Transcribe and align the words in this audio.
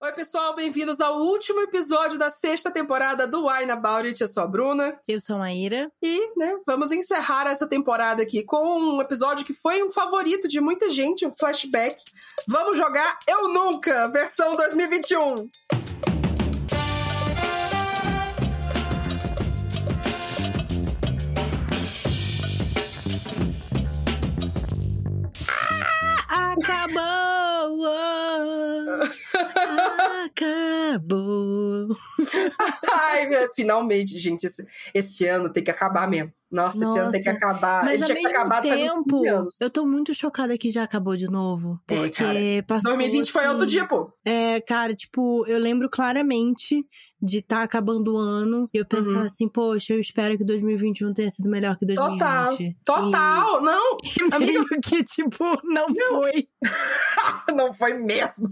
Oi, 0.00 0.12
pessoal, 0.12 0.54
bem-vindos 0.54 1.00
ao 1.00 1.18
último 1.18 1.60
episódio 1.62 2.16
da 2.16 2.30
sexta 2.30 2.70
temporada 2.70 3.26
do 3.26 3.48
Wine 3.48 3.72
About 3.72 4.06
It. 4.06 4.20
Eu 4.20 4.28
sou 4.28 4.44
a 4.44 4.46
Bruna. 4.46 4.96
Eu 5.08 5.20
sou 5.20 5.34
a 5.34 5.40
Maíra. 5.40 5.90
E, 6.00 6.38
né, 6.38 6.56
vamos 6.64 6.92
encerrar 6.92 7.48
essa 7.48 7.66
temporada 7.66 8.22
aqui 8.22 8.44
com 8.44 8.78
um 8.78 9.02
episódio 9.02 9.44
que 9.44 9.52
foi 9.52 9.82
um 9.82 9.90
favorito 9.90 10.46
de 10.46 10.60
muita 10.60 10.88
gente, 10.88 11.26
um 11.26 11.34
flashback. 11.34 12.00
Vamos 12.46 12.76
jogar 12.76 13.18
Eu 13.26 13.48
Nunca, 13.48 14.06
versão 14.12 14.54
2021. 14.54 15.50
Acabou! 26.28 27.27
Acabou! 30.88 31.94
Ai, 32.92 33.28
finalmente, 33.54 34.18
gente, 34.18 34.44
esse, 34.44 34.64
esse, 34.94 35.26
ano 35.26 35.50
tem 35.50 35.62
que 35.62 35.70
acabar 35.70 36.08
mesmo. 36.08 36.32
Nossa, 36.50 36.78
Nossa, 36.78 36.90
esse 36.90 36.98
ano 37.00 37.12
tem 37.12 37.22
que 37.22 37.28
acabar. 37.28 37.84
Mas 37.84 38.02
Ele 38.02 38.14
tinha 38.14 38.30
acabado 38.30 38.62
tempo, 38.62 38.78
faz 38.78 38.92
uns 38.92 39.04
15 39.04 39.28
anos. 39.28 39.60
Eu 39.60 39.70
tô 39.70 39.86
muito 39.86 40.14
chocada 40.14 40.56
que 40.56 40.70
já 40.70 40.82
acabou 40.82 41.16
de 41.16 41.26
novo. 41.26 41.78
Porque 41.86 42.24
é, 42.24 42.62
passou. 42.62 42.90
2020 42.90 43.22
assim, 43.22 43.32
foi 43.32 43.48
outro 43.48 43.66
dia, 43.66 43.86
pô. 43.86 44.10
É, 44.24 44.60
cara, 44.60 44.94
tipo, 44.94 45.46
eu 45.46 45.58
lembro 45.58 45.90
claramente 45.90 46.84
de 47.20 47.38
estar 47.38 47.58
tá 47.58 47.62
acabando 47.64 48.14
o 48.14 48.16
ano 48.16 48.68
e 48.72 48.78
eu 48.78 48.86
pensar 48.86 49.10
uhum. 49.10 49.26
assim, 49.26 49.48
poxa, 49.48 49.92
eu 49.92 50.00
espero 50.00 50.38
que 50.38 50.44
2021 50.44 51.12
tenha 51.12 51.30
sido 51.30 51.48
melhor 51.48 51.76
que 51.76 51.84
2020. 51.84 52.18
Total, 52.18 52.56
total, 52.84 53.60
e... 53.60 53.64
não. 53.64 53.96
Amigo, 54.32 54.66
que 54.82 55.02
tipo, 55.04 55.44
não, 55.64 55.88
não. 55.88 56.20
foi. 56.20 56.48
não 57.54 57.74
foi 57.74 57.94
mesmo. 57.94 58.48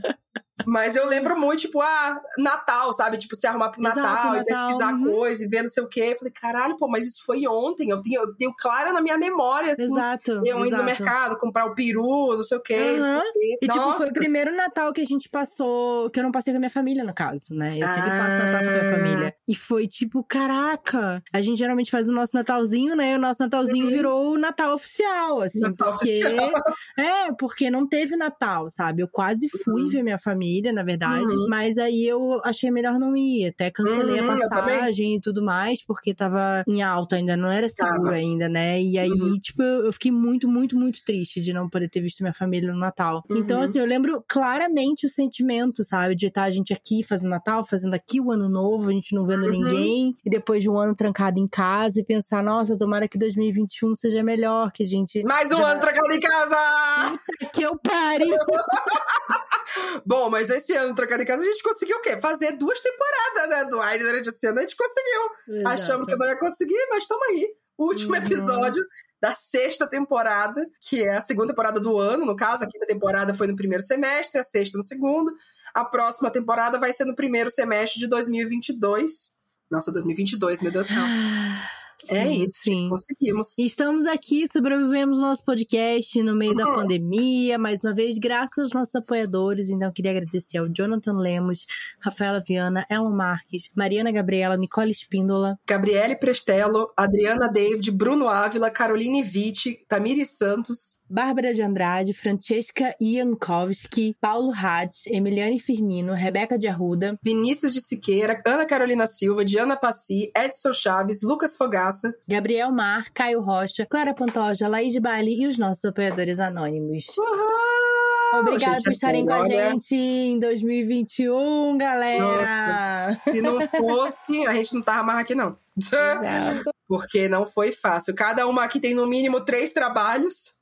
Mas 0.65 0.97
eu 0.97 1.07
lembro 1.07 1.39
muito, 1.39 1.61
tipo, 1.61 1.81
ah, 1.81 2.21
Natal, 2.39 2.93
sabe? 2.93 3.19
Tipo, 3.19 3.37
se 3.37 3.47
arrumar 3.47 3.66
Natal, 3.79 4.05
Exato, 4.05 4.27
e 4.27 4.39
Natal, 4.39 4.67
pesquisar 4.69 4.95
uhum. 4.95 5.05
coisa 5.05 5.45
e 5.45 5.49
ver 5.49 5.63
não 5.63 5.69
sei 5.69 5.83
o 5.83 5.89
quê. 5.89 6.09
Eu 6.13 6.17
falei, 6.17 6.33
caralho, 6.33 6.77
pô, 6.77 6.89
mas 6.89 7.07
isso 7.07 7.25
foi 7.25 7.47
ontem. 7.47 7.91
Eu 7.91 8.01
tenho, 8.01 8.23
eu 8.23 8.35
tenho 8.35 8.55
claro 8.59 8.93
na 8.93 9.01
minha 9.01 9.19
memória, 9.19 9.73
assim. 9.73 9.85
Exato. 9.85 10.43
Eu 10.45 10.65
indo 10.65 10.77
no 10.77 10.85
mercado, 10.85 11.37
comprar 11.37 11.67
o 11.67 11.75
peru, 11.75 12.37
não 12.37 12.43
sei 12.43 12.59
o 12.59 12.61
quê. 12.61 12.75
Uhum. 12.75 13.05
Sei 13.05 13.19
o 13.19 13.33
quê. 13.33 13.59
E, 13.63 13.67
Nossa. 13.67 13.81
tipo, 13.81 13.99
foi 13.99 14.09
o 14.09 14.15
primeiro 14.15 14.57
Natal 14.57 14.93
que 14.93 15.01
a 15.01 15.05
gente 15.05 15.29
passou, 15.29 16.11
que 16.11 16.19
eu 16.19 16.25
não 16.25 16.33
passei 16.33 16.53
com 16.53 16.59
a 16.59 16.61
minha 16.61 16.71
família, 16.71 17.05
no 17.05 17.15
caso, 17.15 17.47
né? 17.51 17.69
Eu 17.69 17.89
sempre 17.89 18.11
ah. 18.11 18.19
passo 18.19 18.45
Natal 18.45 18.61
com 18.61 18.69
a 18.69 18.73
minha 18.73 18.97
família. 18.97 19.35
E 19.49 19.55
foi 19.55 19.87
tipo, 19.87 20.25
caraca, 20.25 21.23
a 21.33 21.41
gente 21.41 21.59
geralmente 21.59 21.91
faz 21.91 22.09
o 22.09 22.13
nosso 22.13 22.35
Natalzinho, 22.35 22.95
né? 22.97 23.13
E 23.13 23.17
o 23.17 23.19
nosso 23.19 23.43
Natalzinho 23.43 23.87
uhum. 23.87 23.91
virou 23.91 24.33
o 24.33 24.39
Natal 24.39 24.75
oficial, 24.75 25.41
assim. 25.41 25.61
Natal 25.61 25.93
porque... 25.93 26.11
oficial. 26.11 26.53
É, 26.99 27.33
porque 27.33 27.71
não 27.71 27.87
teve 27.87 28.17
Natal, 28.17 28.71
sabe? 28.71 29.03
Eu 29.03 29.09
quase 29.09 29.49
fui 29.49 29.83
uhum. 29.83 29.89
ver 29.89 30.03
minha 30.03 30.19
família, 30.19 30.73
na 30.73 30.83
verdade. 30.83 31.25
Uhum. 31.25 31.47
Mas 31.49 31.79
aí 31.79 32.07
eu 32.07 32.41
achei 32.45 32.71
melhor 32.71 32.99
não 32.99 33.17
ir. 33.17 33.53
Até 33.57 33.71
cancelei 33.71 34.21
uhum, 34.21 34.31
a 34.33 34.37
passagem 34.37 35.17
e 35.17 35.21
tudo 35.21 35.43
mais, 35.43 35.83
porque 35.83 36.15
tava 36.15 36.63
em 36.69 36.83
alta 36.83 37.17
ainda, 37.17 37.37
não 37.39 37.51
era 37.51 37.69
seguro 37.71 38.11
ainda, 38.11 38.51
né? 38.51 38.81
E 38.83 38.99
aí, 38.99 39.11
uhum. 39.11 39.39
tipo, 39.39 39.63
eu 39.63 39.91
fiquei 39.95 40.13
muito, 40.13 40.47
muito, 40.47 40.77
muito 40.77 41.03
triste 41.05 41.41
de 41.41 41.55
não 41.55 41.67
poder 41.69 41.89
ter 41.89 42.03
visto 42.03 42.21
minha 42.21 42.35
família 42.35 42.71
no 42.71 42.79
Natal. 42.79 43.25
Então, 43.31 43.59
Uhum. 43.59 43.65
assim, 43.65 43.79
eu 43.79 43.87
lembro 43.87 44.23
claramente 44.29 45.07
o 45.07 45.09
sentimento, 45.09 45.83
sabe? 45.83 46.15
De 46.15 46.27
estar 46.27 46.45
a 46.45 46.51
gente 46.51 46.75
aqui 46.75 47.03
fazendo 47.03 47.31
Natal, 47.31 47.65
fazendo 47.65 47.95
aqui 47.95 48.21
o 48.21 48.31
ano 48.31 48.49
novo, 48.49 48.91
a 48.91 48.93
gente 48.93 49.15
não 49.15 49.25
vendo 49.25 49.47
Uhum. 49.47 49.51
ninguém. 49.53 50.17
E 50.25 50.29
depois 50.29 50.63
de 50.63 50.69
um 50.69 50.79
ano 50.79 50.95
trancado 50.95 51.39
em 51.41 51.49
casa 51.49 51.99
e 52.01 52.05
pensar, 52.05 52.43
nossa, 52.43 52.77
tomara 52.77 53.09
que 53.09 53.17
2021 53.19 53.97
seja 53.97 54.23
melhor, 54.23 54.71
que 54.71 54.83
a 54.83 54.87
gente. 54.87 55.23
Mais 55.23 55.51
um 55.51 55.57
já... 55.57 55.71
ano 55.73 55.81
trancado 55.81 56.13
em 56.13 56.21
casa! 56.21 56.57
que 57.55 57.63
eu 57.63 57.79
pare! 57.79 58.27
Bom, 60.05 60.31
mas 60.31 60.49
esse 60.51 60.73
ano, 60.75 60.95
trocando 60.95 61.23
em 61.23 61.27
casa, 61.27 61.43
a 61.43 61.47
gente 61.47 61.63
conseguiu 61.63 61.97
o 61.99 62.03
quê? 62.03 62.17
Fazer 62.19 62.53
duas 62.53 62.81
temporadas, 62.81 63.46
né? 63.49 63.65
Do 63.65 63.81
Aires 63.81 64.07
durante 64.07 64.29
esse 64.29 64.47
ano, 64.47 64.59
a 64.59 64.63
gente 64.63 64.77
conseguiu. 64.77 65.57
Exato. 65.57 65.69
Achamos 65.75 66.07
que 66.07 66.17
não 66.17 66.27
ia 66.27 66.39
conseguir, 66.39 66.87
mas 66.91 67.03
estamos 67.05 67.27
aí. 67.29 67.55
Último 67.79 68.13
Uhum. 68.13 68.17
episódio 68.19 68.83
da 69.21 69.33
sexta 69.33 69.87
temporada, 69.87 70.67
que 70.81 71.03
é 71.03 71.17
a 71.17 71.21
segunda 71.21 71.49
temporada 71.49 71.79
do 71.81 71.99
ano, 71.99 72.25
no 72.25 72.35
caso, 72.37 72.65
a 72.65 72.67
quinta 72.67 72.87
temporada 72.87 73.35
foi 73.35 73.47
no 73.47 73.57
primeiro 73.57 73.83
semestre, 73.83 74.41
a 74.41 74.45
sexta 74.45 74.79
no 74.79 74.85
segundo. 74.85 75.31
A 75.75 75.85
próxima 75.85 76.31
temporada 76.31 76.79
vai 76.79 76.93
ser 76.93 77.05
no 77.05 77.15
primeiro 77.15 77.51
semestre 77.51 78.01
de 78.01 78.07
2022. 78.09 79.35
Nossa, 79.71 79.93
2022, 79.93 80.63
meu 80.63 80.73
Deus 80.73 80.87
do 80.87 80.95
céu. 80.95 81.03
é 82.11 82.29
isso, 82.29 82.61
sim. 82.63 82.89
conseguimos. 82.89 83.59
Estamos 83.59 84.07
aqui, 84.07 84.47
sobrevivemos 84.53 85.19
nosso 85.19 85.45
podcast 85.45 86.23
no 86.23 86.35
meio 86.37 86.55
da 86.55 86.67
Uhum. 86.69 86.75
pandemia, 86.77 87.59
mais 87.59 87.83
uma 87.83 87.95
vez, 87.95 88.19
graças 88.19 88.59
aos 88.59 88.73
nossos 88.73 88.95
apoiadores. 88.95 89.71
Então, 89.71 89.91
queria 89.93 90.11
agradecer 90.13 90.59
ao 90.59 90.69
Jonathan 90.69 91.19
Lemos, 91.19 91.67
Rafaela 92.03 92.43
Viana, 92.47 92.87
Elon 92.91 93.11
Marques, 93.11 93.69
Mariana 93.77 94.13
Gabriela, 94.13 94.57
Nicole 94.57 94.91
Espíndola, 94.91 95.59
Gabriele 95.67 96.17
Prestelo, 96.17 96.93
Adriana 96.97 97.49
David, 97.51 97.91
Bruno 97.91 98.29
Ávila, 98.29 98.71
Caroline 98.71 99.23
Vitti, 99.23 99.79
Tamiri 99.89 100.27
Santos, 100.27 101.01
Bárbara 101.09 101.55
de 101.55 101.63
Andrade, 101.63 102.13
Francesca 102.13 102.95
Iankowski, 103.01 104.17
Paulo 104.21 104.53
Hatz, 104.53 105.07
Emiliane 105.07 105.61
Firmino, 105.61 106.13
Rebeca 106.15 106.59
de 106.59 106.67
Arruda, 106.67 107.19
Vinícius 107.23 107.73
de 107.73 107.81
Siqueira, 107.81 108.41
Ana 108.45 108.67
Carolina 108.67 109.07
Silva, 109.07 109.45
Diana 109.45 109.77
Passi, 109.77 110.31
Edson 110.37 110.73
Chaves, 110.75 111.23
Lucas 111.23 111.57
Fogaça. 111.87 112.15
Gabriel 112.27 112.73
Mar, 112.73 113.07
Caio 113.15 113.41
Rocha, 113.41 113.87
Clara 113.87 114.15
Pantoja, 114.15 114.69
Laís 114.69 114.93
de 114.93 115.01
Bali 115.01 115.43
e 115.43 115.47
os 115.47 115.59
nossos 115.59 115.85
apoiadores 115.85 116.39
anônimos. 116.41 117.07
Uhul! 117.17 118.41
Obrigada 118.41 118.83
por 118.83 118.93
estarem 118.93 119.21
assim, 119.23 119.27
com 119.29 119.45
a 119.45 119.49
gente 119.49 119.95
em 119.95 120.39
2021, 120.39 121.79
galera! 121.79 123.17
Se 123.25 123.41
não 123.41 123.61
fosse, 123.69 124.47
a 124.47 124.55
gente 124.55 124.75
não 124.75 124.83
tava 124.83 125.03
mais 125.05 125.21
aqui, 125.21 125.35
não. 125.35 125.57
Exato. 125.81 126.71
Porque 126.89 127.29
não 127.29 127.47
foi 127.47 127.73
fácil. 127.73 128.15
Cada 128.15 128.47
uma 128.47 128.65
aqui 128.65 128.81
tem 128.81 128.95
no 128.95 129.07
mínimo 129.07 129.41
três 129.45 129.73
trabalhos, 129.73 130.53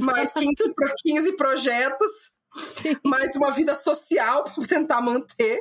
mais 0.00 0.32
15, 0.32 0.72
pro- 0.74 0.94
15 1.04 1.32
projetos, 1.36 2.10
mais 3.04 3.34
uma 3.36 3.50
vida 3.52 3.74
social 3.74 4.44
pra 4.44 4.66
tentar 4.66 5.00
manter. 5.00 5.60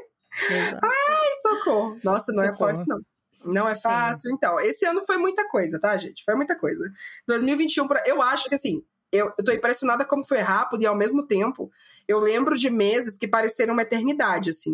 Exato. 0.50 0.80
Ai, 0.86 1.30
socorro. 1.42 2.00
Nossa, 2.04 2.32
não 2.34 2.44
é 2.44 2.52
Socorro. 2.52 2.70
fácil, 2.72 2.86
não. 2.88 3.00
Não 3.54 3.68
é 3.68 3.76
fácil. 3.76 4.32
Então, 4.32 4.60
esse 4.60 4.86
ano 4.86 5.02
foi 5.06 5.18
muita 5.18 5.48
coisa, 5.50 5.80
tá, 5.80 5.96
gente? 5.98 6.24
Foi 6.24 6.36
muita 6.36 6.58
coisa. 6.58 6.84
2021, 7.28 7.88
pra- 7.88 8.04
eu 8.06 8.22
acho 8.22 8.48
que 8.50 8.56
assim, 8.56 8.84
eu, 9.12 9.32
eu 9.38 9.44
tô 9.46 9.52
impressionada 9.52 10.04
como 10.06 10.26
foi 10.26 10.40
rápido 10.40 10.82
e 10.82 10.86
ao 10.86 10.96
mesmo 10.96 11.26
tempo, 11.26 11.72
eu 12.08 12.20
lembro 12.20 12.56
de 12.58 12.70
meses 12.70 13.18
que 13.18 13.28
pareceram 13.28 13.74
uma 13.74 13.82
eternidade, 13.84 14.50
assim. 14.50 14.74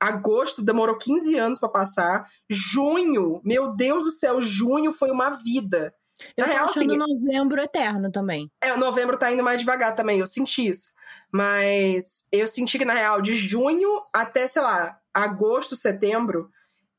Agosto 0.00 0.62
demorou 0.62 0.96
15 0.96 1.36
anos 1.36 1.58
pra 1.58 1.68
passar. 1.68 2.24
Junho, 2.48 3.40
meu 3.44 3.74
Deus 3.74 4.04
do 4.04 4.10
céu, 4.12 4.40
junho 4.40 4.92
foi 4.92 5.10
uma 5.10 5.30
vida. 5.30 5.92
Eu 6.36 6.44
Na 6.44 6.46
tô 6.46 6.50
real, 6.52 6.68
achando 6.70 6.94
assim, 6.94 6.96
novembro 7.14 7.60
eterno 7.60 8.10
também. 8.10 8.50
é, 8.60 8.76
novembro 8.76 9.16
tá 9.16 9.30
indo 9.32 9.42
mais 9.42 9.60
devagar 9.60 9.94
também, 9.94 10.18
eu 10.20 10.26
senti 10.26 10.68
isso. 10.68 10.90
Mas 11.32 12.26
eu 12.32 12.46
senti 12.48 12.78
que, 12.78 12.84
na 12.84 12.94
real, 12.94 13.20
de 13.20 13.36
junho 13.36 13.88
até, 14.12 14.46
sei 14.48 14.62
lá, 14.62 14.98
agosto, 15.12 15.76
setembro, 15.76 16.50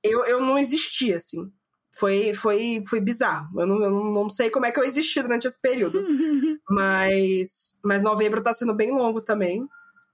eu, 0.04 0.26
eu 0.26 0.40
não 0.42 0.58
existia, 0.58 1.18
assim. 1.18 1.52
Foi, 1.92 2.34
foi, 2.34 2.82
foi 2.88 3.02
bizarro. 3.02 3.60
Eu 3.60 3.68
não, 3.68 3.84
eu 3.84 3.92
não 3.92 4.30
sei 4.30 4.50
como 4.50 4.66
é 4.66 4.72
que 4.72 4.80
eu 4.80 4.84
existi 4.84 5.22
durante 5.22 5.48
esse 5.48 5.60
período. 5.60 6.02
mas, 6.70 7.80
mas 7.84 8.04
novembro 8.04 8.42
tá 8.44 8.54
sendo 8.54 8.74
bem 8.74 8.92
longo 8.92 9.22
também. 9.22 9.68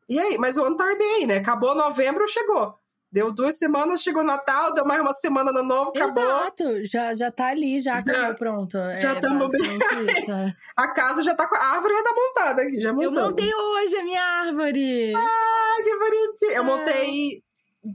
E 0.08 0.20
aí, 0.20 0.38
mas 0.38 0.58
o 0.58 0.64
ano 0.64 0.78
tá 0.78 0.86
bem 0.98 1.16
aí, 1.16 1.26
né? 1.28 1.38
Acabou 1.38 1.76
novembro, 1.76 2.28
chegou. 2.28 2.76
Deu 3.12 3.32
duas 3.32 3.58
semanas, 3.58 4.02
chegou 4.04 4.24
Natal, 4.24 4.74
deu 4.74 4.84
mais 4.86 5.00
uma 5.00 5.14
semana 5.14 5.52
no 5.52 5.64
novo, 5.64 5.92
acabou. 5.92 6.22
Exato, 6.24 6.86
já, 6.86 7.16
já 7.16 7.32
tá 7.32 7.48
ali, 7.48 7.80
já 7.80 8.00
acabou, 8.00 8.22
Já- 8.22 8.34
pronto. 8.34 8.72
já 9.00 9.12
é, 9.12 9.22
bem. 9.22 9.38
basicamente 9.38 10.22
isso, 10.22 10.32
é. 10.32 10.54
A 10.76 10.88
casa 10.94 11.24
já 11.24 11.34
tá 11.34 11.48
com 11.48 11.56
a 11.56 11.60
árvore 11.60 11.94
já 11.94 12.04
tá 12.04 12.14
montada 12.14 12.62
aqui, 12.64 12.82
já 12.82 12.90
Eu 12.90 12.96
montamos. 12.96 13.24
montei 13.24 13.50
hoje 13.54 13.96
a 13.96 14.04
minha 14.04 14.22
árvore! 14.22 15.14
Ai, 15.16 15.84
que 15.84 15.98
bonitinho. 15.98 16.52
Eu 16.52 16.62
Ah. 16.62 16.66
montei 16.66 17.42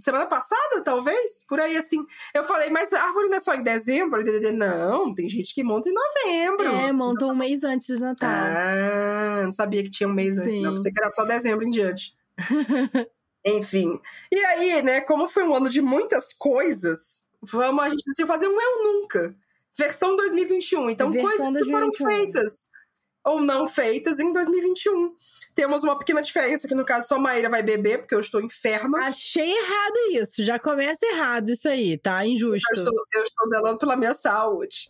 semana 0.01 0.27
passada, 0.27 0.83
talvez, 0.85 1.45
por 1.49 1.59
aí 1.59 1.77
assim. 1.77 1.99
Eu 2.35 2.45
falei, 2.45 2.71
mas 2.71 2.93
a 2.93 3.03
árvore 3.03 3.29
não 3.29 3.37
é 3.37 3.41
só 3.41 3.55
em 3.55 3.63
dezembro? 3.63 4.23
Não, 4.55 5.15
tem 5.15 5.29
gente 5.29 5.55
que 5.55 5.63
monta 5.63 5.89
em 5.89 5.93
novembro. 5.93 6.67
É, 6.67 6.93
montou 6.93 7.33
um 7.33 7.35
mês 7.37 7.65
antes 7.65 7.89
do 7.89 7.99
Natal. 7.99 8.31
Ah, 8.31 9.43
não 9.45 9.53
sabia 9.53 9.83
que 9.83 9.91
tinha 9.91 10.09
um 10.09 10.13
mês 10.13 10.39
antes, 10.39 10.57
Sim. 10.57 10.63
não. 10.63 10.75
Pensei 10.75 10.93
que 10.93 11.01
era 11.01 11.11
só 11.11 11.25
dezembro 11.25 11.67
em 11.67 11.71
diante. 11.71 12.15
Enfim. 13.45 13.99
E 14.31 14.39
aí, 14.39 14.83
né, 14.83 15.01
como 15.01 15.27
foi 15.27 15.45
um 15.45 15.55
ano 15.55 15.69
de 15.69 15.81
muitas 15.81 16.33
coisas, 16.33 17.29
vamos, 17.43 17.83
a 17.83 17.91
gente 17.91 18.05
decidiu 18.05 18.27
fazer 18.27 18.49
um 18.49 18.61
Eu 18.61 18.83
Nunca. 18.83 19.35
Versão 19.77 20.15
2021. 20.17 20.91
Então, 20.91 21.11
Versão 21.11 21.31
coisas 21.31 21.53
que 21.55 21.71
foram 21.71 21.91
2021. 21.91 22.07
feitas 22.07 22.70
ou 23.25 23.41
não 23.41 23.67
feitas 23.67 24.19
em 24.19 24.33
2021. 24.33 25.15
Temos 25.55 25.85
uma 25.85 25.99
pequena 25.99 26.23
diferença 26.23 26.67
que, 26.67 26.75
no 26.75 26.85
caso, 26.85 27.09
só 27.09 27.17
a 27.17 27.19
Maíra 27.19 27.51
vai 27.51 27.63
beber, 27.63 27.99
porque 27.99 28.15
eu 28.15 28.21
estou 28.21 28.41
enferma. 28.41 28.99
Achei 28.99 29.51
errado 29.51 29.97
isso. 30.13 30.43
Já 30.43 30.59
começa 30.59 31.05
errado 31.07 31.51
isso 31.51 31.69
aí, 31.69 31.99
tá? 31.99 32.25
Injusto. 32.25 32.67
Eu 32.75 32.83
estou, 32.83 33.05
eu 33.15 33.23
estou 33.25 33.47
zelando 33.49 33.79
pela 33.79 33.97
minha 33.97 34.15
saúde. 34.15 34.89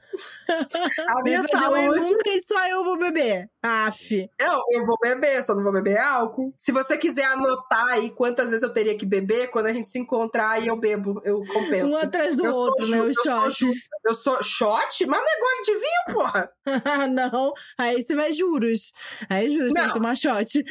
a 0.48 1.22
minha 1.22 1.42
saúde. 1.48 2.00
Nunca 2.00 2.30
e 2.30 2.42
só 2.42 2.68
eu 2.68 2.84
vou 2.84 2.98
beber. 2.98 3.50
Aff. 3.62 4.30
Eu, 4.38 4.60
eu 4.70 4.86
vou 4.86 4.96
beber, 5.02 5.42
só 5.42 5.54
não 5.54 5.62
vou 5.62 5.72
beber 5.72 5.98
álcool. 5.98 6.54
Se 6.56 6.72
você 6.72 6.96
quiser 6.96 7.24
anotar 7.24 7.88
aí 7.88 8.10
quantas 8.10 8.50
vezes 8.50 8.62
eu 8.62 8.72
teria 8.72 8.96
que 8.96 9.04
beber, 9.04 9.48
quando 9.48 9.66
a 9.66 9.72
gente 9.72 9.88
se 9.88 9.98
encontrar 9.98 10.50
aí 10.50 10.68
eu 10.68 10.76
bebo, 10.76 11.20
eu 11.24 11.40
compenso. 11.46 11.92
Um 11.92 11.96
atrás 11.96 12.36
do 12.36 12.46
eu 12.46 12.54
outro, 12.54 12.86
sou, 12.86 12.96
né? 12.96 13.02
O 13.02 13.06
eu 13.08 13.14
shot. 13.14 13.52
Sou, 13.52 13.72
eu 14.06 14.14
sou 14.14 14.42
shot? 14.42 15.06
Mas 15.06 15.20
não 15.20 15.28
é 15.28 15.40
gole 15.40 15.62
de 15.64 15.72
vinho, 15.72 16.14
porra! 16.14 16.52
não, 17.10 17.52
aí 17.76 18.02
você 18.02 18.14
vai 18.20 18.32
juros. 18.32 18.92
Aí 19.28 19.50
juros, 19.50 19.72
você 19.72 19.80
vai 19.80 19.92
tomar 19.92 20.16
shot. 20.16 20.64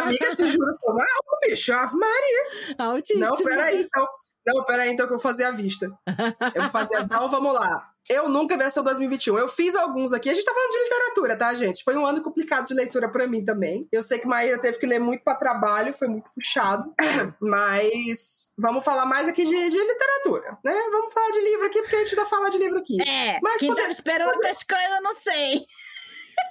Amiga, 0.00 0.36
se 0.36 0.46
juro 0.46 0.76
for 0.80 0.92
alto, 0.92 1.48
bicho. 1.48 1.72
Ave 1.72 1.96
Maria. 1.96 2.76
Altíssimo. 2.78 3.20
Não, 3.20 3.36
peraí, 3.36 3.82
então. 3.82 4.06
Não, 4.46 4.64
peraí, 4.64 4.92
então 4.92 5.06
que 5.06 5.12
eu 5.12 5.18
vou 5.18 5.22
fazer 5.22 5.44
a 5.44 5.50
vista. 5.50 5.90
Eu 6.54 6.62
vou 6.62 6.70
fazer. 6.70 7.00
então 7.00 7.28
vamos 7.30 7.52
lá. 7.52 7.90
Eu 8.08 8.28
nunca 8.28 8.56
versão 8.56 8.84
2021. 8.84 9.36
Eu 9.36 9.48
fiz 9.48 9.74
alguns 9.74 10.12
aqui. 10.12 10.30
A 10.30 10.34
gente 10.34 10.44
tá 10.44 10.54
falando 10.54 10.70
de 10.70 10.78
literatura, 10.78 11.36
tá, 11.36 11.52
gente? 11.54 11.82
Foi 11.82 11.96
um 11.96 12.06
ano 12.06 12.22
complicado 12.22 12.64
de 12.64 12.74
leitura 12.74 13.08
para 13.08 13.26
mim 13.26 13.44
também. 13.44 13.88
Eu 13.90 14.00
sei 14.00 14.20
que 14.20 14.28
Maíra 14.28 14.60
teve 14.60 14.78
que 14.78 14.86
ler 14.86 15.00
muito 15.00 15.24
para 15.24 15.34
trabalho, 15.34 15.92
foi 15.92 16.06
muito 16.06 16.30
puxado. 16.32 16.94
Mas 17.40 18.52
vamos 18.56 18.84
falar 18.84 19.06
mais 19.06 19.26
aqui 19.26 19.42
de, 19.42 19.50
de, 19.50 19.76
literatura, 19.76 20.56
né? 20.64 20.74
Vamos 20.92 21.12
falar 21.12 21.32
de 21.32 21.40
livro 21.40 21.66
aqui, 21.66 21.82
porque 21.82 21.96
a 21.96 21.98
gente 21.98 22.16
ainda 22.16 22.30
fala 22.30 22.48
de 22.48 22.58
livro 22.58 22.78
aqui. 22.78 22.96
É, 23.02 23.40
mas 23.42 23.58
quem 23.58 23.74
tá 23.74 23.88
esperando 23.88 24.28
outras 24.28 24.62
coisas, 24.62 24.90
eu 24.90 25.02
não 25.02 25.14
sei. 25.16 25.66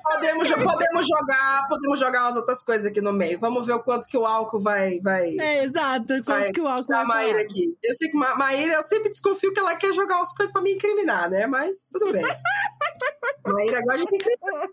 Podemos, 0.03 0.51
podemos 0.51 1.07
jogar, 1.07 1.67
podemos 1.67 1.99
jogar 1.99 2.21
umas 2.23 2.35
outras 2.35 2.63
coisas 2.63 2.85
aqui 2.85 3.01
no 3.01 3.11
meio. 3.11 3.39
Vamos 3.39 3.65
ver 3.65 3.73
o 3.73 3.83
quanto 3.83 4.07
que 4.07 4.17
o 4.17 4.25
álcool 4.25 4.59
vai. 4.59 4.99
vai 4.99 5.35
é, 5.39 5.63
exato. 5.63 6.07
Quanto 6.07 6.25
vai 6.25 6.51
que 6.51 6.61
o 6.61 6.67
álcool 6.67 6.87
vai. 6.87 7.01
A 7.01 7.05
Maíra 7.05 7.41
aqui. 7.41 7.77
Eu 7.83 7.93
sei 7.95 8.09
que 8.09 8.17
Ma 8.17 8.35
Maíra, 8.35 8.73
eu 8.73 8.83
sempre 8.83 9.09
desconfio 9.09 9.53
que 9.53 9.59
ela 9.59 9.75
quer 9.75 9.93
jogar 9.93 10.21
as 10.21 10.33
coisas 10.33 10.53
pra 10.53 10.61
me 10.61 10.73
incriminar, 10.73 11.29
né? 11.29 11.47
Mas 11.47 11.89
tudo 11.91 12.11
bem. 12.11 12.23
Maíra 13.45 13.81
gosta 13.81 14.05
de 14.05 14.11
me 14.11 14.17
incriminar. 14.17 14.67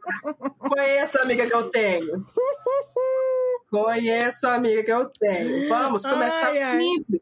Conheço 0.59 1.19
a 1.19 1.23
amiga 1.23 1.47
que 1.47 1.55
eu 1.55 1.71
tenho. 1.71 2.27
Conheço 3.71 4.47
a 4.47 4.55
amiga 4.55 4.85
que 4.85 4.93
eu 4.93 5.11
tenho. 5.19 5.69
Vamos 5.69 6.03
começar 6.03 6.49
ai, 6.49 6.63
ai. 6.63 6.79
simples. 6.79 7.21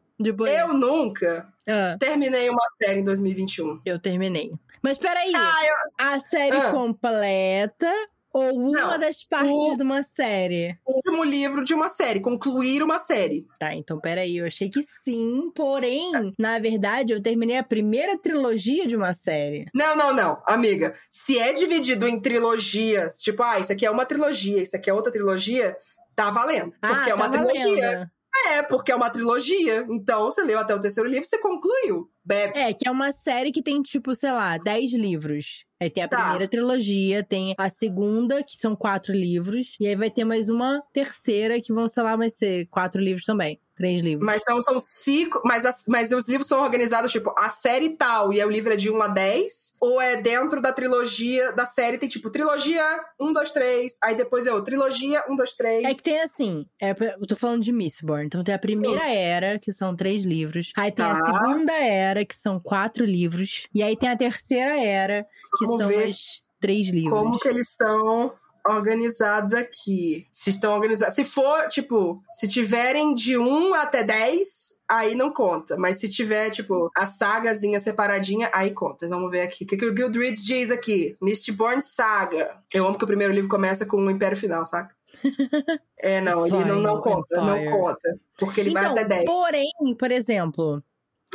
Eu 0.49 0.73
nunca 0.73 1.47
ah. 1.67 1.95
terminei 1.99 2.49
uma 2.49 2.63
série 2.81 2.99
em 2.99 3.03
2021. 3.03 3.79
Eu 3.85 3.97
terminei. 3.99 4.51
Mas 4.83 4.97
peraí, 4.97 5.31
ah, 5.35 5.65
eu... 5.65 6.07
a 6.07 6.19
série 6.19 6.57
ah. 6.57 6.71
completa 6.71 7.91
ou 8.33 8.55
uma 8.55 8.71
Não, 8.71 8.99
das 8.99 9.23
partes 9.23 9.73
o... 9.73 9.77
de 9.77 9.83
uma 9.83 10.03
série? 10.03 10.77
O 10.85 10.95
último 10.95 11.23
livro 11.23 11.63
de 11.63 11.73
uma 11.73 11.87
série, 11.89 12.21
concluir 12.21 12.81
uma 12.81 12.97
série. 12.97 13.45
Tá, 13.59 13.75
então 13.75 13.99
peraí, 13.99 14.37
eu 14.37 14.45
achei 14.45 14.69
que 14.69 14.81
sim, 15.03 15.51
porém, 15.53 16.15
é. 16.15 16.31
na 16.39 16.57
verdade, 16.57 17.13
eu 17.13 17.21
terminei 17.21 17.57
a 17.57 17.63
primeira 17.63 18.17
trilogia 18.17 18.87
de 18.87 18.95
uma 18.95 19.13
série. 19.13 19.65
Não, 19.73 19.95
não, 19.95 20.13
não, 20.13 20.41
amiga. 20.47 20.93
Se 21.09 21.37
é 21.37 21.51
dividido 21.53 22.07
em 22.07 22.21
trilogias, 22.21 23.17
tipo, 23.17 23.43
ah, 23.43 23.59
isso 23.59 23.73
aqui 23.73 23.85
é 23.85 23.91
uma 23.91 24.05
trilogia, 24.05 24.63
isso 24.63 24.75
aqui 24.75 24.89
é 24.89 24.93
outra 24.93 25.11
trilogia, 25.11 25.75
tá 26.15 26.29
valendo. 26.29 26.71
Porque 26.79 27.09
ah, 27.09 27.13
é 27.13 27.13
uma 27.13 27.29
tá 27.29 27.37
trilogia. 27.37 27.91
Valendo. 27.91 28.11
É, 28.47 28.63
porque 28.63 28.91
é 28.91 28.95
uma 28.95 29.09
trilogia. 29.09 29.85
Então, 29.89 30.25
você 30.25 30.41
leu 30.43 30.57
até 30.57 30.73
o 30.73 30.79
terceiro 30.79 31.09
livro, 31.09 31.27
você 31.27 31.37
concluiu. 31.37 32.09
Bebe. 32.23 32.57
É, 32.57 32.73
que 32.73 32.87
é 32.87 32.91
uma 32.91 33.11
série 33.11 33.51
que 33.51 33.61
tem, 33.61 33.81
tipo, 33.81 34.13
sei 34.15 34.31
lá, 34.31 34.57
dez 34.57 34.93
livros. 34.93 35.65
Aí 35.81 35.89
tem 35.89 36.03
a 36.03 36.07
tá. 36.07 36.17
primeira 36.17 36.47
trilogia, 36.47 37.23
tem 37.23 37.55
a 37.57 37.69
segunda, 37.69 38.43
que 38.43 38.55
são 38.57 38.75
quatro 38.75 39.11
livros. 39.11 39.75
E 39.79 39.87
aí 39.87 39.95
vai 39.95 40.11
ter 40.11 40.23
mais 40.23 40.49
uma 40.49 40.81
terceira, 40.93 41.59
que 41.59 41.73
vão, 41.73 41.87
sei 41.87 42.03
lá, 42.03 42.15
vai 42.15 42.29
ser 42.29 42.67
quatro 42.67 43.01
livros 43.01 43.25
também. 43.25 43.59
Três 43.81 43.99
livros. 43.99 44.23
Mas 44.23 44.43
são, 44.43 44.61
são 44.61 44.77
cinco. 44.77 45.41
Mas, 45.43 45.65
as, 45.65 45.85
mas 45.87 46.11
os 46.11 46.27
livros 46.27 46.47
são 46.47 46.61
organizados, 46.61 47.11
tipo, 47.11 47.33
a 47.35 47.49
série 47.49 47.97
tal, 47.97 48.31
e 48.31 48.45
o 48.45 48.49
livro 48.49 48.71
é 48.71 48.75
de 48.75 48.91
1 48.91 49.01
a 49.01 49.07
10? 49.07 49.73
Ou 49.81 49.99
é 49.99 50.21
dentro 50.21 50.61
da 50.61 50.71
trilogia 50.71 51.51
da 51.53 51.65
série? 51.65 51.97
Tem 51.97 52.07
tipo, 52.07 52.29
trilogia 52.29 52.83
1, 53.19 53.33
2, 53.33 53.51
3. 53.51 53.97
Aí 54.03 54.15
depois 54.15 54.45
é 54.45 54.53
o 54.53 54.61
trilogia 54.61 55.25
1, 55.27 55.35
2, 55.35 55.53
3. 55.53 55.83
É 55.85 55.95
que 55.95 56.03
tem 56.03 56.21
assim. 56.21 56.63
É, 56.79 56.91
eu 56.91 57.25
tô 57.25 57.35
falando 57.35 57.63
de 57.63 57.71
Mistborn. 57.71 58.27
Então 58.27 58.43
tem 58.43 58.53
a 58.53 58.59
primeira 58.59 59.01
Sim. 59.01 59.15
era, 59.15 59.57
que 59.57 59.73
são 59.73 59.95
três 59.95 60.25
livros. 60.25 60.71
Aí 60.77 60.91
tem 60.91 61.03
tá. 61.03 61.13
a 61.13 61.15
segunda 61.15 61.73
era, 61.73 62.23
que 62.23 62.35
são 62.35 62.59
quatro 62.59 63.03
livros. 63.03 63.65
E 63.73 63.81
aí 63.81 63.97
tem 63.97 64.09
a 64.09 64.15
terceira 64.15 64.79
era, 64.79 65.25
que 65.57 65.65
Vamos 65.65 65.81
são 65.81 65.99
as 66.07 66.43
três 66.59 66.87
livros. 66.89 67.19
Como 67.19 67.39
que 67.39 67.47
eles 67.47 67.67
estão 67.67 68.31
organizados 68.67 69.53
aqui. 69.53 70.27
Se 70.31 70.49
estão 70.49 70.73
organizados. 70.73 71.15
Se 71.15 71.23
for, 71.23 71.67
tipo, 71.67 72.21
se 72.31 72.47
tiverem 72.47 73.13
de 73.13 73.37
1 73.37 73.73
até 73.73 74.03
10, 74.03 74.73
aí 74.87 75.15
não 75.15 75.31
conta. 75.31 75.77
Mas 75.77 75.97
se 75.97 76.09
tiver, 76.09 76.49
tipo, 76.49 76.89
a 76.95 77.05
sagazinha 77.05 77.79
separadinha, 77.79 78.49
aí 78.53 78.71
conta. 78.71 79.07
Vamos 79.07 79.31
ver 79.31 79.41
aqui. 79.41 79.63
O 79.63 79.67
que, 79.67 79.77
que 79.77 79.85
o 79.85 79.93
Guildreads 79.93 80.43
diz 80.43 80.71
aqui? 80.71 81.15
Mistborn 81.21 81.81
Saga. 81.81 82.55
Eu 82.73 82.85
amo 82.85 82.97
que 82.97 83.03
o 83.03 83.07
primeiro 83.07 83.33
livro 83.33 83.49
começa 83.49 83.85
com 83.85 83.97
o 83.97 84.11
Império 84.11 84.37
Final, 84.37 84.67
saca? 84.67 84.93
é, 85.99 86.21
não, 86.21 86.45
ele 86.45 86.65
não, 86.65 86.79
não 86.79 87.01
conta, 87.01 87.37
Empire. 87.37 87.65
não 87.65 87.79
conta. 87.79 88.09
Porque 88.37 88.61
ele 88.61 88.69
então, 88.71 88.81
vai 88.81 88.91
até 88.91 89.03
10. 89.03 89.25
Porém, 89.25 89.71
por 89.97 90.11
exemplo, 90.11 90.83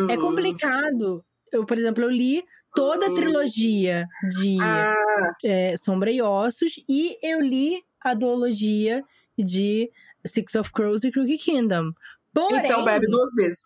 uhum. 0.00 0.10
é 0.10 0.16
complicado. 0.16 1.24
Eu, 1.52 1.64
por 1.64 1.78
exemplo, 1.78 2.02
eu 2.02 2.10
li 2.10 2.44
toda 2.76 3.06
a 3.06 3.14
trilogia 3.14 4.06
de 4.38 4.58
ah. 4.60 5.32
é, 5.42 5.76
Sombra 5.78 6.10
e 6.10 6.20
Ossos 6.22 6.74
e 6.88 7.16
eu 7.22 7.40
li 7.40 7.82
a 8.04 8.14
duologia 8.14 9.02
de 9.36 9.90
Six 10.24 10.54
of 10.54 10.70
Crows 10.72 11.02
e 11.02 11.10
Crooked 11.10 11.38
Kingdom. 11.38 11.92
Porém, 12.32 12.66
então 12.66 12.84
bebe 12.84 13.06
duas 13.06 13.32
vezes. 13.34 13.62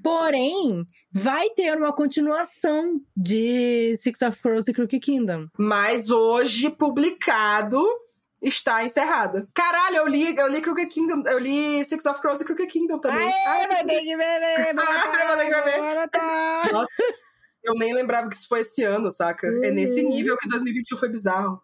Porém, 0.00 0.86
vai 1.10 1.50
ter 1.50 1.76
uma 1.76 1.92
continuação 1.92 3.00
de 3.16 3.96
Six 3.96 4.22
of 4.22 4.40
Crows 4.40 4.68
e 4.68 4.72
Crooked 4.72 5.00
Kingdom. 5.00 5.48
Mas 5.58 6.08
hoje 6.08 6.70
publicado 6.70 7.84
está 8.40 8.84
encerrada. 8.84 9.48
Caralho, 9.52 9.96
eu 9.96 10.08
li, 10.08 10.36
eu 10.36 10.48
li 10.48 10.60
Crooked 10.60 10.88
Kingdom, 10.88 11.22
eu 11.26 11.38
li 11.38 11.84
Six 11.84 12.06
of 12.06 12.20
Crows 12.20 12.40
e 12.40 12.44
Crooked 12.44 12.68
Kingdom 12.68 13.00
também. 13.00 13.26
Aê, 13.26 13.46
Ai, 13.46 13.66
vai 13.68 13.84
ter 13.84 14.00
que 14.00 14.16
beber! 14.16 14.74
Vai 14.74 15.36
ter 15.38 15.44
que 15.44 15.62
beber! 15.62 16.72
Nossa, 16.72 16.92
eu 17.64 17.74
nem 17.74 17.94
lembrava 17.94 18.28
que 18.28 18.36
isso 18.36 18.48
foi 18.48 18.60
esse 18.60 18.82
ano, 18.82 19.10
saca? 19.10 19.46
É 19.62 19.70
nesse 19.70 20.02
nível 20.02 20.36
que 20.36 20.48
2021 20.48 20.98
foi 20.98 21.08
bizarro. 21.08 21.62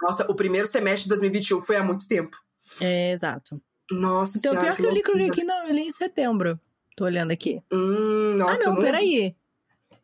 Nossa, 0.00 0.30
o 0.30 0.34
primeiro 0.34 0.66
semestre 0.66 1.04
de 1.04 1.08
2021 1.10 1.62
foi 1.62 1.76
há 1.76 1.82
muito 1.82 2.06
tempo. 2.06 2.36
É, 2.80 3.12
exato. 3.12 3.60
Nossa 3.90 4.38
então, 4.38 4.52
senhora. 4.52 4.74
pior 4.74 4.76
que, 4.76 5.02
que 5.02 5.10
eu 5.10 5.16
li 5.16 5.30
aqui, 5.30 5.44
não, 5.44 5.66
eu 5.66 5.74
li 5.74 5.82
em 5.82 5.92
setembro. 5.92 6.58
Tô 6.96 7.04
olhando 7.04 7.30
aqui. 7.30 7.62
Hum, 7.72 8.34
nossa, 8.36 8.62
ah, 8.62 8.66
não, 8.66 8.74
não... 8.74 8.82
peraí. 8.82 9.36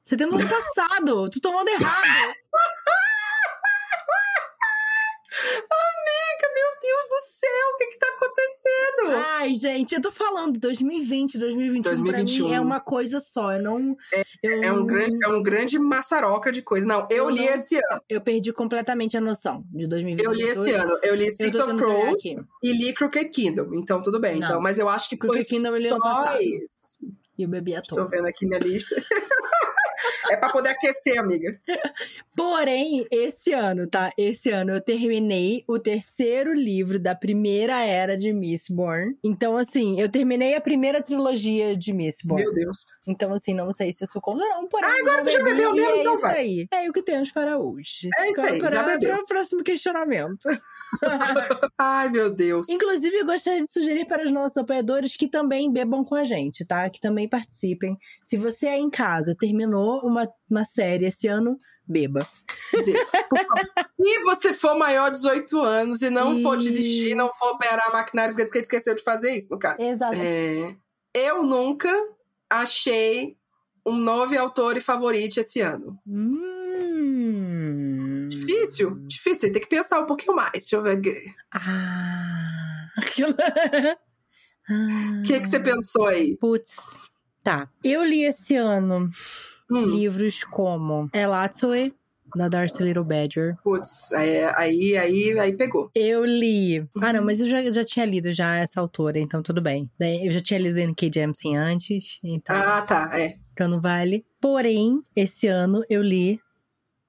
Setembro 0.02 0.37
do 0.37 0.43
ano 0.43 0.50
passado. 0.50 1.31
Tu 1.31 1.40
tomando 1.40 1.69
errado. 1.69 2.34
Ai, 9.10 9.54
gente, 9.54 9.94
eu 9.94 10.00
tô 10.00 10.10
falando, 10.10 10.58
2020, 10.58 11.38
2021, 11.38 11.82
2021. 11.82 12.37
pra 12.38 12.49
mim 12.49 12.54
é 12.54 12.60
uma 12.60 12.81
coisa 12.81 13.20
só, 13.20 13.52
eu 13.52 13.62
não... 13.62 13.97
É, 14.12 14.23
eu... 14.42 14.62
é 14.62 14.73
um, 14.73 14.87
grande, 14.87 15.16
é 15.25 15.28
um 15.28 15.42
grande 15.42 15.78
maçaroca 15.78 16.52
de 16.52 16.62
coisa. 16.62 16.87
Não, 16.87 17.06
eu, 17.11 17.25
eu 17.25 17.30
li 17.30 17.47
não, 17.47 17.54
esse 17.54 17.76
ano. 17.76 18.02
Eu 18.09 18.21
perdi 18.21 18.52
completamente 18.52 19.16
a 19.16 19.21
noção 19.21 19.64
de 19.73 19.87
2020. 19.87 20.25
Eu 20.25 20.32
li 20.32 20.42
esse 20.42 20.73
ano, 20.73 20.99
eu 21.02 21.14
li 21.14 21.30
Six 21.30 21.56
of 21.56 21.76
Crows 21.76 22.23
e 22.62 22.73
li 22.73 22.94
Crooked 22.94 23.30
Kingdom, 23.30 23.75
então 23.75 24.02
tudo 24.02 24.21
bem. 24.21 24.38
Não. 24.38 24.49
Então, 24.49 24.61
mas 24.61 24.78
eu 24.78 24.88
acho 24.88 25.09
que 25.09 25.16
Crooked 25.16 25.47
foi 25.47 25.56
Kingdom 25.56 25.99
só 25.99 26.40
isso. 26.40 26.82
E 27.38 27.42
eu 27.42 27.49
bebi 27.49 27.75
a 27.75 27.82
toa. 27.82 28.04
Tô 28.04 28.09
vendo 28.09 28.26
aqui 28.26 28.47
minha 28.47 28.61
lista. 28.61 28.94
É 30.33 30.37
pra 30.39 30.49
poder 30.49 30.71
aquecer, 30.71 31.21
amiga. 31.21 31.61
Porém, 32.35 33.07
esse 33.11 33.53
ano, 33.53 33.87
tá? 33.87 34.11
Esse 34.17 34.49
ano 34.49 34.73
eu 34.73 34.81
terminei 34.81 35.62
o 35.69 35.79
terceiro 35.79 36.55
livro 36.55 36.99
da 36.99 37.15
primeira 37.15 37.85
era 37.85 38.17
de 38.17 38.33
Mistborn. 38.33 39.15
Então, 39.23 39.59
assim, 39.59 40.01
eu 40.01 40.09
terminei 40.09 40.55
a 40.55 40.61
primeira 40.61 41.03
trilogia 41.03 41.77
de 41.77 41.93
Mistborn. 41.93 42.43
Meu 42.43 42.55
Deus. 42.55 42.79
Então, 43.07 43.35
assim, 43.35 43.53
não 43.53 43.71
sei 43.75 43.93
se 43.93 44.05
isso 44.05 44.19
conta 44.23 44.39
não, 44.39 44.67
porém... 44.67 44.89
Ah, 44.89 44.97
agora 45.01 45.23
tu 45.23 45.31
já 45.31 45.43
bebeu 45.43 45.75
mesmo, 45.75 45.91
é 45.91 46.01
então 46.01 46.15
isso 46.15 46.23
vai. 46.23 46.37
aí. 46.39 46.67
É 46.73 46.89
o 46.89 46.93
que 46.95 47.03
temos 47.03 47.31
para 47.31 47.59
hoje. 47.59 48.09
É 48.19 48.31
isso 48.31 48.41
aí, 48.41 48.59
para, 48.59 48.77
já 48.77 48.83
bebeu. 48.85 49.11
para 49.11 49.23
o 49.23 49.27
próximo 49.27 49.62
questionamento. 49.62 50.49
Ai, 51.78 52.08
meu 52.11 52.32
Deus. 52.32 52.68
Inclusive, 52.68 53.16
eu 53.16 53.26
gostaria 53.26 53.62
de 53.62 53.70
sugerir 53.70 54.06
para 54.06 54.25
os 54.25 54.30
nossos 54.30 54.56
apoiadores 54.56 55.16
que 55.16 55.28
também 55.28 55.72
bebam 55.72 56.04
com 56.04 56.14
a 56.14 56.25
gente, 56.25 56.64
tá? 56.64 56.88
Que 56.90 57.00
também 57.00 57.28
participem. 57.28 57.96
Se 58.22 58.37
você 58.37 58.68
aí 58.68 58.80
em 58.80 58.90
casa 58.90 59.34
terminou 59.38 60.00
uma, 60.00 60.28
uma 60.50 60.64
série 60.64 61.06
esse 61.06 61.26
ano, 61.26 61.58
beba. 61.87 62.20
Se 64.02 64.18
você 64.25 64.52
for 64.52 64.76
maior 64.76 65.11
de 65.11 65.18
18 65.18 65.61
anos 65.61 66.02
e 66.02 66.11
não 66.11 66.42
for 66.42 66.58
dirigir, 66.58 67.14
não 67.16 67.30
for 67.30 67.52
operar 67.52 67.92
maquinários 67.92 68.37
que 68.37 68.58
esqueceu 68.58 68.94
de 68.94 69.02
fazer 69.02 69.37
isso, 69.37 69.49
no 69.50 69.58
caso. 69.58 69.80
Exato. 69.80 70.16
É, 70.16 70.75
eu 71.14 71.42
nunca 71.42 71.92
achei 72.50 73.37
um 73.87 73.96
novo 73.96 74.38
autor 74.38 74.76
e 74.76 74.80
favorito 74.80 75.38
esse 75.38 75.61
ano. 75.61 75.99
Hum. 76.06 76.52
Difícil 78.46 78.90
difícil. 78.90 79.06
Difícil, 79.06 79.52
tem 79.52 79.62
que 79.62 79.68
pensar 79.68 80.00
um 80.00 80.06
pouquinho 80.06 80.34
mais. 80.37 80.52
Deixa 80.52 80.76
eu 80.76 80.82
ver 80.82 80.99
aqui. 80.99 81.14
Ah. 81.54 82.88
Aquilo. 82.99 83.34
O 85.20 85.22
que, 85.25 85.40
que 85.40 85.46
você 85.49 85.61
pensou 85.61 86.06
aí? 86.06 86.37
Putz. 86.37 86.76
Tá. 87.42 87.68
Eu 87.82 88.04
li 88.04 88.22
esse 88.25 88.54
ano 88.56 89.11
Hum, 89.70 89.87
livros 89.87 90.44
como 90.44 91.08
Elatsue, 91.12 91.94
da 92.37 92.49
Darcy 92.49 92.82
Little 92.82 93.04
Badger. 93.04 93.56
putz, 93.64 94.12
aí, 94.12 94.44
aí, 94.99 95.38
aí, 95.38 95.56
pegou. 95.56 95.90
Eu 95.94 96.25
li. 96.25 96.87
Ah, 97.00 97.12
não, 97.12 97.25
mas 97.25 97.40
eu 97.40 97.46
já, 97.49 97.62
já 97.70 97.84
tinha 97.84 98.04
lido 98.06 98.32
já 98.32 98.56
essa 98.56 98.80
autora, 98.80 99.18
então 99.18 99.42
tudo 99.42 99.61
bem. 99.61 99.90
Eu 99.99 100.30
já 100.30 100.40
tinha 100.40 100.58
lido 100.61 100.78
N.K. 100.78 101.11
Jemisin 101.12 101.56
antes, 101.56 102.18
então, 102.22 102.54
Ah, 102.54 102.82
tá, 102.82 103.11
é. 103.18 103.34
então 103.52 103.66
não 103.68 103.80
vale. 103.80 104.25
Porém, 104.40 105.00
esse 105.16 105.46
ano 105.46 105.82
eu 105.88 106.02
li 106.02 106.38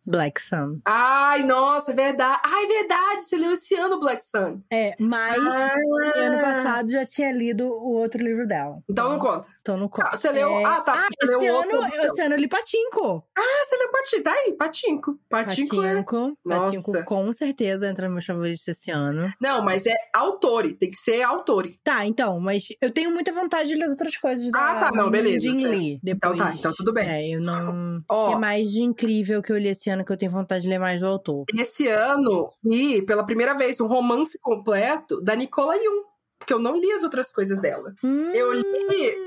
Black 0.05 0.41
Sun. 0.41 0.79
Ai, 0.85 1.43
nossa, 1.43 1.91
é 1.91 1.95
verdade. 1.95 2.41
Ai, 2.45 2.67
verdade, 2.67 3.23
você 3.23 3.37
leu 3.37 3.51
esse 3.53 3.75
ano 3.75 3.99
Black 3.99 4.23
Sun. 4.25 4.61
É, 4.71 4.95
mas 4.99 5.37
Ah, 5.37 5.73
ano 6.15 6.41
passado 6.41 6.89
já 6.91 7.05
tinha 7.05 7.31
lido 7.31 7.67
o 7.67 7.93
outro 7.93 8.21
livro 8.21 8.47
dela. 8.47 8.79
Então 8.89 9.09
não 9.09 9.19
conta. 9.19 9.47
Então 9.61 9.77
não 9.77 9.87
conta. 9.87 10.09
Ah, 10.11 10.17
Você 10.17 10.31
leu. 10.31 10.49
É, 10.59 10.63
Ah, 10.65 10.81
tá. 10.81 10.93
Ah, 10.93 11.07
você 11.21 11.33
esse 11.35 11.49
outro. 11.51 11.77
ano, 11.81 11.95
esse 12.05 12.21
ano 12.21 12.35
eu 12.35 12.39
li 12.39 12.47
Patinco. 12.47 13.25
Ah, 13.37 13.65
você 13.65 13.77
leu 13.77 13.91
Patinco. 13.91 14.23
Tá 14.23 14.31
aí, 14.33 14.53
Patinco. 14.57 15.19
Patinco 15.29 15.83
é. 15.83 15.93
Patinco. 15.95 16.37
Nossa. 16.45 16.77
Patinco 16.77 17.03
com 17.05 17.33
certeza 17.33 17.87
entra 17.89 18.05
nos 18.07 18.13
meus 18.13 18.25
favoritos 18.25 18.63
desse 18.65 18.91
ano. 18.91 19.31
Não, 19.41 19.63
mas 19.63 19.85
é 19.85 19.93
autori. 20.13 20.75
Tem 20.75 20.89
que 20.91 20.97
ser 20.97 21.21
autori. 21.23 21.79
Tá, 21.83 22.05
então, 22.05 22.39
mas 22.39 22.67
eu 22.81 22.91
tenho 22.91 23.11
muita 23.11 23.31
vontade 23.31 23.69
de 23.69 23.75
ler 23.75 23.85
as 23.85 23.91
outras 23.91 24.17
coisas 24.17 24.49
da 24.51 24.59
Ah, 24.71 24.79
tá, 24.79 24.91
não, 24.91 25.09
beleza. 25.11 25.39
Jin 25.41 25.63
É. 25.65 25.67
Lee. 25.67 25.99
Então 26.03 26.31
Depois. 26.31 26.37
tá, 26.51 26.55
então 26.57 26.73
tudo 26.75 26.93
bem. 26.93 27.07
É, 27.09 27.35
eu 27.35 27.41
não. 27.41 27.97
O 27.97 28.03
Ó, 28.09 28.29
que 28.29 28.35
é 28.35 28.39
mais 28.39 28.71
de 28.71 28.81
incrível 28.81 29.41
que 29.41 29.51
eu 29.51 29.57
li 29.57 29.67
esse 29.69 29.89
ano 29.89 29.92
que 30.05 30.11
eu 30.11 30.17
tenho 30.17 30.31
vontade 30.31 30.63
de 30.63 30.69
ler 30.69 30.79
mais 30.79 31.01
do 31.01 31.07
autor? 31.07 31.45
esse 31.57 31.87
ano 31.87 32.51
li 32.63 33.01
pela 33.01 33.25
primeira 33.25 33.53
vez 33.53 33.79
um 33.81 33.87
romance 33.87 34.39
completo 34.39 35.21
da 35.21 35.35
Nicola 35.35 35.75
Jung. 35.75 36.03
Porque 36.39 36.53
eu 36.53 36.59
não 36.59 36.77
li 36.77 36.91
as 36.91 37.03
outras 37.03 37.31
coisas 37.31 37.59
dela. 37.61 37.93
Eu 38.33 38.51
li, 38.51 38.63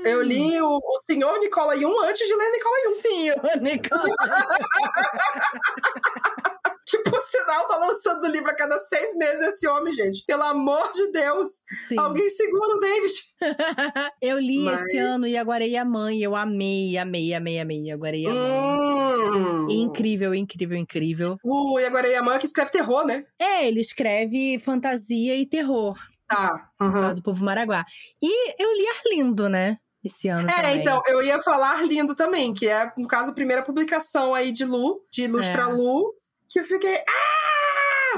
eu 0.05 0.21
li 0.21 0.61
o, 0.61 0.77
o 0.77 0.99
senhor 1.03 1.39
Nicola 1.39 1.75
Jung 1.75 1.95
antes 2.05 2.27
de 2.27 2.35
ler 2.35 2.51
Nicola 2.51 2.75
Jung. 2.83 3.31
O 3.55 3.59
Nicola. 3.63 4.03
Que 6.89 6.99
por 6.99 7.21
sinal 7.23 7.67
tá 7.67 7.77
lançando 7.77 8.25
livro 8.27 8.49
a 8.49 8.55
cada 8.55 8.79
seis 8.79 9.13
meses 9.17 9.41
esse 9.49 9.67
homem, 9.67 9.93
gente. 9.93 10.23
Pelo 10.25 10.43
amor 10.43 10.89
de 10.93 11.11
Deus. 11.11 11.49
Sim. 11.89 11.99
Alguém 11.99 12.29
segura 12.29 12.75
o 12.75 12.79
David. 12.79 13.13
eu 14.21 14.39
li 14.39 14.63
Mas- 14.63 14.81
esse 14.81 14.97
ano 14.97 15.27
e 15.27 15.35
Aguarei 15.37 15.75
a 15.75 15.83
Mãe. 15.83 16.21
Eu 16.21 16.33
amei, 16.35 16.97
amei, 16.97 17.33
amei, 17.33 17.59
amei. 17.59 17.91
Aguarei 17.91 18.25
a 18.25 18.29
Mãe. 18.29 18.97
Hum. 19.35 19.67
Incrível, 19.69 20.33
incrível, 20.33 20.77
incrível. 20.77 21.37
O 21.43 21.77
Agora 21.77 22.07
Yaman 22.07 22.39
que 22.39 22.45
escreve 22.45 22.71
terror, 22.71 23.05
né? 23.05 23.25
É, 23.39 23.67
ele 23.67 23.81
escreve 23.81 24.57
fantasia 24.59 25.35
e 25.35 25.45
terror, 25.45 25.95
Tá. 26.27 26.69
Uhum. 26.81 27.13
do 27.13 27.21
povo 27.21 27.43
Maraguá. 27.43 27.83
E 28.21 28.61
eu 28.61 28.73
li 28.73 28.85
Arlindo, 28.87 29.49
né? 29.49 29.77
Esse 30.03 30.27
ano 30.29 30.49
É, 30.49 30.53
também. 30.53 30.79
então, 30.81 31.01
eu 31.07 31.21
ia 31.21 31.41
falar 31.41 31.83
lindo 31.85 32.15
também, 32.15 32.53
que 32.53 32.67
é, 32.67 32.91
no 32.97 33.07
caso, 33.07 33.31
a 33.31 33.33
primeira 33.33 33.61
publicação 33.63 34.33
aí 34.33 34.51
de 34.53 34.63
Lu, 34.63 35.01
de 35.11 35.23
Ilustra 35.23 35.63
É. 35.63 35.65
Lu, 35.65 36.13
que 36.49 36.59
eu 36.59 36.63
fiquei. 36.63 36.95
Ah! 36.95 37.56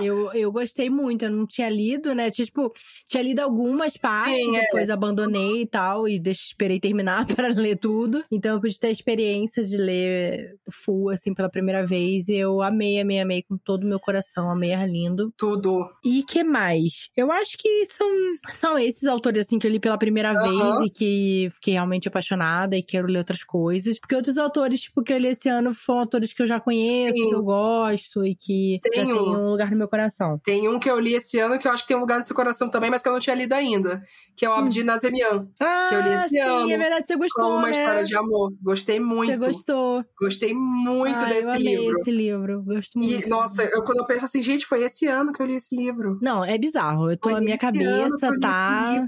Eu, 0.05 0.31
eu 0.33 0.51
gostei 0.51 0.89
muito, 0.89 1.23
eu 1.25 1.31
não 1.31 1.45
tinha 1.45 1.69
lido, 1.69 2.13
né? 2.15 2.29
Tipo, 2.31 2.71
tinha 3.05 3.23
lido 3.23 3.39
algumas 3.39 3.97
partes, 3.97 4.33
Sim, 4.35 4.55
é. 4.57 4.61
depois 4.61 4.89
abandonei 4.89 5.61
e 5.61 5.65
tal, 5.65 6.07
e 6.07 6.19
deixa, 6.19 6.41
esperei 6.47 6.79
terminar 6.79 7.25
para 7.47 7.49
ler 7.49 7.77
tudo. 7.77 8.23
Então 8.31 8.55
eu 8.55 8.61
pude 8.61 8.79
ter 8.79 8.87
a 8.87 8.91
experiência 8.91 9.63
de 9.63 9.77
ler 9.77 10.55
full, 10.71 11.09
assim, 11.09 11.33
pela 11.33 11.49
primeira 11.49 11.85
vez. 11.85 12.27
E 12.29 12.35
eu 12.35 12.61
amei, 12.61 12.99
amei, 12.99 13.19
amei 13.19 13.43
com 13.43 13.57
todo 13.57 13.83
o 13.83 13.87
meu 13.87 13.99
coração, 13.99 14.49
amei 14.49 14.73
Arlindo. 14.73 15.33
Tudo. 15.37 15.83
E 16.03 16.23
que 16.23 16.43
mais? 16.43 17.09
Eu 17.17 17.31
acho 17.31 17.57
que 17.57 17.85
são, 17.87 18.07
são 18.49 18.77
esses 18.79 19.05
autores, 19.07 19.41
assim, 19.47 19.59
que 19.59 19.67
eu 19.67 19.71
li 19.71 19.79
pela 19.79 19.97
primeira 19.97 20.31
Aham. 20.31 20.41
vez 20.43 20.87
e 20.87 20.89
que 20.89 21.47
fiquei 21.55 21.73
realmente 21.73 22.07
apaixonada 22.07 22.75
e 22.77 22.83
quero 22.83 23.07
ler 23.07 23.19
outras 23.19 23.43
coisas. 23.43 23.99
Porque 23.99 24.15
outros 24.15 24.37
autores, 24.37 24.81
tipo, 24.81 25.03
que 25.03 25.11
eu 25.13 25.17
li 25.17 25.27
esse 25.29 25.49
ano 25.49 25.73
foram 25.73 26.01
autores 26.01 26.33
que 26.33 26.41
eu 26.41 26.47
já 26.47 26.59
conheço, 26.59 27.13
Sim. 27.17 27.29
que 27.29 27.35
eu 27.35 27.43
gosto 27.43 28.25
e 28.25 28.35
que 28.35 28.79
já 28.95 29.03
Tem 29.05 29.13
um- 29.13 29.47
um 29.47 29.49
lugar 29.51 29.71
no 29.71 29.77
meu 29.77 29.87
coração. 29.89 30.39
Tem 30.43 30.67
um 30.69 30.79
que 30.79 30.89
eu 30.89 30.99
li 30.99 31.13
esse 31.15 31.39
ano 31.39 31.57
que 31.59 31.67
eu 31.67 31.71
acho 31.71 31.83
que 31.83 31.89
tem 31.89 31.97
um 31.97 32.01
lugar 32.01 32.17
no 32.17 32.23
seu 32.23 32.35
coração 32.35 32.69
também, 32.69 32.89
mas 32.89 33.01
que 33.03 33.09
eu 33.09 33.13
não 33.13 33.19
tinha 33.19 33.35
lido 33.35 33.53
ainda. 33.53 34.01
Que 34.35 34.45
é 34.45 34.49
o 34.49 34.53
Abdi 34.53 34.83
Nazemian, 34.83 35.47
Ah, 35.59 35.89
eu 35.91 36.01
li 36.01 36.09
esse 36.15 36.29
sim, 36.29 36.39
ano, 36.39 36.71
é 36.71 36.77
verdade, 36.77 37.07
você 37.07 37.15
gostou, 37.17 37.49
uma 37.57 37.63
né? 37.63 37.71
história 37.71 38.03
de 38.05 38.15
amor. 38.15 38.53
Gostei 38.61 38.97
Você 38.99 39.05
muito. 39.05 39.39
gostou. 39.45 40.05
Gostei 40.19 40.53
muito 40.53 41.17
Ah, 41.19 41.23
eu 41.23 41.27
desse 41.29 41.49
amei 41.49 41.75
livro. 41.77 41.99
esse 41.99 42.11
livro, 42.11 42.63
gosto 42.63 42.99
muito. 42.99 43.25
E, 43.25 43.29
nossa, 43.29 43.63
eu, 43.63 43.83
quando 43.83 43.97
eu 43.99 44.05
penso 44.05 44.25
assim, 44.25 44.41
gente, 44.41 44.65
foi 44.65 44.83
esse 44.83 45.07
ano 45.07 45.33
que 45.33 45.41
eu 45.41 45.45
li 45.45 45.55
esse 45.55 45.75
livro. 45.75 46.17
Não, 46.21 46.43
é 46.45 46.57
bizarro. 46.57 47.11
Eu 47.11 47.17
tô, 47.17 47.29
Foi 47.29 47.37
a 47.37 47.41
minha 47.41 47.57
que 47.57 47.65
cabeça 47.65 48.27
eu 48.27 48.39
tá... 48.39 49.07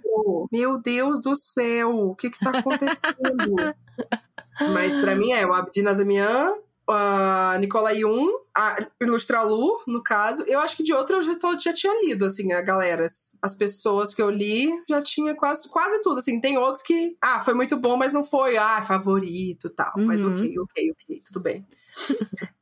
Meu 0.51 0.81
Deus 0.81 1.21
do 1.21 1.35
céu, 1.37 1.95
o 1.95 2.15
que 2.15 2.29
que 2.29 2.39
tá 2.39 2.49
acontecendo? 2.49 3.55
Mas 4.73 4.97
pra 4.99 5.15
mim 5.15 5.31
é 5.31 5.45
o 5.45 5.53
Abdi 5.53 5.81
Nazemian, 5.81 6.53
a 6.91 7.57
Nicola 7.59 7.93
Jung, 7.95 8.29
a 8.55 8.77
Ilustra 9.01 9.41
Lu, 9.41 9.81
no 9.87 10.01
caso. 10.03 10.43
Eu 10.47 10.59
acho 10.59 10.75
que 10.77 10.83
de 10.83 10.93
outro 10.93 11.17
eu 11.17 11.23
já, 11.23 11.35
tô- 11.37 11.59
já 11.59 11.73
tinha 11.73 11.93
lido, 12.03 12.25
assim, 12.25 12.51
a 12.53 12.61
galera. 12.61 13.05
As- 13.05 13.37
As 13.41 13.55
pessoas 13.55 14.13
que 14.13 14.21
eu 14.21 14.29
li 14.29 14.69
já 14.89 15.01
tinha 15.01 15.33
quase, 15.35 15.67
quase 15.69 16.01
tudo, 16.01 16.19
assim. 16.19 16.39
Tem 16.39 16.57
outros 16.57 16.83
que, 16.83 17.15
ah, 17.21 17.39
foi 17.39 17.53
muito 17.53 17.75
bom, 17.77 17.97
mas 17.97 18.13
não 18.13 18.23
foi, 18.23 18.57
ah, 18.57 18.81
favorito 18.83 19.67
e 19.67 19.69
tal. 19.69 19.93
Mas 19.97 20.21
Uhum. 20.21 20.33
ok, 20.35 20.59
ok, 20.59 20.91
ok, 20.91 21.21
tudo 21.25 21.39
bem. 21.39 21.65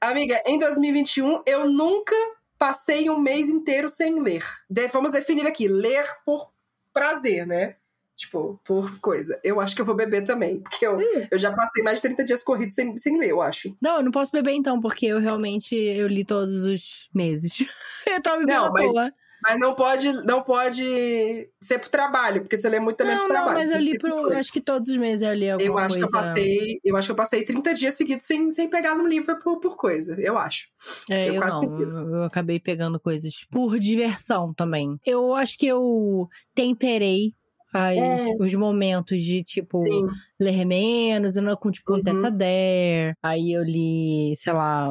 Amiga, 0.00 0.42
em 0.46 0.58
2021, 0.58 1.42
eu 1.46 1.68
nunca 1.70 2.14
passei 2.58 3.10
um 3.10 3.18
mês 3.18 3.48
inteiro 3.48 3.88
sem 3.88 4.20
ler. 4.20 4.44
De- 4.68 4.88
vamos 4.88 5.12
definir 5.12 5.46
aqui, 5.46 5.68
ler 5.68 6.06
por 6.24 6.50
prazer, 6.92 7.46
né? 7.46 7.76
Tipo, 8.20 8.60
por 8.64 8.98
coisa. 9.00 9.40
Eu 9.42 9.60
acho 9.60 9.74
que 9.74 9.80
eu 9.80 9.86
vou 9.86 9.94
beber 9.94 10.24
também, 10.24 10.60
porque 10.60 10.86
eu, 10.86 10.98
eu 11.30 11.38
já 11.38 11.52
passei 11.54 11.82
mais 11.82 11.96
de 11.96 12.02
30 12.02 12.24
dias 12.24 12.42
corridos 12.42 12.74
sem, 12.74 12.96
sem 12.98 13.18
ler, 13.18 13.30
eu 13.30 13.40
acho. 13.40 13.74
Não, 13.80 13.96
eu 13.96 14.02
não 14.04 14.10
posso 14.10 14.30
beber 14.30 14.52
então, 14.52 14.78
porque 14.80 15.06
eu 15.06 15.18
realmente 15.18 15.74
eu 15.74 16.06
li 16.06 16.24
todos 16.24 16.64
os 16.64 17.08
meses. 17.14 17.52
eu 18.06 18.20
tava 18.22 18.38
bebendo 18.38 18.58
Não, 18.60 18.66
à 18.66 18.72
mas- 18.72 18.92
toa. 18.92 19.12
Mas 19.42 19.58
não 19.58 19.74
pode, 19.74 20.12
não 20.26 20.42
pode 20.42 21.48
ser 21.62 21.78
pro 21.78 21.88
trabalho, 21.88 22.42
porque 22.42 22.58
você 22.58 22.68
lê 22.68 22.78
muito 22.78 22.98
também 22.98 23.14
Não, 23.14 23.24
pro 23.24 23.32
não, 23.32 23.44
trabalho. 23.46 23.58
mas 23.58 23.70
eu 23.70 23.80
li 23.80 23.98
pro. 23.98 24.14
coisa. 24.14 24.38
Acho 24.38 24.52
que 24.52 24.60
todos 24.60 24.90
os 24.90 24.98
meses 24.98 25.22
eu 25.22 25.32
li 25.32 25.48
alguma 25.50 25.66
Eu 25.66 25.78
acho 25.78 25.96
que 25.96 26.02
eu 26.04 26.10
coisa. 26.10 26.26
passei. 26.28 26.78
Eu 26.84 26.94
acho 26.94 27.08
que 27.08 27.12
eu 27.12 27.16
passei 27.16 27.42
30 27.42 27.72
dias 27.72 27.94
seguidos 27.94 28.26
sem, 28.26 28.50
sem 28.50 28.68
pegar 28.68 28.94
no 28.94 29.06
livro 29.06 29.34
por, 29.38 29.58
por 29.58 29.78
coisa, 29.78 30.14
eu 30.20 30.36
acho. 30.36 30.66
É, 31.08 31.30
Eu 31.30 31.34
eu, 31.36 31.40
não. 31.40 32.14
Eu 32.16 32.22
acabei 32.24 32.60
pegando 32.60 33.00
coisas 33.00 33.34
por 33.50 33.78
diversão 33.78 34.52
também. 34.52 35.00
Eu 35.06 35.34
acho 35.34 35.56
que 35.56 35.66
eu 35.66 36.28
temperei 36.54 37.32
as- 37.78 37.96
É. 37.96 38.36
os 38.40 38.54
momentos 38.54 39.22
de, 39.22 39.42
tipo, 39.42 39.78
Sim. 39.78 40.06
ler 40.40 40.64
menos, 40.64 41.36
eu 41.36 41.42
não 41.42 41.56
com, 41.56 41.70
tipo, 41.70 41.92
um 41.92 41.96
Uhum. 41.96 42.02
Tessa 42.02 42.30
Dare. 42.30 43.14
Aí 43.22 43.52
eu 43.52 43.62
li, 43.64 44.34
sei 44.36 44.52
lá, 44.52 44.88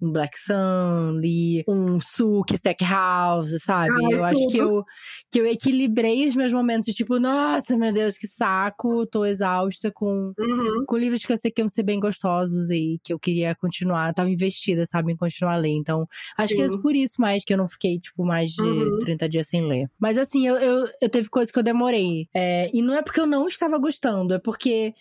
um 0.00 0.10
Black 0.12 0.38
Sun, 0.38 1.18
li 1.20 1.62
um 1.68 2.00
Suki 2.00 2.54
Stackhouse, 2.56 3.58
sabe? 3.60 3.92
Ai, 4.06 4.14
eu 4.14 4.24
acho 4.24 4.46
que 4.48 4.56
eu, 4.58 4.84
que 5.30 5.40
eu 5.40 5.46
equilibrei 5.46 6.26
os 6.28 6.36
meus 6.36 6.52
momentos 6.52 6.86
de 6.86 6.92
tipo, 6.94 7.18
nossa, 7.18 7.76
meu 7.76 7.92
Deus, 7.92 8.16
que 8.16 8.26
saco, 8.26 9.06
tô 9.06 9.24
exausta 9.24 9.90
com 9.92 10.32
Uhum. 10.38 10.84
com 10.86 10.96
livros 10.96 11.24
que 11.24 11.32
eu 11.32 11.36
sei 11.38 11.50
que 11.50 11.60
iam 11.60 11.68
ser 11.68 11.82
bem 11.82 11.98
gostosos 12.00 12.70
e 12.70 12.98
que 13.02 13.12
eu 13.12 13.18
queria 13.18 13.54
continuar, 13.54 14.12
tava 14.14 14.30
investida, 14.30 14.84
sabe, 14.86 15.12
em 15.12 15.16
continuar 15.16 15.54
a 15.54 15.58
ler. 15.58 15.70
Então, 15.70 16.06
acho 16.38 16.54
que 16.54 16.62
é 16.62 16.68
Sim. 16.68 16.80
por 16.80 16.94
isso 16.94 17.14
mais 17.20 17.44
que 17.44 17.52
eu 17.52 17.58
não 17.58 17.68
fiquei, 17.68 17.98
tipo, 17.98 18.24
mais 18.24 18.50
de 18.52 18.62
Uhum. 18.62 19.00
30 19.00 19.28
dias 19.28 19.48
sem 19.48 19.66
ler. 19.66 19.88
Mas 19.98 20.16
assim, 20.18 20.46
eu, 20.46 20.56
eu, 20.56 20.84
eu 21.02 21.08
teve 21.08 21.28
coisa 21.28 21.52
que 21.52 21.58
eu 21.58 21.62
demorei. 21.62 22.28
É, 22.34 22.70
e 22.72 22.80
não 22.82 22.94
é 22.94 23.02
porque 23.02 23.20
eu 23.20 23.26
não 23.26 23.46
estava 23.48 23.78
gostando, 23.78 24.34
é 24.34 24.38
porque 24.38 24.94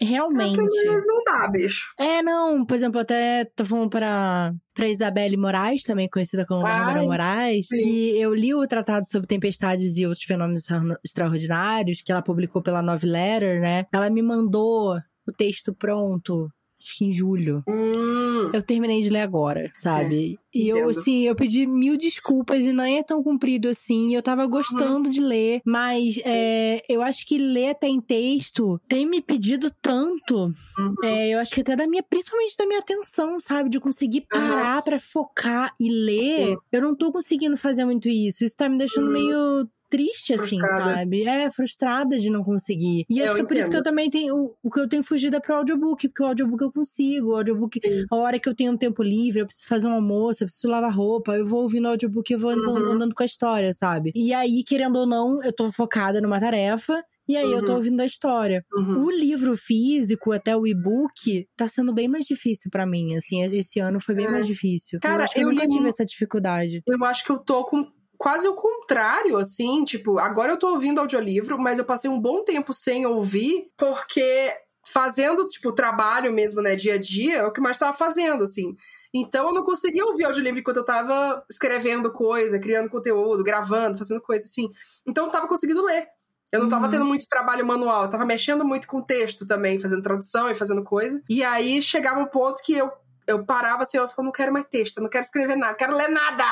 realmente. 0.00 0.60
É 0.60 0.62
às 0.62 0.74
vezes 0.92 1.06
não 1.06 1.22
dá, 1.24 1.48
bicho. 1.48 1.92
É, 1.98 2.22
não, 2.22 2.64
por 2.64 2.76
exemplo, 2.76 3.00
até 3.00 3.44
tô 3.44 3.64
falando 3.64 3.88
pra, 3.90 4.52
pra 4.74 4.88
Isabelle 4.88 5.36
Moraes, 5.36 5.82
também 5.82 6.08
conhecida 6.08 6.44
como 6.46 6.62
Bárbara 6.62 7.02
Moraes, 7.02 7.66
sim. 7.66 7.76
que 7.76 8.20
eu 8.20 8.34
li 8.34 8.54
o 8.54 8.66
Tratado 8.66 9.08
sobre 9.08 9.26
Tempestades 9.26 9.96
e 9.96 10.06
Outros 10.06 10.24
Fenômenos 10.24 10.62
Extra- 10.62 10.98
Extraordinários, 11.04 12.02
que 12.02 12.12
ela 12.12 12.22
publicou 12.22 12.62
pela 12.62 12.82
Nove 12.82 13.06
Letter, 13.06 13.60
né? 13.60 13.86
Ela 13.92 14.10
me 14.10 14.22
mandou 14.22 14.98
o 15.26 15.32
texto 15.32 15.72
pronto, 15.74 16.50
acho 16.80 16.96
que 16.96 17.04
em 17.04 17.12
julho. 17.12 17.62
Hum, 17.68 18.50
Eu 18.52 18.62
terminei 18.62 19.02
de 19.02 19.10
ler 19.10 19.20
agora, 19.20 19.70
sabe? 19.76 20.38
e 20.52 20.66
eu, 20.68 20.88
assim, 20.88 21.22
eu 21.22 21.36
pedi 21.36 21.64
mil 21.64 21.96
desculpas 21.96 22.66
e 22.66 22.72
não 22.72 22.82
é 22.82 23.02
tão 23.04 23.22
comprido 23.22 23.68
assim. 23.68 24.12
Eu 24.14 24.22
tava 24.22 24.44
gostando 24.48 25.08
de 25.08 25.20
ler, 25.20 25.60
mas 25.64 26.18
é, 26.24 26.82
eu 26.88 27.02
acho 27.02 27.24
que 27.26 27.38
ler 27.38 27.70
até 27.70 27.86
em 27.86 28.00
texto 28.00 28.80
tem 28.88 29.06
me 29.06 29.20
pedido 29.20 29.70
tanto. 29.80 30.52
Uhum. 30.76 30.94
É, 31.04 31.28
eu 31.28 31.38
acho 31.38 31.52
que 31.54 31.60
até 31.60 31.76
da 31.76 31.86
minha, 31.86 32.02
principalmente 32.02 32.56
da 32.56 32.66
minha 32.66 32.80
atenção, 32.80 33.38
sabe? 33.38 33.68
De 33.70 33.78
conseguir 33.78 34.22
parar 34.22 34.82
pra 34.82 34.98
focar 34.98 35.72
e 35.78 35.88
ler. 35.88 36.56
Eu 36.72 36.82
não 36.82 36.96
tô 36.96 37.12
conseguindo 37.12 37.56
fazer 37.56 37.84
muito 37.84 38.08
isso. 38.08 38.44
Isso 38.44 38.56
tá 38.56 38.68
me 38.68 38.76
deixando 38.78 39.06
Uhum. 39.06 39.12
meio 39.12 39.68
triste, 39.90 40.32
assim, 40.32 40.56
Frustrada. 40.58 40.94
sabe? 40.94 41.22
É, 41.24 41.50
frustrada 41.50 42.18
de 42.18 42.30
não 42.30 42.42
conseguir. 42.44 43.04
E 43.10 43.18
Eu 43.18 43.24
acho 43.26 43.34
que 43.34 43.40
é 43.40 43.44
por 43.46 43.56
isso 43.56 43.68
que 43.70 43.76
eu 43.76 43.82
também 43.82 44.08
tenho. 44.08 44.54
O, 44.62 44.70
que 44.70 44.80
eu 44.80 44.88
tenho 44.88 45.02
fugido 45.02 45.36
é 45.36 45.40
pro 45.40 45.56
audiobook, 45.56 46.08
porque 46.08 46.22
o 46.22 46.26
audiobook 46.26 46.62
eu 46.62 46.72
consigo. 46.72 47.32
O 47.32 47.36
audiobook, 47.36 47.80
Sim. 47.84 48.04
a 48.10 48.16
hora 48.16 48.38
que 48.38 48.48
eu 48.48 48.54
tenho 48.54 48.72
um 48.72 48.76
tempo 48.76 49.02
livre, 49.02 49.40
eu 49.40 49.46
preciso 49.46 49.66
fazer 49.68 49.88
um 49.88 49.92
almoço, 49.92 50.42
eu 50.42 50.46
preciso 50.46 50.68
lavar 50.68 50.94
roupa, 50.94 51.36
eu 51.36 51.44
vou 51.44 51.62
ouvindo 51.62 51.86
o 51.86 51.88
audiobook 51.88 52.30
e 52.30 52.34
eu 52.34 52.38
vou 52.38 52.50
andando, 52.50 52.70
Uhum. 52.86 52.92
andando 52.92 53.14
com 53.14 53.22
a 53.22 53.26
história, 53.26 53.72
sabe? 53.72 54.12
E 54.14 54.32
aí, 54.32 54.62
querendo 54.64 54.96
ou 54.96 55.06
não, 55.06 55.42
eu 55.42 55.52
tô 55.52 55.70
focada 55.72 56.20
numa 56.20 56.38
tarefa. 56.40 57.02
E 57.28 57.36
aí 57.36 57.52
eu 57.52 57.64
tô 57.64 57.70
Uhum. 57.72 57.76
ouvindo 57.76 58.00
a 58.00 58.06
história. 58.06 58.64
Uhum. 58.74 59.04
O 59.04 59.10
livro 59.10 59.56
físico, 59.56 60.32
até 60.32 60.56
o 60.56 60.66
e-book, 60.66 61.46
tá 61.56 61.68
sendo 61.68 61.92
bem 61.94 62.08
mais 62.08 62.26
difícil 62.26 62.68
pra 62.72 62.84
mim. 62.84 63.14
Assim, 63.16 63.42
esse 63.54 63.78
ano 63.78 64.00
foi 64.00 64.16
bem 64.16 64.26
É. 64.26 64.30
mais 64.30 64.46
difícil. 64.48 64.98
Cara, 65.00 65.24
eu 65.36 65.42
eu, 65.42 65.42
eu 65.48 65.50
nunca 65.54 65.64
li 65.64 65.68
tive 65.70 65.88
essa 65.88 66.04
dificuldade. 66.04 66.82
Eu 66.88 67.04
acho 67.04 67.24
que 67.24 67.30
eu 67.30 67.38
tô 67.38 67.64
com 67.64 67.86
quase 68.20 68.46
o 68.46 68.52
contrário, 68.54 69.38
assim, 69.38 69.82
tipo, 69.82 70.18
agora 70.18 70.52
eu 70.52 70.58
tô 70.58 70.68
ouvindo 70.72 71.00
audiolivro, 71.00 71.58
mas 71.58 71.78
eu 71.78 71.86
passei 71.86 72.10
um 72.10 72.20
bom 72.20 72.44
tempo 72.44 72.70
sem 72.74 73.06
ouvir, 73.06 73.70
porque 73.78 74.54
fazendo, 74.86 75.48
tipo, 75.48 75.72
trabalho 75.72 76.30
mesmo, 76.30 76.60
né, 76.60 76.76
dia 76.76 76.96
a 76.96 76.98
dia, 76.98 77.36
é 77.38 77.46
o 77.46 77.50
que 77.50 77.62
mais 77.62 77.78
tava 77.78 77.96
fazendo, 77.96 78.44
assim. 78.44 78.76
Então 79.14 79.46
eu 79.48 79.54
não 79.54 79.64
conseguia 79.64 80.04
ouvir 80.04 80.24
audiolivro 80.24 80.60
enquanto 80.60 80.76
eu 80.76 80.84
tava 80.84 81.42
escrevendo 81.50 82.12
coisa, 82.12 82.58
criando 82.60 82.90
conteúdo, 82.90 83.42
gravando, 83.42 83.96
fazendo 83.96 84.20
coisa, 84.20 84.44
assim. 84.44 84.68
Então 85.08 85.24
eu 85.24 85.30
tava 85.30 85.48
conseguindo 85.48 85.82
ler. 85.82 86.06
Eu 86.52 86.60
não 86.60 86.68
tava 86.68 86.84
Uhum. 86.84 86.90
tendo 86.90 87.04
muito 87.06 87.26
trabalho 87.26 87.64
manual, 87.64 88.04
eu 88.04 88.10
tava 88.10 88.26
mexendo 88.26 88.66
muito 88.66 88.86
com 88.86 89.00
texto 89.00 89.46
também, 89.46 89.80
fazendo 89.80 90.02
tradução 90.02 90.50
e 90.50 90.54
fazendo 90.54 90.84
coisa. 90.84 91.22
E 91.26 91.42
aí 91.42 91.80
chegava 91.80 92.20
um 92.20 92.26
ponto 92.26 92.62
que 92.62 92.74
eu, 92.74 92.90
eu 93.26 93.46
parava 93.46 93.84
assim, 93.84 93.96
eu 93.96 94.02
falava, 94.08 94.24
não 94.24 94.32
quero 94.32 94.52
mais 94.52 94.66
texto, 94.66 95.00
não 95.00 95.08
quero 95.08 95.24
escrever 95.24 95.56
nada, 95.56 95.72
não 95.72 95.78
quero 95.78 95.96
ler 95.96 96.08
nada! 96.10 96.44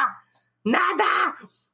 Nada! 0.65 1.05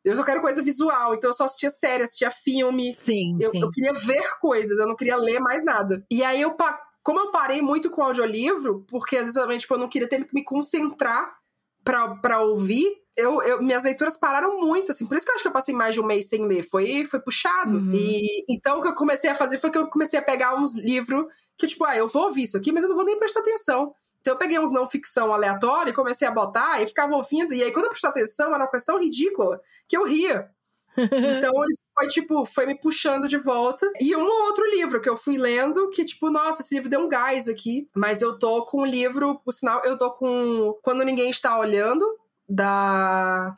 Eu 0.05 0.17
só 0.17 0.23
quero 0.23 0.41
coisa 0.43 0.63
visual, 0.63 1.15
então 1.15 1.31
eu 1.31 1.35
só 1.35 1.45
assistia 1.45 1.71
série, 1.71 2.05
assistia 2.05 2.31
filme. 2.31 2.95
Sim, 2.95 3.39
Eu, 3.41 3.51
sim. 3.51 3.61
eu 3.63 3.71
queria 3.71 3.93
ver 3.95 4.23
coisas, 4.41 4.79
eu 4.79 4.87
não 4.87 4.95
queria 4.97 5.17
ler 5.17 5.41
mais 5.41 5.65
nada. 5.65 6.05
E 6.11 6.23
aí 6.23 6.43
eu, 6.43 6.55
como 7.03 7.21
eu 7.21 7.31
parei 7.31 7.63
muito 7.63 7.91
com 7.91 8.03
audiolivro, 8.03 8.85
porque 8.89 9.17
às 9.17 9.23
vezes 9.27 9.35
também, 9.41 9.59
tipo, 9.59 9.73
eu 9.75 9.79
não 9.79 9.89
queria 9.89 10.09
ter 10.09 10.25
que 10.25 10.35
me 10.35 10.45
concentrar 10.45 11.35
pra, 11.83 12.15
pra 12.17 12.41
ouvir, 12.41 12.87
eu, 13.17 13.43
eu- 13.43 13.63
minhas 13.63 13.85
leituras 13.85 14.17
pararam 14.19 14.61
muito, 14.61 14.93
assim. 14.93 15.07
Por 15.07 15.17
isso 15.17 15.25
que 15.25 15.31
eu 15.31 15.35
acho 15.37 15.43
que 15.45 15.49
eu 15.49 15.53
passei 15.53 15.75
mais 15.75 15.95
de 15.95 16.01
um 16.01 16.07
mês 16.07 16.29
sem 16.29 16.45
ler. 16.47 16.63
Foi, 16.63 17.05
foi 17.07 17.21
puxado. 17.21 17.79
Uhum. 17.79 17.93
E 17.95 18.45
então 18.49 18.79
o 18.79 18.83
que 18.83 18.89
eu 18.89 18.95
comecei 18.95 19.31
a 19.31 19.35
fazer 19.35 19.59
foi 19.59 19.71
que 19.71 19.79
eu 19.79 19.87
comecei 19.89 20.19
a 20.19 20.23
pegar 20.23 20.55
uns 20.61 20.75
livros 20.77 21.25
que, 21.57 21.67
tipo, 21.67 21.85
ah, 21.85 21.97
eu 21.97 22.09
vou 22.09 22.25
ouvir 22.25 22.43
isso 22.43 22.57
aqui, 22.59 22.73
mas 22.73 22.83
eu 22.83 22.89
não 22.91 22.97
vou 22.97 23.05
nem 23.07 23.19
prestar 23.19 23.41
atenção. 23.41 23.95
Então 24.25 24.33
eu 24.33 24.39
peguei 24.39 24.59
uns 24.59 24.73
não 24.73 24.89
ficção 24.89 25.35
aleatório 25.35 25.91
e 25.91 25.95
comecei 25.95 26.27
a 26.27 26.31
botar 26.31 26.81
e 26.83 26.87
ficava 26.87 27.15
ouvindo. 27.15 27.53
E 27.53 27.63
aí, 27.63 27.71
quando 27.73 27.85
eu 27.85 27.91
prestava 27.91 28.13
atenção, 28.15 28.47
era 28.55 28.57
uma 28.65 28.67
coisa 28.71 28.87
tão 28.87 28.99
ridícula 28.99 29.61
que 29.87 29.95
eu 29.95 30.03
ria. 30.05 30.49
Então 30.97 31.53
ele 31.65 31.75
foi, 31.93 32.09
tipo, 32.09 32.47
foi 32.47 32.67
me 32.67 32.75
puxando 32.81 33.29
de 33.29 33.37
volta. 33.37 33.87
E 34.01 34.17
um 34.17 34.25
outro 34.47 34.65
livro 34.71 34.99
que 35.01 35.09
eu 35.09 35.17
fui 35.17 35.37
lendo, 35.37 35.91
que, 35.91 36.05
tipo, 36.07 36.31
nossa, 36.31 36.63
esse 36.63 36.75
livro 36.75 36.89
deu 36.89 37.01
um 37.01 37.09
gás 37.09 37.49
aqui. 37.49 37.87
Mas 37.95 38.23
eu 38.23 38.39
tô 38.39 38.65
com 38.65 38.81
o 38.83 38.87
livro, 38.87 39.39
por 39.45 39.53
sinal, 39.53 39.83
eu 39.85 39.99
tô 39.99 40.11
com 40.13 40.73
Quando 40.83 41.05
Ninguém 41.05 41.29
Está 41.31 41.59
Olhando, 41.59 42.05
da 42.49 43.53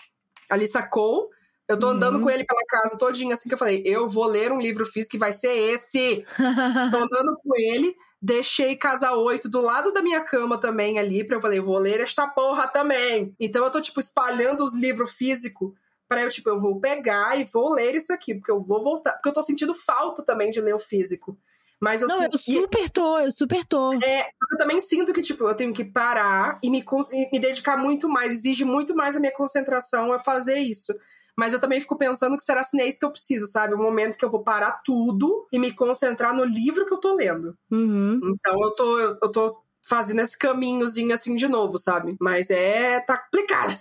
Alissa 0.50 0.82
Cole. 0.82 1.28
Eu 1.68 1.78
tô 1.78 1.87
Uhum. 1.88 1.92
andando 1.92 2.20
com 2.20 2.30
ele 2.30 2.44
pela 2.44 2.62
casa 2.68 2.96
todinha, 2.96 3.35
assim 3.35 3.49
que 3.49 3.54
eu 3.54 3.58
falei, 3.58 3.82
eu 3.85 4.08
vou 4.08 4.26
ler 4.26 4.50
um 4.52 4.58
livro 4.61 4.87
físico 4.87 5.12
que 5.12 5.18
vai 5.18 5.32
ser 5.32 5.50
esse. 5.52 6.25
Tô 6.90 6.96
andando 6.96 7.37
com 7.42 7.54
ele. 7.56 7.94
Deixei 8.20 8.76
Casa 8.76 9.12
8 9.12 9.49
do 9.49 9.61
lado 9.61 9.92
da 9.92 10.02
minha 10.02 10.20
cama 10.25 10.58
também 10.58 10.99
ali, 10.99 11.23
pra 11.23 11.37
eu 11.37 11.40
falei, 11.40 11.61
vou 11.61 11.78
ler 11.78 12.00
esta 12.00 12.26
porra 12.26 12.66
também. 12.66 13.35
Então 13.38 13.64
eu 13.64 13.70
tô, 13.70 13.80
tipo, 13.80 14.00
espalhando 14.00 14.64
os 14.64 14.75
livros 14.75 15.12
físicos 15.12 15.73
pra 16.08 16.23
eu, 16.23 16.30
tipo, 16.30 16.49
eu 16.49 16.58
vou 16.58 16.80
pegar 16.80 17.38
e 17.38 17.44
vou 17.44 17.73
ler 17.73 17.94
isso 17.94 18.12
aqui, 18.12 18.35
porque 18.35 18.50
eu 18.50 18.61
vou 18.61 18.82
voltar. 18.82 19.12
Porque 19.12 19.28
eu 19.28 19.32
tô 19.32 19.42
sentindo 19.42 19.75
falta 19.75 20.25
também 20.25 20.50
de 20.50 20.61
ler 20.61 20.75
o 20.75 20.78
físico. 20.78 21.38
Mas 21.80 22.00
eu 22.00 22.08
Não, 22.08 22.23
eu 22.23 22.38
sinto. 22.38 22.62
super 22.62 22.90
tô, 22.90 23.18
eu 23.18 23.30
super 23.30 23.64
tô. 23.64 23.92
é, 24.02 24.23
só 24.32 24.46
que 24.49 24.54
eu 24.54 24.58
também 24.58 24.80
sinto 24.80 25.12
que, 25.12 25.20
tipo, 25.20 25.44
eu 25.44 25.54
tenho 25.54 25.75
que 25.75 25.85
parar 25.85 26.58
e 26.62 26.70
me, 26.70 26.82
e 27.12 27.30
me 27.30 27.38
dedicar 27.38 27.76
muito 27.76 28.08
mais, 28.08 28.32
exige 28.32 28.64
muito 28.64 28.94
mais 28.94 29.14
a 29.14 29.20
minha 29.20 29.32
concentração 29.32 30.11
a 30.12 30.18
fazer 30.18 30.58
isso. 30.58 30.94
Mas 31.38 31.52
eu 31.52 31.61
também 31.61 31.81
fico 31.81 31.97
pensando 31.97 32.37
que 32.37 32.43
será 32.43 32.62
assim, 32.62 32.81
é 32.81 32.88
isso 32.88 32.99
que 32.99 33.05
eu 33.05 33.12
preciso, 33.12 33.47
sabe? 33.47 33.75
Um 33.75 33.83
momento 33.83 34.16
que 34.16 34.25
eu 34.25 34.31
vou 34.31 34.43
parar 34.43 34.81
tudo 34.85 35.47
e 35.52 35.59
me 35.59 35.73
concentrar 35.73 36.35
no 36.35 36.45
livro 36.45 36.87
que 36.87 36.95
eu 36.95 36.99
tô 36.99 37.14
lendo. 37.14 37.57
Uhum. 37.71 38.21
Então 38.25 38.61
eu 38.62 38.71
tô, 38.75 38.99
eu 38.99 39.33
tô 39.33 39.62
fazendo 39.87 40.21
esse 40.21 40.37
caminhozinho 40.37 41.14
assim 41.14 41.37
de 41.37 41.47
novo, 41.47 41.78
sabe? 41.78 42.16
Mas 42.21 42.50
é. 42.50 43.00
tá 43.00 43.16
complicado. 43.19 43.78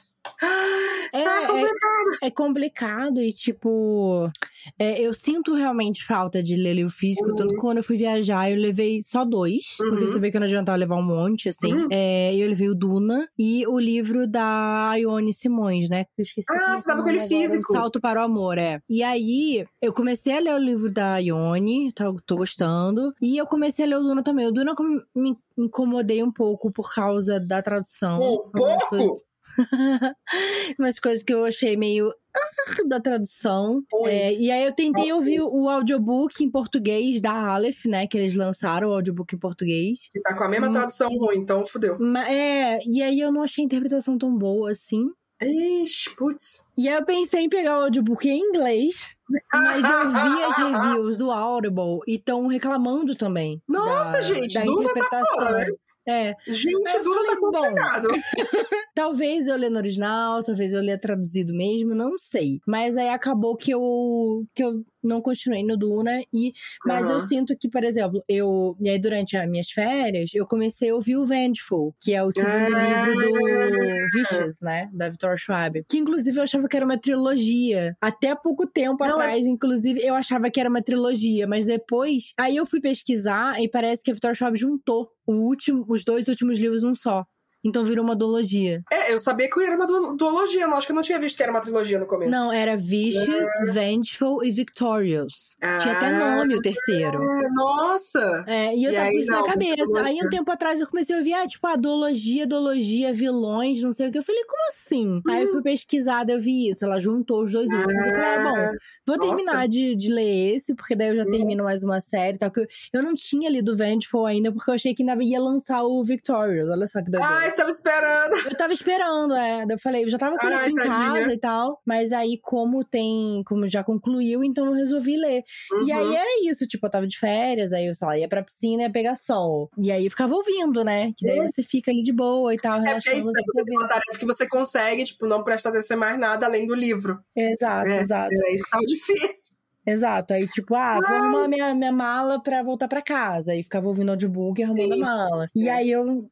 É, 1.13 1.23
Tá 1.23 1.41
é, 1.43 1.47
complicado. 1.47 2.17
é 2.23 2.31
complicado 2.31 3.21
e, 3.21 3.31
tipo, 3.33 4.29
é, 4.77 5.01
eu 5.01 5.13
sinto 5.13 5.53
realmente 5.53 6.03
falta 6.05 6.41
de 6.43 6.55
ler 6.55 6.73
livro 6.73 6.91
físico. 6.91 7.29
Uhum. 7.29 7.35
Tanto 7.35 7.53
que 7.53 7.59
quando 7.59 7.77
eu 7.77 7.83
fui 7.83 7.97
viajar, 7.97 8.49
eu 8.51 8.57
levei 8.57 9.01
só 9.03 9.23
dois, 9.23 9.75
porque 9.77 10.03
eu 10.03 10.07
Uhum. 10.07 10.13
sabia 10.13 10.31
que 10.31 10.39
não 10.39 10.45
adiantava 10.45 10.77
levar 10.77 10.97
um 10.97 11.03
monte, 11.05 11.49
assim. 11.49 11.73
Uhum. 11.73 11.87
É, 11.91 12.35
eu 12.35 12.47
levei 12.49 12.69
o 12.69 12.75
Duna 12.75 13.27
e 13.37 13.65
o 13.67 13.79
livro 13.79 14.27
da 14.27 14.93
Ione 14.97 15.33
Simões, 15.33 15.87
né? 15.89 16.03
Que 16.05 16.21
eu 16.21 16.23
esqueci. 16.23 16.47
Ah, 16.51 16.73
é 16.73 16.77
você 16.77 16.83
que 16.85 16.89
é 16.89 16.93
tava 16.93 17.03
com 17.03 17.09
ele 17.09 17.19
físico. 17.21 17.73
Um 17.73 17.75
Salto 17.75 18.01
para 18.01 18.21
o 18.21 18.25
Amor, 18.25 18.57
é. 18.57 18.81
E 18.89 19.01
aí, 19.03 19.65
eu 19.81 19.93
comecei 19.93 20.35
a 20.35 20.39
ler 20.39 20.53
o 20.55 20.59
livro 20.59 20.91
da 20.91 21.17
Ione, 21.19 21.91
tá, 21.93 22.11
tô 22.25 22.35
gostando. 22.37 23.13
E 23.21 23.37
eu 23.37 23.45
comecei 23.47 23.85
a 23.85 23.87
ler 23.87 23.97
o 23.97 24.03
Duna 24.03 24.23
também. 24.23 24.47
O 24.47 24.51
Duna 24.51 24.75
me 25.15 25.37
incomodei 25.57 26.21
um 26.21 26.31
pouco 26.31 26.71
por 26.71 26.93
causa 26.93 27.39
da 27.39 27.61
tradução. 27.61 28.19
Um 28.19 28.49
pouco? 28.51 29.17
umas 30.79 30.99
coisas 30.99 31.23
que 31.23 31.33
eu 31.33 31.45
achei 31.45 31.75
meio 31.77 32.09
ah, 32.09 32.87
da 32.87 32.99
tradução. 32.99 33.81
É, 34.05 34.33
e 34.33 34.51
aí 34.51 34.65
eu 34.65 34.73
tentei 34.73 35.11
ouvir 35.13 35.41
o 35.41 35.69
audiobook 35.69 36.43
em 36.43 36.49
português 36.49 37.21
da 37.21 37.31
Aleph, 37.31 37.85
né? 37.85 38.07
Que 38.07 38.17
eles 38.17 38.35
lançaram 38.35 38.89
o 38.89 38.93
audiobook 38.93 39.35
em 39.35 39.39
português. 39.39 39.99
Que 40.11 40.21
tá 40.21 40.35
com 40.35 40.43
a 40.43 40.49
mesma 40.49 40.69
Hum. 40.69 40.73
tradução 40.73 41.09
ruim, 41.09 41.37
então 41.37 41.65
fudeu. 41.65 41.97
É, 42.27 42.79
e 42.85 43.01
aí 43.01 43.19
eu 43.19 43.31
não 43.31 43.43
achei 43.43 43.63
a 43.63 43.65
interpretação 43.65 44.17
tão 44.17 44.35
boa 44.37 44.71
assim. 44.71 45.05
Ixi, 45.41 46.15
putz. 46.15 46.63
E 46.77 46.87
aí 46.87 46.95
eu 46.95 47.05
pensei 47.05 47.41
em 47.41 47.49
pegar 47.49 47.77
o 47.79 47.83
audiobook 47.83 48.27
em 48.27 48.39
inglês, 48.39 49.13
mas 49.53 49.83
eu 49.83 50.09
vi 50.11 50.43
as 50.43 50.55
reviews 50.57 51.17
do 51.17 51.29
Audible 51.29 51.99
e 52.07 52.15
estão 52.15 52.47
reclamando 52.47 53.15
também. 53.15 53.61
Nossa, 53.67 54.13
da, 54.13 54.21
gente, 54.21 54.53
da 54.53 54.63
Duna 54.63 54.77
tá 54.77 54.91
interpretação. 54.91 55.27
fora, 55.35 55.51
né? 55.51 55.65
É, 56.07 56.35
Gente, 56.47 56.89
eu 56.93 57.03
Duna 57.03 57.25
tá 57.25 57.37
complicado. 57.37 58.07
Talvez 58.93 59.47
eu 59.47 59.57
lê 59.57 59.69
no 59.69 59.77
original, 59.77 60.41
talvez 60.43 60.71
eu 60.71 60.81
lê 60.81 60.97
traduzido 60.97 61.53
mesmo, 61.53 61.93
não 61.93 62.17
sei. 62.17 62.61
Mas 62.65 62.95
aí 62.95 63.09
acabou 63.09 63.57
que 63.57 63.71
eu 63.71 64.45
que 64.53 64.63
eu 64.63 64.85
não 65.07 65.21
continuei 65.21 65.63
no 65.63 65.77
Duna 65.77 66.21
e 66.33 66.53
mas 66.85 67.09
eu 67.09 67.17
Aham. 67.17 67.27
sinto 67.27 67.55
que, 67.57 67.69
por 67.69 67.83
exemplo, 67.83 68.23
eu 68.27 68.75
e 68.79 68.89
aí 68.89 68.99
durante 68.99 69.37
as 69.37 69.47
minhas 69.49 69.69
férias, 69.71 70.31
eu 70.33 70.45
comecei 70.47 70.89
a 70.89 70.95
ouvir 70.95 71.17
o 71.17 71.25
Vengeful, 71.25 71.93
que 72.01 72.13
é 72.13 72.23
o 72.23 72.31
segundo 72.31 72.73
Ah. 72.73 72.81
livro 72.81 73.15
do 73.15 74.07
Vicious, 74.13 74.59
né, 74.61 74.89
da 74.93 75.09
Victoria 75.09 75.37
Schwab, 75.37 75.83
que 75.89 75.97
inclusive 75.97 76.37
eu 76.37 76.43
achava 76.43 76.67
que 76.67 76.75
era 76.75 76.85
uma 76.85 76.97
trilogia. 76.97 77.95
Até 78.01 78.35
pouco 78.35 78.67
tempo 78.67 79.03
Não, 79.03 79.09
é 79.21 79.25
atrás, 79.25 79.45
inclusive, 79.45 80.01
eu 80.03 80.15
achava 80.15 80.49
que 80.49 80.59
era 80.59 80.69
uma 80.69 80.81
trilogia, 80.81 81.47
mas 81.47 81.65
depois, 81.65 82.33
aí 82.37 82.55
eu 82.55 82.65
fui 82.65 82.79
pesquisar 82.81 83.61
e 83.61 83.67
parece 83.69 84.03
que 84.03 84.11
a 84.11 84.13
Victoria 84.13 84.35
Schwab 84.35 84.57
juntou 84.57 85.09
o 85.25 85.33
último, 85.33 85.85
os 85.89 86.03
dois 86.03 86.27
últimos 86.27 86.59
livros 86.59 86.83
num 86.83 86.95
só. 86.95 87.25
Então 87.65 87.83
virou 87.83 88.03
uma 88.05 88.15
duologia. 88.15 88.81
É, 88.91 89.11
eu 89.11 89.19
sabia 89.19 89.49
que 89.49 89.59
era 89.61 89.75
uma 89.75 89.87
du- 89.87 90.15
duologia, 90.15 90.67
não 90.67 90.75
acho 90.77 90.85
que 90.85 90.91
eu 90.93 90.95
não 90.95 91.01
tinha 91.01 91.19
visto 91.19 91.35
que 91.37 91.43
era 91.43 91.51
uma 91.51 91.61
trilogia 91.61 91.97
no 91.99 92.05
começo. 92.05 92.29
Não, 92.31 92.51
era 92.53 92.77
Vicious, 92.77 93.47
Vengeful 93.73 94.43
e 94.43 94.51
Victorious. 94.51 95.55
Tinha 95.81 95.95
até 95.95 96.07
Ah. 96.07 96.37
nome 96.37 96.55
o 96.55 96.61
terceiro. 96.61 97.17
Ah, 97.21 97.49
Nossa! 97.53 98.43
É, 98.47 98.75
e 98.75 98.83
eu 98.83 98.91
E 98.91 98.95
tava 98.95 99.09
com 99.09 99.17
isso 99.17 99.31
na 99.31 99.43
cabeça. 99.43 100.01
Aí 100.05 100.19
um 100.23 100.29
tempo 100.29 100.51
atrás 100.51 100.79
eu 100.79 100.87
comecei 100.87 101.15
a 101.15 101.19
ouvir, 101.19 101.33
ah, 101.33 101.47
tipo, 101.47 101.65
a 101.67 101.75
duologia, 101.75 102.45
duologia, 102.45 103.13
vilões, 103.13 103.81
não 103.81 103.91
sei 103.91 104.07
o 104.07 104.11
que. 104.11 104.17
Eu 104.17 104.23
falei, 104.23 104.43
como 104.43 104.69
assim? 104.69 105.21
Aí 105.27 105.43
eu 105.43 105.51
fui 105.51 105.61
pesquisar, 105.61 106.23
daí 106.23 106.35
eu 106.35 106.39
vi 106.39 106.69
isso. 106.69 106.85
Ela 106.85 106.99
juntou 106.99 107.43
os 107.43 107.51
dois 107.51 107.69
últimos. 107.69 107.93
Eu 107.93 108.11
falei, 108.11 108.25
ah, 108.25 108.43
bom, 108.43 108.71
vou 109.07 109.17
Nossa. 109.17 109.35
terminar 109.35 109.67
de, 109.67 109.95
de 109.95 110.09
ler 110.11 110.55
esse, 110.55 110.75
porque 110.75 110.95
daí 110.95 111.09
eu 111.09 111.15
já 111.17 111.25
termino 111.25 111.63
mais 111.63 111.83
uma 111.83 111.99
série 112.01 112.35
e 112.35 112.39
tal. 112.39 112.51
Que 112.51 112.59
eu, 112.61 112.67
eu 112.93 113.01
não 113.03 113.13
tinha 113.15 113.49
lido 113.49 113.75
Vengeful 113.75 114.25
ainda, 114.25 114.51
porque 114.51 114.69
eu 114.69 114.75
achei 114.75 114.93
que 114.93 115.01
ainda 115.01 115.23
ia 115.23 115.39
lançar 115.39 115.83
o 115.83 116.03
Victorious. 116.03 116.69
Olha 116.69 116.87
só 116.87 117.01
que 117.01 117.09
doideira. 117.09 117.33
Ai, 117.35 117.51
estava 117.55 117.69
esperando. 117.69 118.35
Eu 118.45 118.57
tava 118.57 118.73
esperando, 118.73 119.33
é. 119.35 119.65
Eu 119.69 119.79
falei, 119.79 120.03
eu 120.03 120.09
já 120.09 120.17
tava 120.17 120.37
com 120.37 120.47
ele 120.47 120.69
em 120.71 120.75
casa 120.75 121.33
e 121.33 121.37
tal. 121.39 121.81
Mas 121.85 122.11
aí, 122.11 122.39
como 122.41 122.83
tem. 122.83 123.41
Como 123.45 123.67
já 123.67 123.83
concluiu, 123.83 124.43
então 124.43 124.65
eu 124.65 124.73
resolvi 124.73 125.17
ler. 125.17 125.43
E 125.71 125.91
Uhum. 125.91 125.97
aí 125.97 126.15
era 126.15 126.49
isso, 126.49 126.67
tipo, 126.67 126.85
eu 126.85 126.91
tava 126.91 127.07
de 127.07 127.17
férias, 127.17 127.73
aí 127.73 127.87
eu, 127.87 127.95
sei 127.95 128.07
lá, 128.07 128.17
ia 128.17 128.27
pra 128.29 128.43
piscina 128.43 128.83
e 128.83 128.85
ia 128.85 128.91
pegar 128.91 129.15
sol. 129.15 129.69
E 129.77 129.91
aí 129.91 130.05
eu 130.05 130.11
ficava 130.11 130.35
ouvindo, 130.35 130.83
né? 130.83 131.11
Que 131.17 131.25
daí 131.25 131.39
você 131.47 131.63
fica 131.63 131.91
ali 131.91 132.01
de 132.03 132.13
boa 132.13 132.53
e 132.53 132.57
tal, 132.57 132.79
É 132.85 132.93
porque 132.93 133.09
é 133.09 133.17
isso, 133.17 133.31
né? 133.31 133.41
Você 133.45 133.63
tem 133.63 133.77
uma 133.77 133.87
tarefa 133.87 134.19
que 134.19 134.25
você 134.25 134.47
consegue, 134.47 135.03
tipo, 135.05 135.25
não 135.27 135.43
prestar 135.43 135.69
atenção 135.69 135.97
em 135.97 135.99
mais 135.99 136.17
nada 136.19 136.45
além 136.45 136.67
do 136.67 136.75
livro. 136.75 137.19
Exato, 137.35 137.87
É, 137.87 138.01
exato. 138.01 138.33
Era 138.33 138.53
isso 138.53 138.63
que 138.63 138.69
tava 138.69 138.83
difícil. 138.87 139.55
Exato. 139.87 140.33
Aí, 140.33 140.47
tipo, 140.47 140.73
ah, 140.73 140.95
vou 140.99 141.15
arrumar 141.15 141.47
minha, 141.47 141.75
minha 141.75 141.91
mala 141.91 142.41
pra 142.41 142.63
voltar 142.63 142.87
pra 142.87 143.03
casa. 143.03 143.51
Aí 143.51 143.61
ficava 143.61 143.87
ouvindo 143.87 144.09
audiobook 144.09 144.59
e 144.59 144.63
arrumando 144.63 144.93
Sim. 144.95 145.01
a 145.03 145.05
mala. 145.05 145.47
E 145.55 145.67
É. 145.69 145.71
aí 145.73 145.91
eu 145.91 146.27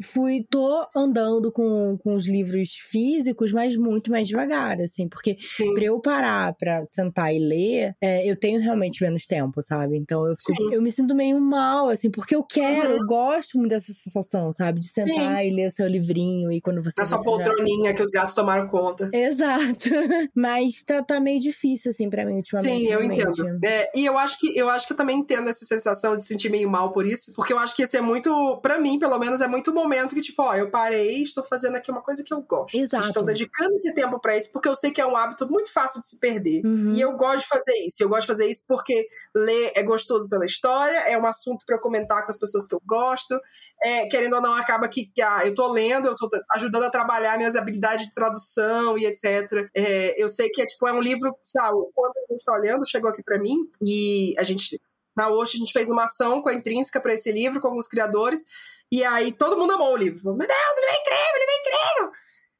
fui, 0.00 0.46
tô 0.48 0.86
andando 0.94 1.50
com, 1.52 1.98
com 2.02 2.14
os 2.14 2.26
livros 2.26 2.70
físicos, 2.74 3.52
mas 3.52 3.76
muito 3.76 4.10
mais 4.10 4.28
devagar, 4.28 4.80
assim, 4.80 5.08
porque 5.08 5.36
pra 5.74 5.84
eu 5.84 6.00
parar 6.00 6.54
pra 6.54 6.84
sentar 6.86 7.34
e 7.34 7.38
ler, 7.38 7.94
é, 8.00 8.28
eu 8.30 8.36
tenho 8.36 8.60
realmente 8.60 9.02
menos 9.02 9.26
tempo, 9.26 9.62
sabe? 9.62 9.96
Então 9.96 10.26
eu, 10.26 10.34
fico, 10.36 10.72
eu 10.72 10.82
me 10.82 10.90
sinto 10.90 11.14
meio 11.14 11.40
mal, 11.40 11.88
assim, 11.88 12.10
porque 12.10 12.34
eu 12.34 12.42
quero, 12.42 12.90
uhum. 12.90 12.96
eu 12.98 13.06
gosto 13.06 13.58
muito 13.58 13.70
dessa 13.70 13.92
sensação, 13.92 14.52
sabe? 14.52 14.80
De 14.80 14.88
sentar 14.88 15.38
Sim. 15.38 15.48
e 15.48 15.54
ler 15.54 15.70
seu 15.70 15.86
livrinho 15.86 16.50
e 16.52 16.60
quando 16.60 16.82
você. 16.82 17.00
Na 17.00 17.06
sua 17.06 17.22
poltroninha 17.22 17.90
já... 17.90 17.96
que 17.96 18.02
os 18.02 18.10
gatos 18.10 18.34
tomaram 18.34 18.68
conta. 18.68 19.08
Exato. 19.12 19.88
mas 20.34 20.82
tá, 20.84 21.02
tá 21.02 21.20
meio 21.20 21.40
difícil, 21.40 21.90
assim, 21.90 22.08
pra 22.08 22.24
mim, 22.24 22.36
ultimamente. 22.36 22.86
Sim, 22.86 22.92
eu 22.92 23.02
entendo. 23.02 23.58
É, 23.64 23.90
e 23.94 24.04
eu 24.06 24.18
acho 24.18 24.38
que 24.38 24.56
eu 24.58 24.68
acho 24.68 24.86
que 24.86 24.92
eu 24.92 24.96
também 24.96 25.18
entendo 25.18 25.48
essa 25.48 25.64
sensação 25.64 26.16
de 26.16 26.24
sentir 26.24 26.50
meio 26.50 26.68
mal 26.68 26.92
por 26.92 27.06
isso, 27.06 27.32
porque 27.34 27.52
eu 27.52 27.58
acho 27.58 27.74
que 27.74 27.82
esse 27.82 27.96
é 27.96 28.00
muito, 28.00 28.58
para 28.62 28.78
mim, 28.78 28.98
pelo 28.98 29.18
menos, 29.18 29.40
é 29.40 29.48
muito 29.48 29.59
momento 29.72 30.14
que, 30.14 30.20
tipo, 30.20 30.42
ó, 30.42 30.54
eu 30.54 30.70
parei, 30.70 31.22
estou 31.22 31.44
fazendo 31.44 31.76
aqui 31.76 31.90
uma 31.90 32.02
coisa 32.02 32.24
que 32.24 32.32
eu 32.32 32.40
gosto. 32.40 32.76
Exato. 32.76 33.08
Estou 33.08 33.22
dedicando 33.22 33.74
esse 33.74 33.94
tempo 33.94 34.18
para 34.18 34.36
isso, 34.36 34.50
porque 34.52 34.68
eu 34.68 34.74
sei 34.74 34.90
que 34.90 35.00
é 35.00 35.06
um 35.06 35.16
hábito 35.16 35.50
muito 35.50 35.72
fácil 35.72 36.00
de 36.00 36.08
se 36.08 36.18
perder. 36.18 36.64
Uhum. 36.64 36.90
E 36.90 37.00
eu 37.00 37.12
gosto 37.16 37.42
de 37.42 37.48
fazer 37.48 37.74
isso. 37.86 38.02
Eu 38.02 38.08
gosto 38.08 38.22
de 38.22 38.26
fazer 38.28 38.46
isso 38.46 38.64
porque 38.66 39.06
ler 39.34 39.72
é 39.74 39.82
gostoso 39.82 40.28
pela 40.28 40.46
história, 40.46 40.96
é 41.08 41.18
um 41.18 41.26
assunto 41.26 41.64
para 41.66 41.76
eu 41.76 41.80
comentar 41.80 42.24
com 42.24 42.30
as 42.30 42.38
pessoas 42.38 42.66
que 42.66 42.74
eu 42.74 42.82
gosto. 42.86 43.38
É, 43.82 44.06
querendo 44.06 44.34
ou 44.34 44.42
não, 44.42 44.54
acaba 44.54 44.88
que, 44.88 45.06
que 45.06 45.22
ah, 45.22 45.46
eu 45.46 45.54
tô 45.54 45.72
lendo, 45.72 46.08
eu 46.08 46.14
tô 46.14 46.28
ajudando 46.52 46.84
a 46.84 46.90
trabalhar 46.90 47.36
minhas 47.36 47.56
habilidades 47.56 48.06
de 48.06 48.14
tradução 48.14 48.98
e 48.98 49.06
etc. 49.06 49.68
É, 49.74 50.22
eu 50.22 50.28
sei 50.28 50.48
que 50.50 50.60
é 50.60 50.66
tipo, 50.66 50.86
é 50.86 50.92
um 50.92 51.00
livro, 51.00 51.34
sabe, 51.44 51.76
quando 51.94 52.12
a 52.16 52.32
gente 52.32 52.44
tá 52.44 52.52
olhando, 52.52 52.88
chegou 52.88 53.10
aqui 53.10 53.22
para 53.22 53.38
mim, 53.38 53.56
e 53.82 54.34
a 54.38 54.42
gente 54.42 54.80
na 55.16 55.28
Osh, 55.28 55.54
a 55.54 55.58
gente 55.58 55.72
fez 55.72 55.90
uma 55.90 56.04
ação 56.04 56.40
com 56.40 56.48
a 56.48 56.54
Intrínseca 56.54 57.00
para 57.00 57.12
esse 57.12 57.30
livro, 57.30 57.60
com 57.60 57.68
alguns 57.68 57.88
criadores. 57.88 58.44
E 58.90 59.04
aí 59.04 59.32
todo 59.32 59.56
mundo 59.56 59.72
amou 59.72 59.92
o 59.92 59.96
livro. 59.96 60.20
Falou, 60.20 60.36
meu 60.36 60.46
Deus, 60.46 60.76
ele 60.78 60.90
é 60.90 61.00
incrível, 61.00 61.36
ele 61.36 61.50
é 61.50 61.60
incrível. 61.60 62.12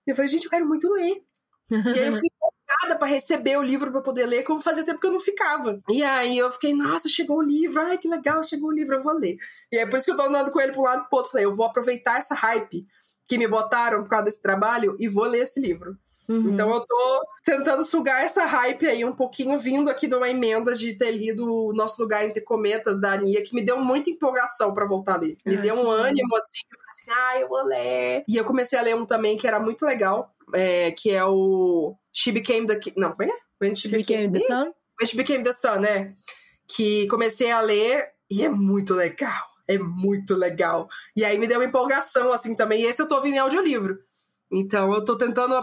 E 0.06 0.10
eu 0.10 0.16
falei, 0.16 0.28
gente, 0.28 0.44
eu 0.44 0.50
quero 0.50 0.66
muito 0.66 0.92
ler. 0.92 1.22
e 1.70 1.98
aí 1.98 2.06
eu 2.06 2.12
fiquei 2.12 2.30
empolgada 2.34 2.98
para 2.98 3.08
receber 3.08 3.56
o 3.58 3.62
livro 3.62 3.90
para 3.90 4.00
poder 4.00 4.26
ler, 4.26 4.44
como 4.44 4.60
fazia 4.60 4.84
tempo 4.84 5.00
que 5.00 5.06
eu 5.06 5.12
não 5.12 5.20
ficava. 5.20 5.80
E 5.88 6.02
aí 6.02 6.38
eu 6.38 6.50
fiquei, 6.50 6.74
nossa, 6.74 7.08
chegou 7.08 7.38
o 7.38 7.42
livro, 7.42 7.80
ai 7.80 7.98
que 7.98 8.08
legal, 8.08 8.44
chegou 8.44 8.68
o 8.68 8.72
livro, 8.72 8.94
eu 8.94 9.02
vou 9.02 9.12
ler. 9.14 9.36
E 9.72 9.78
é 9.78 9.86
por 9.86 9.96
isso 9.96 10.04
que 10.04 10.12
eu 10.12 10.16
tô 10.16 10.22
andando 10.22 10.52
com 10.52 10.60
ele 10.60 10.76
um 10.76 10.82
lado 10.82 11.04
e 11.04 11.08
pro 11.08 11.18
outro. 11.18 11.32
Falei, 11.32 11.46
eu 11.46 11.54
vou 11.54 11.66
aproveitar 11.66 12.18
essa 12.18 12.34
hype 12.34 12.86
que 13.28 13.38
me 13.38 13.46
botaram 13.46 14.02
por 14.02 14.10
causa 14.10 14.24
desse 14.24 14.42
trabalho 14.42 14.96
e 14.98 15.08
vou 15.08 15.24
ler 15.24 15.42
esse 15.42 15.60
livro. 15.60 15.96
Uhum. 16.30 16.50
Então 16.50 16.72
eu 16.72 16.86
tô 16.86 17.26
tentando 17.44 17.82
sugar 17.82 18.22
essa 18.22 18.44
hype 18.44 18.86
aí 18.86 19.04
um 19.04 19.12
pouquinho, 19.12 19.58
vindo 19.58 19.90
aqui 19.90 20.06
de 20.06 20.14
uma 20.14 20.28
emenda 20.28 20.76
de 20.76 20.96
ter 20.96 21.10
lido 21.10 21.44
o 21.44 21.72
Nosso 21.72 22.00
Lugar 22.00 22.24
Entre 22.24 22.40
Cometas, 22.40 23.00
da 23.00 23.14
Ania, 23.14 23.42
que 23.42 23.52
me 23.52 23.60
deu 23.60 23.76
muita 23.78 24.10
empolgação 24.10 24.72
para 24.72 24.86
voltar 24.86 25.14
a 25.14 25.18
ler. 25.18 25.36
Me 25.44 25.56
deu 25.56 25.74
um 25.74 25.90
ânimo, 25.90 26.36
assim, 26.36 26.60
assim, 26.88 27.10
ah, 27.10 27.40
eu 27.40 27.48
vou 27.48 27.64
ler. 27.64 28.22
E 28.28 28.36
eu 28.36 28.44
comecei 28.44 28.78
a 28.78 28.82
ler 28.82 28.94
um 28.94 29.04
também 29.04 29.36
que 29.36 29.44
era 29.44 29.58
muito 29.58 29.84
legal, 29.84 30.32
é, 30.54 30.92
que 30.92 31.10
é 31.10 31.24
o 31.24 31.96
She 32.12 32.30
Became 32.30 32.64
the... 32.64 32.78
Não, 32.96 33.10
como 33.10 33.28
é? 33.28 33.34
When 33.60 33.74
She, 33.74 33.88
She 33.88 33.96
Became, 33.96 34.28
became 34.28 34.46
the 34.46 34.54
Sun? 34.54 34.72
When 35.00 35.06
She 35.06 35.16
Became 35.16 35.42
the 35.42 35.52
Sun, 35.52 35.80
né? 35.80 36.14
Que 36.68 37.08
comecei 37.08 37.50
a 37.50 37.60
ler 37.60 38.06
e 38.30 38.44
é 38.44 38.48
muito 38.48 38.94
legal. 38.94 39.50
É 39.66 39.76
muito 39.76 40.36
legal. 40.36 40.88
E 41.16 41.24
aí 41.24 41.36
me 41.38 41.48
deu 41.48 41.58
uma 41.58 41.66
empolgação, 41.66 42.32
assim, 42.32 42.54
também. 42.54 42.82
E 42.82 42.86
esse 42.86 43.02
eu 43.02 43.08
tô 43.08 43.16
ouvindo 43.16 43.34
em 43.34 43.38
audiolivro. 43.38 43.98
Então 44.52 44.92
eu 44.92 45.04
tô 45.04 45.16
tentando 45.16 45.54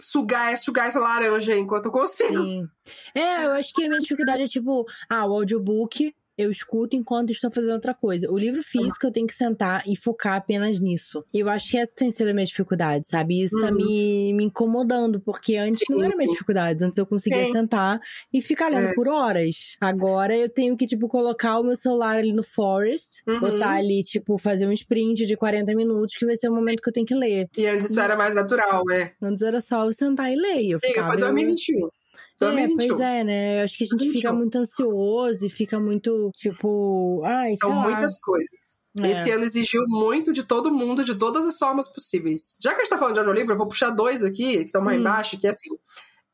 sugar, 0.00 0.56
sugar 0.56 0.88
essa 0.88 1.00
laranja 1.00 1.56
enquanto 1.56 1.86
eu 1.86 1.92
consigo. 1.92 2.42
Sim. 2.42 2.68
É, 3.14 3.44
eu 3.44 3.52
acho 3.52 3.72
que 3.72 3.84
a 3.84 3.88
minha 3.88 4.00
dificuldade 4.00 4.42
é 4.42 4.48
tipo, 4.48 4.84
ah, 5.08 5.26
o 5.26 5.34
audiobook 5.34 6.14
eu 6.40 6.50
escuto 6.50 6.96
enquanto 6.96 7.30
estou 7.30 7.50
fazendo 7.50 7.74
outra 7.74 7.92
coisa. 7.92 8.30
O 8.30 8.38
livro 8.38 8.62
físico 8.62 9.06
eu 9.06 9.12
tenho 9.12 9.26
que 9.26 9.34
sentar 9.34 9.82
e 9.86 9.96
focar 9.96 10.36
apenas 10.36 10.80
nisso. 10.80 11.24
Eu 11.32 11.48
acho 11.48 11.70
que 11.70 11.76
essa 11.76 11.94
tem 11.94 12.10
sido 12.10 12.28
a 12.28 12.32
minha 12.32 12.46
dificuldade, 12.46 13.08
sabe? 13.08 13.42
Isso 13.42 13.58
tá 13.58 13.66
uhum. 13.66 13.78
tá 13.78 13.84
me, 13.84 14.32
me 14.32 14.44
incomodando, 14.44 15.20
porque 15.20 15.56
antes 15.56 15.78
sim, 15.78 15.84
não 15.90 16.02
era 16.02 16.12
sim. 16.12 16.18
minha 16.18 16.30
dificuldade. 16.30 16.84
Antes 16.84 16.98
eu 16.98 17.06
conseguia 17.06 17.44
sim. 17.46 17.52
sentar 17.52 18.00
e 18.32 18.40
ficar 18.40 18.68
lendo 18.68 18.88
é. 18.88 18.94
por 18.94 19.08
horas. 19.08 19.76
Agora 19.80 20.34
eu 20.34 20.48
tenho 20.48 20.76
que, 20.76 20.86
tipo, 20.86 21.08
colocar 21.08 21.58
o 21.58 21.62
meu 21.62 21.76
celular 21.76 22.16
ali 22.16 22.32
no 22.32 22.42
Forest, 22.42 23.22
uhum. 23.26 23.40
botar 23.40 23.72
ali, 23.72 24.02
tipo, 24.02 24.38
fazer 24.38 24.66
um 24.66 24.72
sprint 24.72 25.26
de 25.26 25.36
40 25.36 25.74
minutos, 25.74 26.16
que 26.16 26.24
vai 26.24 26.36
ser 26.36 26.48
o 26.48 26.54
momento 26.54 26.80
que 26.80 26.88
eu 26.88 26.92
tenho 26.92 27.06
que 27.06 27.14
ler. 27.14 27.48
E 27.56 27.66
antes 27.66 27.90
isso 27.90 28.00
era 28.00 28.16
mais 28.16 28.34
natural, 28.34 28.82
né? 28.86 29.12
Antes 29.22 29.42
era 29.42 29.60
só 29.60 29.84
eu 29.84 29.92
sentar 29.92 30.32
e 30.32 30.36
ler. 30.36 30.70
Eu 30.70 30.78
Amiga, 30.82 31.04
foi 31.04 31.16
2021. 31.18 31.88
É, 32.40 32.68
pois 32.68 33.00
é, 33.00 33.24
né? 33.24 33.60
Eu 33.60 33.64
acho 33.64 33.76
que 33.76 33.84
a 33.84 33.86
gente 33.86 34.10
fica 34.10 34.32
muito 34.32 34.56
ansioso 34.56 35.44
e 35.44 35.50
fica 35.50 35.78
muito, 35.78 36.30
tipo, 36.34 37.22
ai, 37.24 37.52
São 37.60 37.72
muitas 37.72 38.18
coisas. 38.18 38.80
É. 38.98 39.10
Esse 39.10 39.30
ano 39.30 39.44
exigiu 39.44 39.82
muito 39.86 40.32
de 40.32 40.42
todo 40.42 40.72
mundo, 40.72 41.04
de 41.04 41.14
todas 41.14 41.46
as 41.46 41.56
formas 41.58 41.86
possíveis. 41.86 42.56
Já 42.60 42.70
que 42.70 42.76
a 42.76 42.78
gente 42.80 42.90
tá 42.90 42.98
falando 42.98 43.14
de 43.14 43.20
audiolivro, 43.20 43.52
eu 43.52 43.58
vou 43.58 43.68
puxar 43.68 43.90
dois 43.90 44.24
aqui, 44.24 44.58
que 44.58 44.64
estão 44.64 44.82
mais 44.82 44.98
hum. 44.98 45.00
embaixo, 45.00 45.38
que 45.38 45.46
é 45.46 45.50
assim. 45.50 45.70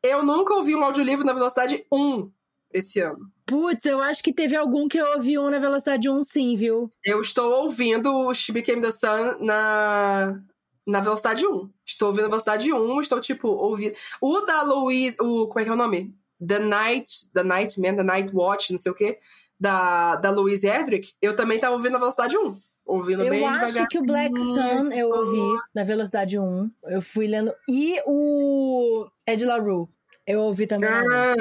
Eu 0.03 0.25
nunca 0.25 0.55
ouvi 0.55 0.75
um 0.75 0.85
audiolivro 0.85 1.27
na 1.27 1.33
velocidade 1.33 1.85
1 1.93 2.31
esse 2.73 3.01
ano. 3.01 3.31
Putz, 3.45 3.85
eu 3.85 4.01
acho 4.01 4.23
que 4.23 4.33
teve 4.33 4.57
algum 4.57 4.89
que 4.89 4.99
eu 4.99 5.07
ouvi 5.15 5.39
um 5.39 5.51
na 5.51 5.59
velocidade 5.59 6.09
1, 6.09 6.25
sim, 6.25 6.57
viu? 6.57 6.91
Eu 7.05 7.21
estou 7.21 7.63
ouvindo 7.63 8.13
o 8.13 8.33
She 8.33 8.53
Became 8.53 8.83
the 8.83 8.91
Sun 8.91 9.37
na, 9.41 10.41
na 10.87 11.01
velocidade 11.01 11.47
1. 11.47 11.71
Estou 11.85 12.09
ouvindo 12.09 12.27
a 12.27 12.29
velocidade 12.29 12.73
1, 12.73 13.01
estou, 13.01 13.21
tipo, 13.21 13.49
ouvindo. 13.49 13.95
O 14.21 14.41
da 14.43 14.63
Louise. 14.63 15.17
O, 15.21 15.49
como 15.49 15.61
é 15.61 15.65
que 15.65 15.71
é 15.71 15.73
o 15.73 15.77
nome? 15.77 16.15
The 16.47 16.59
Night. 16.59 17.31
The 17.35 17.43
Night 17.43 17.81
Man, 17.81 17.97
The 17.97 18.03
Night 18.03 18.35
Watch, 18.35 18.71
não 18.71 18.79
sei 18.79 18.93
o 18.93 18.95
quê. 18.95 19.19
Da, 19.59 20.17
da 20.17 20.31
Louise 20.31 20.67
Edric, 20.67 21.15
eu 21.21 21.35
também 21.35 21.57
estava 21.57 21.75
ouvindo 21.75 21.93
na 21.93 21.99
velocidade 21.99 22.37
1. 22.37 22.57
Ouvindo 22.85 23.25
eu 23.25 23.31
bem 23.31 23.45
acho 23.45 23.85
que 23.89 23.99
o 23.99 24.03
Black 24.03 24.39
Sun 24.39 24.93
eu 24.93 25.09
ouvi 25.09 25.61
na 25.75 25.83
velocidade 25.83 26.39
1. 26.39 26.71
Eu 26.85 27.03
fui 27.03 27.27
lendo. 27.27 27.53
E 27.69 28.01
o 28.07 29.09
Ed 29.27 29.45
LaRue. 29.45 29.89
Eu 30.25 30.43
ouvi 30.43 30.67
também. 30.67 30.89
Ah, 30.89 31.35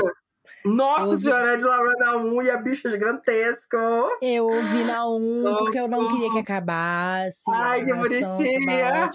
nossa 0.66 1.10
ouvi... 1.10 1.24
senhora, 1.24 1.56
de 1.56 1.64
lavando 1.64 1.98
na 2.00 2.16
1 2.18 2.42
e 2.42 2.50
a 2.50 2.58
bicha 2.58 2.90
gigantesca. 2.90 3.78
Eu 4.22 4.46
ouvi 4.46 4.84
na 4.84 5.08
1 5.08 5.56
porque 5.60 5.80
eu 5.80 5.88
não 5.88 6.12
queria 6.12 6.32
que 6.32 6.40
acabasse. 6.40 7.42
Ai, 7.50 7.84
que 7.84 7.94
bonitinha. 7.94 8.92
Na 8.92 9.12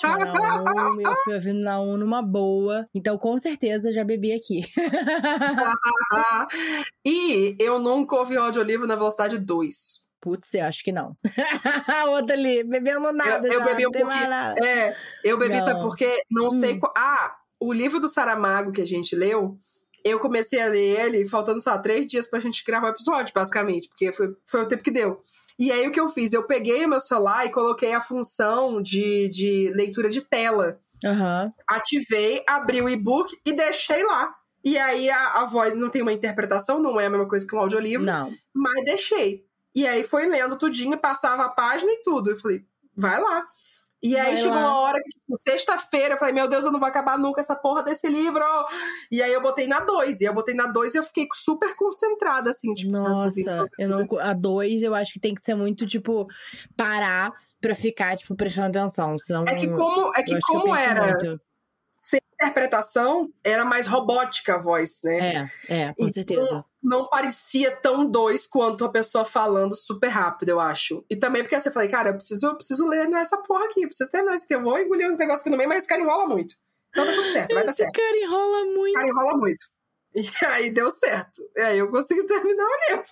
eu 1.10 1.16
fui 1.24 1.34
ouvindo 1.34 1.60
na 1.60 1.80
1 1.80 1.96
numa 1.96 2.22
boa. 2.22 2.86
Então, 2.94 3.18
com 3.18 3.38
certeza, 3.38 3.92
já 3.92 4.04
bebi 4.04 4.32
aqui. 4.32 4.62
e 7.04 7.56
eu 7.58 7.78
nunca 7.78 8.16
ouvi 8.16 8.36
audiolivro 8.36 8.86
na 8.86 8.94
velocidade 8.94 9.38
2. 9.38 10.10
Putz, 10.20 10.52
eu 10.52 10.66
acho 10.66 10.84
que 10.84 10.92
não. 10.92 11.16
Outra 12.10 12.36
ali, 12.36 12.62
bebendo 12.62 13.10
nada. 13.12 13.48
Eu, 13.48 13.54
eu 13.54 13.58
já, 13.60 13.64
bebi 13.64 13.86
um 13.86 13.90
pouquinho. 13.90 14.32
É, 14.62 14.94
eu 15.24 15.38
bebi, 15.38 15.58
não. 15.58 15.64
sabe 15.64 15.80
porque 15.80 16.22
não 16.30 16.48
hum. 16.48 16.50
sei 16.50 16.78
qual. 16.78 16.92
Ah, 16.96 17.34
o 17.58 17.72
livro 17.72 17.98
do 17.98 18.08
Saramago 18.08 18.70
que 18.70 18.82
a 18.82 18.86
gente 18.86 19.16
leu 19.16 19.56
eu 20.04 20.18
comecei 20.20 20.60
a 20.60 20.66
ler 20.66 21.00
ele 21.00 21.28
faltando, 21.28 21.60
lá, 21.64 21.78
três 21.78 22.06
dias 22.06 22.26
pra 22.26 22.40
gente 22.40 22.64
gravar 22.64 22.88
o 22.88 22.90
episódio, 22.90 23.32
basicamente, 23.34 23.88
porque 23.88 24.12
foi, 24.12 24.34
foi 24.46 24.62
o 24.62 24.68
tempo 24.68 24.82
que 24.82 24.90
deu. 24.90 25.20
E 25.58 25.70
aí 25.70 25.86
o 25.86 25.92
que 25.92 26.00
eu 26.00 26.08
fiz? 26.08 26.32
Eu 26.32 26.44
peguei 26.44 26.84
o 26.84 26.88
meu 26.88 27.00
celular 27.00 27.44
e 27.44 27.50
coloquei 27.50 27.92
a 27.92 28.00
função 28.00 28.80
de, 28.80 29.28
de 29.28 29.72
leitura 29.74 30.08
de 30.08 30.22
tela. 30.22 30.80
Uhum. 31.04 31.52
Ativei, 31.68 32.42
abri 32.48 32.80
o 32.80 32.88
e-book 32.88 33.38
e 33.44 33.52
deixei 33.52 34.02
lá. 34.04 34.34
E 34.64 34.76
aí 34.78 35.10
a, 35.10 35.40
a 35.40 35.44
voz 35.44 35.74
não 35.74 35.88
tem 35.88 36.02
uma 36.02 36.12
interpretação, 36.12 36.80
não 36.80 37.00
é 37.00 37.06
a 37.06 37.10
mesma 37.10 37.28
coisa 37.28 37.46
que 37.46 37.54
um 37.54 37.58
audiolivro. 37.58 38.06
Não. 38.06 38.32
Mas 38.54 38.84
deixei. 38.84 39.44
E 39.74 39.86
aí 39.86 40.02
foi 40.02 40.26
lendo 40.26 40.58
tudinho, 40.58 40.98
passava 40.98 41.44
a 41.44 41.48
página 41.48 41.90
e 41.92 42.02
tudo. 42.02 42.30
Eu 42.30 42.38
falei, 42.38 42.64
vai 42.96 43.20
lá. 43.20 43.46
E 44.02 44.16
aí 44.16 44.32
Vai 44.32 44.36
chegou 44.38 44.54
lá. 44.54 44.60
uma 44.60 44.80
hora 44.80 44.98
que, 45.02 45.10
tipo, 45.10 45.38
sexta-feira, 45.38 46.14
eu 46.14 46.18
falei, 46.18 46.32
meu 46.32 46.48
Deus, 46.48 46.64
eu 46.64 46.72
não 46.72 46.80
vou 46.80 46.88
acabar 46.88 47.18
nunca 47.18 47.40
essa 47.40 47.54
porra 47.54 47.82
desse 47.82 48.08
livro. 48.08 48.42
E 49.10 49.22
aí 49.22 49.32
eu 49.32 49.42
botei 49.42 49.66
na 49.66 49.80
2. 49.80 50.20
E 50.20 50.24
eu 50.24 50.34
botei 50.34 50.54
na 50.54 50.66
2 50.66 50.94
e 50.94 50.98
eu 50.98 51.02
fiquei 51.02 51.26
super 51.34 51.76
concentrada, 51.76 52.50
assim, 52.50 52.72
tipo, 52.72 52.92
Nossa, 52.92 53.68
eu 53.78 53.88
não. 53.88 54.06
A 54.18 54.32
2 54.32 54.82
eu 54.82 54.94
acho 54.94 55.12
que 55.12 55.20
tem 55.20 55.34
que 55.34 55.44
ser 55.44 55.54
muito, 55.54 55.86
tipo, 55.86 56.26
parar 56.76 57.32
pra 57.60 57.74
ficar, 57.74 58.16
tipo, 58.16 58.34
prestando 58.34 58.78
atenção. 58.78 59.18
Senão, 59.18 59.44
é 59.46 59.54
que 59.54 59.68
como, 59.68 60.14
é 60.14 60.22
que 60.22 60.38
como 60.40 60.72
que 60.72 60.78
era. 60.78 61.06
Muito 61.06 61.49
sem 62.00 62.18
interpretação, 62.32 63.30
era 63.44 63.62
mais 63.62 63.86
robótica 63.86 64.54
a 64.54 64.58
voz, 64.58 65.00
né? 65.04 65.50
É, 65.68 65.82
é, 65.82 65.94
com 65.94 66.10
certeza. 66.10 66.64
Não 66.82 67.06
parecia 67.06 67.76
tão 67.76 68.10
dois 68.10 68.46
quanto 68.46 68.86
a 68.86 68.90
pessoa 68.90 69.26
falando 69.26 69.76
super 69.76 70.08
rápido, 70.08 70.48
eu 70.48 70.58
acho. 70.58 71.04
E 71.10 71.14
também 71.14 71.42
porque 71.42 71.60
você 71.60 71.70
falei, 71.70 71.90
cara, 71.90 72.08
eu 72.08 72.14
preciso, 72.14 72.46
eu 72.46 72.56
preciso 72.56 72.88
ler 72.88 73.06
nessa 73.06 73.36
porra 73.42 73.66
aqui, 73.66 73.82
eu 73.82 73.88
preciso 73.88 74.10
terminar 74.10 74.34
isso 74.34 74.46
aqui. 74.46 74.54
Eu 74.54 74.62
vou 74.62 74.80
engolir 74.80 75.10
uns 75.10 75.18
negócios 75.18 75.42
aqui 75.42 75.50
no 75.50 75.58
meio, 75.58 75.68
mas 75.68 75.80
esse 75.80 75.88
cara 75.88 76.00
enrola 76.00 76.26
muito. 76.26 76.54
Então 76.88 77.04
tá 77.04 77.12
tudo 77.12 77.32
certo, 77.32 77.54
vai 77.54 77.66
dar 77.66 77.72
certo. 77.74 77.94
Esse 77.94 78.06
cara 78.06 78.16
enrola 78.16 78.64
muito. 78.64 78.86
Esse 78.86 78.94
cara 78.94 79.08
enrola 79.08 79.36
muito. 79.36 79.64
E 80.14 80.44
aí 80.44 80.70
deu 80.70 80.90
certo. 80.90 81.40
E 81.56 81.60
aí 81.60 81.78
eu 81.78 81.88
consegui 81.88 82.24
terminar 82.24 82.64
o 82.64 82.90
livro. 82.90 83.04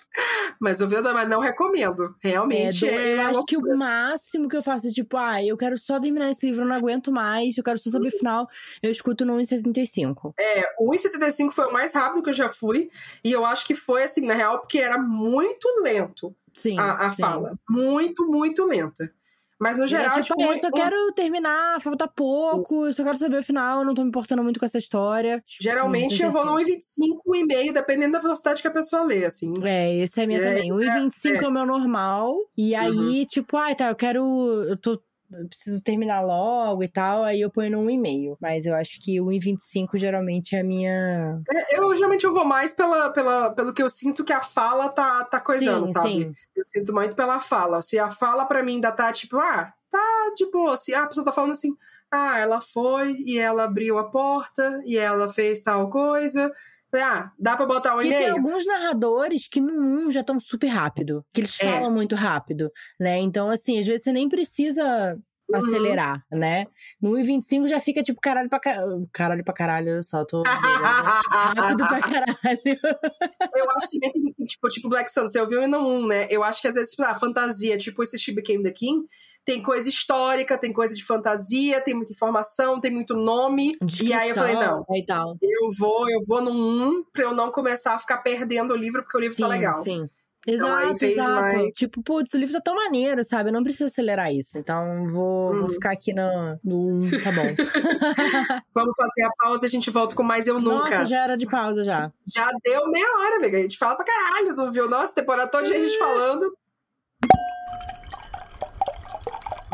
Mas 0.59 0.81
o 0.81 0.87
Venda, 0.87 1.13
mas 1.13 1.29
não 1.29 1.39
recomendo. 1.39 2.13
Realmente. 2.19 2.87
É, 2.87 3.11
é 3.11 3.15
eu 3.15 3.21
acho 3.21 3.45
que 3.45 3.57
o 3.57 3.77
máximo 3.77 4.49
que 4.49 4.57
eu 4.57 4.61
faço 4.61 4.87
é 4.87 4.91
tipo, 4.91 5.15
ah, 5.15 5.43
eu 5.43 5.55
quero 5.55 5.77
só 5.77 5.99
terminar 5.99 6.29
esse 6.29 6.45
livro, 6.45 6.63
eu 6.63 6.67
não 6.67 6.75
aguento 6.75 7.11
mais, 7.11 7.57
eu 7.57 7.63
quero 7.63 7.79
só 7.79 7.89
saber 7.89 8.09
o 8.09 8.17
final. 8.17 8.47
Eu 8.83 8.91
escuto 8.91 9.25
no 9.25 9.37
1,75. 9.37 10.33
É, 10.37 10.65
o 10.77 10.91
1,75 10.91 11.51
foi 11.51 11.65
o 11.67 11.73
mais 11.73 11.93
rápido 11.93 12.23
que 12.23 12.29
eu 12.29 12.33
já 12.33 12.49
fui. 12.49 12.89
E 13.23 13.31
eu 13.31 13.45
acho 13.45 13.65
que 13.65 13.75
foi 13.75 14.03
assim, 14.03 14.25
na 14.25 14.33
real, 14.33 14.59
porque 14.59 14.79
era 14.79 14.97
muito 14.97 15.67
lento 15.81 16.35
sim, 16.53 16.77
a, 16.77 17.07
a 17.07 17.11
sim. 17.11 17.21
fala. 17.21 17.57
Muito, 17.69 18.27
muito 18.27 18.65
lenta. 18.65 19.11
Mas 19.59 19.77
no 19.77 19.85
geral, 19.85 20.17
é, 20.17 20.21
tipo, 20.21 20.37
tipo, 20.37 20.53
eu 20.53 20.57
só 20.59 20.71
quero 20.71 21.11
terminar, 21.13 21.81
falta 21.81 22.07
pouco, 22.07 22.85
eu 22.87 22.93
só 22.93 23.03
quero 23.03 23.17
saber 23.17 23.39
o 23.39 23.43
final, 23.43 23.83
não 23.83 23.93
tô 23.93 24.03
me 24.03 24.07
importando 24.07 24.41
muito 24.41 24.57
com 24.59 24.65
essa 24.65 24.77
história. 24.77 25.41
Tipo, 25.45 25.63
geralmente 25.63 26.23
eu 26.23 26.31
vou 26.31 26.45
no 26.45 26.53
1,25, 26.53 27.21
1,5, 27.27 27.73
dependendo 27.73 28.13
da 28.13 28.19
velocidade 28.19 28.61
que 28.61 28.67
a 28.69 28.71
pessoa 28.71 29.03
lê, 29.03 29.25
assim. 29.25 29.51
É, 29.63 29.95
esse 29.97 30.19
é 30.19 30.23
a 30.23 30.27
minha 30.27 30.39
É, 30.39 30.43
também. 30.55 30.69
esse 30.69 30.77
1,25 30.77 31.27
é, 31.27 31.37
é- 31.41 31.43
é 31.43 31.47
o 31.47 31.51
meu 31.51 31.65
normal. 31.65 32.35
E 32.57 32.73
aí, 32.73 33.25
tipo, 33.25 33.57
ai, 33.57 33.75
tá, 33.75 33.89
eu 33.89 33.95
quero. 33.95 34.23
Eu 34.69 34.77
tô. 34.77 35.01
Eu 35.31 35.47
preciso 35.47 35.81
terminar 35.83 36.21
logo 36.21 36.83
e 36.83 36.87
tal, 36.87 37.23
aí 37.23 37.41
eu 37.41 37.49
ponho 37.49 37.71
no 37.71 37.83
1,5. 37.83 38.37
Mas 38.41 38.65
eu 38.65 38.75
acho 38.75 38.99
que 38.99 39.21
o 39.21 39.25
1,25 39.25 39.97
geralmente 39.97 40.55
é 40.55 40.61
a 40.61 40.63
minha. 40.63 41.41
É, 41.51 41.77
Eu 41.77 41.95
geralmente 41.95 42.25
eu 42.25 42.33
vou 42.33 42.45
mais 42.45 42.73
pela, 42.73 43.11
pela, 43.11 43.51
pelo 43.51 43.73
que 43.73 43.83
eu 43.83 43.89
sinto 43.89 44.23
que 44.23 44.33
a 44.33 44.41
fala 44.41 44.89
tá, 44.89 45.23
tá 45.25 45.39
coisando, 45.39 45.87
sim, 45.87 45.93
sabe? 45.93 46.09
sim. 46.09 46.33
Eu 46.55 46.65
sinto 46.65 46.93
muito 46.93 47.15
pela 47.15 47.39
fala. 47.39 47.81
Se 47.81 47.99
a 47.99 48.09
fala 48.09 48.45
pra 48.45 48.63
mim 48.63 48.75
ainda 48.75 48.91
tá 48.91 49.11
tipo, 49.11 49.37
ah, 49.37 49.71
tá 49.91 50.33
de 50.35 50.49
boa. 50.49 50.75
Se 50.75 50.93
a 50.93 51.05
pessoa 51.05 51.25
tá 51.25 51.31
falando 51.31 51.51
assim, 51.51 51.75
ah, 52.11 52.39
ela 52.39 52.59
foi 52.59 53.15
e 53.19 53.37
ela 53.37 53.65
abriu 53.65 53.97
a 53.99 54.09
porta 54.09 54.81
e 54.85 54.97
ela 54.97 55.29
fez 55.29 55.61
tal 55.61 55.89
coisa. 55.89 56.51
Ah, 56.95 57.31
dá 57.37 57.55
pra 57.55 57.65
botar 57.67 57.95
um 57.95 58.01
E 58.01 58.09
tem 58.09 58.27
e-mail? 58.27 58.33
alguns 58.37 58.65
narradores 58.65 59.47
que 59.47 59.61
no 59.61 60.07
1 60.07 60.11
já 60.11 60.21
estão 60.21 60.39
super 60.39 60.67
rápido. 60.67 61.23
Que 61.31 61.41
eles 61.41 61.59
É. 61.59 61.65
falam 61.71 61.91
muito 61.91 62.15
rápido, 62.15 62.71
né? 62.99 63.17
Então, 63.19 63.49
assim, 63.49 63.79
às 63.79 63.85
vezes 63.85 64.03
você 64.03 64.11
nem 64.11 64.27
precisa 64.27 65.15
Uhum. 65.51 65.57
acelerar, 65.59 66.23
né? 66.31 66.65
No 67.01 67.11
1,25 67.11 67.67
já 67.67 67.79
fica 67.79 68.01
tipo 68.03 68.19
caralho 68.21 68.49
pra 68.49 68.59
caralho. 68.59 69.07
Caralho 69.13 69.43
pra 69.43 69.53
caralho, 69.53 69.89
eu 69.97 70.03
só 70.03 70.25
tô. 70.25 70.41
rápido 71.55 71.87
pra 71.87 71.99
caralho. 72.01 72.61
Eu 73.55 73.65
acho 73.77 73.89
que 73.89 73.99
também 73.99 74.33
tem, 74.33 74.45
tipo, 74.45 74.67
tipo 74.69 74.89
Black 74.89 75.11
Sun, 75.11 75.23
você 75.23 75.39
ouviu 75.41 75.61
e 75.63 75.67
não 75.67 75.87
um, 75.87 76.07
né? 76.07 76.27
Eu 76.29 76.43
acho 76.43 76.61
que 76.61 76.67
às 76.67 76.75
vezes, 76.75 76.91
tipo, 76.91 77.03
a 77.03 77.15
fantasia, 77.15 77.77
tipo 77.77 78.03
esse 78.03 78.17
She 78.19 78.31
Became 78.33 78.63
the 78.63 78.71
King, 78.71 79.05
tem 79.49 79.61
coisa 79.63 79.89
histórica, 79.89 80.57
tem 80.59 80.71
coisa 80.71 80.93
de 80.93 81.03
fantasia, 81.03 81.81
tem 81.81 81.95
muita 81.95 82.11
informação, 82.11 82.79
tem 82.79 82.91
muito 82.91 83.15
nome. 83.15 83.71
E 84.01 84.13
aí 84.13 84.29
eu 84.29 84.35
falei, 84.35 84.53
não, 84.53 84.85
Descrição 84.89 85.05
tal. 85.07 85.37
eu 85.41 85.69
vou, 85.77 86.09
eu 86.09 86.19
vou 86.27 86.41
no 86.41 86.51
um 86.51 87.03
pra 87.11 87.23
eu 87.23 87.33
não 87.33 87.51
começar 87.51 87.95
a 87.95 87.99
ficar 87.99 88.19
perdendo 88.19 88.73
o 88.73 88.77
livro, 88.77 89.01
porque 89.01 89.17
o 89.17 89.21
livro 89.21 89.35
sim, 89.35 89.41
tá 89.41 89.47
legal. 89.47 89.83
Sim. 89.83 90.07
Então, 90.47 90.79
Exato, 90.79 90.99
fez 90.99 91.13
exato. 91.13 91.31
mais- 91.41 91.73
Tipo, 91.73 92.01
putz, 92.01 92.33
o 92.33 92.37
livro 92.37 92.53
tá 92.53 92.61
tão 92.61 92.75
maneiro, 92.75 93.23
sabe? 93.25 93.49
Eu 93.49 93.53
não 93.53 93.61
preciso 93.61 93.85
acelerar 93.85 94.31
isso. 94.31 94.57
Então, 94.57 95.07
vou, 95.11 95.51
vou 95.53 95.61
Uhum. 95.63 95.67
ficar 95.69 95.91
aqui 95.91 96.13
no, 96.13 96.57
no 96.63 96.99
1, 97.01 97.09
tá 97.23 97.31
bom. 97.31 97.55
Vamos 98.73 98.95
fazer 98.95 99.23
a 99.23 99.29
pausa 99.37 99.65
e 99.65 99.67
a 99.67 99.69
gente 99.69 99.89
volta 99.91 100.15
com 100.15 100.23
mais 100.23 100.47
Eu 100.47 100.59
Nunca. 100.59 100.89
Nossa, 100.91 101.05
já 101.07 101.23
era 101.23 101.35
de 101.37 101.45
pausa 101.45 101.83
já. 101.83 102.11
Já 102.33 102.49
deu 102.63 102.87
meia 102.89 103.05
hora, 103.19 103.35
amiga. 103.37 103.57
A 103.57 103.61
gente 103.61 103.77
fala 103.77 103.95
pra 103.95 104.05
caralho, 104.05 104.55
tu 104.55 104.71
viu? 104.71 104.87
Nossa, 104.89 105.13
temporada 105.13 105.51
toda 105.51 105.63
a 105.63 105.67
gente 105.73 105.97
falando. 105.97 106.45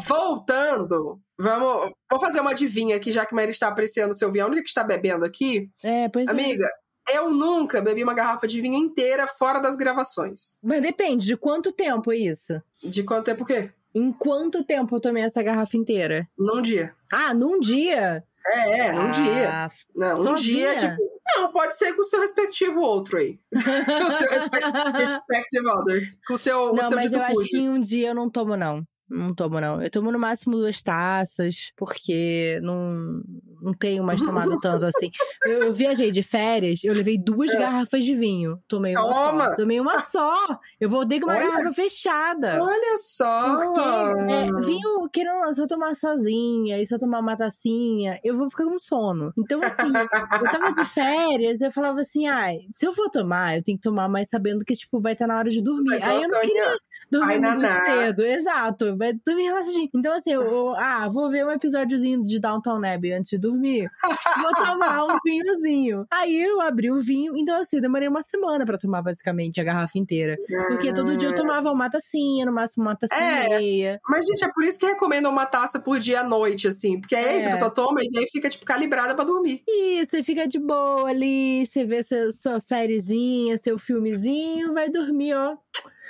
Voltando, 0.08 1.20
vamos, 1.38 1.91
vamos 2.10 2.26
fazer 2.26 2.39
uma 2.39 2.52
adivinha 2.52 2.96
aqui, 2.96 3.12
já 3.12 3.26
que 3.26 3.34
a 3.34 3.38
Mary 3.38 3.52
está 3.52 3.68
apreciando 3.68 4.13
seu 4.13 4.32
vinho. 4.32 4.46
A 4.46 4.48
única 4.48 4.63
que 4.63 4.70
está 4.70 4.84
bebendo 4.84 5.26
aqui, 5.26 5.70
É, 5.84 6.08
pois 6.10 6.28
é. 6.28 6.32
amiga, 6.32 6.68
eu 7.13 7.30
nunca 7.30 7.82
bebi 7.82 8.04
uma 8.04 8.13
garrafa 8.13 8.48
de 8.48 8.62
vinho 8.62 8.76
inteira 8.78 9.28
fora 9.28 9.60
das 9.60 9.76
gravações. 9.76 10.58
Mas 10.63 10.82
depende, 10.82 11.26
de 11.26 11.38
quanto 11.38 11.72
tempo 11.72 12.12
é 12.12 12.18
isso? 12.18 12.62
De 12.84 13.04
quanto 13.04 13.26
tempo 13.26 13.44
o 13.44 13.46
quê? 13.46 13.72
Em 13.94 14.12
quanto 14.12 14.63
tempo 14.63 14.96
eu 14.96 15.00
tomei 15.00 15.24
essa 15.24 15.41
garrafa 15.41 15.78
inteira? 15.78 16.28
Num 16.38 16.62
dia. 16.62 16.94
Ah, 17.12 17.34
num 17.34 17.60
dia? 17.60 18.24
É, 18.48 18.88
é, 18.88 18.91
num 18.94 19.10
dia. 19.10 19.50
Ah, 19.52 19.70
Não, 19.96 20.22
um 20.22 20.36
dia, 20.36 20.76
tipo. 20.76 21.15
Não, 21.38 21.52
pode 21.52 21.76
ser 21.76 21.94
com 21.94 22.02
o 22.02 22.04
seu 22.04 22.20
respectivo 22.20 22.80
outro 22.80 23.18
aí. 23.18 23.39
com 23.52 23.58
o 23.60 24.18
seu 24.18 24.30
respe- 24.30 24.60
respective 25.00 25.68
other. 25.68 26.02
Com 26.28 26.34
o 26.36 26.38
seu, 26.38 26.60
o 26.72 26.74
Não, 26.76 26.89
seu 26.89 26.96
mas 26.98 27.12
eu 27.12 27.22
acho 27.24 27.34
cujo. 27.34 27.50
que 27.50 27.58
em 27.58 27.70
um 27.70 27.80
dia 27.80 28.10
eu 28.10 28.13
não 28.15 28.30
tomo, 28.30 28.56
não. 28.56 28.84
Não 29.10 29.34
tomo, 29.36 29.60
não. 29.62 29.82
Eu 29.82 29.89
tomo 29.89 30.12
no 30.12 30.20
máximo 30.20 30.58
duas 30.58 30.82
taças, 30.82 31.72
porque 31.78 32.60
não, 32.63 33.22
não 33.62 33.74
tenho 33.74 34.04
mais 34.04 34.20
tomado 34.22 34.58
tanto 34.62 34.86
assim. 34.86 35.12
Eu, 35.46 35.63
eu 35.63 35.74
viajei 35.74 36.12
de 36.12 36.24
férias, 36.24 36.84
eu 36.84 36.94
levei 36.94 37.18
duas 37.18 37.52
É. 37.52 37.60
garrafas 37.60 38.04
de 38.04 38.15
vinho. 38.15 38.60
Tomei 38.68 38.94
uma 38.98 39.08
Toma! 39.13 39.46
só. 39.46 39.56
Tomei 39.56 39.80
uma 39.80 40.00
só. 40.02 40.60
Eu 40.80 40.89
voltei 40.89 41.20
com 41.20 41.28
uma 41.28 41.36
Olha. 41.36 41.48
garrafa 41.50 41.72
fechada. 41.74 42.62
Olha 42.63 42.98
só! 42.98 43.58
Porque 43.63 43.80
é, 44.32 44.46
vinho, 44.65 45.10
querendo 45.13 45.39
não, 45.39 45.54
se 45.54 45.62
eu 45.62 45.68
tomar 45.68 45.94
sozinha 45.96 46.82
e 46.82 46.86
se 46.88 46.94
eu 46.96 47.00
tomar 47.00 47.20
uma 47.20 47.38
tacinha, 47.38 48.20
eu 48.24 48.36
vou 48.36 48.50
ficar 48.50 48.65
com 48.65 48.80
sono. 48.80 49.32
Então, 49.38 49.62
assim, 49.62 49.88
eu 49.88 50.52
tava 50.52 50.74
de 50.74 50.86
férias, 50.86 51.62
eu 51.62 51.72
falava 51.72 52.02
assim, 52.02 52.28
ai, 52.28 52.60
se 52.72 52.86
eu 52.88 52.94
for 52.94 53.10
tomar, 53.10 53.58
eu 53.58 53.63
tenho 53.63 53.78
que 53.78 53.84
tomar 53.84 54.10
mais 54.10 54.30
sabendo 54.30 54.65
que, 54.65 54.74
tipo, 54.74 55.00
vai 55.00 55.13
estar 55.13 55.28
na 55.28 55.38
hora 55.38 55.50
de 55.50 55.62
dormir. 55.62 56.02
Aí 56.04 56.24
eu 56.24 56.30
não 56.30 56.41
queria 56.41 56.78
dormir 57.12 57.34
Ai, 57.34 57.39
muito 57.39 57.62
naná. 57.62 57.86
cedo. 57.86 58.24
Exato, 58.24 58.94
vai 58.97 59.13
dormir 59.25 59.43
relaxadinho. 59.45 59.89
Então, 59.95 60.13
assim, 60.13 60.31
eu, 60.31 60.41
eu- 60.41 60.75
ah, 60.75 61.08
vou 61.08 61.29
ver 61.29 61.45
um 61.45 61.51
episódiozinho 61.51 62.23
de 62.25 62.39
Downtown 62.39 62.81
Abbey 62.86 63.13
antes 63.13 63.31
de 63.31 63.38
dormir. 63.38 63.89
Vou 64.41 64.51
tomar 64.65 65.03
um 65.05 65.17
vinhozinho. 65.23 66.05
Aí 66.12 66.41
eu 66.41 66.62
abri 66.62 66.91
o 66.91 66.99
vinho, 66.99 67.34
então 67.38 67.60
assim, 67.60 67.77
eu 67.77 67.81
demorei 67.81 68.08
uma 68.08 68.21
semana 68.21 68.65
pra 68.65 68.77
tomar 68.77 69.01
basicamente 69.01 69.60
a 69.60 69.63
garrafa 69.63 69.97
inteira. 69.97 70.38
Porque 70.67 70.93
todo 70.93 71.15
dia 71.17 71.29
eu 71.29 71.36
tomava 71.36 71.71
uma 71.71 71.89
tacinha, 71.89 72.45
no 72.45 72.51
máximo 72.53 72.84
uma 72.84 72.95
tacinha 72.95 73.19
É. 73.19 73.49
meia. 73.58 73.99
Mas, 74.08 74.25
gente, 74.25 74.43
é 74.43 74.51
por 74.53 74.63
isso 74.63 74.79
que 74.79 74.86
recomendam 74.86 75.31
uma 75.31 75.45
taça 75.45 75.79
por 75.79 75.99
dia 75.99 76.21
à 76.21 76.23
noite, 76.23 76.67
assim. 76.67 76.99
Porque 76.99 77.15
é, 77.15 77.38
isso, 77.38 77.47
É. 77.47 77.49
a 77.49 77.51
pessoa 77.53 77.71
toma 77.71 77.99
e 78.01 78.17
aí 78.17 78.27
fica, 78.29 78.49
tipo, 78.49 78.65
calibrada 78.65 79.15
pra 79.15 79.23
dormir. 79.25 79.63
E 79.67 80.05
você 80.05 80.23
fica 80.23 80.47
de 80.47 80.60
boa 80.60 81.10
ali, 81.10 81.65
você 81.65 81.84
vê 81.86 82.03
seu, 82.03 82.31
sua 82.31 82.60
sériezinha, 82.60 83.58
seu 83.58 83.77
filmezinho, 83.77 84.73
vai 84.73 84.89
dormir, 84.89 85.34
ó. 85.36 85.55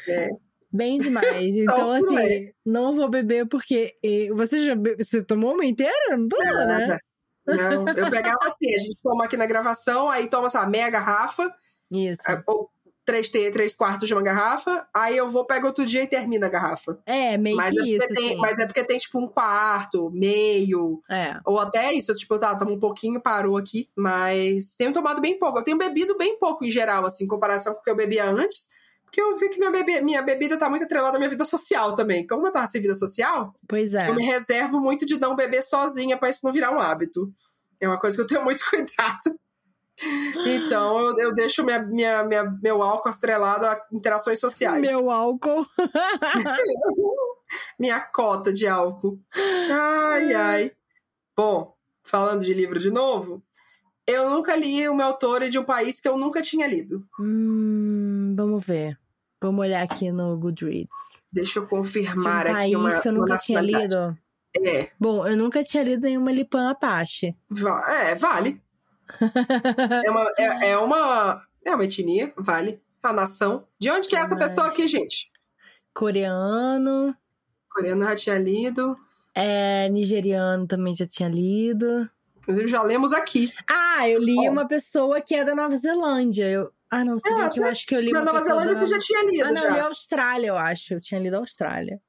É. 0.08 0.30
Bem 0.76 0.98
demais. 0.98 1.26
Então, 1.56 1.92
assim, 1.92 2.52
não 2.66 2.96
vou 2.96 3.10
beber 3.10 3.48
porque. 3.48 3.96
eh, 4.04 4.30
Você 4.34 4.66
já 4.66 4.76
be... 4.76 4.96
Você 4.98 5.24
tomou 5.24 5.54
uma 5.54 5.66
inteira? 5.66 6.18
Não 6.18 6.28
tomou, 6.28 6.46
né? 6.46 6.66
Nada. 6.66 7.00
Não, 7.48 7.88
eu 7.90 8.10
pegava 8.10 8.40
assim, 8.44 8.74
a 8.74 8.78
gente 8.80 8.98
toma 9.04 9.26
aqui 9.26 9.38
na 9.38 9.46
gravação, 9.46 10.10
aí 10.10 10.28
toma, 10.28 10.48
lá, 10.52 10.66
meia 10.68 10.90
garrafa, 10.90 11.54
Isso. 11.92 12.24
ou 12.48 12.70
três, 13.06 13.30
três 13.30 13.76
quartos 13.76 14.08
de 14.08 14.14
uma 14.16 14.24
garrafa, 14.24 14.88
aí 14.92 15.16
eu 15.16 15.30
vou, 15.30 15.46
pego 15.46 15.68
outro 15.68 15.86
dia 15.86 16.02
e 16.02 16.08
termino 16.08 16.44
a 16.44 16.50
garrafa. 16.50 16.98
É, 17.06 17.38
meio 17.38 17.56
Mas 17.56 17.72
que 17.76 17.82
é, 17.82 17.98
isso. 17.98 18.14
tem, 18.16 18.32
assim. 18.32 18.38
mas 18.38 18.58
é 18.58 18.66
porque 18.66 18.84
tem, 18.84 18.98
tipo, 18.98 19.20
um 19.20 19.28
quarto, 19.28 20.10
meio, 20.10 21.02
É. 21.10 21.38
ou 21.46 21.60
até 21.60 21.94
isso, 21.94 22.14
tipo, 22.16 22.40
tá, 22.40 22.56
toma 22.56 22.72
um 22.72 22.80
pouquinho, 22.80 23.22
parou 23.22 23.58
aqui, 23.58 23.90
mas 23.96 24.76
tenho 24.76 24.92
tomado 24.92 25.22
bem 25.22 25.38
pouco. 25.38 25.60
Eu 25.60 25.64
tenho 25.64 25.78
bebido 25.78 26.18
bem 26.18 26.40
pouco 26.40 26.66
em 26.66 26.72
geral, 26.72 27.06
assim, 27.06 27.26
em 27.26 27.28
comparação 27.28 27.76
com 27.76 27.80
o 27.80 27.84
que 27.84 27.92
eu 27.92 27.96
bebia 27.96 28.26
antes, 28.26 28.70
porque 29.16 29.22
eu 29.22 29.38
vi 29.38 29.48
que 29.50 29.58
minha, 29.58 29.72
bebe- 29.72 30.02
minha 30.02 30.22
bebida 30.22 30.58
tá 30.58 30.70
muito 30.70 30.84
atrelada 30.84 31.16
à 31.16 31.20
minha 31.20 31.30
vida 31.30 31.46
social 31.46 31.96
também. 31.96 32.28
Como 32.28 32.46
eu 32.46 32.52
tava 32.52 32.68
sem 32.68 32.82
vida 32.82 32.96
social, 32.96 33.54
Pois 33.68 33.94
é. 33.94 34.10
eu 34.10 34.16
me 34.16 34.26
reservo 34.26 34.80
muito 34.82 35.06
de 35.06 35.18
não 35.18 35.36
beber 35.38 35.64
sozinha 35.64 36.18
pra 36.18 36.30
isso 36.30 36.42
não 36.44 36.52
virar 36.52 36.72
um 36.72 36.80
hábito. 36.80 37.32
É 37.80 37.88
uma 37.88 37.98
coisa 38.00 38.18
que 38.18 38.22
eu 38.24 38.28
tenho 38.28 38.44
muito 38.44 38.64
cuidado. 38.70 39.40
Então, 40.46 41.00
eu, 41.00 41.18
eu 41.18 41.34
deixo 41.34 41.64
minha, 41.64 41.80
minha, 41.82 42.24
minha- 42.26 42.44
meu 42.62 42.84
álcool 42.84 43.08
atrelado 43.08 43.66
a 43.66 43.80
interações 43.90 44.38
sociais. 44.40 44.82
Meu 44.82 45.10
álcool. 45.10 45.66
Minha 47.80 48.00
cota 48.02 48.52
de 48.52 48.68
álcool. 48.68 49.18
Ai, 49.72 50.34
ai. 50.34 50.72
Bom, 51.38 51.74
falando 52.04 52.44
de 52.44 52.54
livro 52.54 52.80
de 52.80 52.90
novo, 52.92 53.42
eu 54.08 54.30
nunca 54.30 54.56
li 54.56 54.88
uma 54.90 55.04
autora 55.06 55.50
de 55.50 55.58
um 55.60 55.64
país 55.64 56.02
que 56.02 56.08
eu 56.08 56.18
nunca 56.18 56.42
tinha 56.42 56.68
lido. 56.68 57.06
Hum, 57.20 58.34
vamos 58.36 58.66
ver. 58.66 58.98
Vamos 59.46 59.62
olhar 59.64 59.84
aqui 59.84 60.12
no 60.12 60.36
Goodreads. 60.38 60.90
Deixa 61.32 61.60
eu 61.60 61.64
um 61.64 61.68
confirmar 61.68 62.46
país 62.46 62.66
aqui 62.66 62.76
uma, 62.76 63.00
que 63.00 63.08
eu 63.08 63.12
nunca 63.12 63.38
tinha 63.38 63.62
lido. 63.62 64.18
É, 64.58 64.90
Bom, 65.00 65.28
eu 65.28 65.38
nunca 65.38 65.64
tinha 65.64 65.84
lido 65.84 66.02
nenhuma 66.02 66.32
Lipan 66.32 66.72
Apache. 66.72 67.36
va- 67.48 67.94
é, 67.94 68.16
vale. 68.16 68.60
é, 70.04 70.10
uma, 70.10 70.26
é, 70.36 70.70
é 70.72 70.78
uma. 70.82 71.44
É 71.64 71.76
uma 71.76 71.84
etnia, 71.86 72.34
vale. 72.38 72.82
Uma 73.04 73.14
nação. 73.14 73.68
De 73.80 73.92
onde 73.92 74.10
que 74.10 74.16
é 74.16 74.20
essa 74.20 74.36
pessoa 74.36 74.66
aqui, 74.66 74.88
gente? 74.88 75.32
Coreano. 75.94 77.16
Coreano 77.70 78.04
já 78.04 78.16
tinha 78.16 78.40
lido. 78.40 78.98
É, 79.36 79.88
nigeriano 79.90 80.66
também 80.66 80.96
já 80.96 81.06
tinha 81.06 81.30
lido. 81.30 82.10
Inclusive, 82.38 82.68
já 82.68 82.82
lemos 82.82 83.14
aqui. 83.14 83.54
Ah, 83.70 84.10
eu 84.10 84.20
li 84.20 84.50
uma 84.50 84.68
pessoa 84.68 85.22
que 85.22 85.36
é 85.36 85.46
da 85.46 85.54
Nova 85.54 85.78
Zelândia. 85.78 86.50
Eu... 86.50 86.72
Ah, 86.96 87.04
não, 87.04 87.20
se 87.20 87.28
É, 87.28 87.50
que 87.50 87.60
eu 87.60 87.68
acho 87.68 87.86
que 87.86 87.96
eu 87.96 88.00
li 88.00 88.12
Na 88.12 88.24
Nova 88.24 88.42
Zelândia 88.42 88.74
da 88.74 88.80
você 88.80 88.86
já 88.86 89.00
tinha 89.00 89.24
lido. 89.24 89.46
Ah, 89.46 89.52
não, 89.52 89.64
eu 89.64 89.70
li 89.72 89.78
já. 89.78 89.86
Austrália, 89.88 90.48
eu 90.48 90.56
acho. 90.58 90.94
Eu 90.94 91.02
tinha 91.02 91.20
lido 91.20 91.36
Austrália. 91.36 92.00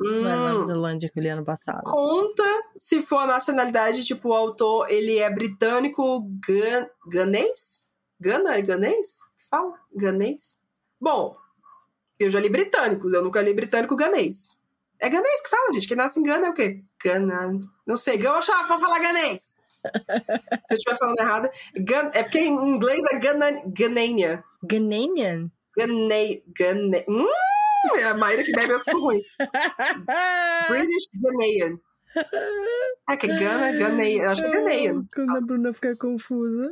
Não 0.00 0.26
era 0.28 0.36
Nova 0.36 0.58
Hum. 0.60 0.66
Zelândia 0.66 1.08
que 1.12 1.18
eu 1.18 1.22
li 1.22 1.28
ano 1.28 1.44
passado. 1.44 1.84
Conta 1.84 2.42
se 2.76 3.00
for 3.02 3.18
a 3.18 3.26
nacionalidade, 3.26 4.04
tipo, 4.04 4.30
o 4.30 4.32
autor, 4.32 4.90
ele 4.90 5.18
é 5.18 5.30
britânico 5.30 6.20
gan... 6.46 6.88
ganês? 7.08 7.84
Gana? 8.20 8.56
É 8.56 8.62
ganês? 8.62 9.18
Que 9.38 9.48
fala? 9.48 9.72
Ganês? 9.94 10.58
Bom, 11.00 11.36
eu 12.18 12.30
já 12.30 12.40
li 12.40 12.48
britânicos, 12.48 13.12
eu 13.12 13.22
nunca 13.22 13.40
li 13.40 13.54
britânico 13.54 13.94
ganês. 13.94 14.48
É 15.00 15.08
ganês 15.08 15.42
que 15.42 15.50
fala, 15.50 15.72
gente. 15.74 15.86
Quem 15.86 15.96
nasce 15.96 16.18
em 16.18 16.22
Gana 16.22 16.46
é 16.46 16.50
o 16.50 16.54
quê? 16.54 16.82
Gana. 17.02 17.52
Não 17.86 17.96
sei. 17.96 18.24
Eu 18.24 18.32
achava 18.34 18.66
pra 18.66 18.78
falar 18.78 18.98
ganês. 19.00 19.54
Se 20.66 20.74
eu 20.74 20.76
estiver 20.76 20.98
falando 20.98 21.20
errado. 21.20 21.50
É 22.12 22.22
porque 22.22 22.38
em 22.38 22.54
inglês 22.54 23.04
é 23.12 23.18
Gana... 23.18 23.62
Ganania. 23.66 24.44
Ghanaian? 24.62 25.50
Ganei. 25.76 26.42
Gane... 26.56 27.04
Hum, 27.08 27.26
a 28.08 28.14
Mayra 28.14 28.42
que 28.42 28.52
bebe 28.52 28.72
eu 28.72 28.82
sou 28.82 29.00
ruim. 29.00 29.20
British 30.68 31.08
Ghanaian. 31.22 31.78
É 33.10 33.16
que 33.16 33.30
é 33.30 33.38
Gana, 33.38 33.72
Ghanaian. 33.72 34.30
Acho 34.30 34.42
que 34.42 34.48
é 34.48 34.52
Ghanaian. 34.52 35.04
Quando 35.14 35.36
a 35.36 35.40
Bruna 35.40 35.72
ficar 35.72 35.96
confusa. 35.96 36.70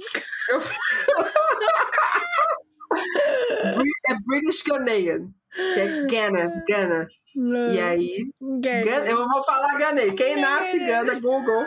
Eu... 0.48 0.60
é 4.08 4.14
British 4.26 4.62
Ghanaian. 4.62 5.28
Que 5.54 5.80
é 5.80 6.06
Ghana, 6.06 6.64
Ghana. 6.66 7.08
Não. 7.34 7.68
E 7.68 7.80
aí, 7.80 8.26
Gana. 8.60 8.84
Gana- 8.84 9.10
eu 9.10 9.28
vou 9.28 9.42
falar 9.42 9.78
Ghanês. 9.78 10.12
Quem 10.12 10.40
nasce 10.40 10.78
Gana, 10.78 11.20
Google. 11.20 11.64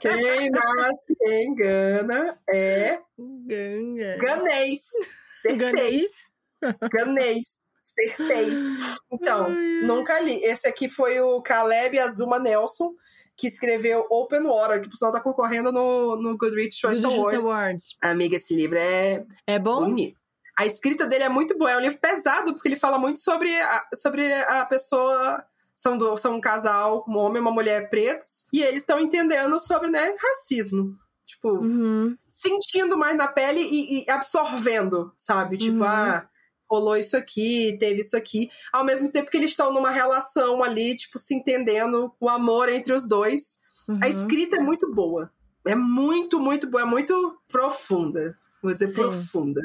Quem 0.00 0.50
nasce 0.50 1.16
em 1.26 1.54
Gana 1.54 2.38
é 2.52 2.98
Gana. 3.18 4.16
ganês. 4.18 4.80
Acertei. 5.30 5.56
Ganês? 5.72 6.10
Ganês. 6.92 7.46
Acertei. 7.78 8.48
Então, 9.12 9.48
nunca 9.82 10.18
li. 10.20 10.42
Esse 10.42 10.66
aqui 10.68 10.88
foi 10.88 11.20
o 11.20 11.40
Caleb 11.42 11.98
Azuma 11.98 12.38
Nelson, 12.38 12.92
que 13.36 13.46
escreveu 13.46 14.06
Open 14.10 14.42
Water, 14.44 14.80
que 14.80 14.88
por 14.88 14.96
sinal 14.96 15.12
tá 15.12 15.20
concorrendo 15.20 15.70
no, 15.70 16.16
no 16.16 16.36
Goodreads 16.36 16.78
Choice 16.78 17.00
Justice 17.00 17.20
Award. 17.20 17.36
Awards. 17.36 17.86
Amiga, 18.02 18.36
esse 18.36 18.54
livro 18.56 18.78
é 18.78 19.24
É 19.46 19.58
bom? 19.58 19.84
bonito. 19.84 20.16
A 20.58 20.64
escrita 20.64 21.06
dele 21.06 21.24
é 21.24 21.28
muito 21.28 21.56
boa. 21.58 21.70
É 21.70 21.76
um 21.76 21.80
livro 21.80 21.98
pesado, 22.00 22.54
porque 22.54 22.66
ele 22.68 22.76
fala 22.76 22.98
muito 22.98 23.20
sobre 23.20 23.54
a, 23.60 23.86
sobre 23.94 24.32
a 24.32 24.64
pessoa. 24.64 25.44
São, 25.76 25.96
do, 25.98 26.16
são 26.16 26.36
um 26.36 26.40
casal, 26.40 27.04
um 27.06 27.16
homem 27.18 27.36
e 27.36 27.40
uma 27.40 27.50
mulher 27.52 27.88
pretos, 27.90 28.46
e 28.52 28.62
eles 28.62 28.78
estão 28.80 28.98
entendendo 28.98 29.60
sobre 29.60 29.88
né, 29.90 30.16
racismo. 30.18 30.94
Tipo, 31.26 31.50
Uhum. 31.58 32.16
sentindo 32.26 32.96
mais 32.96 33.14
na 33.16 33.28
pele 33.28 33.60
e, 33.60 34.04
e 34.04 34.10
absorvendo, 34.10 35.12
sabe? 35.18 35.58
Tipo, 35.58 35.78
Uhum. 35.78 35.84
ah, 35.84 36.26
rolou 36.70 36.96
isso 36.96 37.16
aqui, 37.16 37.76
teve 37.78 38.00
isso 38.00 38.16
aqui. 38.16 38.48
Ao 38.72 38.84
mesmo 38.84 39.10
tempo 39.10 39.30
que 39.30 39.36
eles 39.36 39.50
estão 39.50 39.72
numa 39.72 39.90
relação 39.90 40.62
ali, 40.64 40.96
tipo, 40.96 41.18
se 41.18 41.34
entendendo, 41.34 42.12
o 42.18 42.28
amor 42.28 42.68
entre 42.70 42.92
os 42.94 43.06
dois. 43.06 43.56
Uhum. 43.88 43.98
A 44.02 44.08
escrita 44.08 44.56
é 44.56 44.60
muito 44.60 44.90
boa. 44.92 45.30
É 45.66 45.74
muito, 45.74 46.40
muito 46.40 46.68
boa. 46.70 46.82
É 46.82 46.86
muito 46.86 47.36
profunda. 47.48 48.36
Vou 48.62 48.72
dizer 48.72 48.88
Sim. 48.88 49.02
profunda. 49.02 49.60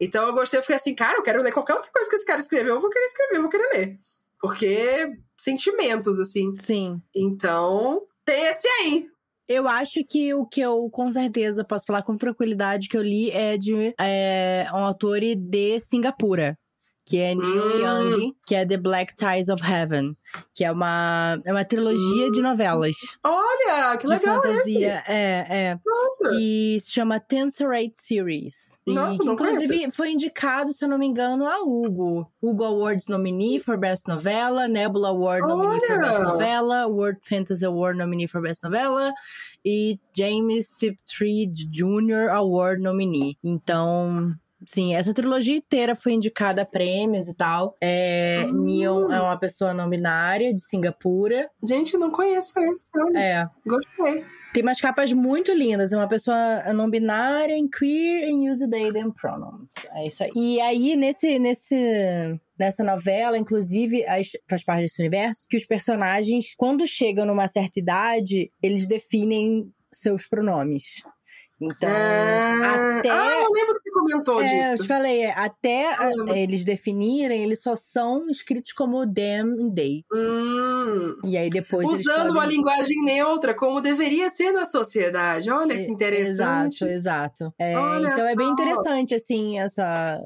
Então 0.00 0.26
eu 0.26 0.32
gostei, 0.32 0.58
eu 0.58 0.62
fiquei 0.62 0.76
assim, 0.76 0.94
cara, 0.94 1.16
eu 1.18 1.22
quero 1.22 1.42
ler 1.42 1.52
qualquer 1.52 1.74
outra 1.74 1.90
coisa 1.92 2.10
que 2.10 2.16
esse 2.16 2.26
cara 2.26 2.40
escreveu, 2.40 2.74
eu 2.74 2.80
vou 2.80 2.90
querer 2.90 3.04
escrever, 3.04 3.36
eu 3.36 3.40
vou 3.42 3.50
querer 3.50 3.68
ler. 3.72 3.98
Porque 4.46 5.16
sentimentos, 5.38 6.20
assim. 6.20 6.52
Sim. 6.52 7.00
Então, 7.14 8.02
tem 8.24 8.44
esse 8.44 8.68
aí. 8.68 9.06
Eu 9.48 9.68
acho 9.68 10.02
que 10.08 10.32
o 10.32 10.46
que 10.46 10.60
eu, 10.60 10.88
com 10.90 11.12
certeza, 11.12 11.64
posso 11.64 11.84
falar 11.86 12.02
com 12.02 12.16
tranquilidade 12.16 12.88
que 12.88 12.96
eu 12.96 13.02
li 13.02 13.30
é 13.30 13.58
de 13.58 13.94
é, 14.00 14.66
um 14.72 14.78
autor 14.78 15.20
de 15.20 15.80
Singapura. 15.80 16.56
Que 17.06 17.18
é 17.18 17.34
Neil 17.34 17.62
Hum. 17.66 17.80
Young, 17.80 18.34
que 18.46 18.54
é 18.54 18.64
The 18.64 18.78
Black 18.78 19.14
Ties 19.14 19.50
of 19.50 19.62
Heaven. 19.62 20.16
Que 20.54 20.64
é 20.64 20.72
uma, 20.72 21.38
é 21.44 21.52
uma 21.52 21.64
trilogia 21.64 22.30
de 22.30 22.40
novelas. 22.40 22.96
Olha, 23.22 23.96
que 23.98 24.06
legal 24.06 24.40
esse. 24.42 24.52
fantasia. 24.52 25.02
É, 25.06 25.46
é. 25.48 25.78
Nossa. 25.84 26.30
que 26.30 26.78
se 26.80 26.90
chama 26.90 27.20
Tensorate 27.20 27.92
Series. 27.94 28.78
Nossa, 28.86 29.18
que, 29.18 29.24
não 29.24 29.34
inclusive, 29.34 29.76
esse. 29.76 29.92
foi 29.92 30.12
indicado, 30.12 30.72
se 30.72 30.82
eu 30.84 30.88
não 30.88 30.98
me 30.98 31.06
engano, 31.06 31.46
a 31.46 31.60
Hugo. 31.62 32.26
Hugo 32.42 32.64
Awards 32.64 33.06
nominee 33.06 33.60
for 33.60 33.76
Best 33.76 34.08
Novela, 34.08 34.66
Nebula 34.66 35.10
Award 35.10 35.46
nominee 35.46 35.80
for 35.86 35.98
Best 36.00 36.14
Olha! 36.14 36.24
Novela, 36.24 36.86
World 36.88 37.18
Fantasy 37.22 37.64
Award 37.66 37.98
nominee 37.98 38.26
for 38.26 38.40
Best 38.40 38.62
Novela 38.64 39.12
e 39.64 40.00
James 40.16 40.70
Tiptree 40.72 41.46
Jr. 41.46 42.30
Award 42.30 42.80
nominee. 42.82 43.36
Então... 43.44 44.34
Sim, 44.66 44.94
essa 44.94 45.12
trilogia 45.14 45.56
inteira 45.56 45.94
foi 45.94 46.12
indicada 46.12 46.62
a 46.62 46.66
prêmios 46.66 47.28
e 47.28 47.34
tal. 47.34 47.76
É, 47.80 48.46
Hum. 48.48 48.64
Neon 48.64 49.10
é 49.12 49.20
uma 49.20 49.38
pessoa 49.38 49.72
não 49.74 49.88
binária 49.88 50.52
de 50.54 50.60
Singapura. 50.62 51.48
Gente, 51.62 51.96
não 51.96 52.10
conheço 52.10 52.58
esse. 52.60 52.90
olha. 52.96 53.18
É, 53.18 53.48
Gostei. 53.66 54.24
tem 54.52 54.62
umas 54.62 54.80
capas 54.80 55.12
muito 55.12 55.52
lindas. 55.52 55.92
É 55.92 55.96
uma 55.96 56.08
pessoa 56.08 56.72
não 56.72 56.88
binária 56.90 57.54
em 57.54 57.68
queer 57.68 58.28
and 58.32 58.50
use 58.52 58.68
they 58.70 58.92
them 58.92 59.10
pronouns. 59.10 59.72
É 59.94 60.06
isso 60.06 60.22
aí. 60.24 60.30
E 60.34 60.60
aí, 60.60 60.96
nesse, 60.96 61.38
nesse, 61.38 61.76
nessa 62.58 62.82
novela, 62.84 63.36
inclusive, 63.38 64.04
as- 64.06 64.32
faz 64.48 64.64
parte 64.64 64.82
desse 64.82 65.00
universo, 65.00 65.46
que 65.48 65.56
os 65.56 65.64
personagens, 65.66 66.54
quando 66.56 66.86
chegam 66.86 67.26
numa 67.26 67.48
certa 67.48 67.78
idade, 67.78 68.50
eles 68.62 68.86
definem 68.86 69.70
seus 69.92 70.26
pronomes. 70.26 71.02
Então, 71.60 71.88
Ah, 71.88 72.98
até. 72.98 73.10
ah, 73.10 73.42
eu 73.44 73.52
lembro 73.52 73.74
que 73.74 73.80
você 73.82 73.90
comentou 73.92 74.40
É, 74.42 74.44
eu 74.44 74.48
te 74.48 74.76
disso. 74.78 74.88
falei, 74.88 75.22
é, 75.22 75.30
até 75.38 75.86
a- 75.94 76.10
eles 76.36 76.64
definirem, 76.64 77.42
eles 77.44 77.62
só 77.62 77.76
são 77.76 78.28
escritos 78.28 78.72
como 78.72 79.06
them 79.06 79.54
e 79.70 79.74
they. 79.74 80.04
Hum, 80.12 81.16
E 81.24 81.36
aí 81.38 81.48
depois 81.50 81.88
usando 81.88 82.30
uma 82.32 82.44
linguagem 82.44 83.02
neutra, 83.04 83.54
como 83.54 83.80
deveria 83.80 84.28
ser 84.30 84.50
na 84.52 84.64
sociedade. 84.64 85.50
Olha 85.50 85.76
que 85.76 85.84
E- 85.84 85.90
interessante. 85.90 86.84
Exato, 86.84 87.44
exato. 87.46 87.54
É, 87.58 87.72
então 88.00 88.26
é 88.26 88.34
bem 88.34 88.48
interessante, 88.50 89.14
assim, 89.14 89.58
essa, 89.58 90.20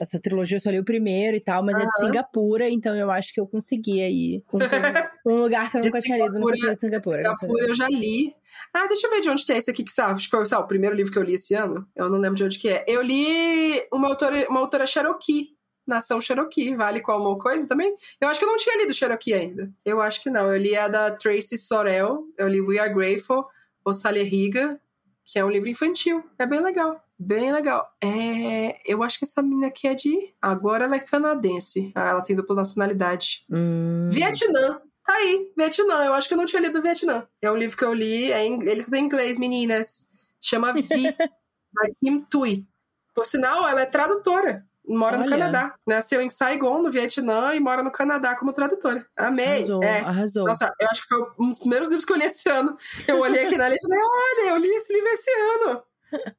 essa 0.00 0.18
trilogia. 0.18 0.56
Eu 0.56 0.60
só 0.60 0.70
li 0.70 0.78
o 0.78 0.84
primeiro 0.84 1.36
e 1.36 1.40
tal, 1.40 1.62
mas 1.62 1.78
é 1.78 1.84
de. 1.84 2.00
Singapura, 2.00 2.68
então 2.70 2.96
eu 2.96 3.10
acho 3.10 3.32
que 3.34 3.40
eu 3.40 3.46
consegui 3.46 4.02
aí. 4.02 4.42
Um, 5.26 5.36
lugar 5.36 5.70
que 5.70 5.76
eu 5.76 5.82
De 5.82 5.88
nunca 5.88 6.00
tinha 6.00 6.16
lido, 6.16 6.32
tinha 6.32 6.54
lido 6.54 6.72
em 6.72 6.76
Singapura. 6.76 7.22
Singapura 7.22 7.66
eu 7.68 7.74
já 7.74 7.86
li. 7.88 8.34
Ah, 8.72 8.86
deixa 8.86 9.06
eu 9.06 9.10
ver 9.10 9.20
de 9.20 9.28
onde 9.28 9.44
que 9.44 9.52
é 9.52 9.58
esse 9.58 9.70
aqui 9.70 9.84
que 9.84 9.92
sabe. 9.92 10.14
Acho 10.14 10.30
que 10.30 10.36
foi 10.36 10.46
sabe, 10.46 10.64
o 10.64 10.66
primeiro 10.66 10.96
livro 10.96 11.12
que 11.12 11.18
eu 11.18 11.22
li 11.22 11.34
esse 11.34 11.54
ano. 11.54 11.86
Eu 11.94 12.08
não 12.08 12.18
lembro 12.18 12.36
de 12.36 12.44
onde 12.44 12.58
que 12.58 12.70
é. 12.70 12.82
Eu 12.88 13.02
li 13.02 13.82
uma 13.92 14.08
autora, 14.08 14.46
uma 14.48 14.60
autora 14.60 14.86
Cherokee. 14.86 15.50
Nação 15.86 16.22
Cherokee. 16.22 16.74
Vale 16.74 17.02
como 17.02 17.36
coisa 17.38 17.68
também? 17.68 17.94
Eu 18.18 18.28
acho 18.28 18.40
que 18.40 18.46
eu 18.46 18.50
não 18.50 18.56
tinha 18.56 18.78
lido 18.78 18.94
Cherokee 18.94 19.34
ainda. 19.34 19.70
Eu 19.84 20.00
acho 20.00 20.22
que 20.22 20.30
não. 20.30 20.50
Eu 20.50 20.56
li 20.56 20.74
a 20.74 20.88
da 20.88 21.10
Tracy 21.10 21.58
Sorel. 21.58 22.24
Eu 22.38 22.48
li 22.48 22.62
We 22.62 22.78
Are 22.78 22.92
Grateful, 22.92 23.44
O 23.84 23.90
Riga, 23.90 24.80
que 25.26 25.38
é 25.38 25.44
um 25.44 25.50
livro 25.50 25.68
infantil. 25.68 26.24
É 26.38 26.46
bem 26.46 26.62
legal. 26.62 26.98
Bem 27.22 27.52
legal. 27.52 27.86
É, 28.02 28.80
eu 28.90 29.02
acho 29.02 29.18
que 29.18 29.26
essa 29.26 29.42
menina 29.42 29.66
aqui 29.66 29.86
é 29.86 29.94
de. 29.94 30.34
Agora 30.40 30.84
ela 30.86 30.96
é 30.96 31.00
canadense. 31.00 31.92
Ah, 31.94 32.08
ela 32.08 32.22
tem 32.22 32.34
dupla 32.34 32.56
nacionalidade. 32.56 33.44
Hum, 33.50 34.08
Vietnã. 34.10 34.80
Tá 35.04 35.12
aí, 35.12 35.52
Vietnã. 35.54 36.02
Eu 36.04 36.14
acho 36.14 36.26
que 36.26 36.32
eu 36.32 36.38
não 36.38 36.46
tinha 36.46 36.62
lido 36.62 36.80
Vietnã. 36.80 37.26
É 37.42 37.50
um 37.50 37.56
livro 37.58 37.76
que 37.76 37.84
eu 37.84 37.92
li, 37.92 38.32
é 38.32 38.46
em, 38.46 38.62
ele 38.66 38.82
em 38.90 39.04
inglês, 39.04 39.36
meninas. 39.38 40.08
Chama 40.40 40.72
Vi, 40.72 41.12
da 41.12 41.90
Kim 42.02 42.22
Tui. 42.22 42.66
Por 43.14 43.26
sinal, 43.26 43.68
ela 43.68 43.82
é 43.82 43.86
tradutora. 43.86 44.64
Mora 44.88 45.18
no 45.18 45.24
Olha. 45.24 45.30
Canadá. 45.32 45.74
Nasceu 45.86 46.22
em 46.22 46.30
Saigon, 46.30 46.80
no 46.82 46.90
Vietnã, 46.90 47.54
e 47.54 47.60
mora 47.60 47.82
no 47.82 47.92
Canadá 47.92 48.34
como 48.34 48.52
tradutora. 48.54 49.06
Amei. 49.14 49.58
arrasou, 49.58 49.84
É. 49.84 50.00
arrasou. 50.00 50.44
Nossa, 50.46 50.74
eu 50.80 50.88
acho 50.90 51.02
que 51.02 51.08
foi 51.08 51.22
um 51.38 51.48
dos 51.50 51.58
primeiros 51.58 51.88
livros 51.88 52.06
que 52.06 52.12
eu 52.12 52.16
li 52.16 52.24
esse 52.24 52.48
ano. 52.48 52.74
Eu 53.06 53.20
olhei 53.20 53.44
aqui 53.44 53.58
na 53.58 53.68
lista 53.68 53.86
e 53.86 53.88
falei, 53.90 54.04
olha, 54.04 54.48
eu 54.50 54.56
li 54.56 54.68
esse 54.68 54.90
livro 54.90 55.08
esse 55.10 55.30
ano. 55.30 55.82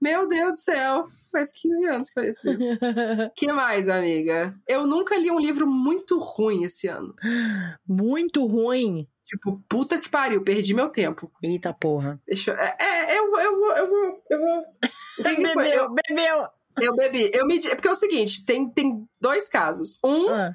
Meu 0.01 0.27
Deus 0.27 0.53
do 0.53 0.57
céu. 0.57 1.05
Faz 1.31 1.51
15 1.51 1.85
anos 1.85 2.09
que 2.09 2.19
eu 2.19 2.23
li 2.23 2.29
esse 2.29 2.47
livro. 2.47 2.77
que 3.35 3.51
mais, 3.51 3.87
amiga? 3.87 4.55
Eu 4.67 4.85
nunca 4.85 5.17
li 5.17 5.31
um 5.31 5.39
livro 5.39 5.67
muito 5.67 6.19
ruim 6.19 6.63
esse 6.63 6.87
ano. 6.87 7.13
Muito 7.87 8.45
ruim. 8.45 9.07
Tipo, 9.25 9.63
puta 9.69 9.97
que 9.97 10.09
pariu, 10.09 10.43
perdi 10.43 10.73
meu 10.73 10.89
tempo. 10.89 11.31
Eita 11.41 11.73
porra. 11.73 12.21
Deixa 12.27 12.51
eu. 12.51 12.57
É, 12.57 12.75
é, 12.79 13.17
eu 13.17 13.29
vou, 13.29 13.39
eu 13.39 13.57
vou, 13.57 13.75
eu 13.75 13.89
vou. 13.89 14.23
Eu 14.29 14.39
vou. 14.39 14.63
Bebeu, 15.23 15.61
eu, 15.61 15.93
bebeu. 15.93 16.47
eu 16.81 16.95
bebi. 16.95 17.31
Eu 17.33 17.45
me, 17.45 17.57
é 17.65 17.75
porque 17.75 17.87
é 17.87 17.91
o 17.91 17.95
seguinte: 17.95 18.45
tem, 18.45 18.69
tem 18.69 19.07
dois 19.21 19.47
casos. 19.47 19.99
Um 20.03 20.27
Ah, 20.29 20.51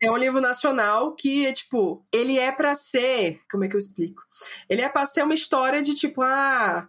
é 0.00 0.10
um 0.10 0.16
livro 0.16 0.40
nacional 0.40 1.14
que, 1.14 1.52
tipo, 1.52 2.04
ele 2.12 2.38
é 2.38 2.52
pra 2.52 2.74
ser. 2.74 3.40
Como 3.50 3.64
é 3.64 3.68
que 3.68 3.74
eu 3.74 3.78
explico? 3.78 4.22
Ele 4.68 4.82
é 4.82 4.88
pra 4.88 5.06
ser 5.06 5.22
uma 5.22 5.34
história 5.34 5.82
de 5.82 5.94
tipo, 5.94 6.22
ah. 6.22 6.88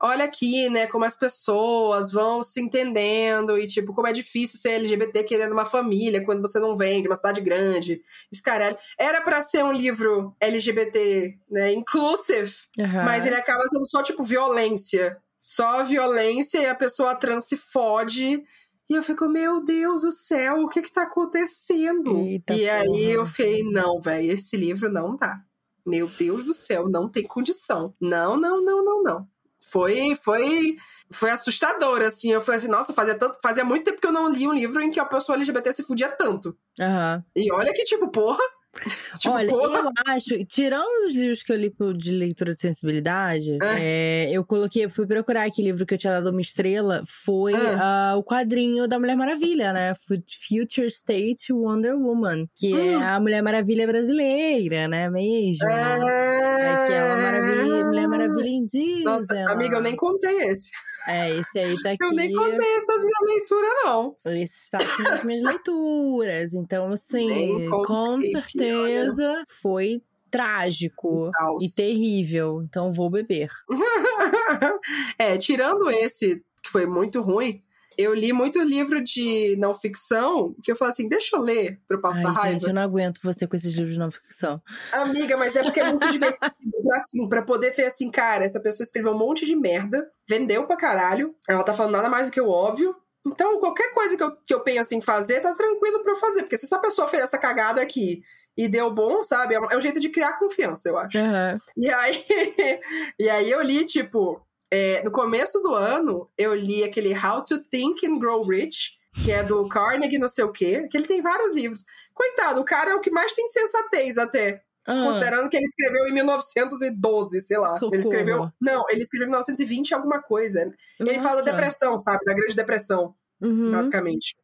Olha 0.00 0.24
aqui, 0.24 0.70
né, 0.70 0.86
como 0.86 1.04
as 1.04 1.16
pessoas 1.16 2.12
vão 2.12 2.40
se 2.40 2.60
entendendo 2.60 3.58
e, 3.58 3.66
tipo, 3.66 3.92
como 3.92 4.06
é 4.06 4.12
difícil 4.12 4.58
ser 4.58 4.70
LGBT 4.70 5.24
querendo 5.24 5.52
uma 5.52 5.64
família 5.64 6.24
quando 6.24 6.40
você 6.40 6.60
não 6.60 6.76
vem 6.76 7.02
de 7.02 7.08
uma 7.08 7.16
cidade 7.16 7.40
grande. 7.40 8.00
Os 8.30 8.40
caralho. 8.40 8.78
Era 8.96 9.20
pra 9.22 9.42
ser 9.42 9.64
um 9.64 9.72
livro 9.72 10.36
LGBT, 10.40 11.36
né, 11.50 11.72
inclusive, 11.72 12.52
aham. 12.78 13.04
mas 13.04 13.26
ele 13.26 13.34
acaba 13.34 13.66
sendo 13.66 13.86
só, 13.86 14.02
tipo, 14.02 14.22
violência. 14.22 15.18
Só 15.40 15.82
violência 15.82 16.58
e 16.58 16.66
a 16.66 16.74
pessoa 16.74 17.16
trans 17.16 17.44
se 17.46 17.56
fode. 17.56 18.42
E 18.90 18.94
eu 18.94 19.02
fico, 19.02 19.28
meu 19.28 19.64
Deus 19.64 20.02
do 20.02 20.12
céu, 20.12 20.62
o 20.62 20.68
que 20.68 20.82
que 20.82 20.92
tá 20.92 21.02
acontecendo? 21.02 22.18
Eita 22.18 22.54
e 22.54 22.68
aí 22.68 22.86
porra. 22.86 23.00
eu 23.00 23.26
fiquei, 23.26 23.62
não, 23.62 24.00
velho, 24.00 24.32
esse 24.32 24.56
livro 24.56 24.90
não 24.90 25.16
dá. 25.16 25.40
Meu 25.84 26.08
Deus 26.08 26.44
do 26.44 26.54
céu, 26.54 26.88
não 26.88 27.08
tem 27.08 27.24
condição. 27.24 27.94
Não, 28.00 28.36
não, 28.38 28.62
não, 28.62 28.84
não, 28.84 29.02
não. 29.02 29.28
Foi, 29.70 30.16
foi, 30.16 30.76
foi 31.10 31.30
assustador, 31.30 32.02
assim. 32.02 32.32
Eu 32.32 32.40
falei 32.40 32.58
assim, 32.58 32.68
nossa, 32.68 32.92
fazia, 32.92 33.14
tanto, 33.14 33.38
fazia 33.42 33.64
muito 33.64 33.84
tempo 33.84 34.00
que 34.00 34.06
eu 34.06 34.12
não 34.12 34.30
li 34.30 34.46
um 34.46 34.52
livro 34.52 34.80
em 34.80 34.90
que 34.90 35.00
a 35.00 35.04
pessoa 35.04 35.36
LGBT 35.36 35.72
se 35.72 35.82
fudia 35.82 36.08
tanto. 36.08 36.56
Aham. 36.80 37.24
E 37.34 37.52
olha 37.52 37.72
que, 37.72 37.84
tipo, 37.84 38.08
porra, 38.08 38.42
Tipo, 39.18 39.34
Olha, 39.34 39.48
porra. 39.48 39.78
eu 39.80 39.90
acho, 40.14 40.44
tirando 40.46 41.06
os 41.06 41.14
livros 41.14 41.42
que 41.42 41.52
eu 41.52 41.56
li 41.56 41.72
de 41.96 42.12
leitura 42.12 42.54
de 42.54 42.60
sensibilidade, 42.60 43.58
é, 43.80 44.28
eu 44.32 44.44
coloquei, 44.44 44.88
fui 44.88 45.06
procurar 45.06 45.44
aquele 45.46 45.68
livro 45.72 45.84
que 45.86 45.94
eu 45.94 45.98
tinha 45.98 46.12
dado 46.14 46.30
uma 46.30 46.40
estrela, 46.40 47.02
foi 47.06 47.54
Ah. 47.54 48.10
ah, 48.12 48.16
o 48.16 48.22
quadrinho 48.22 48.86
da 48.86 48.98
Mulher 48.98 49.16
Maravilha, 49.16 49.72
né? 49.72 49.94
Fu- 49.94 50.22
Future 50.48 50.86
State 50.86 51.52
Wonder 51.52 51.96
Woman, 51.96 52.46
que 52.56 52.72
é 52.72 52.96
Hum. 52.96 53.02
a 53.02 53.20
Mulher 53.20 53.42
Maravilha 53.42 53.86
brasileira, 53.86 54.86
né? 54.88 55.08
Mesmo. 55.10 55.68
É, 55.68 56.86
que 56.86 56.92
é 56.92 57.04
uma 57.04 57.16
maravilha, 57.16 57.84
Mulher 57.86 58.06
Maravilha 58.08 58.48
indígena. 58.48 59.10
Nossa, 59.10 59.44
amiga, 59.50 59.76
eu 59.76 59.82
nem 59.82 59.96
contei 59.96 60.36
esse. 60.42 60.70
É, 61.08 61.30
esse 61.30 61.58
aí 61.58 61.74
tá 61.82 61.92
aqui. 61.92 62.04
Eu 62.04 62.12
nem 62.12 62.30
contei 62.30 62.76
esse 62.76 62.86
das 62.86 63.02
minhas 63.02 63.20
leituras, 63.22 63.72
não. 63.82 64.16
Esse 64.26 64.64
está 64.64 64.76
aqui 64.76 65.02
nas 65.02 65.24
minhas 65.24 65.42
leituras. 65.42 66.52
Então, 66.52 66.92
assim, 66.92 67.66
com 67.70 68.20
certeza 68.20 69.42
foi 69.62 70.02
trágico 70.30 71.30
e 71.62 71.74
terrível. 71.74 72.62
Então, 72.62 72.92
vou 72.92 73.08
beber. 73.08 73.50
é, 75.18 75.38
tirando 75.38 75.90
esse, 75.90 76.44
que 76.62 76.70
foi 76.70 76.84
muito 76.84 77.22
ruim, 77.22 77.62
eu 77.96 78.14
li 78.14 78.32
muito 78.32 78.60
livro 78.60 79.02
de 79.02 79.56
não 79.58 79.74
ficção, 79.74 80.54
que 80.62 80.70
eu 80.70 80.76
falei 80.76 80.92
assim, 80.92 81.08
deixa 81.08 81.36
eu 81.36 81.40
ler 81.40 81.80
pra 81.86 81.96
eu 81.96 82.00
passar 82.00 82.28
Ai, 82.28 82.34
raiva. 82.34 82.50
gente, 82.52 82.68
eu 82.68 82.74
não 82.74 82.82
aguento 82.82 83.20
você 83.22 83.46
com 83.46 83.56
esses 83.56 83.74
livros 83.74 83.94
de 83.94 83.98
não 83.98 84.10
ficção. 84.10 84.60
Amiga, 84.92 85.36
mas 85.36 85.56
é 85.56 85.62
porque 85.62 85.80
é 85.80 85.90
muito 85.90 86.10
divertido. 86.10 86.48
assim, 86.92 87.28
pra 87.28 87.42
poder 87.42 87.74
ver 87.74 87.86
assim, 87.86 88.10
cara, 88.10 88.44
essa 88.44 88.60
pessoa 88.60 88.84
escreveu 88.84 89.12
um 89.12 89.18
monte 89.18 89.46
de 89.46 89.56
merda, 89.56 90.08
vendeu 90.28 90.66
pra 90.66 90.76
caralho, 90.76 91.34
ela 91.48 91.62
tá 91.62 91.74
falando 91.74 91.92
nada 91.92 92.08
mais 92.08 92.26
do 92.28 92.32
que 92.32 92.40
o 92.40 92.48
óbvio. 92.48 92.94
Então, 93.26 93.58
qualquer 93.60 93.92
coisa 93.92 94.16
que 94.16 94.22
eu, 94.22 94.36
que 94.36 94.54
eu 94.54 94.60
penso 94.60 94.94
em 94.94 95.02
fazer, 95.02 95.40
tá 95.40 95.54
tranquilo 95.54 96.02
pra 96.02 96.12
eu 96.12 96.16
fazer. 96.16 96.42
Porque 96.42 96.56
se 96.56 96.64
essa 96.64 96.78
pessoa 96.78 97.08
fez 97.08 97.24
essa 97.24 97.36
cagada 97.36 97.80
aqui 97.82 98.22
e 98.56 98.68
deu 98.68 98.92
bom, 98.92 99.22
sabe? 99.22 99.54
É 99.54 99.60
um, 99.60 99.70
é 99.70 99.76
um 99.76 99.80
jeito 99.80 100.00
de 100.00 100.08
criar 100.08 100.38
confiança, 100.38 100.88
eu 100.88 100.96
acho. 100.96 101.18
Aham. 101.18 101.58
E 101.76 101.90
aí, 101.90 102.24
e 103.18 103.28
aí 103.28 103.50
eu 103.50 103.62
li, 103.62 103.84
tipo, 103.84 104.40
é, 104.70 105.02
no 105.02 105.10
começo 105.10 105.60
do 105.60 105.74
ano, 105.74 106.30
eu 106.36 106.54
li 106.54 106.84
aquele 106.84 107.14
How 107.14 107.42
to 107.44 107.58
Think 107.64 108.06
and 108.06 108.18
Grow 108.18 108.42
Rich, 108.42 108.98
que 109.22 109.32
é 109.32 109.42
do 109.42 109.66
Carnegie, 109.68 110.18
não 110.18 110.28
sei 110.28 110.44
o 110.44 110.52
quê, 110.52 110.86
que 110.90 110.96
ele 110.96 111.06
tem 111.06 111.22
vários 111.22 111.54
livros. 111.54 111.84
Coitado, 112.14 112.60
o 112.60 112.64
cara 112.64 112.90
é 112.90 112.94
o 112.94 113.00
que 113.00 113.10
mais 113.10 113.32
tem 113.32 113.46
sensatez 113.46 114.18
até. 114.18 114.62
Ah, 114.86 115.04
Considerando 115.04 115.50
que 115.50 115.56
ele 115.56 115.66
escreveu 115.66 116.08
em 116.08 116.12
1912, 116.12 117.42
sei 117.42 117.58
lá. 117.58 117.74
Socorro. 117.74 117.94
Ele 117.94 118.02
escreveu. 118.02 118.50
Não, 118.60 118.84
ele 118.88 119.02
escreveu 119.02 119.26
em 119.26 119.30
1920 119.30 119.94
alguma 119.94 120.22
coisa. 120.22 120.72
Ele 120.98 121.18
fala 121.18 121.42
da 121.42 121.42
nossa. 121.42 121.52
depressão, 121.52 121.98
sabe? 121.98 122.24
Da 122.24 122.34
Grande 122.34 122.56
Depressão, 122.56 123.14
Uhum, 123.40 123.70
basicamente. 123.70 124.36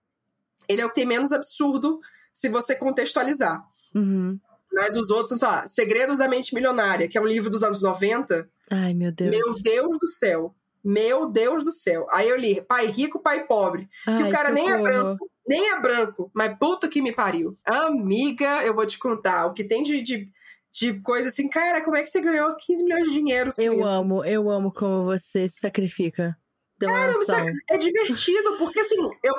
Ele 0.68 0.81
é 0.81 0.85
o 0.85 0.89
que 0.89 0.95
tem 0.97 1.07
menos 1.07 1.33
absurdo 1.33 1.99
se 2.33 2.49
você 2.49 2.75
contextualizar. 2.75 3.62
uhum. 3.95 4.39
Mas 4.75 4.97
os 4.97 5.11
outros, 5.11 5.39
sei 5.39 5.49
lá, 5.49 5.68
Segredos 5.68 6.18
da 6.18 6.29
Mente 6.29 6.55
Milionária, 6.55 7.09
que 7.09 7.16
é 7.16 7.20
um 7.20 7.27
livro 7.27 7.49
dos 7.49 7.62
anos 7.62 7.83
90. 7.83 8.49
Ai, 8.70 8.95
meu 8.95 9.12
Deus. 9.12 9.31
Meu 9.31 9.55
Deus 9.62 9.99
do 9.99 10.09
céu. 10.09 10.55
Meu 10.83 11.31
Deus 11.31 11.64
do 11.64 11.72
céu. 11.72 12.07
Aí 12.11 12.29
eu 12.29 12.37
li 12.37 12.61
Pai 12.61 12.87
Rico, 12.87 13.20
Pai 13.20 13.47
Pobre. 13.47 13.89
Ai, 14.07 14.29
o 14.29 14.31
cara 14.31 14.51
nem 14.51 14.70
é 14.70 14.77
branco. 14.77 15.31
Nem 15.47 15.72
é 15.72 15.81
branco, 15.81 16.31
mas 16.35 16.57
puta 16.59 16.89
que 16.89 17.03
me 17.03 17.12
pariu. 17.12 17.55
Amiga, 17.66 18.62
eu 18.64 18.75
vou 18.75 18.87
te 18.87 18.99
contar. 18.99 19.47
O 19.47 19.53
que 19.53 19.62
tem 19.62 19.83
de, 19.83 20.01
de, 20.01 20.29
de 20.72 21.01
coisa 21.01 21.29
assim, 21.29 21.49
cara, 21.49 21.83
como 21.83 21.97
é 21.97 22.03
que 22.03 22.09
você 22.09 22.20
ganhou 22.20 22.55
15 22.57 22.83
milhões 22.83 23.05
de 23.05 23.12
dinheiro 23.12 23.51
com 23.55 23.61
Eu 23.61 23.79
isso? 23.81 23.89
amo, 23.89 24.25
eu 24.25 24.49
amo 24.49 24.72
como 24.72 25.05
você 25.05 25.49
se 25.49 25.61
sacrifica 25.61 26.37
é, 26.83 27.75
é 27.75 27.79
divertido, 27.79 28.57
porque 28.59 28.81
assim, 28.81 28.97
eu, 29.22 29.35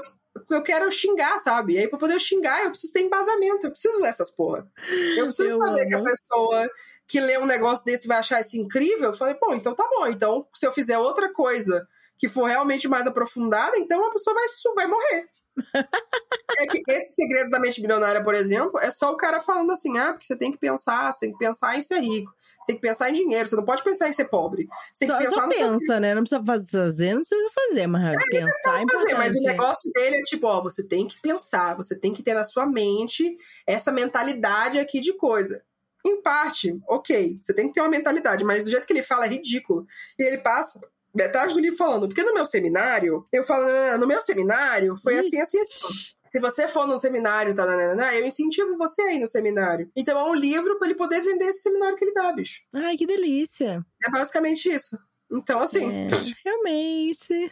eu 0.49 0.63
quero 0.63 0.91
xingar, 0.91 1.39
sabe? 1.39 1.73
E 1.73 1.79
aí, 1.79 1.88
pra 1.88 1.97
poder 1.99 2.13
eu 2.15 2.19
xingar, 2.19 2.63
eu 2.63 2.69
preciso 2.71 2.93
ter 2.93 3.01
embasamento, 3.01 3.65
eu 3.65 3.71
preciso 3.71 3.99
ler 4.01 4.09
essas 4.09 4.31
porra. 4.31 4.67
Eu 5.15 5.25
preciso 5.25 5.49
Eu 5.49 5.57
saber 5.57 5.88
que 5.88 5.95
a 5.95 5.99
amo. 5.99 6.03
pessoa 6.03 6.69
que 7.07 7.19
lê 7.19 7.38
um 7.38 7.45
negócio 7.45 7.86
desse 7.86 8.07
vai 8.07 8.17
achar 8.17 8.41
isso 8.41 8.57
incrível. 8.57 9.09
Eu 9.09 9.13
falei, 9.13 9.36
bom, 9.39 9.53
então 9.53 9.75
tá 9.75 9.88
bom. 9.89 10.07
Então, 10.07 10.47
se 10.53 10.65
eu 10.65 10.71
fizer 10.71 10.97
outra 10.97 11.31
coisa 11.33 11.88
que 12.17 12.27
for 12.27 12.45
realmente 12.45 12.88
mais 12.88 13.07
aprofundada, 13.07 13.77
então 13.77 14.03
a 14.05 14.11
pessoa 14.11 14.33
vai, 14.33 14.45
vai 14.75 14.88
morrer. 14.88 15.29
É 16.58 16.68
que 16.68 16.82
esses 16.88 17.16
segredos 17.16 17.51
da 17.51 17.60
mente 17.60 17.82
bilionária, 17.82 18.24
por 18.24 18.34
exemplo, 18.34 18.80
é 18.80 18.89
só 18.91 19.12
o 19.12 19.18
cara 19.18 19.39
falando 19.39 19.72
assim: 19.72 19.97
ah, 19.97 20.14
porque 20.14 20.26
você 20.26 20.36
tem 20.36 20.51
que 20.51 20.58
pensar, 20.58 21.12
você 21.12 21.22
tem 21.22 21.32
que 21.32 21.38
pensar 21.38 21.78
em 21.78 21.82
ser 21.82 21.99
rico, 21.99 22.32
você 22.60 22.68
tem 22.68 22.76
que 22.76 22.82
pensar 22.82 23.10
em 23.10 23.14
dinheiro, 23.14 23.47
você 23.47 23.56
não 23.56 23.66
pode 23.66 23.84
pensar 23.84 24.08
em 24.08 24.14
ser 24.14 24.26
pobre. 24.26 24.68
Você 24.93 25.06
tem 25.06 25.08
que 25.08 25.14
Só, 25.14 25.30
pensar 25.30 25.41
só 25.41 25.47
pensa, 25.49 25.99
né? 25.99 26.16
Não 26.16 26.24
precisa 26.24 26.43
fazer, 26.43 27.14
não 27.14 27.22
precisa 27.22 27.51
fazer, 27.53 27.88
mas 27.88 28.26
pensar 28.30 28.82
é 28.82 28.86
fazer, 28.91 29.16
mas 29.16 29.36
o 29.36 29.41
negócio 29.41 29.91
dele 29.93 30.18
é 30.18 30.22
tipo, 30.22 30.47
ó, 30.47 30.62
você 30.62 30.84
tem 30.84 31.08
que 31.08 31.22
pensar, 31.22 31.76
você 31.76 31.97
tem 31.97 32.14
que 32.14 32.24
ter 32.24 32.34
na 32.34 32.43
sua 32.43 32.66
mente 32.66 33.38
essa 33.68 33.91
mentalidade 33.91 34.80
aqui 34.80 34.99
de 34.99 35.14
coisa. 35.14 35.64
Em 36.06 36.22
parte, 36.22 36.80
ok, 36.88 37.39
você 37.41 37.51
tem 37.51 37.68
que 37.68 37.74
ter 37.74 37.82
uma 37.82 37.89
mentalidade, 37.89 38.43
mas 38.43 38.64
do 38.64 38.70
jeito 38.70 38.86
que 38.86 38.93
ele 38.93 39.01
fala 39.01 39.26
é 39.26 39.30
ridículo. 39.30 39.88
E 40.20 40.24
ele 40.24 40.38
passa 40.38 40.80
metade 41.16 41.53
do 41.53 41.59
livro 41.59 41.78
falando, 41.78 42.07
porque 42.07 42.24
no 42.24 42.34
meu 42.34 42.45
seminário, 42.45 43.26
eu 43.32 43.43
falo, 43.43 43.66
"Ah, 43.68 43.97
no 43.97 44.05
meu 44.07 44.22
seminário 44.22 44.95
foi 44.97 45.18
assim, 45.20 45.39
assim, 45.39 45.59
assim. 45.59 45.88
Se 46.28 46.39
você 46.39 46.68
for 46.68 46.86
num 46.88 46.99
seminário, 46.99 47.55
tá, 47.55 47.63
eu 48.16 48.26
incentivo 48.26 48.78
você 48.78 49.01
a 49.03 49.13
ir 49.13 49.20
no 49.20 49.28
seminário. 49.28 49.89
Então 49.95 50.20
é 50.20 50.24
um 50.30 50.34
livro 50.36 50.78
pra 50.78 50.88
ele 50.88 50.95
poder 50.97 51.22
vender 51.22 51.45
esse 51.45 51.61
seminário 51.61 51.95
que 51.95 52.03
ele 52.03 52.13
dá, 52.13 52.34
bicho. 52.34 52.61
Ai, 52.74 52.97
que 52.97 53.05
delícia. 53.05 53.86
É 54.03 54.09
basicamente 54.11 54.70
isso. 54.74 54.97
Então, 55.32 55.59
assim, 55.59 55.89
É, 55.91 56.07
realmente. 56.43 57.51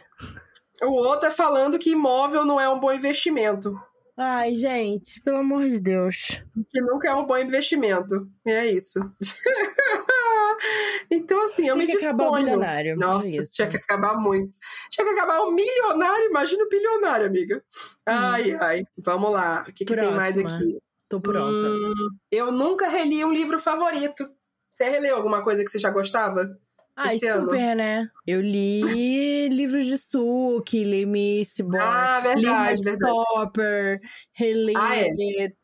o 0.82 0.92
outro 0.92 1.28
é 1.28 1.30
falando 1.30 1.78
que 1.78 1.90
imóvel 1.90 2.44
não 2.44 2.60
é 2.60 2.68
um 2.68 2.78
bom 2.78 2.92
investimento. 2.92 3.74
Ai, 4.16 4.54
gente, 4.54 5.20
pelo 5.22 5.38
amor 5.38 5.68
de 5.68 5.80
Deus. 5.80 6.40
que 6.68 6.80
nunca 6.80 7.08
é 7.08 7.14
um 7.14 7.26
bom 7.26 7.36
investimento. 7.36 8.28
É 8.46 8.64
isso. 8.66 9.00
então, 11.10 11.44
assim, 11.44 11.66
eu 11.66 11.76
Tem 11.76 11.86
me 11.86 11.92
que 11.92 11.98
acabar 11.98 12.24
o 12.24 12.30
disponho. 12.30 12.44
bilionário. 12.44 12.96
Nossa, 12.96 13.26
é 13.26 13.30
isso. 13.30 13.52
tinha 13.52 13.68
que 13.68 13.76
acabar 13.76 14.16
muito. 14.16 14.56
Tinha 14.90 15.04
que 15.04 15.12
acabar 15.12 15.40
o 15.40 15.50
milionário, 15.50 16.26
imagina 16.26 16.62
o 16.64 16.68
bilionário, 16.68 17.26
amiga. 17.26 17.62
Ai, 18.06 18.56
ai. 18.60 18.84
Vamos 18.98 19.32
lá. 19.32 19.64
O 19.68 19.72
que, 19.72 19.84
que 19.84 19.96
tem 19.96 20.12
mais 20.12 20.38
aqui? 20.38 20.78
Tô 21.08 21.20
pronta. 21.20 21.68
Hum, 21.68 22.08
eu 22.30 22.52
nunca 22.52 22.88
reli 22.88 23.24
um 23.24 23.32
livro 23.32 23.58
favorito. 23.58 24.28
Você 24.72 24.88
releu 24.88 25.16
alguma 25.16 25.42
coisa 25.42 25.64
que 25.64 25.70
você 25.70 25.78
já 25.78 25.90
gostava? 25.90 26.48
Ai, 26.96 27.16
esse 27.16 27.26
ano. 27.26 27.46
super, 27.46 27.74
né? 27.76 28.08
Eu 28.26 28.40
li 28.40 29.48
livros 29.48 29.86
de 29.86 29.98
Suki, 29.98 30.84
li 30.84 31.04
Mistborn, 31.06 31.82
Ah, 31.84 32.20
li 32.36 32.42
verdade, 32.42 32.82
verdade. 32.82 33.12
Heartstopper, 33.12 34.00
reli 34.32 34.74
Ah, 34.76 34.96
é. 34.96 35.08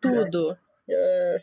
tudo. 0.00 0.56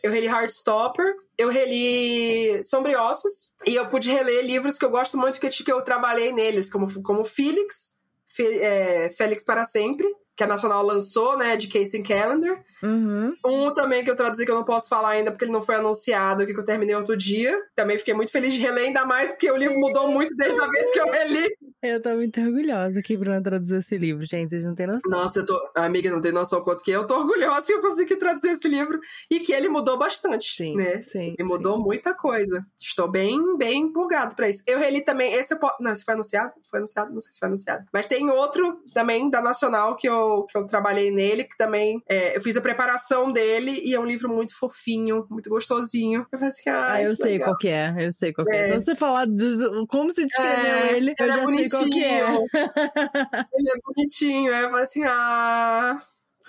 Eu 0.02 0.10
reli 0.12 0.26
Heartstopper, 0.26 1.14
eu 1.38 1.48
reli 1.48 2.62
Sombriossos, 2.62 3.54
e 3.66 3.74
eu 3.74 3.88
pude 3.88 4.10
reler 4.10 4.44
livros 4.44 4.76
que 4.76 4.84
eu 4.84 4.90
gosto 4.90 5.16
muito, 5.16 5.40
que 5.40 5.46
eu, 5.46 5.50
que 5.50 5.72
eu 5.72 5.82
trabalhei 5.82 6.32
neles, 6.32 6.70
como, 6.70 6.86
como 7.02 7.24
Felix, 7.24 7.98
Fe- 8.28 8.60
é, 8.60 9.10
Félix 9.10 9.42
para 9.44 9.64
Sempre, 9.64 10.06
que 10.38 10.44
a 10.44 10.46
Nacional 10.46 10.84
lançou, 10.86 11.36
né, 11.36 11.56
de 11.56 11.66
Casey 11.66 12.00
Calendar. 12.00 12.62
Uhum. 12.80 13.34
Um 13.44 13.74
também 13.74 14.04
que 14.04 14.10
eu 14.10 14.14
traduzi 14.14 14.44
que 14.44 14.50
eu 14.52 14.54
não 14.54 14.64
posso 14.64 14.88
falar 14.88 15.10
ainda, 15.10 15.32
porque 15.32 15.44
ele 15.44 15.50
não 15.50 15.60
foi 15.60 15.74
anunciado, 15.74 16.46
que 16.46 16.52
eu 16.52 16.64
terminei 16.64 16.94
outro 16.94 17.16
dia. 17.16 17.58
Também 17.74 17.98
fiquei 17.98 18.14
muito 18.14 18.30
feliz 18.30 18.54
de 18.54 18.60
reler, 18.60 18.84
ainda 18.84 19.04
mais 19.04 19.30
porque 19.30 19.50
o 19.50 19.56
livro 19.56 19.76
mudou 19.80 20.08
muito 20.12 20.36
desde 20.36 20.60
a 20.60 20.66
vez 20.68 20.90
que 20.92 21.00
eu 21.00 21.10
reli. 21.10 21.48
Eu 21.82 22.02
tô 22.02 22.12
muito 22.14 22.40
orgulhosa 22.40 23.00
que 23.02 23.16
Bruna 23.16 23.40
traduziu 23.40 23.78
esse 23.78 23.96
livro, 23.96 24.24
gente. 24.24 24.50
Vocês 24.50 24.64
não 24.64 24.74
têm 24.74 24.88
noção. 24.88 25.10
Nossa, 25.10 25.40
eu 25.40 25.46
tô. 25.46 25.56
Amiga, 25.76 26.10
não 26.10 26.20
tem 26.20 26.32
noção 26.32 26.60
quanto 26.60 26.82
que 26.82 26.90
eu 26.90 27.06
tô 27.06 27.16
orgulhosa 27.18 27.66
que 27.66 27.72
eu 27.72 27.80
consegui 27.80 28.16
traduzir 28.16 28.50
esse 28.50 28.66
livro. 28.66 28.98
E 29.30 29.38
que 29.38 29.52
ele 29.52 29.68
mudou 29.68 29.96
bastante, 29.96 30.56
Sim, 30.56 30.74
né? 30.74 31.02
sim. 31.02 31.34
Ele 31.38 31.48
mudou 31.48 31.78
muita 31.78 32.14
coisa. 32.14 32.64
Estou 32.80 33.08
bem, 33.08 33.56
bem 33.56 33.82
empolgado 33.82 34.34
pra 34.34 34.48
isso. 34.48 34.64
Eu 34.66 34.80
reli 34.80 35.02
também. 35.02 35.32
Esse 35.32 35.56
Não, 35.80 35.92
esse 35.92 36.04
foi 36.04 36.14
anunciado? 36.14 36.52
Foi 36.68 36.78
anunciado? 36.78 37.12
Não 37.12 37.20
sei 37.20 37.32
se 37.32 37.38
foi 37.38 37.46
anunciado. 37.46 37.84
Mas 37.92 38.08
tem 38.08 38.28
outro 38.28 38.80
também 38.92 39.30
da 39.30 39.40
Nacional 39.40 39.94
que 39.94 40.08
eu, 40.08 40.14
que 40.46 40.56
eu 40.56 40.66
trabalhei 40.66 41.10
nele, 41.10 41.44
que 41.44 41.56
também. 41.56 42.02
é, 42.08 42.36
eu 42.36 42.40
fiz 42.40 42.56
a 42.56 42.60
preparação 42.60 43.32
dele 43.32 43.82
e 43.84 43.94
é 43.94 44.00
um 44.00 44.04
livro 44.06 44.28
muito 44.28 44.56
fofinho, 44.56 45.26
muito 45.30 45.50
gostosinho. 45.50 46.26
Eu 46.32 46.38
falei 46.38 46.48
assim, 46.48 46.70
ah, 46.70 46.92
Ah, 46.92 47.02
eu 47.02 47.16
sei 47.16 47.38
qual 47.38 47.56
que 47.56 47.68
é, 47.68 47.94
eu 47.98 48.12
sei 48.12 48.32
qual 48.32 48.46
que 48.46 48.52
é. 48.54 48.68
É. 48.68 48.68
Só 48.68 48.80
você 48.80 48.96
falar 48.96 49.26
de 49.26 49.86
como 49.88 50.12
você 50.12 50.24
descreveu 50.24 50.74
É, 50.74 50.96
ele, 50.96 51.14
eu 51.18 51.26
é 51.26 51.28
já 51.28 51.46
sei 51.46 51.68
qual 51.68 51.84
que 51.84 52.04
é. 52.04 52.20
Ele 53.54 53.70
é 53.70 53.80
bonitinho. 53.84 54.54
Aí 54.54 54.62
eu 54.64 54.70
falei 54.70 54.84
assim, 54.84 55.04
ah, 55.04 55.98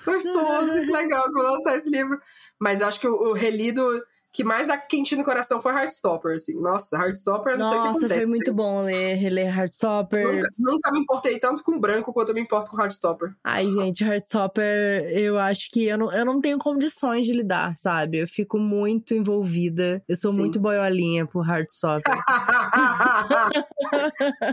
gostoso, 0.05 0.73
que 0.81 0.91
legal 0.91 1.23
que 1.23 1.29
eu 1.39 1.43
vou 1.43 1.51
lançar 1.53 1.75
esse 1.75 1.89
livro. 1.89 2.19
Mas 2.59 2.81
eu 2.81 2.87
acho 2.87 2.99
que 2.99 3.07
o, 3.07 3.13
o 3.13 3.33
relido 3.33 4.01
que 4.31 4.43
mais 4.43 4.67
dá 4.67 4.77
quentinho 4.77 5.19
no 5.19 5.25
coração 5.25 5.61
foi 5.61 5.71
Heartstopper, 5.73 6.35
assim. 6.35 6.59
Nossa, 6.59 6.97
Heartstopper, 6.97 7.57
não 7.57 7.69
sei 7.69 7.77
o 7.77 7.81
que 7.81 7.87
Nossa, 7.87 7.99
acontece. 7.99 8.21
foi 8.21 8.29
muito 8.29 8.53
bom 8.53 8.83
ler, 8.83 9.15
reler 9.15 9.57
Heartstopper. 9.57 10.35
Nunca, 10.35 10.49
nunca 10.57 10.91
me 10.91 10.99
importei 10.99 11.39
tanto 11.39 11.63
com 11.63 11.79
branco 11.79 12.13
quanto 12.13 12.29
eu 12.29 12.35
me 12.35 12.41
importo 12.41 12.69
com 12.71 12.79
Heartstopper. 12.79 13.33
Ai, 13.43 13.65
gente, 13.65 14.03
Heartstopper, 14.03 15.09
eu 15.11 15.39
acho 15.39 15.71
que 15.71 15.85
eu 15.87 15.97
não, 15.97 16.13
eu 16.13 16.23
não 16.23 16.39
tenho 16.39 16.59
condições 16.59 17.25
de 17.25 17.33
lidar, 17.33 17.75
sabe? 17.77 18.19
Eu 18.19 18.27
fico 18.27 18.59
muito 18.59 19.13
envolvida. 19.15 20.03
Eu 20.07 20.15
sou 20.15 20.31
Sim. 20.31 20.39
muito 20.39 20.59
boiolinha 20.59 21.25
por 21.25 21.47
Heartstopper. 21.47 22.13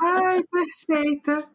Ai, 0.02 0.42
perfeita. 0.44 1.46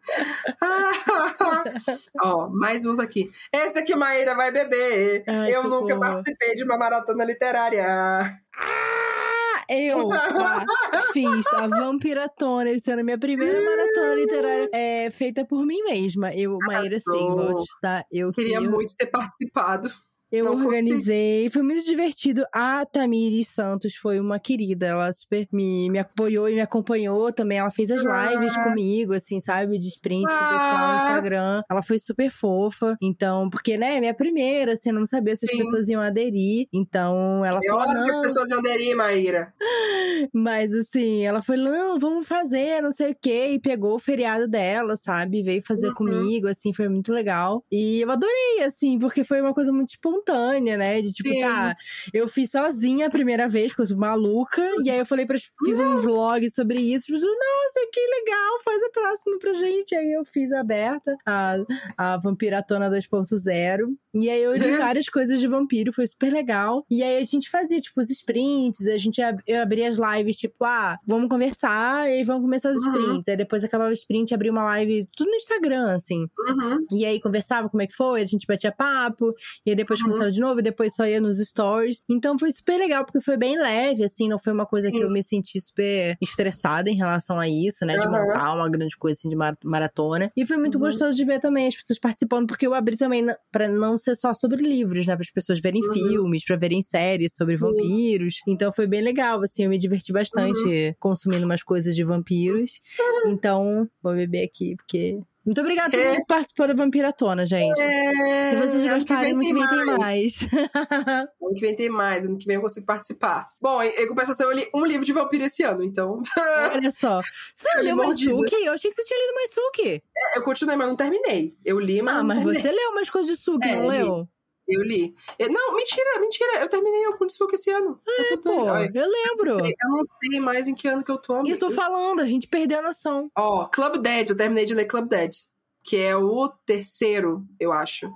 Ó, 2.24 2.50
mais 2.50 2.86
uns 2.86 3.00
aqui. 3.00 3.32
Esse 3.52 3.80
aqui, 3.80 3.96
Maíra 3.96 4.36
vai 4.36 4.52
beber. 4.52 5.24
Ai, 5.28 5.56
eu 5.56 5.64
nunca 5.64 5.98
participei 5.98 6.56
de 6.56 6.64
uma 6.64 6.78
maratona 6.78 7.24
literária. 7.24 8.11
Ah! 8.58 9.66
Eu 9.70 10.08
tá, 10.10 10.66
fiz 11.14 11.46
a 11.54 11.68
Vampiratona 11.68 12.70
esse 12.72 12.92
ano, 12.92 13.06
minha 13.06 13.18
primeira 13.18 13.58
maratona 13.64 14.16
literária 14.16 14.70
é 14.74 15.10
feita 15.12 15.46
por 15.46 15.66
mim 15.66 15.82
mesma. 15.84 16.34
Eu, 16.34 16.58
Maíra 16.60 17.00
Seivold, 17.00 17.64
tá? 17.82 18.04
Eu 18.12 18.34
queria, 18.34 18.58
queria 18.58 18.70
muito 18.70 18.94
ter 18.98 19.06
participado. 19.06 19.90
Eu 20.32 20.46
não 20.46 20.66
organizei, 20.66 21.50
foi 21.50 21.62
muito 21.62 21.86
divertido. 21.86 22.46
A 22.54 22.86
Tamiri 22.86 23.44
Santos 23.44 23.96
foi 23.96 24.18
uma 24.18 24.40
querida, 24.40 24.88
ela 24.88 25.12
super 25.12 25.46
me, 25.52 25.90
me 25.90 26.00
apoiou 26.00 26.48
e 26.48 26.56
me 26.56 26.62
acompanhou 26.62 27.34
também. 27.34 27.58
Ela 27.58 27.70
fez 27.70 27.92
as 27.92 28.00
lives 28.00 28.56
ah. 28.56 28.64
comigo, 28.64 29.14
assim, 29.14 29.42
sabe? 29.42 29.78
De 29.78 29.90
sprint 29.90 30.32
ah. 30.32 30.38
pro 30.38 30.48
pessoal 30.48 30.88
no 30.88 30.96
Instagram. 30.96 31.64
Ela 31.70 31.84
foi 31.84 32.00
super 32.00 32.32
fofa. 32.32 32.96
Então, 33.02 33.50
porque, 33.50 33.78
né, 33.78 34.00
minha 34.00 34.14
primeira, 34.14 34.74
assim, 34.74 34.94
não 34.94 35.06
sabia 35.06 35.36
se 35.36 35.46
as 35.46 35.52
Sim. 35.52 35.58
pessoas 35.58 35.90
iam 35.90 36.02
aderir. 36.02 36.68
Então, 36.72 37.44
ela 37.44 37.60
é 37.62 37.68
falou. 37.68 37.84
óbvio 37.84 38.04
que 38.06 38.12
as 38.12 38.22
pessoas 38.22 38.50
iam 38.50 38.60
aderir, 38.60 38.96
Maíra. 38.96 39.54
Mas, 40.34 40.72
assim, 40.72 41.24
ela 41.26 41.42
foi, 41.42 41.58
não, 41.58 42.00
vamos 42.00 42.26
fazer, 42.26 42.82
não 42.82 42.92
sei 42.92 43.12
o 43.12 43.18
quê. 43.20 43.50
E 43.52 43.60
pegou 43.60 43.96
o 43.96 44.00
feriado 44.00 44.48
dela, 44.48 44.96
sabe? 44.96 45.42
Veio 45.42 45.62
fazer 45.62 45.90
uhum. 45.90 45.94
comigo, 45.94 46.48
assim, 46.48 46.74
foi 46.74 46.88
muito 46.88 47.12
legal. 47.12 47.66
E 47.70 48.00
eu 48.00 48.10
adorei, 48.10 48.64
assim, 48.64 48.98
porque 48.98 49.26
foi 49.26 49.42
uma 49.42 49.54
coisa 49.54 49.74
muito 49.74 49.90
espontânea 49.90 50.21
espontânea, 50.22 50.78
né? 50.78 51.02
De 51.02 51.12
tipo, 51.12 51.30
Sim. 51.30 51.42
tá, 51.42 51.76
eu 52.14 52.28
fiz 52.28 52.52
sozinha 52.52 53.08
a 53.08 53.10
primeira 53.10 53.48
vez, 53.48 53.70
porque 53.70 53.82
eu 53.82 53.88
sou 53.88 53.98
maluca. 53.98 54.62
E 54.84 54.90
aí 54.90 55.00
eu 55.00 55.06
falei 55.06 55.26
para 55.26 55.38
fiz 55.38 55.80
um 55.80 56.00
vlog 56.00 56.50
sobre 56.50 56.80
isso. 56.80 57.06
Tipo, 57.06 57.20
nossa, 57.20 57.90
que 57.92 58.00
legal, 58.00 58.62
faz 58.64 58.84
a 58.84 58.90
próxima 58.90 59.40
pra 59.40 59.54
gente. 59.54 59.96
Aí 59.96 60.12
eu 60.14 60.24
fiz 60.26 60.52
aberta, 60.52 61.16
a, 61.26 61.56
a 61.98 62.18
Vampiratona 62.18 62.90
2.0. 62.90 63.96
E 64.14 64.30
aí 64.30 64.44
eu 64.44 64.54
li 64.54 64.78
várias 64.78 65.08
coisas 65.08 65.40
de 65.40 65.48
vampiro, 65.48 65.94
foi 65.94 66.06
super 66.06 66.32
legal. 66.32 66.86
E 66.90 67.02
aí 67.02 67.18
a 67.18 67.24
gente 67.24 67.50
fazia, 67.50 67.80
tipo, 67.80 68.02
os 68.02 68.10
sprints, 68.10 68.88
a 68.88 68.98
gente 68.98 69.22
ab 69.22 69.42
eu 69.48 69.62
abria 69.62 69.90
as 69.90 69.98
lives, 69.98 70.38
tipo, 70.38 70.64
ah, 70.66 70.98
vamos 71.06 71.30
conversar 71.30 72.12
e 72.12 72.24
vamos 72.24 72.42
começar 72.42 72.72
os 72.72 72.82
uhum. 72.82 72.94
sprints. 72.94 73.28
Aí 73.30 73.38
depois 73.38 73.64
acabava 73.64 73.90
o 73.90 73.94
sprint, 73.94 74.34
abria 74.34 74.52
uma 74.52 74.64
live, 74.66 75.08
tudo 75.16 75.30
no 75.30 75.36
Instagram, 75.36 75.96
assim. 75.96 76.28
Uhum. 76.38 76.86
E 76.92 77.06
aí 77.06 77.22
conversava 77.22 77.70
como 77.70 77.82
é 77.82 77.88
que 77.88 77.96
foi, 77.96 78.22
a 78.22 78.26
gente 78.26 78.46
batia 78.46 78.72
papo, 78.72 79.34
e 79.66 79.70
aí 79.70 79.76
depois 79.76 80.02
uhum. 80.02 80.11
Começava 80.12 80.32
de 80.32 80.40
novo, 80.40 80.60
e 80.60 80.64
depois 80.64 80.96
só 80.96 81.06
ia 81.06 81.20
nos 81.20 81.38
stories. 81.38 82.04
Então 82.10 82.38
foi 82.38 82.52
super 82.52 82.78
legal, 82.78 83.06
porque 83.06 83.22
foi 83.22 83.38
bem 83.38 83.58
leve, 83.60 84.04
assim, 84.04 84.28
não 84.28 84.40
foi 84.40 84.54
uma 84.54 84.66
coisa 84.66 84.88
Sim. 84.90 84.94
que 84.94 85.02
eu 85.02 85.10
me 85.10 85.24
senti 85.24 85.60
super 85.60 86.18
estressada 86.22 86.90
em 86.90 86.96
relação 86.96 87.40
a 87.40 87.48
isso, 87.48 87.86
né? 87.86 87.98
De 87.98 88.08
montar 88.08 88.54
uma 88.54 88.70
grande 88.70 88.98
coisa 88.98 89.18
assim 89.18 89.30
de 89.30 89.36
maratona. 89.64 90.32
E 90.36 90.46
foi 90.46 90.58
muito 90.58 90.76
uhum. 90.76 90.82
gostoso 90.82 91.16
de 91.16 91.26
ver 91.26 91.40
também 91.40 91.68
as 91.68 91.76
pessoas 91.76 92.00
participando, 92.00 92.48
porque 92.48 92.66
eu 92.66 92.74
abri 92.74 92.98
também 92.98 93.26
para 93.52 93.68
não 93.68 93.98
ser 93.98 94.16
só 94.16 94.34
sobre 94.34 94.62
livros, 94.62 95.06
né? 95.06 95.16
Para 95.16 95.24
as 95.24 95.32
pessoas 95.32 95.60
verem 95.60 95.82
uhum. 95.86 95.94
filmes, 95.94 96.46
para 96.46 96.56
verem 96.56 96.82
séries 96.82 97.36
sobre 97.36 97.58
vampiros. 97.58 98.36
Então 98.48 98.72
foi 98.72 98.88
bem 98.88 99.02
legal, 99.02 99.42
assim, 99.42 99.64
eu 99.64 99.70
me 99.70 99.78
diverti 99.78 100.12
bastante 100.12 100.60
uhum. 100.60 100.94
consumindo 101.00 101.46
umas 101.46 101.64
coisas 101.64 101.96
de 101.96 102.04
vampiros. 102.04 102.82
Então, 103.26 103.88
vou 104.02 104.14
beber 104.14 104.44
aqui, 104.44 104.76
porque 104.76 105.20
muito 105.46 105.60
obrigada 105.60 105.96
é. 105.98 106.10
por 106.10 106.16
que 106.18 106.26
participou 106.26 106.68
da 106.68 106.74
Vampiratona, 106.74 107.48
gente. 107.48 107.80
É. 107.80 108.50
Se 108.50 108.56
vocês 108.58 108.84
gostarem, 108.84 109.34
ano 109.34 109.40
que 109.42 109.54
vem 109.54 109.68
tem 109.68 109.98
mais. 109.98 110.48
ano 111.42 111.54
que 111.56 111.62
vem 111.62 111.76
tem 111.76 111.90
mais, 111.90 112.26
ano 112.26 112.38
que 112.38 112.46
vem 112.46 112.56
eu 112.56 112.62
consigo 112.62 112.86
participar. 112.86 113.48
Bom, 113.60 113.82
em 113.82 114.08
compensação, 114.08 114.52
eu 114.52 114.56
li 114.56 114.70
um 114.74 114.86
livro 114.86 115.06
de 115.06 115.14
vampiro 115.14 115.44
esse 115.44 115.64
ano, 115.64 115.84
então. 115.84 116.22
Olha 116.74 116.92
só. 116.92 117.22
Você 117.56 117.68
não 117.76 117.96
leu 117.96 118.18
Suki? 118.18 118.66
Eu 118.66 118.74
achei 118.74 118.92
que 118.92 118.96
você 118.96 119.04
tinha 119.04 119.20
lido 119.20 119.36
mais 119.36 119.52
Suki. 119.52 120.04
É, 120.16 120.38
eu 120.38 120.44
continuei, 120.44 120.78
mas 120.78 120.88
não 120.88 120.96
terminei. 120.96 121.56
Eu 121.66 121.80
li, 121.80 122.02
mas. 122.02 122.18
Ah, 122.18 122.24
mas 122.24 122.38
terminei. 122.38 122.62
você 122.62 122.72
leu 122.72 122.94
mais 122.94 123.10
coisas 123.10 123.32
de 123.32 123.44
Suki, 123.44 123.68
é, 123.68 123.76
não 123.76 123.88
leu? 123.88 124.28
Eu 124.68 124.84
li. 124.84 125.14
Não, 125.40 125.76
mentira, 125.76 126.20
mentira. 126.20 126.62
Eu 126.62 126.70
terminei 126.70 127.08
o 127.08 127.18
Kunstfunk 127.18 127.54
esse 127.56 127.70
ano. 127.72 128.00
É, 128.08 128.34
eu, 128.34 128.38
tô, 128.42 128.50
pô, 128.50 128.68
eu, 128.70 128.92
eu 128.94 129.12
lembro. 129.12 129.52
Eu, 129.60 129.66
eu 129.66 129.90
não 129.90 130.04
sei 130.04 130.40
mais 130.40 130.68
em 130.68 130.76
que 130.76 130.88
ano 130.88 131.04
que 131.04 131.12
eu 131.12 131.18
tô. 131.18 131.46
Eu 131.46 131.60
tô 131.60 131.72
falando, 131.72 132.22
a 132.22 132.26
gente 132.26 132.48
perdeu 132.48 132.80
a 132.80 132.84
noção. 132.84 133.30
Ó, 133.38 133.64
oh, 133.64 133.68
Club 133.68 133.98
Dead. 133.98 134.30
Eu 134.30 134.38
terminei 134.38 134.66
de 134.66 134.74
ler 134.74 134.86
Club 134.86 135.08
Dead. 135.08 135.36
Que 135.84 135.98
é 135.98 136.16
o 136.16 136.48
terceiro, 136.66 137.44
eu 137.60 137.72
acho. 137.72 138.10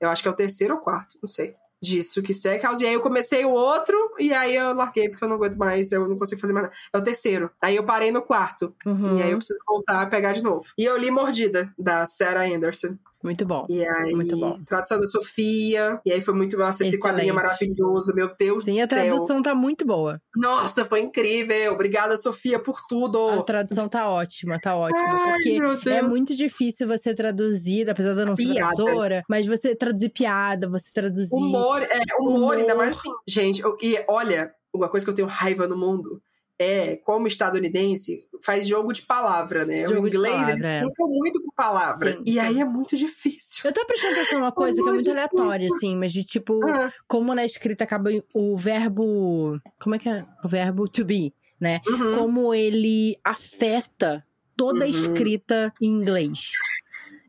Eu 0.00 0.08
acho 0.08 0.22
que 0.22 0.28
é 0.28 0.30
o 0.30 0.36
terceiro 0.36 0.74
ou 0.74 0.80
quarto, 0.80 1.18
não 1.20 1.28
sei. 1.28 1.52
Disso 1.80 2.22
que 2.22 2.32
Stackhouse. 2.32 2.82
E 2.82 2.86
aí 2.86 2.94
eu 2.94 3.00
comecei 3.00 3.44
o 3.44 3.50
outro, 3.50 3.96
e 4.18 4.32
aí 4.32 4.54
eu 4.54 4.74
larguei 4.74 5.08
porque 5.08 5.24
eu 5.24 5.28
não 5.28 5.36
aguento 5.36 5.56
mais, 5.56 5.90
eu 5.90 6.06
não 6.06 6.18
consigo 6.18 6.40
fazer 6.40 6.52
mais 6.52 6.66
nada. 6.66 6.76
É 6.92 6.98
o 6.98 7.02
terceiro. 7.02 7.50
Aí 7.60 7.76
eu 7.76 7.84
parei 7.84 8.12
no 8.12 8.22
quarto. 8.22 8.74
Uhum. 8.84 9.18
E 9.18 9.22
aí 9.22 9.30
eu 9.30 9.38
preciso 9.38 9.60
voltar 9.66 10.02
a 10.02 10.06
pegar 10.06 10.32
de 10.32 10.42
novo. 10.42 10.66
E 10.76 10.84
eu 10.84 10.96
li 10.96 11.10
Mordida, 11.10 11.72
da 11.78 12.04
Sarah 12.06 12.46
Anderson. 12.46 12.96
Muito 13.22 13.44
bom. 13.44 13.66
E 13.68 13.84
aí, 13.84 14.14
muito 14.14 14.36
bom. 14.36 14.58
tradução 14.64 15.00
da 15.00 15.06
Sofia. 15.06 16.00
E 16.06 16.12
aí 16.12 16.20
foi 16.20 16.34
muito 16.34 16.56
nossa, 16.56 16.86
esse 16.86 16.98
quadrinho 16.98 17.34
maravilhoso, 17.34 18.12
meu 18.14 18.30
Deus 18.36 18.64
Sim, 18.64 18.72
do 18.72 18.76
céu. 18.76 18.84
a 18.84 18.88
tradução 18.88 19.42
tá 19.42 19.54
muito 19.54 19.84
boa. 19.84 20.20
Nossa, 20.36 20.84
foi 20.84 21.00
incrível. 21.00 21.72
Obrigada, 21.72 22.16
Sofia, 22.16 22.58
por 22.58 22.80
tudo. 22.88 23.28
A 23.30 23.42
tradução 23.42 23.88
tá 23.88 24.08
ótima, 24.08 24.60
tá 24.60 24.76
ótima. 24.76 25.00
Ai, 25.00 25.36
porque 25.36 25.90
é 25.90 26.02
muito 26.02 26.34
difícil 26.36 26.86
você 26.86 27.14
traduzir, 27.14 27.90
apesar 27.90 28.14
de 28.14 28.20
eu 28.20 28.26
não 28.26 28.36
ser 28.36 28.54
tradutora, 28.54 29.24
mas 29.28 29.46
você 29.46 29.74
traduzir 29.74 30.10
piada, 30.10 30.68
você 30.68 30.92
traduzir. 30.92 31.34
Humor, 31.34 31.82
é, 31.82 32.00
humor, 32.20 32.36
humor. 32.36 32.56
ainda 32.56 32.74
mais 32.74 32.92
assim. 32.92 33.10
Gente, 33.26 33.62
e 33.82 34.02
olha, 34.06 34.54
uma 34.72 34.88
coisa 34.88 35.04
que 35.04 35.10
eu 35.10 35.14
tenho 35.14 35.28
raiva 35.28 35.66
no 35.66 35.76
mundo 35.76 36.22
é, 36.58 36.96
como 36.96 37.28
estadunidense, 37.28 38.26
faz 38.42 38.66
jogo 38.66 38.92
de 38.92 39.02
palavra, 39.02 39.64
né? 39.64 39.86
Jogo 39.86 40.02
o 40.02 40.08
inglês, 40.08 40.34
palavra, 40.34 40.52
eles 40.52 40.64
é. 40.64 40.82
muito 40.98 41.42
com 41.42 41.50
palavra. 41.54 42.12
Sim, 42.12 42.22
e 42.26 42.32
sim. 42.32 42.38
aí 42.40 42.60
é 42.60 42.64
muito 42.64 42.96
difícil. 42.96 43.62
Eu 43.64 43.72
tô 43.72 43.86
prestando 43.86 44.14
atenção 44.14 44.38
uma 44.38 44.50
coisa 44.52 44.80
é 44.80 44.82
que 44.82 44.88
é 44.88 44.92
muito 44.92 45.04
difícil. 45.04 45.12
aleatória, 45.12 45.68
assim, 45.72 45.96
mas 45.96 46.12
de 46.12 46.24
tipo, 46.24 46.60
ah. 46.66 46.92
como 47.06 47.34
na 47.34 47.44
escrita 47.44 47.84
acaba 47.84 48.10
o 48.34 48.56
verbo. 48.56 49.60
Como 49.80 49.94
é 49.94 49.98
que 49.98 50.08
é? 50.08 50.26
O 50.44 50.48
verbo 50.48 50.88
to 50.88 51.04
be, 51.04 51.32
né? 51.60 51.80
Uhum. 51.86 52.16
Como 52.16 52.54
ele 52.54 53.16
afeta 53.22 54.24
toda 54.56 54.84
a 54.84 54.88
uhum. 54.88 54.90
escrita 54.90 55.72
em 55.80 55.86
inglês. 55.86 56.50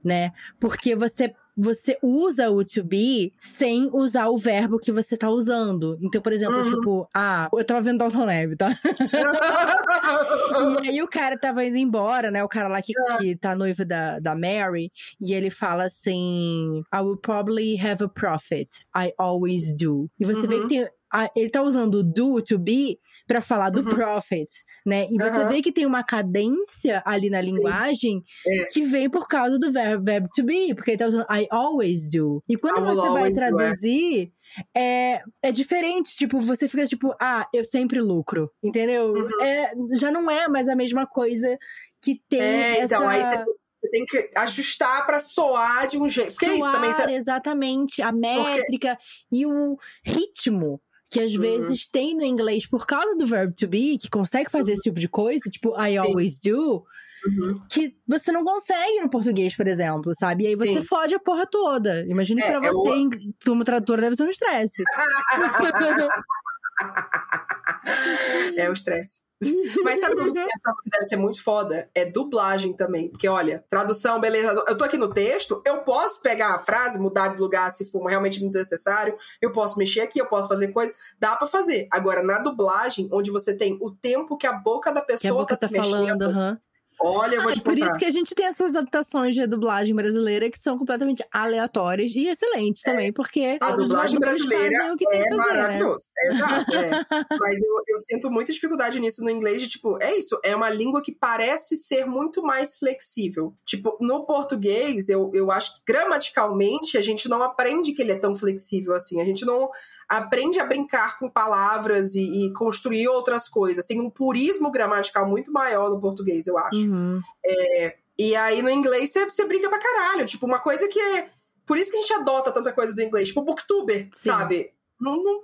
Né? 0.03 0.32
Porque 0.59 0.95
você 0.95 1.34
você 1.60 1.97
usa 2.01 2.49
o 2.49 2.64
to 2.64 2.84
be 2.84 3.34
sem 3.38 3.89
usar 3.91 4.30
o 4.30 4.38
verbo 4.38 4.80
que 4.80 4.91
você 4.91 5.18
tá 5.18 5.30
usando. 5.30 5.97
Então, 6.01 6.22
por 6.22 6.32
exemplo, 6.32 6.55
uhum. 6.55 6.70
tipo, 6.70 7.10
ah, 7.14 7.49
eu 7.53 7.66
tava 7.66 7.82
vendo 7.82 7.97
Dalton 7.97 8.26
Neve, 8.26 8.55
tá? 8.55 8.70
e 10.84 10.89
aí 10.89 11.01
o 11.01 11.07
cara 11.07 11.38
tava 11.38 11.66
indo 11.66 11.78
embora, 11.78 12.32
né? 12.32 12.43
O 12.43 12.47
cara 12.47 12.70
lá 12.70 12.82
que, 12.82 12.93
é. 12.97 13.18
que 13.18 13.36
tá 13.36 13.55
noivo 13.55 13.84
da, 13.84 14.20
da 14.20 14.36
Mary, 14.36 14.91
e 15.20 15.34
ele 15.34 15.49
fala 15.49 15.86
assim: 15.86 16.82
I 16.93 17.01
will 17.01 17.18
probably 17.18 17.78
have 17.78 18.03
a 18.03 18.07
profit. 18.07 18.68
I 18.95 19.12
always 19.18 19.76
do. 19.76 20.10
E 20.18 20.26
você 20.26 20.41
uhum. 20.41 20.47
vê 20.47 20.55
que 20.55 20.62
uhum. 20.62 20.68
tem 20.68 20.88
a, 21.12 21.30
ele 21.36 21.49
tá 21.49 21.62
usando 21.62 22.03
do 22.03 22.41
to 22.41 22.57
be 22.57 22.99
para 23.28 23.41
falar 23.41 23.70
do 23.70 23.82
uhum. 23.82 23.95
prophet, 23.95 24.49
né? 24.86 25.05
E 25.09 25.17
você 25.17 25.39
uhum. 25.39 25.49
vê 25.49 25.61
que 25.61 25.71
tem 25.71 25.86
uma 25.86 26.03
cadência 26.03 27.01
ali 27.05 27.30
na 27.30 27.41
linguagem 27.41 28.23
é. 28.45 28.65
que 28.65 28.82
vem 28.82 29.09
por 29.09 29.27
causa 29.27 29.57
do 29.57 29.71
verbo, 29.71 30.03
verbo 30.03 30.27
to 30.36 30.43
be, 30.43 30.73
porque 30.75 30.91
ele 30.91 30.97
tá 30.97 31.07
usando 31.07 31.25
I 31.30 31.47
always 31.49 32.09
do. 32.09 32.43
E 32.47 32.55
quando 32.55 32.84
você 32.86 33.09
vai 33.09 33.32
traduzir, 33.32 34.32
é, 34.75 35.21
é 35.41 35.51
diferente, 35.51 36.15
tipo, 36.15 36.39
você 36.39 36.67
fica 36.67 36.86
tipo, 36.86 37.13
ah, 37.19 37.47
eu 37.53 37.63
sempre 37.63 37.99
lucro, 38.01 38.51
entendeu? 38.63 39.13
Uhum. 39.13 39.43
É, 39.43 39.73
já 39.93 40.11
não 40.11 40.30
é 40.30 40.47
mais 40.47 40.67
a 40.67 40.75
mesma 40.75 41.05
coisa 41.05 41.57
que 42.01 42.21
tem 42.30 42.41
é, 42.41 42.80
essa... 42.80 42.95
Então, 42.95 43.07
aí 43.07 43.23
você 43.23 43.43
você 43.80 43.89
tem 43.89 44.05
que 44.05 44.30
ajustar 44.36 45.05
para 45.05 45.19
soar 45.19 45.88
de 45.88 45.97
um 45.97 46.09
jeito. 46.09 46.34
Porque 46.34 46.45
soar, 46.45 46.55
é 46.55 46.59
isso 46.59 46.71
também. 46.71 46.93
Você... 46.93 47.11
Exatamente. 47.11 48.01
A 48.01 48.11
métrica 48.11 48.95
Porque... 48.95 49.05
e 49.32 49.45
o 49.45 49.77
ritmo 50.03 50.82
que 51.10 51.20
às 51.20 51.34
uhum. 51.34 51.41
vezes 51.41 51.88
tem 51.88 52.16
no 52.16 52.24
inglês 52.24 52.68
por 52.68 52.86
causa 52.86 53.18
do 53.18 53.26
verbo 53.26 53.53
to 53.53 53.68
be, 53.68 53.97
que 53.97 54.10
consegue 54.10 54.51
fazer 54.51 54.72
uhum. 54.72 54.74
esse 54.76 54.84
tipo 54.84 54.99
de 54.99 55.10
coisa, 55.10 55.49
tipo 55.51 55.74
I 55.76 55.91
Sim. 55.91 55.97
always 55.97 56.39
do, 56.39 56.86
uhum. 57.26 57.55
que 57.70 57.95
você 58.07 58.32
não 58.32 58.43
consegue 58.43 59.01
no 59.01 59.10
português, 59.10 59.55
por 59.55 59.68
exemplo, 59.68 60.14
sabe? 60.16 60.43
E 60.43 60.47
aí 60.47 60.55
você 60.55 60.76
Sim. 60.76 60.84
fode 60.84 61.16
a 61.16 61.20
porra 61.20 61.47
toda. 61.47 62.05
Imagine 62.07 62.41
é, 62.41 62.45
pra 62.45 62.68
é 62.68 62.72
você, 62.72 62.89
o... 62.89 63.10
como 63.45 63.64
tradutora, 63.64 64.01
deve 64.01 64.16
ser 64.16 64.24
um 64.24 64.30
estresse. 64.30 64.84
é 68.57 68.70
o 68.70 68.74
estresse. 68.74 69.22
Mas 69.84 70.00
sabe 70.00 70.16
o 70.16 70.34
que 70.34 70.34
deve 70.34 71.06
ser 71.06 71.16
muito 71.16 71.42
foda? 71.42 71.90
É 71.96 72.06
dublagem 72.06 72.74
também. 72.74 73.10
Porque, 73.10 73.28
olha, 73.28 73.64
tradução, 73.70 74.20
beleza. 74.20 74.64
Eu 74.68 74.78
tô 74.78 74.84
aqui 74.84 74.98
no 74.98 75.14
texto, 75.14 75.62
eu 75.66 75.80
posso 75.80 76.22
pegar 76.22 76.56
a 76.56 76.60
frase, 76.60 77.00
mudar 77.00 77.30
de 77.30 77.38
lugar 77.38 77.72
se 77.72 77.90
for 77.90 78.06
realmente 78.06 78.42
muito 78.42 78.58
necessário. 78.58 79.18
Eu 79.42 79.52
posso 79.52 79.78
mexer 79.78 80.02
aqui, 80.02 80.20
eu 80.20 80.28
posso 80.28 80.48
fazer 80.48 80.70
coisa. 80.70 80.94
Dá 81.20 81.36
para 81.36 81.48
fazer. 81.48 81.88
Agora, 81.92 82.22
na 82.22 82.40
dublagem, 82.40 83.10
onde 83.12 83.32
você 83.32 83.56
tem 83.56 83.78
o 83.82 83.92
tempo 83.92 84.38
que 84.38 84.48
a 84.48 84.54
boca 84.54 84.92
da 84.92 85.02
pessoa 85.02 85.20
que 85.20 85.28
a 85.28 85.34
boca 85.34 85.56
tá, 85.56 85.62
tá 85.62 85.68
se 85.68 85.76
falando, 85.76 86.02
mexendo. 86.02 86.22
Uhum. 86.28 86.58
Olha, 87.02 87.36
eu 87.36 87.43
vou 87.43 87.52
ah, 87.52 87.54
te 87.54 87.62
Por 87.62 87.78
isso 87.78 87.97
que 87.97 88.06
a 88.06 88.12
gente 88.12 88.36
tem 88.36 88.45
essas 88.45 88.76
adaptações 88.76 89.34
de 89.34 89.47
dublagem 89.47 89.95
brasileira 89.95 90.50
que 90.50 90.60
são 90.60 90.78
completamente 90.78 91.24
aleatórias 91.32 92.14
e 92.14 92.28
excelentes 92.28 92.86
é. 92.86 92.91
também, 92.91 93.14
porque 93.14 93.58
a 93.62 93.72
dublagem 93.72 94.20
brasileira 94.20 94.95
é 95.12 95.30
né? 95.30 95.36
maravilhoso. 95.38 96.00
Né? 96.00 96.30
Exato, 96.30 96.76
é. 96.76 96.89
Mas 97.39 97.62
eu, 97.62 97.74
eu 97.88 97.97
sinto 98.10 98.30
muita 98.30 98.52
dificuldade 98.52 99.00
nisso 99.00 99.24
no 99.24 99.30
inglês, 99.30 99.62
de 99.62 99.70
tipo, 99.70 100.02
é 100.02 100.18
isso, 100.18 100.38
é 100.43 100.56
uma 100.56 100.70
língua 100.70 101.02
que 101.02 101.14
parece 101.14 101.78
ser 101.78 102.06
muito 102.06 102.41
mais 102.41 102.78
flexível. 102.78 103.54
Tipo, 103.66 103.97
no 104.02 104.26
português, 104.26 105.08
eu, 105.08 105.32
eu 105.34 105.52
acho 105.52 105.76
que 105.76 105.82
gramaticalmente 105.88 106.97
a 106.97 107.02
gente 107.02 107.30
não 107.30 107.41
aprende 107.41 107.93
que 107.93 108.02
ele 108.02 108.12
é 108.12 108.20
tão 108.20 108.36
flexível 108.36 108.93
assim. 108.93 109.22
A 109.22 109.26
gente 109.26 109.45
não 109.45 109.70
aprende 110.10 110.60
a 110.60 110.66
brincar 110.66 111.20
com 111.20 111.30
palavras 111.30 112.16
e, 112.16 112.47
e, 112.47 112.53
construir 112.53 113.07
outras 113.07 113.47
coisas. 113.47 113.86
Tem 113.86 114.01
um 114.01 114.10
purismo 114.10 114.72
gramatical 114.72 115.28
muito 115.28 115.51
maior 115.53 115.91
no 115.91 115.99
português, 115.99 116.47
eu 116.47 116.57
acho. 116.57 116.80
Uhum. 116.80 117.22
É, 117.45 117.95
e 118.18 118.36
aí 118.36 118.62
no 118.64 118.70
inglês 118.72 119.14
você, 119.14 119.45
brinca 119.45 119.70
pra 119.70 119.80
caralho. 119.80 120.26
Tipo, 120.26 120.47
uma 120.47 120.60
coisa 120.60 120.88
que 120.88 120.99
é. 120.99 121.30
Por 121.66 121.78
isso 121.78 121.91
que 121.91 121.97
a 121.97 122.01
gente 122.01 122.14
adota 122.14 122.51
tanta 122.51 122.74
coisa 122.74 122.95
do 122.95 123.01
inglês. 123.03 123.28
Tipo, 123.28 123.43
booktuber, 123.43 124.10
Sim. 124.12 124.30
sabe? 124.32 124.72
Não, 124.99 125.24
não, 125.24 125.43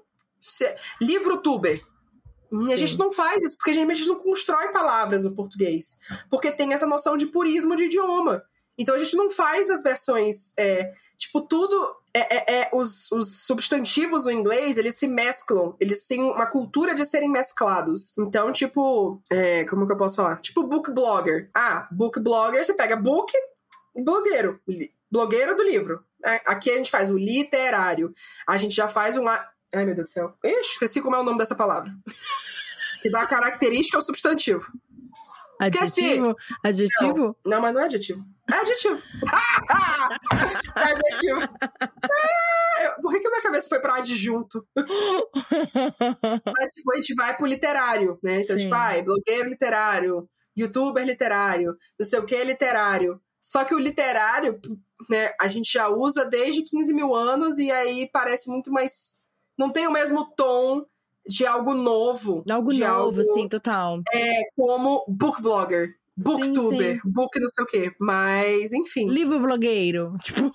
livro 1.00 1.38
tuber. 1.38 1.80
E 2.52 2.74
a 2.74 2.78
Sim. 2.78 2.78
gente 2.78 2.98
não 2.98 3.12
faz 3.12 3.44
isso, 3.44 3.58
porque 3.58 3.72
a 3.72 3.74
gente, 3.74 3.92
a 3.92 3.94
gente 3.94 4.08
não 4.08 4.20
constrói 4.20 4.72
palavras 4.72 5.26
no 5.26 5.36
português. 5.36 6.00
Porque 6.30 6.52
tem 6.52 6.74
essa 6.74 6.88
noção 6.88 7.16
de 7.16 7.28
purismo 7.28 7.76
de 7.76 7.86
idioma. 7.86 8.44
Então 8.78 8.96
a 8.96 9.00
gente 9.00 9.16
não 9.16 9.30
faz 9.30 9.70
as 9.70 9.82
versões. 9.82 10.54
é, 10.58 10.94
tipo, 11.18 11.42
tudo. 11.42 11.96
É, 12.14 12.36
é- 12.36 12.60
é- 12.62 12.70
os, 12.74 13.12
os 13.12 13.46
substantivos 13.46 14.24
no 14.26 14.32
inglês, 14.32 14.78
eles 14.78 14.96
se 14.96 15.08
mesclam. 15.08 15.76
Eles 15.80 16.08
têm 16.08 16.22
uma 16.24 16.46
cultura 16.46 16.96
de 16.96 17.04
serem 17.06 17.30
mesclados. 17.30 18.14
Então, 18.18 18.52
tipo. 18.52 19.22
é, 19.30 19.66
como 19.66 19.86
que 19.86 19.94
eu 19.94 19.98
posso 19.98 20.16
falar? 20.16 20.38
Tipo, 20.42 20.64
book 20.64 20.92
blogger. 20.92 21.50
Ah, 21.54 21.88
book 21.92 22.20
blogger, 22.22 22.64
você 22.66 22.74
pega 22.74 22.96
book 22.96 23.34
blogueiro. 23.96 24.60
Blogueiro 25.12 25.56
do 25.56 25.64
livro. 25.64 26.04
Aqui 26.46 26.72
a 26.72 26.76
gente 26.76 26.90
faz 26.92 27.10
o 27.12 27.18
literário. 27.18 28.14
A 28.48 28.58
gente 28.58 28.76
já 28.76 28.88
faz 28.88 29.16
um. 29.18 29.28
Ai, 29.28 29.86
meu 29.86 29.94
Deus 29.96 30.10
do 30.10 30.14
céu. 30.14 30.34
Ixi, 30.44 30.72
esqueci 30.74 31.02
como 31.02 31.16
é 31.16 31.20
o 31.20 31.24
nome 31.24 31.38
dessa 31.38 31.56
palavra. 31.56 31.92
Que 33.02 33.10
dá 33.12 33.24
característica 33.28 34.00
ao 34.00 34.02
substantivo. 34.02 34.66
Adjetivo? 35.60 36.36
Adjetivo? 36.64 37.38
Não, 37.46 37.62
mas 37.62 37.74
não 37.74 37.82
é 37.82 37.86
adjetivo. 37.86 38.24
É 38.52 38.56
adjetivo. 38.56 39.02
é 40.76 40.84
adjetivo. 40.84 41.42
É, 42.80 42.90
por 43.02 43.12
que, 43.12 43.20
que 43.20 43.28
a 43.28 43.30
minha 43.30 43.42
cabeça 43.42 43.70
foi 43.70 43.80
pra 43.80 43.96
adjunto? 43.96 44.68
Mas, 46.58 46.72
tipo, 46.72 46.92
a 46.92 46.96
gente 46.96 47.16
vai 47.16 47.36
pro 47.36 47.46
literário, 47.46 48.20
né? 48.24 48.42
Então, 48.42 48.58
Sim. 48.58 48.66
tipo, 48.66 48.76
ah, 48.76 48.96
é 48.96 49.02
blogueiro 49.02 49.50
literário, 49.50 50.30
youtuber 50.58 51.06
literário, 51.06 51.76
não 51.98 52.06
sei 52.06 52.20
o 52.20 52.26
que 52.26 52.44
literário. 52.44 53.20
Só 53.42 53.64
que 53.64 53.76
o 53.76 53.80
literário, 53.80 54.60
né, 55.10 55.32
a 55.40 55.48
gente 55.48 55.72
já 55.72 55.88
usa 55.88 56.26
desde 56.26 56.64
15 56.64 56.94
mil 56.94 57.14
anos 57.14 57.60
e 57.60 57.72
aí 57.72 58.10
parece 58.12 58.50
muito 58.50 58.72
mais. 58.72 59.16
Não 59.58 59.72
tem 59.72 59.88
o 59.88 59.92
mesmo 59.92 60.34
tom 60.36 60.86
de 61.28 61.46
algo 61.46 61.74
novo. 61.74 62.44
Algo 62.50 62.72
de 62.74 62.80
novo, 62.80 62.94
algo 62.94 63.24
sim, 63.34 63.48
total. 63.48 64.02
como 64.56 65.04
book 65.08 65.42
blogger, 65.42 65.96
booktuber, 66.16 66.96
sim. 67.02 67.10
book 67.12 67.40
não 67.40 67.50
sei 67.50 67.64
o 67.64 67.68
quê. 67.68 67.92
Mas, 68.00 68.72
enfim. 68.74 69.10
Livro 69.10 69.40
blogueiro. 69.40 70.14
Tipo. 70.24 70.52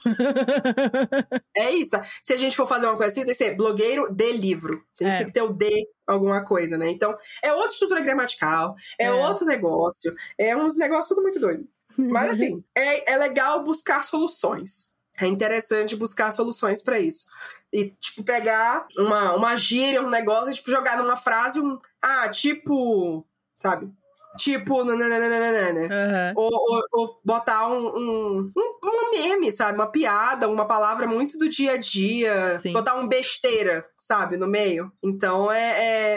É 1.56 1.70
isso. 1.72 1.96
Se 2.22 2.32
a 2.32 2.36
gente 2.36 2.56
for 2.56 2.66
fazer 2.66 2.86
uma 2.86 2.96
coisa 2.96 3.12
assim, 3.12 3.20
tem 3.20 3.30
que 3.30 3.34
ser 3.34 3.56
blogueiro 3.56 4.12
de 4.12 4.32
livro. 4.32 4.82
Tem 4.96 5.08
É. 5.08 5.24
que 5.24 5.32
ter 5.32 5.42
o 5.42 5.52
de 5.52 5.86
alguma 6.06 6.44
coisa, 6.44 6.76
né? 6.76 6.90
Então, 6.90 7.16
é 7.42 7.52
outra 7.52 7.68
estrutura 7.72 8.00
gramatical, 8.00 8.74
é, 8.98 9.06
É. 9.06 9.12
outro 9.12 9.46
negócio, 9.46 10.12
é 10.38 10.56
uns 10.56 10.76
negócios 10.76 11.08
tudo 11.08 11.22
muito 11.22 11.38
doido. 11.38 11.66
Mas 11.96 12.30
assim, 12.52 12.64
é, 12.76 13.12
é 13.12 13.16
legal 13.16 13.64
buscar 13.64 14.04
soluções. 14.04 14.90
É 15.20 15.26
interessante 15.26 15.94
buscar 15.94 16.32
soluções 16.32 16.82
pra 16.82 16.98
isso. 16.98 17.26
E, 17.72 17.90
tipo, 17.90 18.24
pegar 18.24 18.86
uma, 18.98 19.36
uma 19.36 19.56
gíria, 19.56 20.02
um 20.02 20.10
negócio, 20.10 20.50
e, 20.50 20.54
tipo, 20.54 20.70
jogar 20.70 20.98
numa 20.98 21.16
frase 21.16 21.60
um. 21.60 21.78
Ah, 22.02 22.28
tipo. 22.28 23.24
Sabe? 23.54 23.88
Tipo. 24.36 24.84
nananana. 24.84 25.80
Aham. 25.86 26.32
Ou, 26.36 26.50
ou, 26.52 26.82
ou 26.92 27.20
botar 27.24 27.68
um, 27.68 27.86
um, 27.96 28.52
um, 28.56 28.78
um 28.84 29.10
meme, 29.12 29.52
sabe? 29.52 29.74
Uma 29.76 29.86
piada, 29.86 30.48
uma 30.48 30.66
palavra 30.66 31.06
muito 31.06 31.38
do 31.38 31.48
dia 31.48 31.72
a 31.72 31.76
dia. 31.76 32.58
Sim. 32.58 32.72
Botar 32.72 32.94
um 32.96 33.06
besteira, 33.06 33.86
sabe? 33.98 34.36
No 34.36 34.46
meio. 34.46 34.90
Então 35.02 35.50
é, 35.50 35.70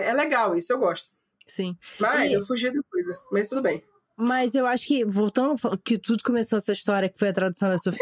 é, 0.05 0.09
é 0.09 0.13
legal 0.13 0.57
isso, 0.57 0.71
eu 0.73 0.79
gosto. 0.79 1.09
Sim. 1.47 1.77
Mas 1.99 2.31
E- 2.31 2.33
eu 2.33 2.45
fugi 2.45 2.71
da 2.71 2.81
coisa. 2.89 3.19
Mas 3.31 3.49
tudo 3.49 3.61
bem. 3.61 3.83
Mas 4.17 4.53
eu 4.53 4.67
acho 4.67 4.85
que, 4.87 5.03
voltando, 5.03 5.55
que 5.83 5.97
tudo 5.97 6.23
começou 6.23 6.57
essa 6.57 6.71
história, 6.71 7.09
que 7.09 7.17
foi 7.17 7.29
a 7.29 7.33
tradução 7.33 7.69
da 7.69 7.77
Sofia, 7.79 7.99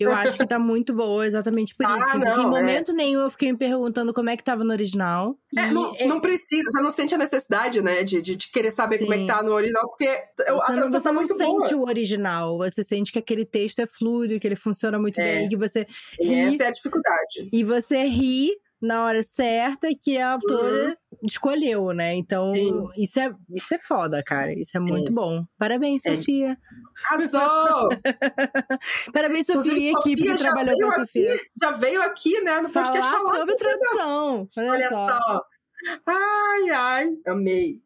eu 0.00 0.10
acho 0.12 0.38
que 0.38 0.46
tá 0.46 0.58
muito 0.58 0.94
boa 0.94 1.26
exatamente 1.26 1.74
por 1.74 1.84
Ah, 1.84 1.98
isso. 1.98 2.18
Não, 2.18 2.38
em 2.42 2.44
é. 2.44 2.46
momento 2.46 2.92
nenhum 2.94 3.20
eu 3.20 3.30
fiquei 3.30 3.52
me 3.52 3.58
perguntando 3.58 4.12
como 4.14 4.30
é 4.30 4.36
que 4.36 4.42
tava 4.42 4.64
no 4.64 4.70
original. 4.72 5.36
É, 5.56 5.66
não, 5.70 5.92
não 6.06 6.20
precisa, 6.20 6.70
você 6.70 6.80
não 6.80 6.90
sente 6.90 7.14
a 7.14 7.18
necessidade, 7.18 7.82
né? 7.82 8.02
De, 8.04 8.22
de, 8.22 8.36
de 8.36 8.50
querer 8.50 8.70
saber 8.70 8.98
como 8.98 9.12
é 9.12 9.16
que 9.16 9.22
Sim. 9.22 9.26
tá 9.28 9.42
no 9.42 9.52
original, 9.52 9.86
porque 9.88 10.08
eu, 10.46 10.62
a 10.62 10.70
não, 10.72 10.88
tradução 10.88 10.90
você 11.00 11.04
tá 11.04 11.12
não 11.12 11.20
muito 11.20 11.34
sente 11.36 11.74
boa. 11.74 11.84
o 11.84 11.88
original, 11.88 12.56
você 12.58 12.82
sente 12.84 13.12
que 13.12 13.18
aquele 13.18 13.44
texto 13.44 13.80
é 13.80 13.86
fluido, 13.86 14.40
que 14.40 14.46
ele 14.46 14.56
funciona 14.56 14.98
muito 14.98 15.20
É. 15.20 15.40
bem, 15.40 15.48
que 15.48 15.56
você 15.58 15.86
E 16.20 16.26
ri, 16.26 16.54
essa 16.54 16.64
é 16.64 16.66
a 16.68 16.70
dificuldade. 16.70 17.48
e 17.52 17.64
você 17.64 18.02
ri 18.04 18.50
na 18.80 19.04
hora 19.04 19.22
certa 19.22 19.88
que 20.00 20.16
a 20.18 20.32
autora 20.34 20.96
escolheu, 21.22 21.92
né? 21.92 22.14
Então, 22.14 22.48
Uhum. 22.48 22.54
Sim. 22.54 23.02
isso 23.02 23.18
é, 23.20 23.32
isso 23.50 23.74
é 23.74 23.78
foda, 23.80 24.22
cara. 24.22 24.52
Isso 24.52 24.76
é 24.76 24.80
muito 24.80 25.12
bom. 25.12 25.44
Parabéns, 25.58 26.04
É. 26.06 26.14
Sofia. 26.16 26.56
Arrasou! 27.10 27.88
Parabéns, 29.12 29.46
Sofia 29.46 29.72
e 29.78 29.88
equipe 29.90 30.22
que 30.22 30.36
trabalhou 30.36 30.76
com 30.78 30.86
a 30.88 30.92
Sofia. 31.06 31.34
aqui, 31.34 31.44
já 31.60 31.70
veio 31.72 32.02
aqui, 32.02 32.40
né? 32.42 32.60
No 32.60 32.68
Falar 32.68 32.86
podcast 32.86 33.10
falar 33.12 33.36
sobre 33.40 33.54
tradução. 33.56 34.48
Olha, 34.56 34.70
Olha 34.70 34.88
só. 34.88 35.06
só. 35.08 35.42
Ai, 36.06 36.70
ai. 36.70 37.08
Amei. 37.26 37.80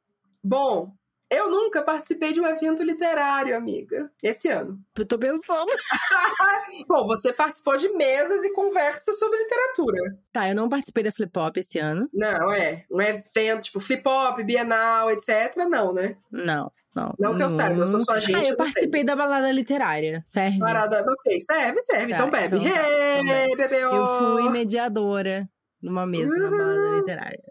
Bom, 0.45 0.93
eu 1.33 1.51
nunca 1.51 1.83
participei 1.83 2.33
de 2.33 2.41
um 2.41 2.47
evento 2.47 2.83
literário, 2.83 3.57
amiga. 3.57 4.11
Esse 4.23 4.49
ano. 4.49 4.79
Eu 4.97 5.07
tô 5.07 5.19
pensando. 5.19 5.71
Bom, 6.89 7.07
você 7.07 7.33
participou 7.33 7.77
de 7.77 7.89
mesas 7.91 8.45
e 8.45 8.53
conversas 8.53 9.19
sobre 9.19 9.39
literatura. 9.39 9.99
Tá, 10.33 10.49
eu 10.49 10.55
não 10.55 10.69
participei 10.69 11.05
da 11.05 11.13
Flip 11.13 11.33
Pop 11.33 11.59
esse 11.59 11.79
ano. 11.79 12.09
Não, 12.13 12.53
é. 12.53 12.85
Um 12.91 13.01
evento 13.01 13.63
tipo 13.63 13.81
flip 13.81 14.07
hop, 14.07 14.41
bienal, 14.41 15.11
etc. 15.11 15.57
Não, 15.69 15.93
né? 15.93 16.17
Não, 16.31 16.71
não. 16.95 17.15
Não 17.19 17.37
que 17.37 17.43
eu 17.43 17.51
saiba, 17.51 17.81
eu 17.81 17.89
sou 17.89 18.01
sua 18.01 18.17
agente. 18.17 18.35
Ah, 18.37 18.49
eu 18.49 18.57
participei 18.57 19.01
sei. 19.01 19.05
da 19.05 19.17
balada 19.17 19.51
literária. 19.51 20.23
Serve. 20.27 20.59
Parada, 20.59 21.05
ok, 21.07 21.41
serve, 21.41 21.81
serve. 21.81 22.13
Tá, 22.13 22.17
então 22.17 22.31
bebe. 22.31 22.57
então 22.59 22.73
Hey, 22.73 23.57
bebeu. 23.57 23.91
Eu 23.91 24.19
fui 24.19 24.51
mediadora 24.51 25.49
numa 25.83 26.07
mesa 26.07 26.37
na 26.37 26.51
balada 26.51 26.97
literária. 26.97 27.43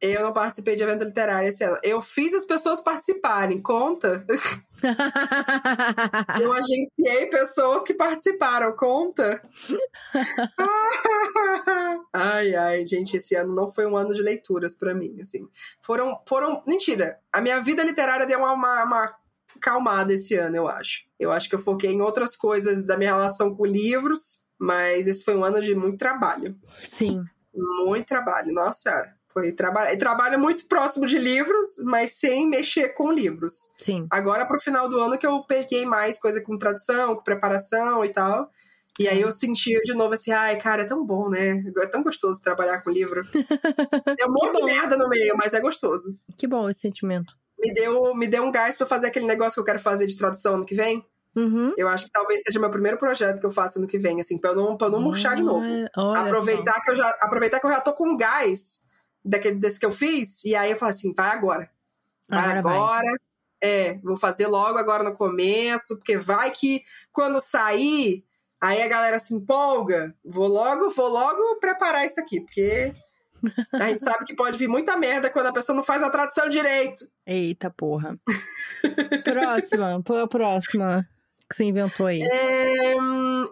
Eu 0.00 0.22
não 0.22 0.32
participei 0.32 0.76
de 0.76 0.82
evento 0.82 1.04
literário 1.04 1.48
esse 1.48 1.64
ano. 1.64 1.78
Eu 1.82 2.00
fiz 2.00 2.34
as 2.34 2.44
pessoas 2.44 2.80
participarem. 2.80 3.60
Conta? 3.60 4.24
Eu 6.40 6.52
agenciei 6.52 7.26
pessoas 7.26 7.82
que 7.82 7.94
participaram, 7.94 8.76
conta? 8.76 9.40
ai, 12.12 12.54
ai, 12.54 12.84
gente, 12.84 13.16
esse 13.16 13.34
ano 13.34 13.54
não 13.54 13.66
foi 13.66 13.86
um 13.86 13.96
ano 13.96 14.14
de 14.14 14.20
leituras 14.20 14.74
pra 14.74 14.94
mim, 14.94 15.22
assim. 15.22 15.48
Foram, 15.80 16.20
foram, 16.28 16.62
mentira, 16.66 17.18
a 17.32 17.40
minha 17.40 17.62
vida 17.62 17.82
literária 17.82 18.26
deu 18.26 18.40
uma, 18.40 18.52
uma, 18.52 18.84
uma 18.84 19.16
calmada 19.60 20.12
esse 20.12 20.36
ano, 20.36 20.56
eu 20.56 20.68
acho. 20.68 21.04
Eu 21.18 21.32
acho 21.32 21.48
que 21.48 21.54
eu 21.54 21.60
foquei 21.60 21.90
em 21.90 22.02
outras 22.02 22.36
coisas 22.36 22.86
da 22.86 22.98
minha 22.98 23.14
relação 23.14 23.54
com 23.54 23.64
livros, 23.64 24.40
mas 24.58 25.06
esse 25.06 25.24
foi 25.24 25.34
um 25.34 25.44
ano 25.44 25.62
de 25.62 25.74
muito 25.74 25.96
trabalho. 25.96 26.54
Sim. 26.82 27.24
Muito 27.54 28.06
trabalho, 28.06 28.52
nossa 28.52 28.80
senhora. 28.80 29.14
Foi 29.32 29.52
trabalho, 29.52 29.98
trabalho 29.98 30.38
muito 30.38 30.66
próximo 30.66 31.06
de 31.06 31.18
livros, 31.18 31.78
mas 31.84 32.12
sem 32.12 32.48
mexer 32.48 32.90
com 32.90 33.10
livros. 33.10 33.54
Sim. 33.78 34.06
Agora, 34.10 34.46
pro 34.46 34.60
final 34.60 34.88
do 34.88 35.00
ano, 35.00 35.18
que 35.18 35.26
eu 35.26 35.42
peguei 35.42 35.84
mais 35.84 36.20
coisa 36.20 36.40
com 36.40 36.56
tradução, 36.56 37.16
com 37.16 37.22
preparação 37.22 38.04
e 38.04 38.12
tal. 38.12 38.48
E 38.98 39.08
aí 39.08 39.20
eu 39.20 39.32
sentia 39.32 39.80
de 39.80 39.92
novo 39.92 40.14
assim, 40.14 40.30
ai, 40.30 40.56
cara, 40.60 40.82
é 40.82 40.84
tão 40.84 41.04
bom, 41.04 41.28
né? 41.28 41.64
É 41.78 41.86
tão 41.86 42.02
gostoso 42.02 42.40
trabalhar 42.40 42.80
com 42.82 42.90
livro. 42.90 43.22
Tem 43.32 44.26
um 44.26 44.32
monte 44.32 44.56
de 44.56 44.64
merda 44.64 44.96
no 44.96 45.08
meio, 45.08 45.36
mas 45.36 45.52
é 45.52 45.60
gostoso. 45.60 46.16
Que 46.38 46.46
bom 46.46 46.70
esse 46.70 46.82
sentimento. 46.82 47.36
Me 47.58 47.74
deu, 47.74 48.14
me 48.14 48.28
deu 48.28 48.44
um 48.44 48.52
gás 48.52 48.76
pra 48.76 48.86
fazer 48.86 49.08
aquele 49.08 49.26
negócio 49.26 49.54
que 49.54 49.60
eu 49.60 49.64
quero 49.64 49.80
fazer 49.80 50.06
de 50.06 50.16
tradução 50.16 50.54
ano 50.54 50.64
que 50.64 50.76
vem. 50.76 51.04
Uhum. 51.36 51.74
Eu 51.76 51.88
acho 51.88 52.06
que 52.06 52.12
talvez 52.12 52.42
seja 52.42 52.60
meu 52.60 52.70
primeiro 52.70 52.96
projeto 52.96 53.40
que 53.40 53.46
eu 53.46 53.50
faço 53.50 53.78
ano 53.78 53.88
que 53.88 53.98
vem, 53.98 54.20
assim, 54.20 54.38
pra 54.38 54.50
eu 54.50 54.56
não, 54.56 54.76
pra 54.76 54.86
eu 54.86 54.90
não 54.92 55.00
murchar 55.00 55.34
de 55.34 55.42
novo. 55.42 55.66
Aproveitar 56.16 56.80
que 56.80 56.90
eu 56.90 56.96
já 56.96 57.08
aproveitar 57.20 57.58
que 57.60 57.66
eu 57.66 57.72
já 57.72 57.80
tô 57.80 57.92
com 57.92 58.16
gás 58.16 58.86
daquele 59.24 59.56
desse 59.56 59.80
que 59.80 59.86
eu 59.86 59.92
fiz 59.92 60.44
e 60.44 60.54
aí 60.54 60.70
eu 60.70 60.76
falo 60.76 60.90
assim 60.90 61.12
vai 61.14 61.30
agora 61.30 61.70
só. 62.30 62.36
vai 62.36 62.44
Agora 62.44 62.62
vai. 62.62 62.76
agora 62.76 63.18
é 63.62 63.94
vou 64.02 64.16
fazer 64.18 64.46
logo 64.46 64.76
agora 64.78 65.02
no 65.02 65.16
começo 65.16 65.96
porque 65.96 66.18
vai 66.18 66.50
que 66.50 66.82
quando 67.10 67.40
sair 67.40 68.22
aí 68.60 68.82
a 68.82 68.88
galera 68.88 69.18
se 69.18 69.34
empolga 69.34 70.14
vou 70.22 70.46
logo 70.46 70.90
vou 70.90 71.08
logo 71.08 71.56
preparar 71.58 72.04
isso 72.04 72.20
aqui 72.20 72.42
porque 72.42 72.92
a 73.72 73.88
gente 73.88 74.02
sabe 74.02 74.24
que 74.26 74.34
pode 74.36 74.58
vir 74.58 74.68
muita 74.68 74.94
merda 74.96 75.30
quando 75.30 75.46
a 75.46 75.52
pessoa 75.54 75.74
não 75.74 75.82
faz 75.82 76.02
a 76.02 76.10
tradução 76.10 76.48
direito 76.48 77.08
Eita 77.26 77.70
porra. 77.70 78.18
próxima. 79.24 79.96
A 79.96 80.28
próxima 80.28 81.08
que 81.54 81.58
você 81.58 81.64
inventou 81.64 82.06
aí? 82.06 82.22
É, 82.22 82.94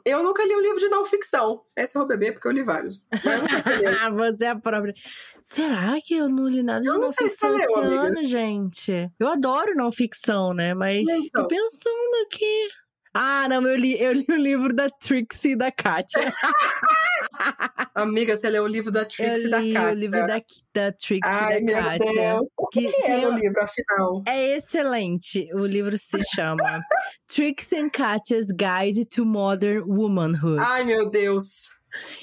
eu 0.05 0.23
nunca 0.23 0.43
li 0.45 0.55
um 0.55 0.61
livro 0.61 0.79
de 0.79 0.89
não 0.89 1.05
ficção 1.05 1.63
esse 1.77 1.97
é 1.97 2.01
o 2.01 2.07
bebê 2.07 2.33
porque 2.33 2.49
eu 2.49 2.53
li 2.53 2.63
vários 2.63 3.01
eu 3.13 3.63
se 3.63 3.69
é 3.73 3.79
meu. 3.79 3.91
Ah, 4.03 4.11
você 4.11 4.45
é 4.45 4.49
a 4.49 4.57
própria. 4.57 4.95
Será 5.43 5.95
que 6.05 6.15
eu 6.15 6.29
não 6.29 6.49
li 6.49 6.63
nada 6.63 6.81
de 6.81 6.87
Eu 6.89 6.95
não 6.95 7.03
não 7.03 7.09
sei 7.09 7.29
se 7.29 7.37
ficção 7.37 7.53
você 7.53 7.67
leu, 7.67 7.77
amiga. 7.77 8.03
ano, 8.03 8.25
gente? 8.27 9.11
Eu 9.19 9.29
adoro 9.29 9.75
não 9.75 9.93
ficção, 9.93 10.53
né? 10.55 10.75
Mas 10.75 11.07
Então. 11.09 11.43
tô 11.43 11.49
pensando 11.49 12.27
aqui. 12.27 12.69
Ah, 13.15 13.47
não, 13.49 13.67
eu 13.69 13.77
li, 13.77 14.01
eu 14.03 14.13
li 14.13 14.25
o 14.27 14.37
livro 14.37 14.75
da 14.75 14.89
Trixie 14.89 15.53
e 15.53 15.57
da 15.57 15.71
Katia. 15.71 16.33
Amiga, 17.95 18.35
você 18.37 18.49
leu 18.49 18.65
o 18.65 18.67
livro 18.67 18.91
da 18.91 19.05
Trixie 19.05 19.43
eu 19.43 19.47
e 19.49 19.51
da 19.51 19.59
li 19.59 19.73
Katia. 19.75 19.91
o 19.91 19.95
livro 19.95 20.27
da, 20.27 20.41
da 20.75 20.93
Trixie 20.93 21.21
Ai, 21.23 21.59
e 21.59 21.67
da 21.67 21.67
meu 21.67 21.83
Katia. 21.85 22.13
Deus. 22.33 22.49
Que, 22.73 22.91
Que- 22.91 23.03
é 23.03 23.29
o 23.29 23.33
livro, 23.35 23.63
afinal? 23.63 24.23
É 24.27 24.57
excelente. 24.57 25.47
O 25.55 25.67
livro 25.67 25.97
se 25.99 26.19
chama 26.35 26.57
Trixie 27.29 27.79
and 27.79 27.91
Katya's 27.91 28.47
Guide 28.51 29.05
to 29.05 29.27
Modern 29.27 29.83
Womanhood. 29.87 30.59
Ai, 30.59 30.83
meu 30.85 31.11
Deus. 31.11 31.69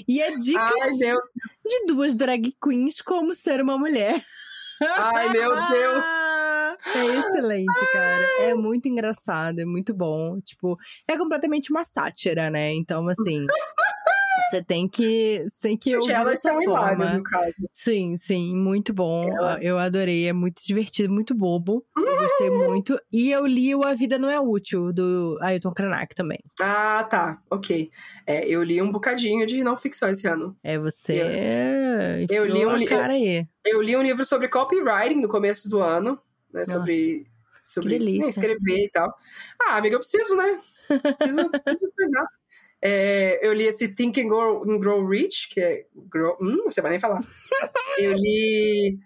E 0.08 0.20
é 0.20 0.30
Ai, 0.30 0.92
meu, 0.98 1.18
de 1.64 1.86
duas 1.86 2.16
drag 2.18 2.52
queens 2.62 3.00
como 3.02 3.36
ser 3.36 3.62
uma 3.62 3.78
mulher. 3.78 4.20
ai, 4.82 5.30
meu 5.30 5.56
Deus. 5.70 6.06
É 6.96 7.06
excelente, 7.06 7.92
cara. 7.92 8.26
É 8.40 8.54
muito 8.54 8.88
engraçado, 8.88 9.60
é 9.60 9.66
muito 9.66 9.94
bom. 9.94 10.40
Tipo, 10.40 10.78
é 11.08 11.18
completamente 11.18 11.72
uma 11.72 11.84
sátira, 11.84 12.50
né? 12.50 12.72
Então, 12.74 13.08
assim. 13.10 13.46
Você 14.50 14.64
tem 14.64 14.88
que, 14.88 15.44
tem 15.62 15.78
que 15.78 15.96
ouvir 15.96 16.12
elas 16.14 16.40
são 16.42 16.62
hilárias, 16.62 16.98
forma. 17.12 17.18
no 17.18 17.24
caso. 17.24 17.70
Sim, 17.74 18.16
sim, 18.18 18.56
muito 18.56 18.94
bom. 18.94 19.28
Ela- 19.30 19.60
Eu 19.62 19.78
adorei, 19.80 20.28
é 20.28 20.34
muito 20.34 20.62
divertido, 20.66 21.12
muito 21.14 21.34
bobo. 21.36 21.86
Eu 21.98 22.18
gostei 22.18 22.50
muito. 22.84 23.00
E 23.12 23.32
eu 23.32 23.46
li 23.46 23.74
o 23.76 23.84
A 23.84 23.94
Vida 23.94 24.18
Não 24.20 24.30
É 24.30 24.40
Útil, 24.40 24.92
do 24.94 25.38
Ailton 25.42 25.72
Krenak 25.74 26.14
também. 26.16 26.40
Ah, 26.62 27.06
tá. 27.10 27.42
Ok. 27.50 27.90
É, 28.26 28.48
eu 28.48 28.64
li 28.64 28.82
um 28.82 28.92
bocadinho 28.92 29.46
de 29.46 29.64
não 29.64 29.76
ficção 29.78 30.10
esse 30.10 30.28
ano. 30.28 30.56
É 30.64 30.78
você. 30.78 31.14
Eu 32.30 32.46
li 32.46 32.52
enfiou 32.54 32.72
um 32.72 32.76
li- 32.78 32.86
cara 32.88 33.14
aí. 33.14 33.46
Eu 33.66 33.82
li 33.82 33.96
um 33.96 34.02
livro 34.02 34.26
sobre 34.26 34.48
copywriting 34.48 35.20
no 35.22 35.30
começo 35.30 35.70
do 35.70 35.80
ano, 35.82 36.20
né? 36.54 36.66
Sobre, 36.66 37.28
sobre 37.62 37.98
delícia. 38.00 38.24
né, 38.24 38.30
escrever 38.30 38.86
e 38.86 38.90
tal. 38.90 39.14
Ah, 39.62 39.78
amiga, 39.78 39.96
eu 39.96 40.00
preciso, 40.00 40.36
né? 40.36 40.60
Preciso, 40.88 41.50
preciso 41.52 41.92
coisar. 41.96 42.26
É, 42.82 43.46
eu 43.46 43.54
li 43.54 43.66
esse 43.66 43.90
Think 43.90 44.22
and 44.22 44.28
Grow, 44.28 44.64
and 44.64 44.80
Grow 44.80 45.06
Rich, 45.06 45.50
que 45.50 45.60
é. 45.60 45.86
Grow, 46.10 46.38
hum, 46.42 46.64
você 46.66 46.82
vai 46.82 46.92
nem 46.92 47.00
falar. 47.00 47.22
eu 48.00 48.14
li 48.14 48.98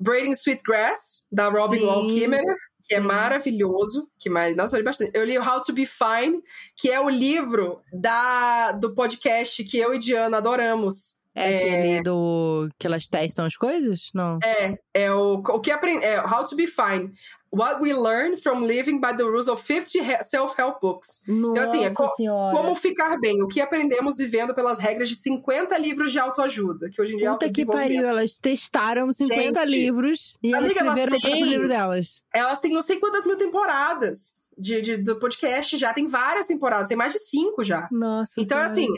Braiding 0.00 0.34
Sweetgrass, 0.34 1.26
da 1.30 1.48
Robin 1.48 1.78
Sim, 1.78 1.86
Wall 1.86 2.08
Kimmerer, 2.08 2.56
que 2.88 2.94
é 2.94 3.00
sim. 3.00 3.06
maravilhoso. 3.06 4.10
Que 4.18 4.28
mais? 4.28 4.56
Nossa, 4.56 4.76
eu 4.76 4.78
li 4.80 4.84
bastante. 4.84 5.10
Eu 5.14 5.24
li 5.24 5.38
How 5.38 5.62
to 5.62 5.72
Be 5.72 5.86
Fine, 5.86 6.42
que 6.76 6.90
é 6.90 7.00
o 7.00 7.08
livro 7.08 7.80
da, 7.92 8.72
do 8.72 8.94
podcast 8.94 9.62
que 9.64 9.78
eu 9.78 9.94
e 9.94 9.98
Diana 9.98 10.38
adoramos. 10.38 11.16
É, 11.36 11.56
aquele 11.56 12.02
do. 12.04 12.68
que 12.78 12.86
elas 12.86 13.08
testam 13.08 13.44
as 13.44 13.56
coisas? 13.56 14.10
Não. 14.14 14.38
É, 14.42 14.78
é 14.94 15.12
o, 15.12 15.34
o 15.34 15.60
que 15.60 15.70
aprende. 15.72 16.04
É 16.04 16.20
How 16.20 16.44
to 16.44 16.54
Be 16.54 16.66
Fine. 16.68 17.10
What 17.52 17.80
we 17.80 17.92
learn 17.92 18.36
from 18.36 18.64
living 18.64 19.00
by 19.00 19.16
the 19.16 19.22
rules 19.24 19.48
of 19.48 19.62
50 19.62 19.98
he- 19.98 20.22
self-help 20.24 20.80
books. 20.80 21.20
Nossa 21.28 21.62
assim, 21.62 21.84
é 21.84 21.90
co- 21.92 22.08
senhora. 22.16 22.56
Como 22.56 22.74
ficar 22.76 23.16
bem. 23.20 23.42
O 23.42 23.48
que 23.48 23.60
aprendemos 23.60 24.16
vivendo 24.16 24.54
pelas 24.54 24.78
regras 24.78 25.08
de 25.08 25.16
50 25.16 25.76
livros 25.78 26.12
de 26.12 26.18
autoajuda, 26.18 26.88
que 26.90 27.00
hoje 27.02 27.14
em 27.14 27.16
dia 27.18 27.28
é 27.28 27.30
Puta 27.32 27.44
que 27.50 27.62
autodesenvolvimento. 27.62 27.94
pariu, 28.02 28.08
elas 28.08 28.34
testaram 28.38 29.12
50 29.12 29.60
Gente, 29.60 29.70
livros 29.70 30.36
e 30.42 30.52
elas 30.52 30.64
amiga, 30.64 30.80
elas 30.80 30.98
escreveram 30.98 31.16
o 31.16 31.20
próprio 31.20 31.40
têm- 31.42 31.48
livro 31.52 31.68
delas. 31.68 32.22
Elas 32.34 32.60
têm 32.60 32.72
não 32.72 32.82
sei 32.82 32.98
quantas 32.98 33.24
mil 33.26 33.36
temporadas 33.36 34.42
de, 34.58 34.80
de- 34.82 34.96
do 34.98 35.16
podcast 35.18 35.76
já. 35.78 35.92
Tem 35.92 36.06
várias 36.06 36.46
temporadas, 36.46 36.88
tem 36.88 36.96
mais 36.96 37.12
de 37.12 37.18
cinco 37.20 37.62
já. 37.64 37.88
Nossa. 37.90 38.32
Então, 38.38 38.56
senhora. 38.58 38.72
assim, 38.72 38.88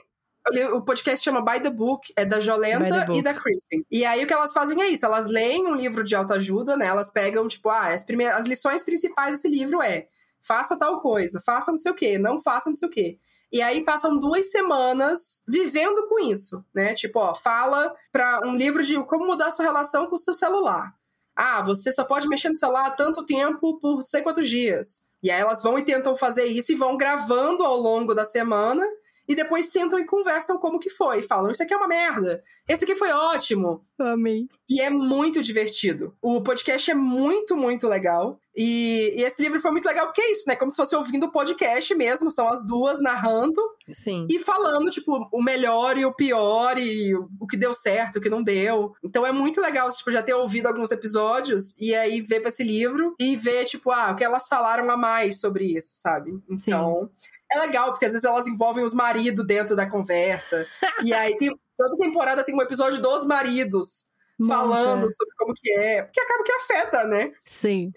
li- 0.50 0.64
o 0.72 0.82
podcast 0.82 1.24
chama 1.24 1.42
By 1.42 1.60
the 1.60 1.70
Book, 1.70 2.12
é 2.16 2.24
da 2.24 2.40
Jolenta 2.40 2.84
e 3.18 3.22
da 3.22 3.34
Kristen. 3.34 3.84
E 3.90 4.04
aí 4.04 4.24
o 4.24 4.26
que 4.26 4.32
elas 4.32 4.52
fazem 4.52 4.80
é 4.82 4.88
isso, 4.88 5.04
elas 5.06 5.26
leem 5.26 5.66
um 5.66 5.74
livro 5.74 6.02
de 6.04 6.14
autoajuda, 6.14 6.76
né? 6.76 6.86
Elas 6.86 7.10
pegam, 7.10 7.46
tipo, 7.48 7.68
ah, 7.68 7.88
as, 7.92 8.02
primeiras, 8.04 8.40
as 8.40 8.46
lições 8.46 8.82
principais 8.82 9.32
desse 9.32 9.48
livro 9.48 9.82
é 9.82 10.08
faça 10.40 10.78
tal 10.78 11.00
coisa, 11.00 11.42
faça 11.44 11.70
não 11.72 11.78
sei 11.78 11.90
o 11.90 11.94
quê, 11.94 12.18
não 12.18 12.40
faça 12.40 12.68
não 12.70 12.76
sei 12.76 12.88
o 12.88 12.90
quê. 12.90 13.18
E 13.52 13.62
aí 13.62 13.84
passam 13.84 14.18
duas 14.18 14.50
semanas 14.50 15.42
vivendo 15.48 16.08
com 16.08 16.18
isso, 16.18 16.64
né? 16.74 16.94
Tipo, 16.94 17.18
ó, 17.20 17.34
fala 17.34 17.94
pra 18.12 18.40
um 18.44 18.54
livro 18.56 18.82
de 18.84 19.02
como 19.04 19.26
mudar 19.26 19.50
sua 19.50 19.64
relação 19.64 20.06
com 20.06 20.16
o 20.16 20.18
seu 20.18 20.34
celular. 20.34 20.92
Ah, 21.34 21.62
você 21.62 21.92
só 21.92 22.04
pode 22.04 22.28
mexer 22.28 22.48
no 22.48 22.56
celular 22.56 22.90
tanto 22.96 23.24
tempo 23.24 23.78
por 23.78 23.98
não 23.98 24.06
sei 24.06 24.22
quantos 24.22 24.48
dias. 24.48 25.02
E 25.22 25.30
aí 25.30 25.40
elas 25.40 25.62
vão 25.62 25.78
e 25.78 25.84
tentam 25.84 26.16
fazer 26.16 26.44
isso 26.46 26.72
e 26.72 26.76
vão 26.76 26.96
gravando 26.96 27.62
ao 27.62 27.76
longo 27.76 28.14
da 28.14 28.24
semana 28.24 28.84
e 29.28 29.34
depois 29.34 29.70
sentam 29.70 29.98
e 29.98 30.06
conversam 30.06 30.58
como 30.58 30.78
que 30.78 30.90
foi. 30.90 31.22
Falam, 31.22 31.50
isso 31.50 31.62
aqui 31.62 31.74
é 31.74 31.76
uma 31.76 31.88
merda. 31.88 32.42
Esse 32.68 32.84
aqui 32.84 32.94
foi 32.94 33.10
ótimo. 33.12 33.84
Amei. 33.98 34.46
E 34.68 34.80
é 34.80 34.90
muito 34.90 35.42
divertido. 35.42 36.14
O 36.20 36.42
podcast 36.42 36.90
é 36.90 36.94
muito, 36.94 37.56
muito 37.56 37.88
legal. 37.88 38.40
E, 38.56 39.12
e 39.14 39.22
esse 39.22 39.42
livro 39.42 39.60
foi 39.60 39.70
muito 39.70 39.86
legal 39.86 40.06
porque 40.06 40.20
é 40.20 40.32
isso, 40.32 40.44
né? 40.48 40.56
Como 40.56 40.70
se 40.70 40.76
fosse 40.76 40.96
ouvindo 40.96 41.26
o 41.26 41.30
podcast 41.30 41.94
mesmo. 41.94 42.30
São 42.30 42.48
as 42.48 42.66
duas 42.66 43.00
narrando 43.00 43.60
Sim. 43.92 44.26
e 44.30 44.38
falando, 44.38 44.90
tipo, 44.90 45.28
o 45.30 45.42
melhor 45.42 45.96
e 45.96 46.04
o 46.04 46.12
pior, 46.12 46.78
e 46.78 47.14
o, 47.14 47.28
o 47.38 47.46
que 47.46 47.56
deu 47.56 47.72
certo, 47.74 48.16
o 48.16 48.20
que 48.20 48.30
não 48.30 48.42
deu. 48.42 48.92
Então 49.04 49.26
é 49.26 49.30
muito 49.30 49.60
legal, 49.60 49.90
tipo, 49.90 50.10
já 50.10 50.22
ter 50.22 50.34
ouvido 50.34 50.66
alguns 50.66 50.90
episódios 50.90 51.78
e 51.78 51.94
aí 51.94 52.20
ver 52.20 52.40
pra 52.40 52.48
esse 52.48 52.64
livro 52.64 53.14
e 53.20 53.36
ver, 53.36 53.64
tipo, 53.66 53.90
ah, 53.90 54.10
o 54.12 54.16
que 54.16 54.24
elas 54.24 54.48
falaram 54.48 54.90
a 54.90 54.96
mais 54.96 55.38
sobre 55.38 55.64
isso, 55.76 55.90
sabe? 55.94 56.32
Então. 56.48 57.10
É 57.50 57.58
legal, 57.60 57.90
porque 57.90 58.06
às 58.06 58.12
vezes 58.12 58.24
elas 58.24 58.46
envolvem 58.46 58.84
os 58.84 58.94
maridos 58.94 59.46
dentro 59.46 59.76
da 59.76 59.88
conversa. 59.88 60.66
e 61.04 61.12
aí 61.12 61.36
tem. 61.36 61.50
Toda 61.76 61.98
temporada 61.98 62.42
tem 62.42 62.54
um 62.54 62.62
episódio 62.62 63.02
dos 63.02 63.26
maridos 63.26 64.06
falando 64.46 65.02
Nossa. 65.02 65.14
sobre 65.14 65.34
como 65.36 65.54
que 65.54 65.72
é. 65.72 66.02
Porque 66.02 66.20
acaba 66.20 66.42
que 66.42 66.52
afeta, 66.52 67.04
né? 67.04 67.32
Sim. 67.42 67.92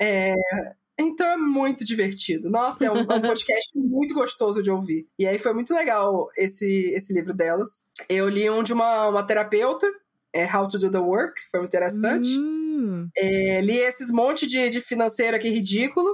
Então 0.99 1.27
é 1.27 1.37
muito 1.37 1.85
divertido. 1.85 2.49
Nossa, 2.49 2.85
é 2.85 2.91
um, 2.91 2.97
é 2.97 3.15
um 3.15 3.21
podcast 3.21 3.71
muito 3.79 4.13
gostoso 4.13 4.61
de 4.61 4.69
ouvir. 4.69 5.07
E 5.17 5.25
aí 5.25 5.39
foi 5.39 5.53
muito 5.53 5.73
legal 5.73 6.29
esse, 6.37 6.91
esse 6.93 7.13
livro 7.13 7.33
delas. 7.33 7.87
Eu 8.09 8.27
li 8.27 8.49
um 8.49 8.61
de 8.61 8.73
uma, 8.73 9.07
uma 9.07 9.23
terapeuta, 9.23 9.87
é 10.33 10.45
How 10.45 10.67
to 10.67 10.77
Do 10.77 10.91
the 10.91 10.99
Work, 10.99 11.41
foi 11.49 11.61
muito 11.61 11.69
interessante. 11.69 12.37
Hum. 12.37 13.07
É, 13.15 13.61
li 13.61 13.77
esses 13.77 14.11
monte 14.11 14.45
de, 14.45 14.69
de 14.69 14.81
financeiro 14.81 15.37
aqui 15.37 15.49
ridículo. 15.49 16.13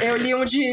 Eu 0.00 0.16
li 0.16 0.32
um 0.34 0.44
de, 0.44 0.72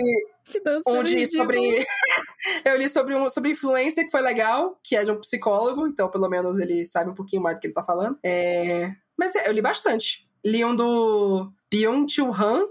Financeiro 0.50 1.00
um 1.00 1.04
de 1.04 1.16
ridículo. 1.16 1.44
sobre. 1.44 1.86
eu 2.66 2.78
li 2.78 2.90
sobre, 2.90 3.16
um, 3.16 3.30
sobre 3.30 3.52
influência, 3.52 4.04
que 4.04 4.12
foi 4.12 4.22
legal, 4.22 4.80
que 4.84 4.96
é 4.96 5.04
de 5.04 5.12
um 5.12 5.20
psicólogo, 5.20 5.88
então 5.88 6.10
pelo 6.10 6.30
menos 6.30 6.60
ele 6.60 6.86
sabe 6.86 7.10
um 7.10 7.16
pouquinho 7.16 7.42
mais 7.42 7.56
do 7.56 7.60
que 7.60 7.68
ele 7.68 7.74
tá 7.74 7.84
falando. 7.84 8.18
É, 8.24 8.92
Mas 9.18 9.36
é, 9.36 9.48
eu 9.48 9.54
li 9.54 9.62
bastante. 9.62 10.28
Li 10.44 10.64
um 10.64 10.76
do 10.76 11.52
Byung-Chul 11.72 12.34
Han, 12.34 12.66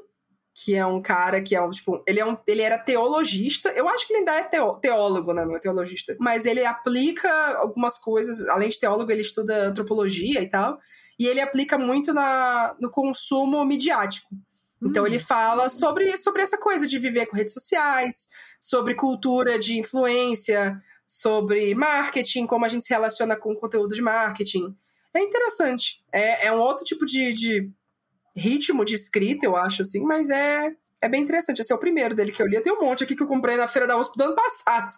que 0.64 0.74
é 0.74 0.84
um 0.84 1.00
cara 1.00 1.40
que 1.40 1.54
é 1.54 1.62
um, 1.62 1.70
tipo, 1.70 2.02
ele, 2.06 2.18
é 2.18 2.26
um, 2.26 2.36
ele 2.46 2.62
era 2.62 2.78
teologista. 2.78 3.68
Eu 3.70 3.88
acho 3.88 4.06
que 4.06 4.12
ele 4.12 4.20
ainda 4.20 4.34
é 4.34 4.42
teo, 4.42 4.74
teólogo, 4.74 5.32
né? 5.32 5.44
Não 5.44 5.54
é 5.54 5.60
teologista. 5.60 6.16
Mas 6.18 6.46
ele 6.46 6.64
aplica 6.64 7.30
algumas 7.58 7.96
coisas, 7.98 8.48
além 8.48 8.68
de 8.68 8.80
teólogo, 8.80 9.10
ele 9.12 9.22
estuda 9.22 9.68
antropologia 9.68 10.42
e 10.42 10.48
tal. 10.48 10.78
E 11.16 11.26
ele 11.26 11.40
aplica 11.40 11.78
muito 11.78 12.12
na, 12.12 12.74
no 12.80 12.90
consumo 12.90 13.64
midiático. 13.64 14.28
Então 14.82 15.04
Hum. 15.04 15.06
ele 15.06 15.18
fala 15.18 15.68
sobre, 15.68 16.16
sobre 16.18 16.42
essa 16.42 16.56
coisa 16.56 16.86
de 16.86 16.98
viver 16.98 17.26
com 17.26 17.36
redes 17.36 17.52
sociais, 17.52 18.28
sobre 18.60 18.94
cultura 18.94 19.58
de 19.58 19.78
influência, 19.78 20.80
sobre 21.06 21.74
marketing, 21.74 22.46
como 22.46 22.64
a 22.64 22.68
gente 22.68 22.84
se 22.84 22.90
relaciona 22.90 23.36
com 23.36 23.54
conteúdo 23.56 23.94
de 23.94 24.02
marketing. 24.02 24.76
É 25.12 25.20
interessante. 25.20 26.02
É, 26.12 26.46
é 26.46 26.52
um 26.52 26.60
outro 26.60 26.84
tipo 26.84 27.04
de, 27.06 27.32
de 27.32 27.70
ritmo 28.36 28.84
de 28.84 28.94
escrita, 28.94 29.46
eu 29.46 29.56
acho, 29.56 29.82
assim, 29.82 30.00
mas 30.04 30.30
é, 30.30 30.70
é 31.00 31.08
bem 31.08 31.22
interessante. 31.22 31.60
Esse 31.60 31.72
é 31.72 31.76
o 31.76 31.80
primeiro 31.80 32.14
dele 32.14 32.32
que 32.32 32.42
eu 32.42 32.46
li. 32.46 32.60
Tenho 32.60 32.76
um 32.76 32.84
monte 32.84 33.04
aqui 33.04 33.14
que 33.14 33.22
eu 33.22 33.26
comprei 33.28 33.56
na 33.56 33.68
Feira 33.68 33.86
da 33.86 33.98
USP 33.98 34.16
do 34.16 34.24
ano 34.24 34.34
passado. 34.34 34.96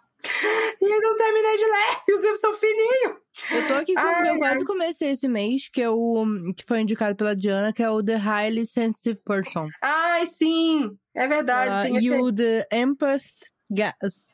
E 0.79 0.85
eu 0.85 1.01
não 1.01 1.17
terminei 1.17 1.57
de 1.57 1.63
ler, 1.63 1.97
e 2.07 2.13
os 2.13 2.21
livros 2.21 2.39
são 2.39 2.53
fininhos. 2.53 3.17
Eu 3.51 3.67
tô 3.67 3.73
aqui 3.73 3.93
com 3.93 3.99
Ai, 3.99 4.29
eu 4.29 4.37
quase 4.37 4.65
comecei 4.65 5.09
esse 5.11 5.27
mês, 5.27 5.67
que 5.71 5.81
é 5.81 5.89
o 5.89 6.25
que 6.55 6.63
foi 6.63 6.81
indicado 6.81 7.15
pela 7.15 7.35
Diana, 7.35 7.73
que 7.73 7.81
é 7.81 7.89
o 7.89 8.03
The 8.03 8.17
Highly 8.17 8.67
Sensitive 8.67 9.19
Person. 9.25 9.65
Ai, 9.81 10.27
sim, 10.27 10.91
é 11.15 11.27
verdade. 11.27 11.75
Ah, 11.75 11.81
tem 11.83 11.95
e 11.95 12.07
esse... 12.07 12.21
o 12.21 12.31
The 12.31 12.67
Empath, 12.71 13.23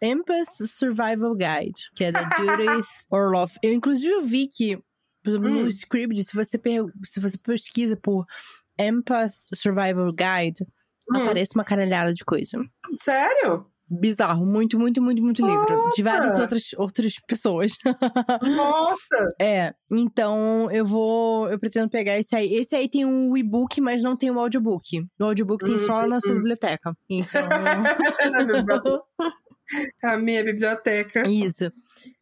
Empath 0.01 0.67
Survival 0.67 1.35
Guide, 1.35 1.89
que 1.95 2.05
é 2.05 2.11
da 2.11 2.19
Judith 2.37 2.87
Orloff. 3.09 3.57
Eu, 3.63 3.71
inclusive, 3.71 4.11
eu 4.11 4.23
vi 4.23 4.47
que, 4.47 4.77
por 5.23 5.29
exemplo, 5.29 5.49
Hum. 5.49 5.63
no 5.63 5.69
Scribd, 5.69 6.21
se 6.23 6.33
você, 6.33 6.59
se 7.05 7.19
você 7.21 7.37
pesquisa 7.37 7.95
por 7.95 8.25
Empath 8.77 9.35
Survival 9.55 10.11
Guide, 10.11 10.65
Hum. 11.11 11.23
aparece 11.23 11.51
uma 11.55 11.63
caralhada 11.63 12.13
de 12.13 12.23
coisa. 12.25 12.59
Sério? 12.99 13.65
Bizarro, 13.89 14.45
muito, 14.45 14.77
muito, 14.77 15.01
muito, 15.01 15.23
muito 15.23 15.45
livro. 15.45 15.65
De 15.95 16.03
várias 16.03 16.31
Nossa! 16.31 16.41
outras, 16.41 16.63
outras 16.77 17.13
pessoas. 17.25 17.71
Nossa! 18.43 19.29
É, 19.41 19.73
então 19.89 20.69
eu 20.71 20.85
vou. 20.85 21.49
Eu 21.49 21.57
pretendo 21.57 21.89
pegar 21.89 22.19
esse 22.19 22.35
aí. 22.35 22.53
Esse 22.53 22.75
aí 22.75 22.89
tem 22.89 23.05
o 23.05 23.37
e-book, 23.37 23.79
mas 23.79 24.03
não 24.03 24.17
tem 24.17 24.29
o 24.29 24.37
audiobook. 24.39 25.05
O 25.17 25.23
audiobook 25.23 25.63
tem 25.63 25.79
só 25.79 26.05
na 26.05 26.19
sua 26.19 26.33
Hum. 26.33 26.37
biblioteca. 26.39 26.93
Então. 27.09 27.47
A 30.03 30.17
minha 30.17 30.43
biblioteca. 30.43 31.25
Isso. 31.29 31.71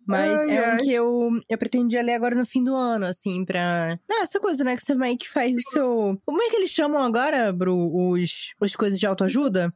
Mas 0.08 0.40
Ai, 0.42 0.58
é 0.58 0.62
um 0.62 0.72
ai. 0.72 0.78
que 0.78 0.94
eu, 0.94 1.30
eu 1.50 1.58
pretendia 1.58 2.04
ler 2.04 2.14
agora 2.14 2.36
no 2.36 2.46
fim 2.46 2.64
do 2.64 2.76
ano, 2.76 3.06
assim, 3.06 3.44
pra. 3.44 3.98
Ah, 4.10 4.22
essa 4.24 4.40
coisa, 4.40 4.64
né? 4.64 4.76
Que 4.76 4.86
você 4.86 4.94
meio 4.94 5.18
que 5.18 5.28
faz 5.30 5.56
o 5.58 5.70
seu. 5.72 6.22
Como 6.26 6.42
é 6.44 6.50
que 6.50 6.56
eles 6.58 6.70
chamam 6.70 7.02
agora, 7.02 7.52
Bru? 7.52 8.12
Os, 8.12 8.54
as 8.62 8.76
coisas 8.76 9.00
de 9.00 9.06
autoajuda? 9.08 9.74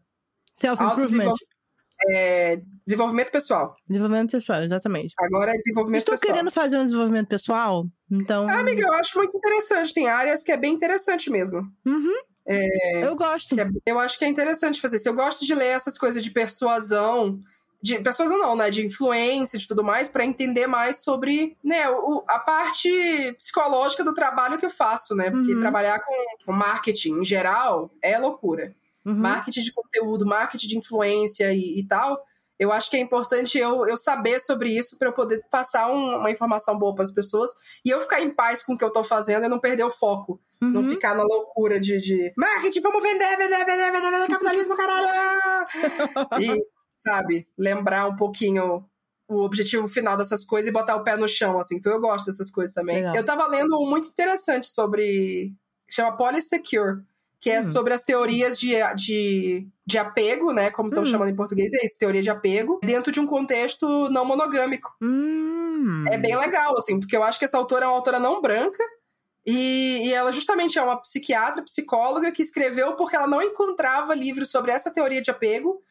Self-improvement. 0.53 1.34
É 2.09 2.55
desenvolvimento 2.86 3.30
pessoal. 3.30 3.75
Desenvolvimento 3.88 4.32
pessoal, 4.32 4.61
exatamente. 4.63 5.13
Agora 5.19 5.51
é 5.51 5.57
desenvolvimento 5.57 5.99
Estou 6.01 6.13
pessoal. 6.15 6.34
querendo 6.34 6.51
fazer 6.51 6.77
um 6.80 6.84
desenvolvimento 6.84 7.27
pessoal, 7.27 7.86
então. 8.09 8.47
Ah, 8.49 8.59
amiga, 8.59 8.82
eu 8.88 8.93
acho 8.93 9.17
muito 9.17 9.36
interessante. 9.38 9.93
Tem 9.93 10.07
áreas 10.07 10.41
que 10.41 10.51
é 10.51 10.55
bem 10.57 10.73
interessante 10.73 11.30
mesmo. 11.30 11.61
Uhum. 11.86 12.15
Eu 13.01 13.15
gosto. 13.17 13.59
É- 13.59 13.69
eu 13.86 13.99
acho 13.99 14.17
que 14.17 14.23
é 14.25 14.27
interessante 14.30 14.80
fazer 14.82 14.95
isso. 14.95 15.09
Eu 15.09 15.13
gosto 15.13 15.45
de 15.45 15.53
ler 15.53 15.67
essas 15.67 15.97
coisas 15.97 16.23
de 16.23 16.32
persuasão, 16.32 17.39
de 17.82 17.97
persuasão 17.99 18.38
não, 18.38 18.55
né, 18.55 18.69
de 18.69 18.86
influência, 18.86 19.57
de 19.57 19.67
tudo 19.67 19.84
mais, 19.84 20.07
pra 20.07 20.25
entender 20.25 20.67
mais 20.67 20.97
sobre, 20.97 21.57
né, 21.63 21.89
o- 21.89 22.23
a 22.27 22.38
parte 22.39 22.89
psicológica 23.38 24.03
do 24.03 24.13
trabalho 24.13 24.57
que 24.57 24.65
eu 24.65 24.69
faço, 24.69 25.15
né? 25.15 25.30
Porque 25.32 25.53
Uhum. 25.53 25.59
trabalhar 25.61 25.99
com, 25.99 26.13
com 26.45 26.51
marketing 26.51 27.19
em 27.21 27.25
geral 27.25 27.89
é 28.01 28.17
loucura. 28.19 28.75
Uhum. 29.05 29.15
Marketing 29.15 29.61
de 29.61 29.71
conteúdo, 29.73 30.25
marketing 30.25 30.67
de 30.67 30.77
influência 30.77 31.53
e, 31.53 31.80
e 31.80 31.88
tal. 31.88 32.21
Eu 32.59 32.73
acho 32.73 32.89
que 32.89 32.97
é 32.97 32.99
importante 32.99 33.57
eu, 33.57 33.88
eu 33.88 33.95
saber 33.95 34.41
sobre 34.41 34.77
isso 34.77 34.97
pra 34.99 35.07
eu 35.07 35.13
poder 35.13 35.41
passar 35.49 35.89
um- 35.89 36.17
uma 36.17 36.30
informação 36.30 36.77
boa 36.77 36.93
para 36.93 37.03
as 37.05 37.11
pessoas 37.11 37.51
e 37.86 37.89
eu 37.89 38.01
ficar 38.01 38.19
em 38.21 38.30
paz 38.30 38.61
com 38.61 38.73
o 38.73 38.77
que 38.77 38.84
eu 38.84 38.91
tô 38.91 39.01
fazendo 39.05 39.45
e 39.45 39.47
não 39.49 39.57
perder 39.59 39.86
o 39.86 39.89
foco. 39.89 40.38
Não 40.59 40.82
Uhum. 40.82 40.89
ficar 40.89 41.15
na 41.15 41.23
loucura 41.23 41.80
de, 41.80 41.97
de 41.99 42.34
marketing, 42.36 42.82
vamos 42.82 43.01
vender, 43.01 43.38
vender, 43.38 43.63
vender, 43.65 43.91
vender, 43.93 44.11
vender, 44.11 44.27
capitalismo, 44.27 44.75
caralho! 44.75 45.07
E, 46.43 46.67
sabe, 46.99 47.47
lembrar 47.57 48.07
um 48.07 48.15
pouquinho 48.15 48.85
o 49.27 49.41
objetivo 49.43 49.87
final 49.87 50.17
dessas 50.17 50.43
coisas 50.43 50.69
e 50.69 50.73
botar 50.73 50.95
o 50.95 51.03
pé 51.03 51.15
no 51.15 51.27
chão, 51.27 51.59
assim. 51.59 51.75
Então 51.77 51.91
eu 51.93 51.99
gosto 52.01 52.25
dessas 52.25 52.49
coisas 52.51 52.73
também. 52.73 52.97
Legal. 52.97 53.15
Eu 53.15 53.25
tava 53.25 53.47
lendo 53.47 53.79
um 53.79 53.89
muito 53.89 54.07
interessante 54.09 54.67
sobre. 54.69 55.53
chama 55.89 56.15
Polysecure, 56.17 57.01
que 57.39 57.49
é 57.49 57.59
Hum. 57.59 57.63
sobre 57.71 57.93
as 57.93 58.03
teorias 58.03 58.59
de, 58.59 58.71
de, 58.95 59.67
de 59.85 59.97
apego, 59.97 60.51
né? 60.51 60.69
Como 60.71 60.89
estão 60.89 61.03
Hum. 61.03 61.05
chamando 61.05 61.29
em 61.29 61.35
português, 61.35 61.71
é 61.73 61.85
isso, 61.85 61.97
teoria 61.99 62.21
de 62.21 62.29
apego, 62.29 62.79
dentro 62.83 63.11
de 63.11 63.19
um 63.19 63.25
contexto 63.27 64.09
não 64.09 64.25
monogâmico. 64.25 64.93
Hum. 65.01 66.05
É 66.09 66.17
bem 66.17 66.35
legal, 66.35 66.75
assim, 66.77 66.99
porque 66.99 67.15
eu 67.15 67.23
acho 67.23 67.39
que 67.39 67.45
essa 67.45 67.57
autora 67.57 67.85
é 67.85 67.87
uma 67.87 67.95
autora 67.95 68.19
não 68.19 68.41
branca. 68.41 68.83
E, 69.45 70.07
e 70.07 70.13
ela 70.13 70.31
justamente 70.31 70.77
é 70.77 70.81
uma 70.83 70.99
psiquiatra, 70.99 71.63
psicóloga, 71.63 72.31
que 72.31 72.41
escreveu 72.41 72.95
porque 72.95 73.15
ela 73.15 73.25
não 73.27 73.41
encontrava 73.41 74.13
livros 74.13 74.51
sobre 74.51 74.71
essa 74.71 74.91
teoria 74.91 75.21
de 75.21 75.31
apego 75.31 75.81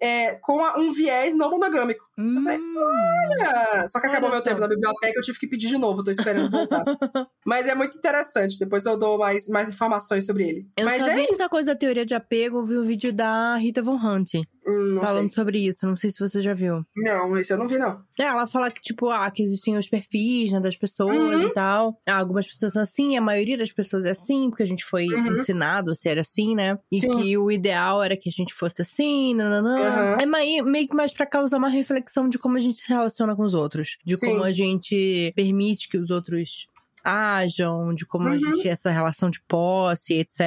é, 0.00 0.34
com 0.36 0.64
a- 0.64 0.76
um 0.78 0.92
viés 0.92 1.36
não 1.36 1.50
monogâmico. 1.50 2.04
Hum. 2.18 2.44
Ah, 2.48 3.86
Só 3.88 4.00
que 4.00 4.06
acabou 4.06 4.28
Olha 4.30 4.36
meu 4.36 4.44
tempo 4.44 4.60
na 4.60 4.68
biblioteca, 4.68 5.18
eu 5.18 5.22
tive 5.22 5.38
que 5.38 5.46
pedir 5.46 5.68
de 5.68 5.78
novo, 5.78 6.02
tô 6.02 6.10
esperando 6.10 6.50
voltar. 6.50 6.84
Mas 7.46 7.68
é 7.68 7.74
muito 7.74 7.96
interessante, 7.96 8.58
depois 8.58 8.84
eu 8.86 8.98
dou 8.98 9.18
mais, 9.18 9.46
mais 9.48 9.68
informações 9.68 10.26
sobre 10.26 10.48
ele. 10.48 10.66
Eu 10.76 10.84
Mas 10.84 11.06
é 11.06 11.24
essa 11.30 11.48
coisa 11.48 11.72
da 11.72 11.78
teoria 11.78 12.04
de 12.06 12.14
apego, 12.14 12.58
eu 12.58 12.64
vi 12.64 12.78
um 12.78 12.86
vídeo 12.86 13.12
da 13.12 13.56
Rita 13.56 13.82
Von 13.82 13.96
Hunt 13.96 14.30
Hum, 14.66 14.98
falando 15.00 15.28
sei. 15.28 15.34
sobre 15.34 15.58
isso. 15.66 15.86
Não 15.86 15.96
sei 15.96 16.10
se 16.10 16.18
você 16.18 16.42
já 16.42 16.52
viu. 16.54 16.84
Não, 16.96 17.36
esse 17.38 17.52
eu 17.52 17.58
não 17.58 17.68
vi, 17.68 17.78
não. 17.78 18.00
É, 18.18 18.24
ela 18.24 18.46
fala 18.46 18.70
que, 18.70 18.80
tipo, 18.80 19.08
ah, 19.10 19.30
que 19.30 19.42
existem 19.42 19.76
os 19.76 19.88
perfis, 19.88 20.52
né, 20.52 20.60
das 20.60 20.76
pessoas 20.76 21.14
Uhum. 21.40 21.48
e 21.48 21.52
tal. 21.52 22.00
Ah, 22.06 22.18
algumas 22.18 22.46
pessoas 22.46 22.72
são 22.72 22.82
assim, 22.82 23.16
a 23.16 23.20
maioria 23.20 23.56
das 23.56 23.70
pessoas 23.72 24.04
é 24.04 24.10
assim, 24.10 24.48
porque 24.50 24.62
a 24.62 24.66
gente 24.66 24.84
foi 24.84 25.06
Uhum. 25.06 25.34
ensinado 25.34 25.90
a 25.90 25.94
ser 25.94 26.18
assim, 26.18 26.54
né? 26.54 26.78
E 26.90 26.98
Sim. 26.98 27.08
que 27.08 27.38
o 27.38 27.50
ideal 27.50 28.02
era 28.02 28.16
que 28.16 28.28
a 28.28 28.32
gente 28.32 28.52
fosse 28.54 28.82
assim, 28.82 29.34
nananã. 29.34 30.16
Uhum. 30.16 30.20
É 30.20 30.26
meio 30.62 30.88
que 30.88 30.94
mais 30.94 31.12
pra 31.12 31.26
causar 31.26 31.58
uma 31.58 31.68
reflexão 31.68 32.28
de 32.28 32.38
como 32.38 32.56
a 32.56 32.60
gente 32.60 32.78
se 32.78 32.88
relaciona 32.88 33.36
com 33.36 33.42
os 33.44 33.54
outros. 33.54 33.96
De 34.04 34.16
Sim. 34.16 34.26
como 34.26 34.42
a 34.44 34.52
gente 34.52 35.32
permite 35.36 35.88
que 35.88 35.98
os 35.98 36.10
outros 36.10 36.66
ajam, 37.06 37.94
de 37.94 38.04
como 38.04 38.28
a 38.28 38.32
Uhum. 38.32 38.38
gente 38.38 38.68
essa 38.68 38.90
relação 38.90 39.30
de 39.30 39.40
posse, 39.46 40.14
etc. 40.14 40.40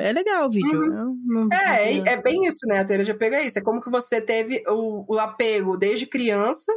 É 0.00 0.12
legal 0.12 0.46
o 0.48 0.50
vídeo. 0.50 0.80
Uhum. 0.80 1.16
Não- 1.24 1.48
É, 1.52 1.94
não- 1.94 2.06
é, 2.06 2.12
é 2.14 2.22
bem 2.22 2.46
isso, 2.46 2.66
né? 2.66 2.80
A 2.80 2.84
teoria 2.84 3.04
de 3.04 3.12
apego 3.12 3.36
é 3.36 3.46
isso. 3.46 3.58
É 3.58 3.62
como 3.62 3.80
que 3.80 3.90
você 3.90 4.20
teve 4.20 4.62
o, 4.66 5.04
o 5.14 5.18
apego 5.18 5.76
desde 5.76 6.06
criança, 6.06 6.72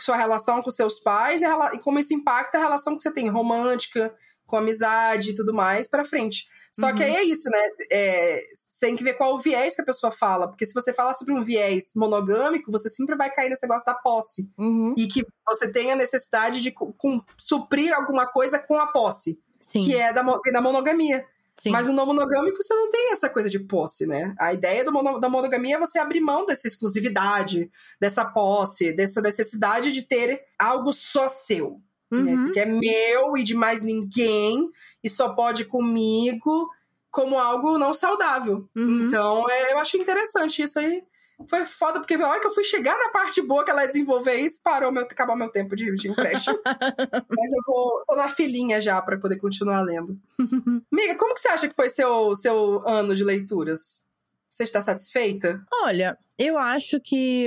sua 0.00 0.16
relação 0.16 0.62
com 0.62 0.70
seus 0.70 1.00
pais, 1.00 1.42
e, 1.42 1.44
a 1.44 1.70
e 1.74 1.78
como 1.80 1.98
isso 1.98 2.14
impacta 2.14 2.56
a 2.58 2.60
relação 2.60 2.96
que 2.96 3.02
você 3.02 3.12
tem 3.12 3.28
romântica, 3.28 4.14
com 4.48 4.56
amizade 4.56 5.30
e 5.30 5.34
tudo 5.36 5.54
mais 5.54 5.86
pra 5.86 6.04
frente. 6.04 6.48
Só 6.72 6.92
que 6.92 6.98
Uhum. 7.02 7.04
aí 7.08 7.16
é 7.16 7.22
isso, 7.24 7.48
né? 7.50 7.58
É, 7.90 8.42
você 8.54 8.80
tem 8.80 8.96
que 8.96 9.04
ver 9.04 9.14
qual 9.14 9.34
o 9.34 9.38
viés 9.38 9.74
que 9.76 9.82
a 9.82 9.84
pessoa 9.84 10.10
fala. 10.10 10.48
Porque 10.48 10.66
se 10.66 10.74
você 10.74 10.92
falar 10.92 11.14
sobre 11.14 11.34
um 11.34 11.42
viés 11.44 11.92
monogâmico, 11.94 12.70
você 12.72 12.88
sempre 12.90 13.14
vai 13.16 13.30
cair 13.32 13.48
nesse 13.50 13.62
negócio 13.62 13.86
da 13.86 13.94
posse. 13.94 14.50
Uhum. 14.58 14.94
E 14.96 15.06
que 15.06 15.24
você 15.46 15.70
tem 15.70 15.92
a 15.92 15.96
necessidade 15.96 16.60
de 16.60 16.70
com- 16.72 17.22
suprir 17.36 17.92
alguma 17.94 18.26
coisa 18.26 18.58
com 18.58 18.76
a 18.78 18.86
posse, 18.88 19.40
Sim, 19.60 19.84
que 19.84 19.94
é 19.96 20.12
da, 20.12 20.22
da 20.52 20.60
monogamia. 20.60 21.24
sim. 21.60 21.70
Mas 21.70 21.86
no 21.88 21.92
não 21.94 22.06
monogâmico 22.06 22.62
você 22.62 22.72
não 22.74 22.88
tem 22.90 23.12
essa 23.12 23.28
coisa 23.28 23.50
de 23.50 23.58
posse, 23.58 24.06
né? 24.06 24.34
A 24.38 24.52
ideia 24.52 24.88
mono- 24.90 25.18
da 25.18 25.28
monogamia 25.28 25.74
é 25.76 25.78
você 25.80 25.98
abrir 25.98 26.20
mão 26.20 26.46
dessa 26.46 26.68
exclusividade, 26.68 27.68
dessa 28.00 28.24
posse, 28.24 28.92
dessa 28.92 29.20
necessidade 29.20 29.90
de 29.92 30.02
ter 30.02 30.40
algo 30.58 30.92
só 30.92 31.28
seu. 31.28 31.80
Né? 32.10 32.34
Uhum. 32.34 32.48
aqui 32.48 32.60
é 32.60 32.66
meu 32.66 33.36
e 33.36 33.42
de 33.42 33.54
mais 33.54 33.84
ninguém, 33.84 34.70
e 35.02 35.10
só 35.10 35.30
pode 35.30 35.64
comigo, 35.64 36.68
como 37.10 37.38
algo 37.38 37.78
não 37.78 37.92
saudável. 37.92 38.68
Uhum. 38.76 39.06
Então, 39.06 39.48
é, 39.48 39.72
eu 39.72 39.78
acho 39.78 39.96
interessante 39.96 40.62
isso 40.62 40.78
aí. 40.78 41.02
Foi 41.48 41.64
foda, 41.64 42.00
porque 42.00 42.16
na 42.16 42.28
hora 42.28 42.40
que 42.40 42.46
eu 42.48 42.50
fui 42.50 42.64
chegar 42.64 42.98
na 42.98 43.10
parte 43.10 43.40
boa 43.40 43.64
que 43.64 43.70
ela 43.70 43.82
ia 43.82 43.88
desenvolver 43.88 44.34
isso, 44.34 44.60
parou 44.62 44.90
meu, 44.90 45.04
acabou 45.04 45.36
meu 45.36 45.48
tempo 45.48 45.76
de, 45.76 45.94
de 45.94 46.08
empréstimo. 46.08 46.58
Mas 46.66 47.52
eu 47.52 47.62
vou 47.64 48.02
tô 48.08 48.16
na 48.16 48.28
filinha 48.28 48.80
já 48.80 49.00
pra 49.00 49.16
poder 49.18 49.36
continuar 49.36 49.82
lendo. 49.82 50.18
Amiga, 50.92 51.14
como 51.16 51.34
que 51.34 51.40
você 51.40 51.48
acha 51.48 51.68
que 51.68 51.76
foi 51.76 51.90
seu, 51.90 52.34
seu 52.34 52.82
ano 52.88 53.14
de 53.14 53.22
leituras? 53.22 54.07
Você 54.58 54.64
está 54.64 54.82
satisfeita? 54.82 55.62
Olha, 55.84 56.18
eu 56.36 56.58
acho 56.58 56.98
que 56.98 57.46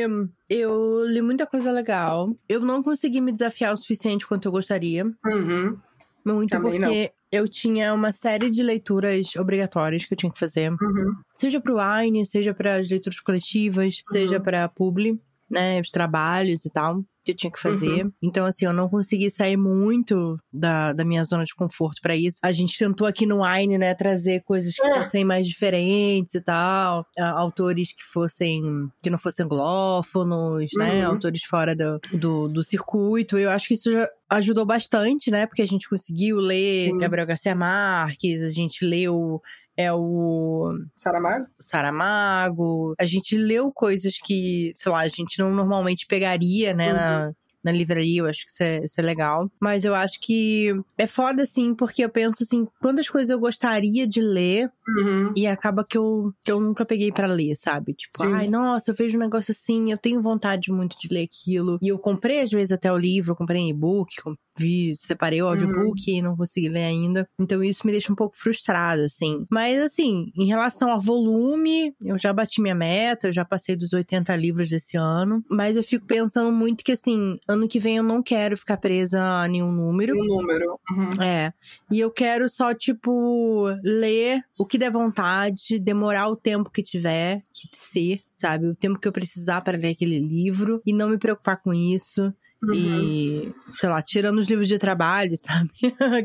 eu 0.50 1.06
li 1.06 1.22
muita 1.22 1.46
coisa 1.46 1.70
legal. 1.70 2.34
Eu 2.48 2.62
não 2.62 2.82
consegui 2.82 3.20
me 3.20 3.34
desafiar 3.34 3.74
o 3.74 3.78
suficiente 3.78 4.26
quanto 4.26 4.46
eu 4.46 4.52
gostaria. 4.54 5.04
Uhum. 5.26 5.78
Muito 6.24 6.52
Também 6.52 6.80
porque 6.80 7.12
eu 7.30 7.50
tinha 7.50 7.94
uma 7.94 8.14
série 8.14 8.50
de 8.50 8.64
leituras 8.64 9.36
obrigatórias 9.36 10.06
que 10.06 10.14
eu 10.14 10.18
tinha 10.18 10.32
que 10.32 10.40
fazer. 10.40 10.72
Uhum. 10.72 11.16
Seja 11.34 11.60
pro 11.60 11.80
Wine, 11.80 12.26
seja 12.26 12.54
para 12.54 12.78
as 12.78 12.90
leituras 12.90 13.20
coletivas, 13.20 14.00
seja 14.06 14.40
pra 14.40 14.70
Publi, 14.70 15.20
né? 15.50 15.82
Os 15.82 15.92
trabalhos 15.92 16.64
e 16.64 16.70
tal. 16.70 17.04
Que 17.24 17.32
eu 17.32 17.36
tinha 17.36 17.52
que 17.52 17.60
fazer. 17.60 18.10
Então, 18.22 18.46
assim, 18.46 18.66
eu 18.66 18.74
não 18.74 18.90
consegui 18.90 19.30
sair 19.30 19.56
muito 19.58 20.40
da, 20.52 20.92
da 20.92 21.06
minha 21.06 21.24
zona 21.24 21.44
de 21.46 21.54
conforto 21.54 22.02
pra 22.02 22.16
isso. 22.16 22.38
A 22.44 22.52
gente 22.52 22.78
tentou 22.78 23.06
aqui 23.06 23.26
no 23.28 23.44
Wine, 23.44 23.78
né, 23.78 23.94
trazer 23.94 24.42
coisas 24.44 24.74
que 24.76 24.82
É. 24.88 24.92
fossem 25.04 25.24
mais 25.24 25.48
diferentes 25.48 26.34
e 26.34 26.42
tal. 26.42 27.06
Autores 27.20 27.92
que 27.94 28.04
fossem. 28.04 28.62
que 29.04 29.10
não 29.10 29.18
fossem 29.20 29.46
anglófonos, 29.46 30.70
né? 30.76 31.06
Uhum. 31.06 31.14
Autores 31.14 31.44
fora 31.44 31.76
do, 31.76 32.00
do, 32.14 32.48
do 32.48 32.64
circuito. 32.64 33.38
Eu 33.38 33.50
acho 33.52 33.68
que 33.68 33.74
isso 33.76 33.92
já 33.92 34.08
ajudou 34.30 34.66
bastante, 34.66 35.30
né? 35.30 35.46
Porque 35.46 35.62
a 35.62 35.68
gente 35.68 35.88
conseguiu 35.90 36.38
ler 36.38 36.88
Sim. 36.90 36.98
Gabriel 36.98 37.28
Garcia 37.28 37.54
Marques, 37.56 38.42
a 38.42 38.50
gente 38.50 38.86
leu. 38.86 39.42
É 39.82 39.94
o 39.94 40.74
Saramago? 40.96 41.48
Saramago. 41.60 42.94
A 43.00 43.06
gente 43.06 43.38
leu 43.38 43.72
coisas 43.74 44.16
que, 44.24 44.72
sei 44.76 44.92
lá, 44.92 45.00
a 45.02 45.08
gente 45.08 45.40
não 45.40 45.54
normalmente 45.54 46.06
pegaria, 46.06 46.74
né, 46.74 46.90
Uhum. 46.90 46.96
na, 46.96 47.32
na 47.64 47.72
livraria. 47.72 48.22
Eu 48.22 48.26
acho 48.28 48.46
que 48.46 48.52
isso 48.52 48.64
é, 48.64 48.84
isso 48.86 49.00
é 49.00 49.04
legal. 49.04 49.50
Mas 49.60 49.86
eu 49.86 49.94
acho 49.96 50.20
que 50.20 50.74
é 50.98 51.08
foda, 51.08 51.44
assim, 51.44 51.74
porque 51.76 52.04
eu 52.04 52.10
penso 52.10 52.44
assim, 52.44 52.68
quantas 52.82 53.10
coisas 53.10 53.30
eu 53.30 53.40
gostaria 53.40 54.08
de 54.08 54.22
ler 54.22 54.70
Uhum. 54.88 55.32
e 55.36 55.48
acaba 55.48 55.86
que 55.86 55.98
eu, 55.98 56.34
que 56.44 56.52
eu 56.52 56.60
nunca 56.60 56.84
peguei 56.86 57.12
pra 57.12 57.28
ler, 57.28 57.56
sabe? 57.56 57.94
Tipo, 57.94 58.18
Sim. 58.24 58.34
ai, 58.34 58.48
nossa, 58.48 58.92
eu 58.92 58.96
vejo 58.96 59.16
um 59.18 59.22
negócio 59.22 59.52
assim, 59.52 59.92
eu 59.92 59.98
tenho 59.98 60.22
vontade 60.22 60.72
muito 60.72 60.98
de 61.00 61.08
ler 61.14 61.24
aquilo. 61.24 61.78
E 61.82 61.88
eu 61.88 61.98
comprei, 62.00 62.40
às 62.42 62.50
vezes, 62.50 62.72
até 62.74 62.92
o 62.92 62.98
livro, 62.98 63.32
eu 63.32 63.36
comprei 63.36 63.62
em 63.62 63.70
e-book, 63.70 64.16
com- 64.22 64.36
vi, 64.58 64.94
separei 64.96 65.42
o 65.42 65.46
Uhum. 65.46 65.52
audiobook 65.52 66.12
e 66.12 66.22
não 66.22 66.36
consegui 66.36 66.68
ler 66.68 66.84
ainda. 66.84 67.26
Então 67.40 67.64
isso 67.64 67.86
me 67.86 67.92
deixa 67.94 68.12
um 68.12 68.16
pouco 68.16 68.36
frustrada, 68.36 69.06
assim. 69.06 69.46
Mas, 69.50 69.82
assim, 69.82 70.32
em 70.38 70.46
relação 70.46 70.92
ao 70.92 71.00
volume, 71.00 71.94
eu 72.04 72.18
já 72.18 72.34
bati 72.34 72.62
minha 72.62 72.76
meta, 72.76 73.28
eu 73.28 73.32
já 73.32 73.46
passei 73.46 73.76
dos 73.76 73.94
80 73.94 74.36
livros 74.36 74.70
desse 74.70 74.98
ano. 74.98 75.44
Mas 75.50 75.78
eu 75.78 75.84
fico 75.84 76.06
pensando 76.06 76.52
muito 76.52 76.84
que, 76.84 76.92
assim, 76.92 77.38
ano 77.52 77.68
que 77.68 77.80
vem 77.80 77.98
eu 77.98 78.04
não 78.04 78.22
quero 78.22 78.58
ficar 78.58 78.78
presa 78.78 79.22
a 79.22 79.48
nenhum 79.48 79.72
número. 79.72 80.14
Um 80.16 80.26
número. 80.26 80.80
Uhum. 80.92 81.22
É. 81.22 81.54
E 81.92 82.00
eu 82.00 82.12
quero 82.12 82.48
só, 82.50 82.74
tipo, 82.74 83.68
ler 83.84 84.44
o 84.58 84.66
que 84.66 84.78
der 84.78 84.92
vontade, 84.92 85.80
demorar 85.80 86.28
o 86.28 86.36
tempo 86.36 86.70
que 86.70 86.84
tiver 86.84 87.44
que 87.54 87.70
ser, 87.74 88.22
sabe? 88.36 88.68
O 88.68 88.76
tempo 88.76 89.00
que 89.00 89.08
eu 89.08 89.12
precisar 89.12 89.62
para 89.62 89.78
ler 89.78 89.90
aquele 89.90 90.20
livro 90.20 90.82
e 90.86 90.94
não 90.94 91.10
me 91.10 91.18
preocupar 91.18 91.62
com 91.62 91.74
isso. 91.74 92.34
Uhum. 92.64 92.74
E, 92.76 93.54
sei 93.72 93.90
lá, 93.90 94.02
tirando 94.04 94.38
os 94.38 94.48
livros 94.48 94.68
de 94.68 94.78
trabalho, 94.78 95.34
sabe? 95.38 95.72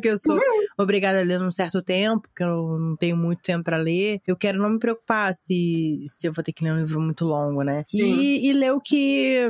que 0.03 0.09
eu 0.09 0.19
sou 0.19 0.39
obrigada 0.77 1.21
a 1.21 1.25
ler 1.25 1.41
num 1.41 1.51
certo 1.51 1.83
tempo, 1.83 2.29
que 2.37 2.43
eu 2.43 2.79
não 2.79 2.97
tenho 2.97 3.17
muito 3.17 3.43
tempo 3.43 3.65
pra 3.65 3.79
ler. 3.79 4.21
Eu 4.27 4.37
quero 4.37 4.61
não 4.61 4.71
me 4.71 4.79
preocupar 4.79 5.35
se, 5.35 6.05
se 6.07 6.27
eu 6.27 6.33
vou 6.33 6.45
ter 6.45 6.53
que 6.53 6.63
ler 6.63 6.73
um 6.73 6.81
livro 6.81 7.01
muito 7.01 7.25
longo, 7.25 7.63
né? 7.63 7.85
Sim. 7.87 8.21
E, 8.21 8.49
e 8.49 8.53
ler 8.53 8.73
o 8.73 8.81
que. 8.81 9.49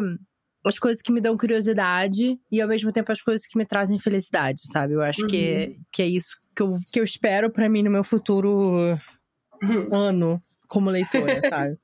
As 0.67 0.79
coisas 0.79 1.01
que 1.01 1.13
me 1.13 1.21
dão 1.21 1.37
curiosidade 1.37 2.39
e 2.51 2.61
ao 2.61 2.69
mesmo 2.69 2.93
tempo 2.93 3.13
as 3.13 3.23
coisas 3.23 3.47
que 3.47 3.57
me 3.57 3.65
trazem 3.65 3.99
felicidade, 3.99 4.63
sabe? 4.71 4.95
Eu 4.95 5.03
acho 5.03 5.27
que, 5.27 5.37
é, 5.37 5.77
que 5.93 6.03
é 6.03 6.07
isso 6.07 6.37
que 6.55 6.63
eu, 6.63 6.79
que 6.93 6.99
eu 7.01 7.05
espero 7.05 7.51
pra 7.51 7.69
mim 7.69 7.83
no 7.83 7.91
meu 7.91 8.03
futuro 8.05 8.99
Uhum. 9.63 9.87
ano. 9.95 10.43
como 10.69 10.91
leitora, 10.91 11.41
sabe? 11.49 11.79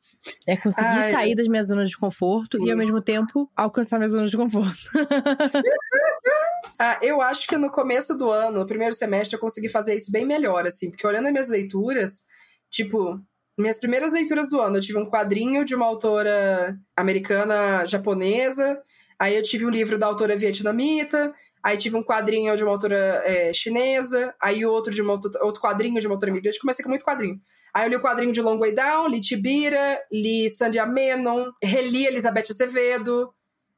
É 0.47 0.57
conseguir 0.57 0.87
Ai, 0.87 1.13
sair 1.13 1.35
das 1.35 1.49
minhas 1.49 1.69
zonas 1.69 1.91
de 1.91 1.97
conforto 1.97 2.57
sim. 2.57 2.67
e, 2.67 2.71
ao 2.71 2.77
mesmo 2.77 3.01
tempo, 3.01 3.51
alcançar 3.57 3.99
minhas 3.99 4.13
zonas 4.13 4.31
de 4.31 4.37
conforto. 4.37 4.79
ah, 6.79 6.99
eu 7.03 7.21
acho 7.21 7.47
que 7.47 7.57
no 7.57 7.71
começo 7.71 8.17
do 8.17 8.31
ano, 8.31 8.61
no 8.61 8.67
primeiro 8.67 8.95
semestre, 8.95 9.37
eu 9.37 9.41
consegui 9.41 9.69
fazer 9.69 9.95
isso 9.95 10.13
bem 10.13 10.25
melhor, 10.25 10.67
assim, 10.67 10.91
porque 10.91 11.07
olhando 11.07 11.27
as 11.27 11.33
minhas 11.33 11.49
leituras, 11.49 12.23
tipo, 12.71 13.21
minhas 13.59 13.79
primeiras 13.79 14.13
leituras 14.13 14.49
do 14.49 14.61
ano, 14.61 14.77
eu 14.77 14.81
tive 14.81 14.99
um 14.99 15.09
quadrinho 15.09 15.65
de 15.65 15.75
uma 15.75 15.87
autora 15.87 16.77
americana 16.97 17.87
japonesa, 17.87 18.81
aí 19.19 19.37
eu 19.37 19.43
tive 19.43 19.67
um 19.67 19.71
livro 19.71 19.99
da 19.99 20.07
autora 20.07 20.37
vietnamita, 20.37 21.33
aí 21.63 21.77
tive 21.77 21.97
um 21.97 22.03
quadrinho 22.03 22.57
de 22.57 22.63
uma 22.63 22.73
autora 22.73 23.23
é, 23.25 23.53
chinesa, 23.53 24.35
aí 24.41 24.65
outro 24.65 24.93
de 24.93 25.03
uma 25.03 25.13
outro 25.13 25.61
quadrinho 25.61 26.01
de 26.01 26.07
uma 26.07 26.15
autora 26.15 26.31
imigrante, 26.31 26.59
comecei 26.59 26.83
com 26.83 26.89
muito 26.89 27.05
quadrinho. 27.05 27.41
Aí 27.75 27.87
eu 27.87 27.91
li 27.91 27.97
o 27.97 28.03
quadrinho 28.03 28.33
de 28.33 28.43
Long 28.43 28.59
Way 28.59 28.75
Down, 28.75 29.09
li 29.09 29.21
Tibira, 29.21 30.03
li 30.11 30.49
Sandy 30.51 30.79
Amenon, 30.79 31.51
reli 31.63 32.07
Elizabeth 32.07 32.51
Azevedo, 32.51 33.33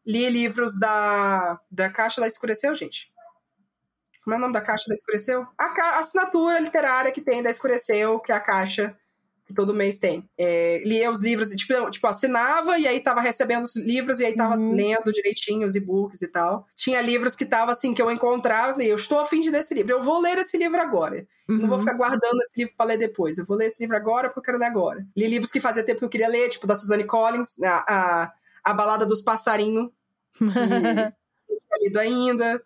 li 0.07 0.29
livros 0.29 0.79
da, 0.79 1.59
da 1.71 1.91
Caixa 1.91 2.21
da 2.21 2.27
Escureceu, 2.27 2.75
gente. 2.75 3.13
Como 4.23 4.35
é 4.35 4.39
o 4.39 4.41
nome 4.41 4.55
da 4.55 4.61
Caixa 4.61 4.87
da 4.89 4.95
Escureceu? 4.95 5.47
A, 5.59 5.65
a 5.65 5.99
assinatura 6.01 6.59
literária 6.59 7.13
que 7.13 7.21
tem 7.21 7.43
da 7.43 7.51
Escureceu, 7.51 8.19
que 8.21 8.33
é 8.33 8.35
a 8.35 8.41
Caixa 8.41 8.97
que 9.45 9.53
todo 9.53 9.75
mês 9.75 9.99
tem. 9.99 10.29
É, 10.39 10.83
lia 10.85 11.11
os 11.11 11.21
livros, 11.21 11.51
tipo, 11.51 11.91
tipo, 11.91 12.07
assinava 12.07 12.79
e 12.79 12.87
aí 12.89 13.01
tava 13.01 13.21
recebendo 13.21 13.65
os 13.65 13.77
livros 13.77 14.19
e 14.21 14.25
aí 14.25 14.35
tava 14.35 14.57
uhum. 14.57 14.73
lendo 14.73 15.13
direitinho 15.13 15.67
os 15.67 15.75
e-books 15.75 16.23
e 16.23 16.29
tal. 16.29 16.67
Tinha 16.75 17.01
livros 17.03 17.37
que 17.37 17.45
tava 17.45 17.73
assim, 17.73 17.93
que 17.93 18.01
eu 18.01 18.11
encontrava 18.11 18.83
e 18.83 18.89
eu 18.89 18.97
estou 18.97 19.19
afim 19.19 19.41
de 19.41 19.51
ler 19.51 19.61
esse 19.61 19.75
livro. 19.75 19.93
Eu 19.93 20.03
vou 20.03 20.21
ler 20.21 20.39
esse 20.39 20.57
livro 20.57 20.81
agora. 20.81 21.27
Uhum. 21.49 21.59
Não 21.59 21.69
vou 21.69 21.77
uhum. 21.77 21.81
ficar 21.81 21.95
guardando 21.95 22.41
esse 22.43 22.63
livro 22.63 22.75
para 22.77 22.87
ler 22.87 22.99
depois. 22.99 23.37
Eu 23.37 23.45
vou 23.45 23.57
ler 23.57 23.67
esse 23.67 23.83
livro 23.83 23.97
agora 23.97 24.29
porque 24.29 24.41
eu 24.41 24.45
quero 24.45 24.59
ler 24.59 24.67
agora. 24.67 25.07
Li 25.17 25.27
livros 25.27 25.53
que 25.53 25.61
fazia 25.61 25.85
tempo 25.85 25.99
que 25.99 26.05
eu 26.07 26.11
queria 26.11 26.29
ler, 26.29 26.49
tipo 26.49 26.67
da 26.67 26.75
Suzanne 26.77 27.05
Collins, 27.05 27.61
a, 27.63 27.85
a, 27.87 28.33
a 28.65 28.75
Balada 28.75 29.05
dos 29.05 29.21
Passarinhos, 29.21 29.91
que 30.39 30.45
lido 31.85 31.99
ainda 31.99 32.63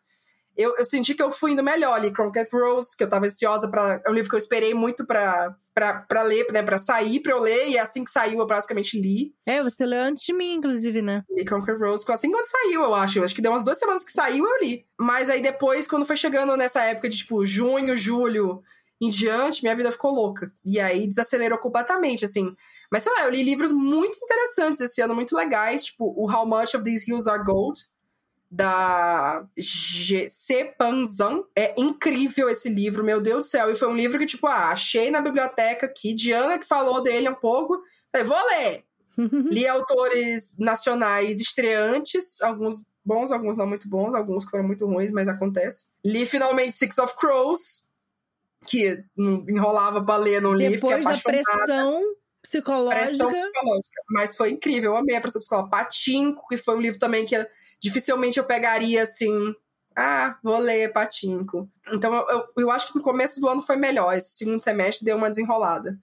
eu, 0.58 0.74
eu 0.76 0.84
senti 0.84 1.14
que 1.14 1.22
eu 1.22 1.30
fui 1.30 1.52
indo 1.52 1.62
melhor 1.62 1.94
ali. 1.94 2.12
Cronkite 2.12 2.50
Rose, 2.52 2.96
que 2.96 3.04
eu 3.04 3.08
tava 3.08 3.26
ansiosa 3.26 3.70
para 3.70 4.02
É 4.04 4.10
um 4.10 4.12
livro 4.12 4.28
que 4.28 4.34
eu 4.34 4.38
esperei 4.38 4.74
muito 4.74 5.06
pra, 5.06 5.54
pra, 5.72 6.00
pra 6.00 6.22
ler, 6.24 6.46
né? 6.52 6.64
Pra 6.64 6.76
sair, 6.78 7.20
pra 7.20 7.32
eu 7.32 7.40
ler. 7.40 7.68
E 7.68 7.78
assim 7.78 8.02
que 8.02 8.10
saiu, 8.10 8.40
eu 8.40 8.46
basicamente 8.46 9.00
li. 9.00 9.32
É, 9.46 9.62
você 9.62 9.86
leu 9.86 10.02
antes 10.02 10.24
de 10.24 10.34
mim, 10.34 10.54
inclusive, 10.54 11.00
né? 11.00 11.22
Li 11.30 11.44
Cronkite 11.44 11.78
Rose. 11.78 12.04
Assim 12.10 12.30
quando 12.32 12.44
saiu, 12.44 12.82
eu 12.82 12.94
acho. 12.94 13.20
Eu 13.20 13.24
acho 13.24 13.34
que 13.34 13.40
deu 13.40 13.52
umas 13.52 13.62
duas 13.62 13.78
semanas 13.78 14.02
que 14.02 14.10
saiu, 14.10 14.44
eu 14.44 14.60
li. 14.60 14.84
Mas 14.98 15.30
aí 15.30 15.40
depois, 15.40 15.86
quando 15.86 16.04
foi 16.04 16.16
chegando 16.16 16.56
nessa 16.56 16.82
época 16.82 17.08
de, 17.08 17.18
tipo, 17.18 17.46
junho, 17.46 17.94
julho 17.94 18.60
em 19.00 19.08
diante, 19.08 19.62
minha 19.62 19.76
vida 19.76 19.92
ficou 19.92 20.12
louca. 20.12 20.50
E 20.64 20.80
aí 20.80 21.06
desacelerou 21.06 21.58
completamente, 21.58 22.24
assim. 22.24 22.52
Mas 22.90 23.04
sei 23.04 23.12
lá, 23.12 23.24
eu 23.24 23.30
li 23.30 23.44
livros 23.44 23.70
muito 23.70 24.18
interessantes 24.20 24.80
esse 24.80 25.00
ano, 25.00 25.14
muito 25.14 25.36
legais, 25.36 25.84
tipo 25.84 26.12
o 26.16 26.30
How 26.30 26.46
Much 26.46 26.74
of 26.74 26.82
These 26.82 27.08
Hills 27.08 27.30
Are 27.30 27.44
Gold, 27.44 27.78
da 28.50 29.46
G.C. 29.56 30.74
Panzan. 30.78 31.44
É 31.54 31.74
incrível 31.78 32.48
esse 32.48 32.68
livro, 32.68 33.04
meu 33.04 33.20
Deus 33.20 33.46
do 33.46 33.50
céu. 33.50 33.70
E 33.70 33.74
foi 33.74 33.88
um 33.88 33.96
livro 33.96 34.18
que, 34.18 34.26
tipo, 34.26 34.46
ah, 34.46 34.70
achei 34.70 35.10
na 35.10 35.20
biblioteca 35.20 35.86
aqui, 35.86 36.14
Diana 36.14 36.58
que 36.58 36.66
falou 36.66 37.02
dele 37.02 37.28
um 37.28 37.34
pouco. 37.34 37.78
Falei, 38.10 38.26
vou 38.26 38.46
ler! 38.46 38.84
Li 39.52 39.66
autores 39.66 40.54
nacionais 40.58 41.40
estreantes, 41.40 42.40
alguns 42.40 42.84
bons, 43.04 43.32
alguns 43.32 43.56
não 43.56 43.66
muito 43.66 43.88
bons, 43.88 44.14
alguns 44.14 44.44
que 44.44 44.50
foram 44.50 44.64
muito 44.64 44.86
ruins, 44.86 45.10
mas 45.10 45.28
acontece. 45.28 45.90
Li 46.04 46.24
finalmente 46.24 46.76
Six 46.76 46.98
of 46.98 47.16
Crows, 47.16 47.88
que 48.66 49.02
enrolava 49.16 50.04
pra 50.04 50.16
ler 50.16 50.40
no 50.40 50.52
livro. 50.52 50.74
Depois 50.74 51.04
da 51.04 51.16
pressão 51.16 52.00
psicológica. 52.42 53.06
Pressão 53.06 53.30
psicológica. 53.30 53.87
Mas 54.10 54.36
foi 54.36 54.50
incrível, 54.50 54.92
eu 54.92 54.96
amei 54.96 55.16
a 55.16 55.20
pressão 55.20 55.38
psicológica. 55.38 55.76
Patinco, 55.76 56.46
que 56.48 56.56
foi 56.56 56.76
um 56.76 56.80
livro 56.80 56.98
também 56.98 57.26
que 57.26 57.36
dificilmente 57.80 58.38
eu 58.38 58.44
pegaria 58.44 59.02
assim. 59.02 59.54
Ah, 59.94 60.38
vou 60.42 60.58
ler 60.58 60.92
Patinco. 60.92 61.68
Então 61.92 62.14
eu, 62.14 62.28
eu, 62.28 62.44
eu 62.58 62.70
acho 62.70 62.88
que 62.88 62.96
no 62.96 63.02
começo 63.02 63.40
do 63.40 63.48
ano 63.48 63.60
foi 63.60 63.76
melhor. 63.76 64.16
Esse 64.16 64.38
segundo 64.38 64.60
semestre 64.60 65.04
deu 65.04 65.16
uma 65.16 65.28
desenrolada. 65.28 65.98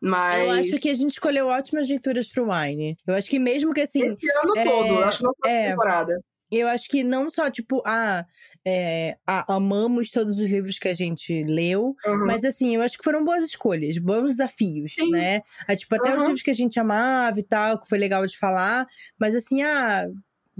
Mas. 0.00 0.46
Eu 0.46 0.52
acho 0.52 0.80
que 0.80 0.90
a 0.90 0.94
gente 0.94 1.10
escolheu 1.10 1.46
ótimas 1.46 1.88
leituras 1.88 2.28
pro 2.28 2.50
Wine. 2.50 2.96
Eu 3.06 3.14
acho 3.14 3.28
que 3.28 3.38
mesmo 3.38 3.74
que 3.74 3.82
assim. 3.82 4.02
Esse 4.02 4.16
ano 4.42 4.56
é, 4.56 4.64
todo, 4.64 4.86
eu 4.86 5.04
acho 5.04 5.18
que 5.18 5.24
não 5.24 5.34
foi 5.40 5.50
é, 5.50 5.70
temporada. 5.70 6.20
Eu 6.50 6.68
acho 6.68 6.88
que 6.88 7.04
não 7.04 7.30
só, 7.30 7.50
tipo, 7.50 7.82
ah, 7.86 8.26
é, 8.66 9.16
a, 9.26 9.54
amamos 9.54 10.10
todos 10.10 10.38
os 10.38 10.50
livros 10.50 10.78
que 10.78 10.88
a 10.88 10.94
gente 10.94 11.44
leu, 11.44 11.96
uhum. 12.04 12.26
mas 12.26 12.44
assim, 12.44 12.74
eu 12.74 12.82
acho 12.82 12.98
que 12.98 13.04
foram 13.04 13.24
boas 13.24 13.44
escolhas, 13.44 13.98
bons 13.98 14.28
desafios, 14.28 14.94
Sim. 14.94 15.10
né? 15.10 15.42
Ah, 15.66 15.76
tipo, 15.76 15.94
até 15.94 16.10
uhum. 16.10 16.16
os 16.16 16.22
livros 16.22 16.42
que 16.42 16.50
a 16.50 16.54
gente 16.54 16.78
amava 16.78 17.38
e 17.38 17.44
tal, 17.44 17.80
que 17.80 17.88
foi 17.88 17.98
legal 17.98 18.26
de 18.26 18.36
falar, 18.36 18.86
mas 19.18 19.34
assim, 19.34 19.62
ah, 19.62 20.06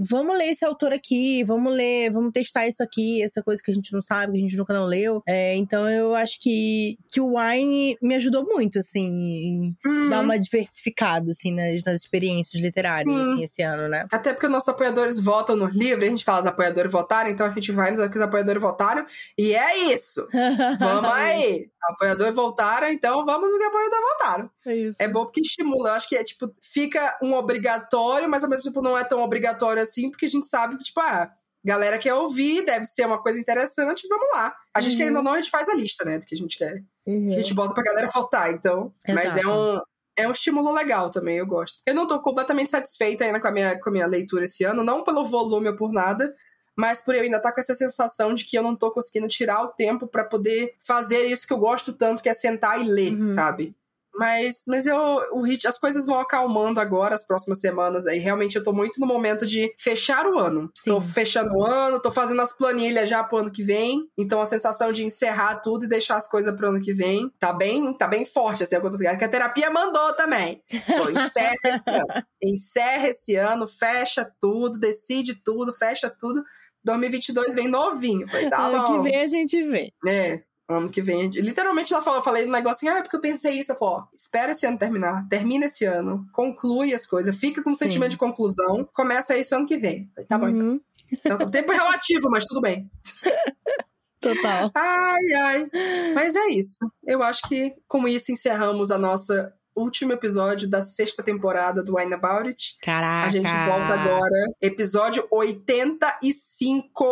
vamos 0.09 0.37
ler 0.37 0.49
esse 0.49 0.65
autor 0.65 0.91
aqui, 0.93 1.43
vamos 1.43 1.73
ler, 1.73 2.11
vamos 2.11 2.31
testar 2.31 2.67
isso 2.67 2.81
aqui, 2.81 3.21
essa 3.21 3.43
coisa 3.43 3.61
que 3.63 3.71
a 3.71 3.73
gente 3.73 3.93
não 3.93 4.01
sabe, 4.01 4.33
que 4.33 4.39
a 4.39 4.41
gente 4.41 4.57
nunca 4.57 4.73
não 4.73 4.85
leu. 4.85 5.21
É, 5.27 5.55
então 5.55 5.89
eu 5.89 6.15
acho 6.15 6.39
que, 6.39 6.97
que 7.11 7.21
o 7.21 7.37
Wine 7.37 7.97
me 8.01 8.15
ajudou 8.15 8.45
muito, 8.45 8.79
assim, 8.79 9.07
em 9.07 9.77
uhum. 9.85 10.09
dar 10.09 10.21
uma 10.21 10.39
diversificada, 10.39 11.31
assim, 11.31 11.53
nas, 11.53 11.83
nas 11.83 12.01
experiências 12.01 12.61
literárias, 12.61 13.05
Sim. 13.05 13.21
assim, 13.21 13.43
esse 13.43 13.61
ano, 13.61 13.87
né? 13.87 14.07
Até 14.11 14.33
porque 14.33 14.47
nossos 14.47 14.69
apoiadores 14.69 15.19
votam 15.19 15.55
no 15.55 15.67
livro, 15.67 16.05
a 16.05 16.09
gente 16.09 16.23
fala 16.23 16.39
os 16.39 16.45
apoiadores 16.45 16.91
votaram, 16.91 17.29
então 17.29 17.45
a 17.45 17.51
gente 17.51 17.71
vai 17.71 17.91
nos 17.91 18.01
que 18.07 18.17
os 18.17 18.21
apoiadores 18.21 18.61
votaram, 18.61 19.05
e 19.37 19.53
é 19.53 19.93
isso! 19.93 20.27
vamos 20.79 21.11
aí! 21.11 21.69
Apoiadores 21.83 22.35
voltaram, 22.35 22.89
então 22.89 23.25
vamos 23.25 23.51
no 23.51 23.57
que 23.57 23.65
apoiadores 23.65 24.05
votaram. 24.13 24.49
É 24.67 24.75
isso. 24.75 24.97
É 25.01 25.07
bom 25.07 25.25
porque 25.25 25.41
estimula. 25.41 25.89
Eu 25.89 25.93
acho 25.93 26.07
que 26.07 26.15
é 26.15 26.23
tipo, 26.23 26.53
fica 26.61 27.17
um 27.23 27.33
obrigatório, 27.33 28.29
mas 28.29 28.43
ao 28.43 28.49
mesmo 28.49 28.65
tempo 28.65 28.83
não 28.83 28.95
é 28.95 29.03
tão 29.03 29.21
obrigatório 29.21 29.81
assim, 29.81 29.90
porque 30.09 30.25
a 30.25 30.29
gente 30.29 30.47
sabe 30.47 30.77
que, 30.77 30.83
tipo, 30.83 30.99
ah, 30.99 31.31
galera 31.63 31.97
quer 31.97 32.13
ouvir, 32.13 32.65
deve 32.65 32.85
ser 32.85 33.05
uma 33.05 33.21
coisa 33.21 33.39
interessante, 33.39 34.07
vamos 34.07 34.27
lá. 34.33 34.53
A 34.73 34.81
gente, 34.81 34.93
uhum. 34.93 34.97
querendo 34.97 35.17
ou 35.17 35.23
não, 35.23 35.33
a 35.33 35.41
gente 35.41 35.51
faz 35.51 35.69
a 35.69 35.75
lista, 35.75 36.03
né, 36.05 36.17
do 36.17 36.25
que 36.25 36.35
a 36.35 36.37
gente 36.37 36.57
quer. 36.57 36.83
Uhum. 37.05 37.27
Que 37.27 37.33
a 37.33 37.37
gente 37.37 37.53
bota 37.53 37.73
pra 37.73 37.83
galera 37.83 38.07
votar, 38.13 38.51
então. 38.51 38.93
Exato. 39.07 39.27
Mas 39.27 39.37
é 39.37 39.47
um. 39.47 39.79
É 40.17 40.27
um 40.27 40.31
estímulo 40.31 40.73
legal 40.73 41.09
também, 41.09 41.37
eu 41.37 41.47
gosto. 41.47 41.79
Eu 41.85 41.95
não 41.95 42.05
tô 42.05 42.21
completamente 42.21 42.69
satisfeita 42.69 43.23
ainda 43.23 43.39
com 43.39 43.47
a 43.47 43.51
minha, 43.51 43.79
com 43.79 43.89
a 43.89 43.93
minha 43.93 44.05
leitura 44.05 44.43
esse 44.43 44.63
ano, 44.63 44.83
não 44.83 45.05
pelo 45.05 45.23
volume 45.23 45.69
ou 45.69 45.75
por 45.75 45.93
nada, 45.93 46.35
mas 46.75 47.01
por 47.01 47.15
eu 47.15 47.21
ainda 47.21 47.37
estar 47.37 47.49
tá 47.49 47.55
com 47.55 47.61
essa 47.61 47.73
sensação 47.73 48.33
de 48.33 48.43
que 48.43 48.57
eu 48.57 48.61
não 48.61 48.75
tô 48.75 48.91
conseguindo 48.91 49.27
tirar 49.29 49.63
o 49.63 49.69
tempo 49.69 50.05
para 50.07 50.25
poder 50.25 50.75
fazer 50.85 51.31
isso 51.31 51.47
que 51.47 51.53
eu 51.53 51.57
gosto 51.57 51.93
tanto, 51.93 52.21
que 52.21 52.27
é 52.29 52.33
sentar 52.33 52.79
e 52.79 52.83
ler, 52.83 53.13
uhum. 53.13 53.29
sabe? 53.29 53.73
Mas, 54.15 54.63
mas 54.67 54.85
eu, 54.85 54.97
o 55.31 55.43
as 55.65 55.79
coisas 55.79 56.05
vão 56.05 56.19
acalmando 56.19 56.79
agora, 56.79 57.15
as 57.15 57.25
próximas 57.25 57.59
semanas 57.59 58.05
aí. 58.05 58.19
Realmente 58.19 58.55
eu 58.55 58.63
tô 58.63 58.73
muito 58.73 58.99
no 58.99 59.07
momento 59.07 59.45
de 59.45 59.73
fechar 59.79 60.25
o 60.25 60.39
ano. 60.39 60.69
Sim. 60.77 60.91
Tô 60.91 61.01
fechando 61.01 61.53
o 61.55 61.63
ano, 61.63 62.01
tô 62.01 62.11
fazendo 62.11 62.41
as 62.41 62.55
planilhas 62.55 63.09
já 63.09 63.23
pro 63.23 63.37
ano 63.37 63.51
que 63.51 63.63
vem. 63.63 63.99
Então 64.17 64.41
a 64.41 64.45
sensação 64.45 64.91
de 64.91 65.03
encerrar 65.03 65.61
tudo 65.61 65.85
e 65.85 65.89
deixar 65.89 66.17
as 66.17 66.27
coisas 66.27 66.55
pro 66.55 66.69
ano 66.69 66.81
que 66.81 66.93
vem 66.93 67.31
tá 67.39 67.53
bem, 67.53 67.93
tá 67.97 68.07
bem 68.07 68.25
forte, 68.25 68.63
assim, 68.63 68.75
que 69.17 69.23
a 69.23 69.29
terapia 69.29 69.69
mandou 69.69 70.13
também. 70.13 70.61
Pô, 70.97 71.09
encerra 71.09 71.55
esse 71.65 71.89
ano. 71.89 72.25
Encerra 72.43 73.07
esse 73.09 73.35
ano, 73.35 73.67
fecha 73.67 74.29
tudo, 74.39 74.79
decide 74.79 75.35
tudo, 75.35 75.73
fecha 75.73 76.09
tudo. 76.09 76.43
2022 76.83 77.55
vem 77.55 77.67
novinho. 77.67 78.27
Falei, 78.27 78.49
tá 78.49 78.65
ano 78.65 78.77
bom. 78.79 79.03
que 79.03 79.09
vem 79.09 79.21
a 79.21 79.27
gente 79.27 79.63
vê. 79.63 79.91
É, 80.07 80.41
ano 80.73 80.89
que 80.89 81.01
vem. 81.01 81.29
Literalmente 81.29 81.93
ela 81.93 82.01
falou, 82.01 82.19
eu 82.19 82.23
falei 82.23 82.47
um 82.47 82.51
negócio 82.51 82.87
assim, 82.87 82.89
ah, 82.89 82.99
é 82.99 83.01
porque 83.01 83.15
eu 83.15 83.21
pensei 83.21 83.59
isso. 83.59 83.71
Eu 83.71 83.75
falei, 83.75 83.95
ó, 83.95 84.03
espera 84.15 84.51
esse 84.51 84.65
ano 84.65 84.77
terminar, 84.77 85.27
termina 85.27 85.65
esse 85.65 85.85
ano, 85.85 86.25
conclui 86.33 86.93
as 86.93 87.05
coisas, 87.05 87.35
fica 87.37 87.63
com 87.63 87.71
um 87.71 87.75
sentimento 87.75 88.11
de 88.11 88.17
conclusão, 88.17 88.87
começa 88.93 89.37
isso 89.37 89.55
ano 89.55 89.65
que 89.65 89.77
vem. 89.77 90.09
Falei, 90.13 90.27
tá 90.27 90.37
bom, 90.37 90.49
então. 90.49 90.67
uhum. 90.67 90.81
então. 91.11 91.35
então. 91.35 91.51
Tempo 91.51 91.71
relativo, 91.71 92.29
mas 92.29 92.45
tudo 92.45 92.61
bem. 92.61 92.89
Total. 94.21 94.71
Ai, 94.75 95.33
ai. 95.33 95.69
Mas 96.13 96.35
é 96.35 96.47
isso. 96.49 96.77
Eu 97.03 97.23
acho 97.23 97.41
que 97.49 97.73
com 97.87 98.07
isso 98.07 98.31
encerramos 98.31 98.91
a 98.91 98.97
nossa 98.97 99.51
último 99.75 100.13
episódio 100.13 100.69
da 100.69 100.81
sexta 100.81 101.23
temporada 101.23 101.83
do 101.83 101.97
Wine 101.97 102.13
About 102.13 102.47
It. 102.47 102.77
Caraca! 102.81 103.27
A 103.27 103.29
gente 103.29 103.51
volta 103.51 103.93
agora, 103.93 104.53
episódio 104.61 105.27
85. 105.31 107.05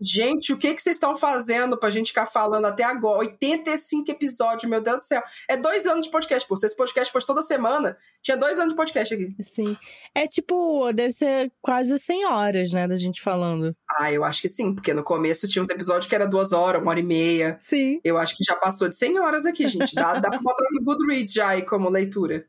Gente, 0.00 0.52
o 0.52 0.58
que, 0.58 0.74
que 0.74 0.80
vocês 0.80 0.96
estão 0.96 1.16
fazendo 1.16 1.78
pra 1.78 1.90
gente 1.90 2.08
ficar 2.08 2.26
falando 2.26 2.64
até 2.64 2.82
agora? 2.82 3.18
85 3.18 4.10
episódios, 4.10 4.70
meu 4.70 4.80
Deus 4.80 4.98
do 4.98 5.02
céu. 5.02 5.22
É 5.48 5.56
dois 5.56 5.86
anos 5.86 6.06
de 6.06 6.12
podcast, 6.12 6.48
pô. 6.48 6.56
Se 6.56 6.66
esse 6.66 6.76
podcast 6.76 7.12
fosse 7.12 7.26
toda 7.26 7.42
semana, 7.42 7.96
tinha 8.22 8.36
dois 8.36 8.58
anos 8.58 8.72
de 8.72 8.76
podcast 8.76 9.14
aqui. 9.14 9.28
Sim. 9.42 9.76
É 10.14 10.26
tipo, 10.26 10.90
deve 10.92 11.12
ser 11.12 11.52
quase 11.60 11.98
100 11.98 12.26
horas, 12.26 12.72
né, 12.72 12.88
da 12.88 12.96
gente 12.96 13.20
falando. 13.20 13.76
Ah, 13.98 14.10
eu 14.10 14.24
acho 14.24 14.40
que 14.40 14.48
sim, 14.48 14.74
porque 14.74 14.94
no 14.94 15.04
começo 15.04 15.46
tinha 15.48 15.62
uns 15.62 15.70
episódios 15.70 16.06
que 16.06 16.14
era 16.14 16.26
duas 16.26 16.52
horas, 16.52 16.80
uma 16.80 16.90
hora 16.90 17.00
e 17.00 17.04
meia. 17.04 17.56
Sim. 17.58 18.00
Eu 18.02 18.16
acho 18.16 18.36
que 18.36 18.44
já 18.44 18.56
passou 18.56 18.88
de 18.88 18.96
100 18.96 19.18
horas 19.18 19.44
aqui, 19.44 19.68
gente. 19.68 19.94
Dá, 19.94 20.14
dá 20.14 20.30
pra 20.30 20.40
botar 20.40 20.64
no 20.72 20.82
Goodreads 20.82 21.32
já 21.32 21.48
aí 21.48 21.62
como 21.62 21.90
leitura. 21.90 22.46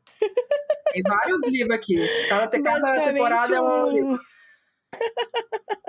Tem 0.92 1.02
vários 1.02 1.46
livros 1.48 1.74
aqui. 1.74 1.96
Cada, 2.28 2.62
cada 2.62 3.04
temporada 3.04 3.56
é 3.56 3.60
um 3.60 3.90
livro. 3.90 4.20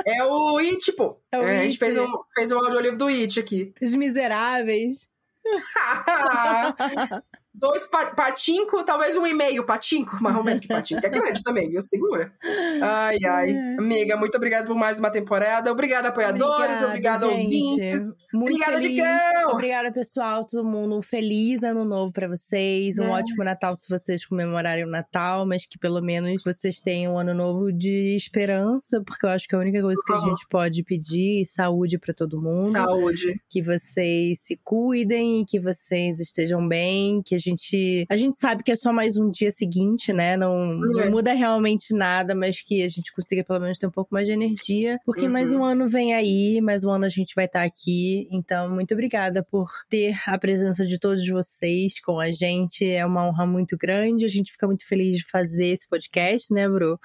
É 0.05 0.23
o 0.23 0.57
It, 0.57 0.91
pô. 0.93 1.17
É 1.31 1.39
o 1.39 1.43
é, 1.43 1.51
It. 1.51 1.59
A 1.59 1.63
gente 1.63 1.77
fez 1.77 1.97
um, 1.97 2.07
fez 2.33 2.51
um 2.51 2.57
audiolivro 2.57 2.97
do 2.97 3.07
It 3.07 3.39
aqui. 3.39 3.73
Os 3.81 3.95
Miseráveis. 3.95 5.09
dois 7.53 7.85
pa 7.87 8.07
patinco, 8.07 8.83
talvez 8.83 9.15
um 9.15 9.27
e 9.27 9.33
meio 9.33 9.65
patinco, 9.65 10.17
mais 10.21 10.35
ou 10.35 10.43
menos 10.43 10.61
que 10.61 10.67
patinco. 10.67 11.05
É 11.05 11.09
grande 11.09 11.43
também, 11.43 11.69
viu? 11.69 11.81
Segura. 11.81 12.33
Ai, 12.81 13.17
ai. 13.23 13.49
É. 13.51 13.75
Amiga, 13.77 14.17
muito 14.17 14.35
obrigada 14.35 14.65
por 14.65 14.75
mais 14.75 14.99
uma 14.99 15.11
temporada. 15.11 15.71
Obrigada, 15.71 16.09
apoiadores. 16.09 16.81
Obrigada, 16.81 17.27
ouvintes. 17.27 18.01
Muito 18.33 18.55
Obrigada, 18.55 18.73
feliz. 18.73 18.91
Digão! 18.95 19.51
Obrigada, 19.51 19.91
pessoal. 19.91 20.43
Todo 20.43 20.63
mundo. 20.63 20.97
Um 20.97 21.01
feliz 21.01 21.63
ano 21.63 21.85
novo 21.85 22.11
para 22.11 22.27
vocês. 22.27 22.97
Um 22.97 23.03
é. 23.03 23.11
ótimo 23.11 23.43
Natal 23.43 23.75
se 23.75 23.87
vocês 23.87 24.25
comemorarem 24.25 24.85
o 24.85 24.89
Natal, 24.89 25.45
mas 25.45 25.67
que 25.67 25.77
pelo 25.77 26.01
menos 26.01 26.43
vocês 26.43 26.79
tenham 26.79 27.13
um 27.13 27.19
ano 27.19 27.33
novo 27.33 27.71
de 27.71 28.15
esperança, 28.15 29.01
porque 29.05 29.25
eu 29.25 29.29
acho 29.29 29.47
que 29.47 29.53
é 29.53 29.57
a 29.57 29.61
única 29.61 29.81
coisa 29.81 30.01
que 30.05 30.13
a 30.13 30.19
gente 30.19 30.47
pode 30.49 30.83
pedir 30.83 31.45
saúde 31.45 31.99
para 31.99 32.13
todo 32.13 32.41
mundo. 32.41 32.71
Saúde. 32.71 33.39
Que 33.47 33.61
vocês 33.61 34.39
se 34.39 34.59
cuidem, 34.63 35.45
que 35.45 35.59
vocês 35.59 36.19
estejam 36.19 36.67
bem, 36.67 37.21
que 37.21 37.35
a 37.35 37.39
gente. 37.43 38.05
A 38.09 38.17
gente 38.17 38.37
sabe 38.37 38.63
que 38.63 38.71
é 38.71 38.75
só 38.75 38.91
mais 38.93 39.17
um 39.17 39.29
dia 39.29 39.51
seguinte, 39.51 40.11
né? 40.13 40.37
Não, 40.37 40.53
é. 40.53 41.05
não 41.05 41.11
muda 41.11 41.33
realmente 41.33 41.93
nada, 41.93 42.35
mas 42.35 42.61
que 42.61 42.83
a 42.83 42.89
gente 42.89 43.11
consiga 43.13 43.43
pelo 43.43 43.59
menos 43.59 43.77
ter 43.77 43.87
um 43.87 43.91
pouco 43.91 44.13
mais 44.13 44.27
de 44.27 44.33
energia, 44.33 44.99
porque 45.05 45.25
uhum. 45.25 45.31
mais 45.31 45.51
um 45.51 45.63
ano 45.63 45.87
vem 45.87 46.13
aí, 46.13 46.61
mais 46.61 46.83
um 46.83 46.91
ano 46.91 47.05
a 47.05 47.09
gente 47.09 47.33
vai 47.35 47.45
estar 47.45 47.59
tá 47.59 47.65
aqui 47.65 48.27
então, 48.31 48.69
muito 48.69 48.93
obrigada 48.93 49.43
por 49.43 49.69
ter 49.89 50.15
a 50.27 50.37
presença 50.37 50.85
de 50.85 50.99
todos 50.99 51.27
vocês 51.27 51.99
com 52.01 52.19
a 52.19 52.31
gente. 52.31 52.85
É 52.85 53.05
uma 53.05 53.27
honra 53.27 53.45
muito 53.45 53.77
grande. 53.77 54.25
A 54.25 54.29
gente 54.29 54.51
fica 54.51 54.67
muito 54.67 54.85
feliz 54.87 55.17
de 55.17 55.25
fazer 55.29 55.67
esse 55.67 55.87
podcast, 55.87 56.53
né, 56.53 56.67
Bru? 56.67 56.99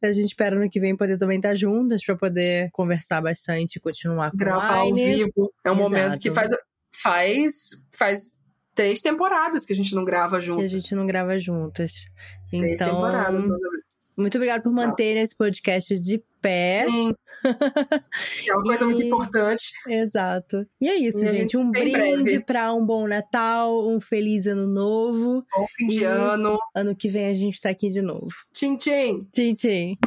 É. 0.00 0.06
a 0.06 0.12
gente 0.12 0.26
espera 0.26 0.58
no 0.58 0.68
que 0.68 0.80
vem 0.80 0.96
poder 0.96 1.18
também 1.18 1.36
estar 1.36 1.54
juntas 1.54 2.04
para 2.04 2.16
poder 2.16 2.70
conversar 2.72 3.20
bastante 3.20 3.76
e 3.76 3.80
continuar 3.80 4.30
com 4.30 4.36
Gravar 4.36 4.78
ao 4.78 4.94
vivo. 4.94 5.52
É 5.64 5.70
um 5.70 5.74
Exato. 5.74 5.76
momento 5.76 6.20
que 6.20 6.30
faz, 6.30 6.50
faz, 7.02 7.86
faz 7.92 8.40
três 8.74 9.00
temporadas 9.00 9.64
que 9.64 9.72
a 9.72 9.76
gente 9.76 9.94
não 9.94 10.04
grava 10.04 10.40
juntas. 10.40 10.70
Que 10.70 10.76
a 10.76 10.80
gente 10.80 10.94
não 10.94 11.06
grava 11.06 11.38
juntas. 11.38 11.92
Três 12.50 12.80
então, 12.80 12.94
temporadas, 12.94 13.46
meus 13.46 13.58
amigos. 13.62 13.86
Muito 14.18 14.36
obrigada 14.36 14.62
por 14.62 14.72
manter 14.72 15.18
esse 15.18 15.36
podcast 15.36 15.98
de 15.98 16.22
pé. 16.40 16.86
Sim. 16.88 17.14
é 17.44 18.54
uma 18.54 18.62
coisa 18.62 18.84
e... 18.84 18.86
muito 18.86 19.02
importante. 19.02 19.72
Exato. 19.86 20.66
E 20.80 20.88
é 20.88 20.94
isso, 20.96 21.22
e 21.22 21.34
gente. 21.34 21.56
Um 21.56 21.70
brinde 21.70 22.40
para 22.40 22.72
um 22.72 22.84
bom 22.84 23.06
Natal, 23.06 23.86
um 23.86 24.00
feliz 24.00 24.46
ano 24.46 24.66
novo. 24.66 25.44
Bom 25.54 25.66
fim 25.76 25.86
de 25.86 26.04
ano. 26.04 26.56
Ano 26.74 26.96
que 26.96 27.08
vem 27.08 27.26
a 27.26 27.34
gente 27.34 27.60
tá 27.60 27.68
aqui 27.68 27.90
de 27.90 28.00
novo. 28.00 28.32
Tchim, 28.52 28.76
tchim. 28.76 29.28
Tchim, 29.32 29.52
tchim. 29.52 29.98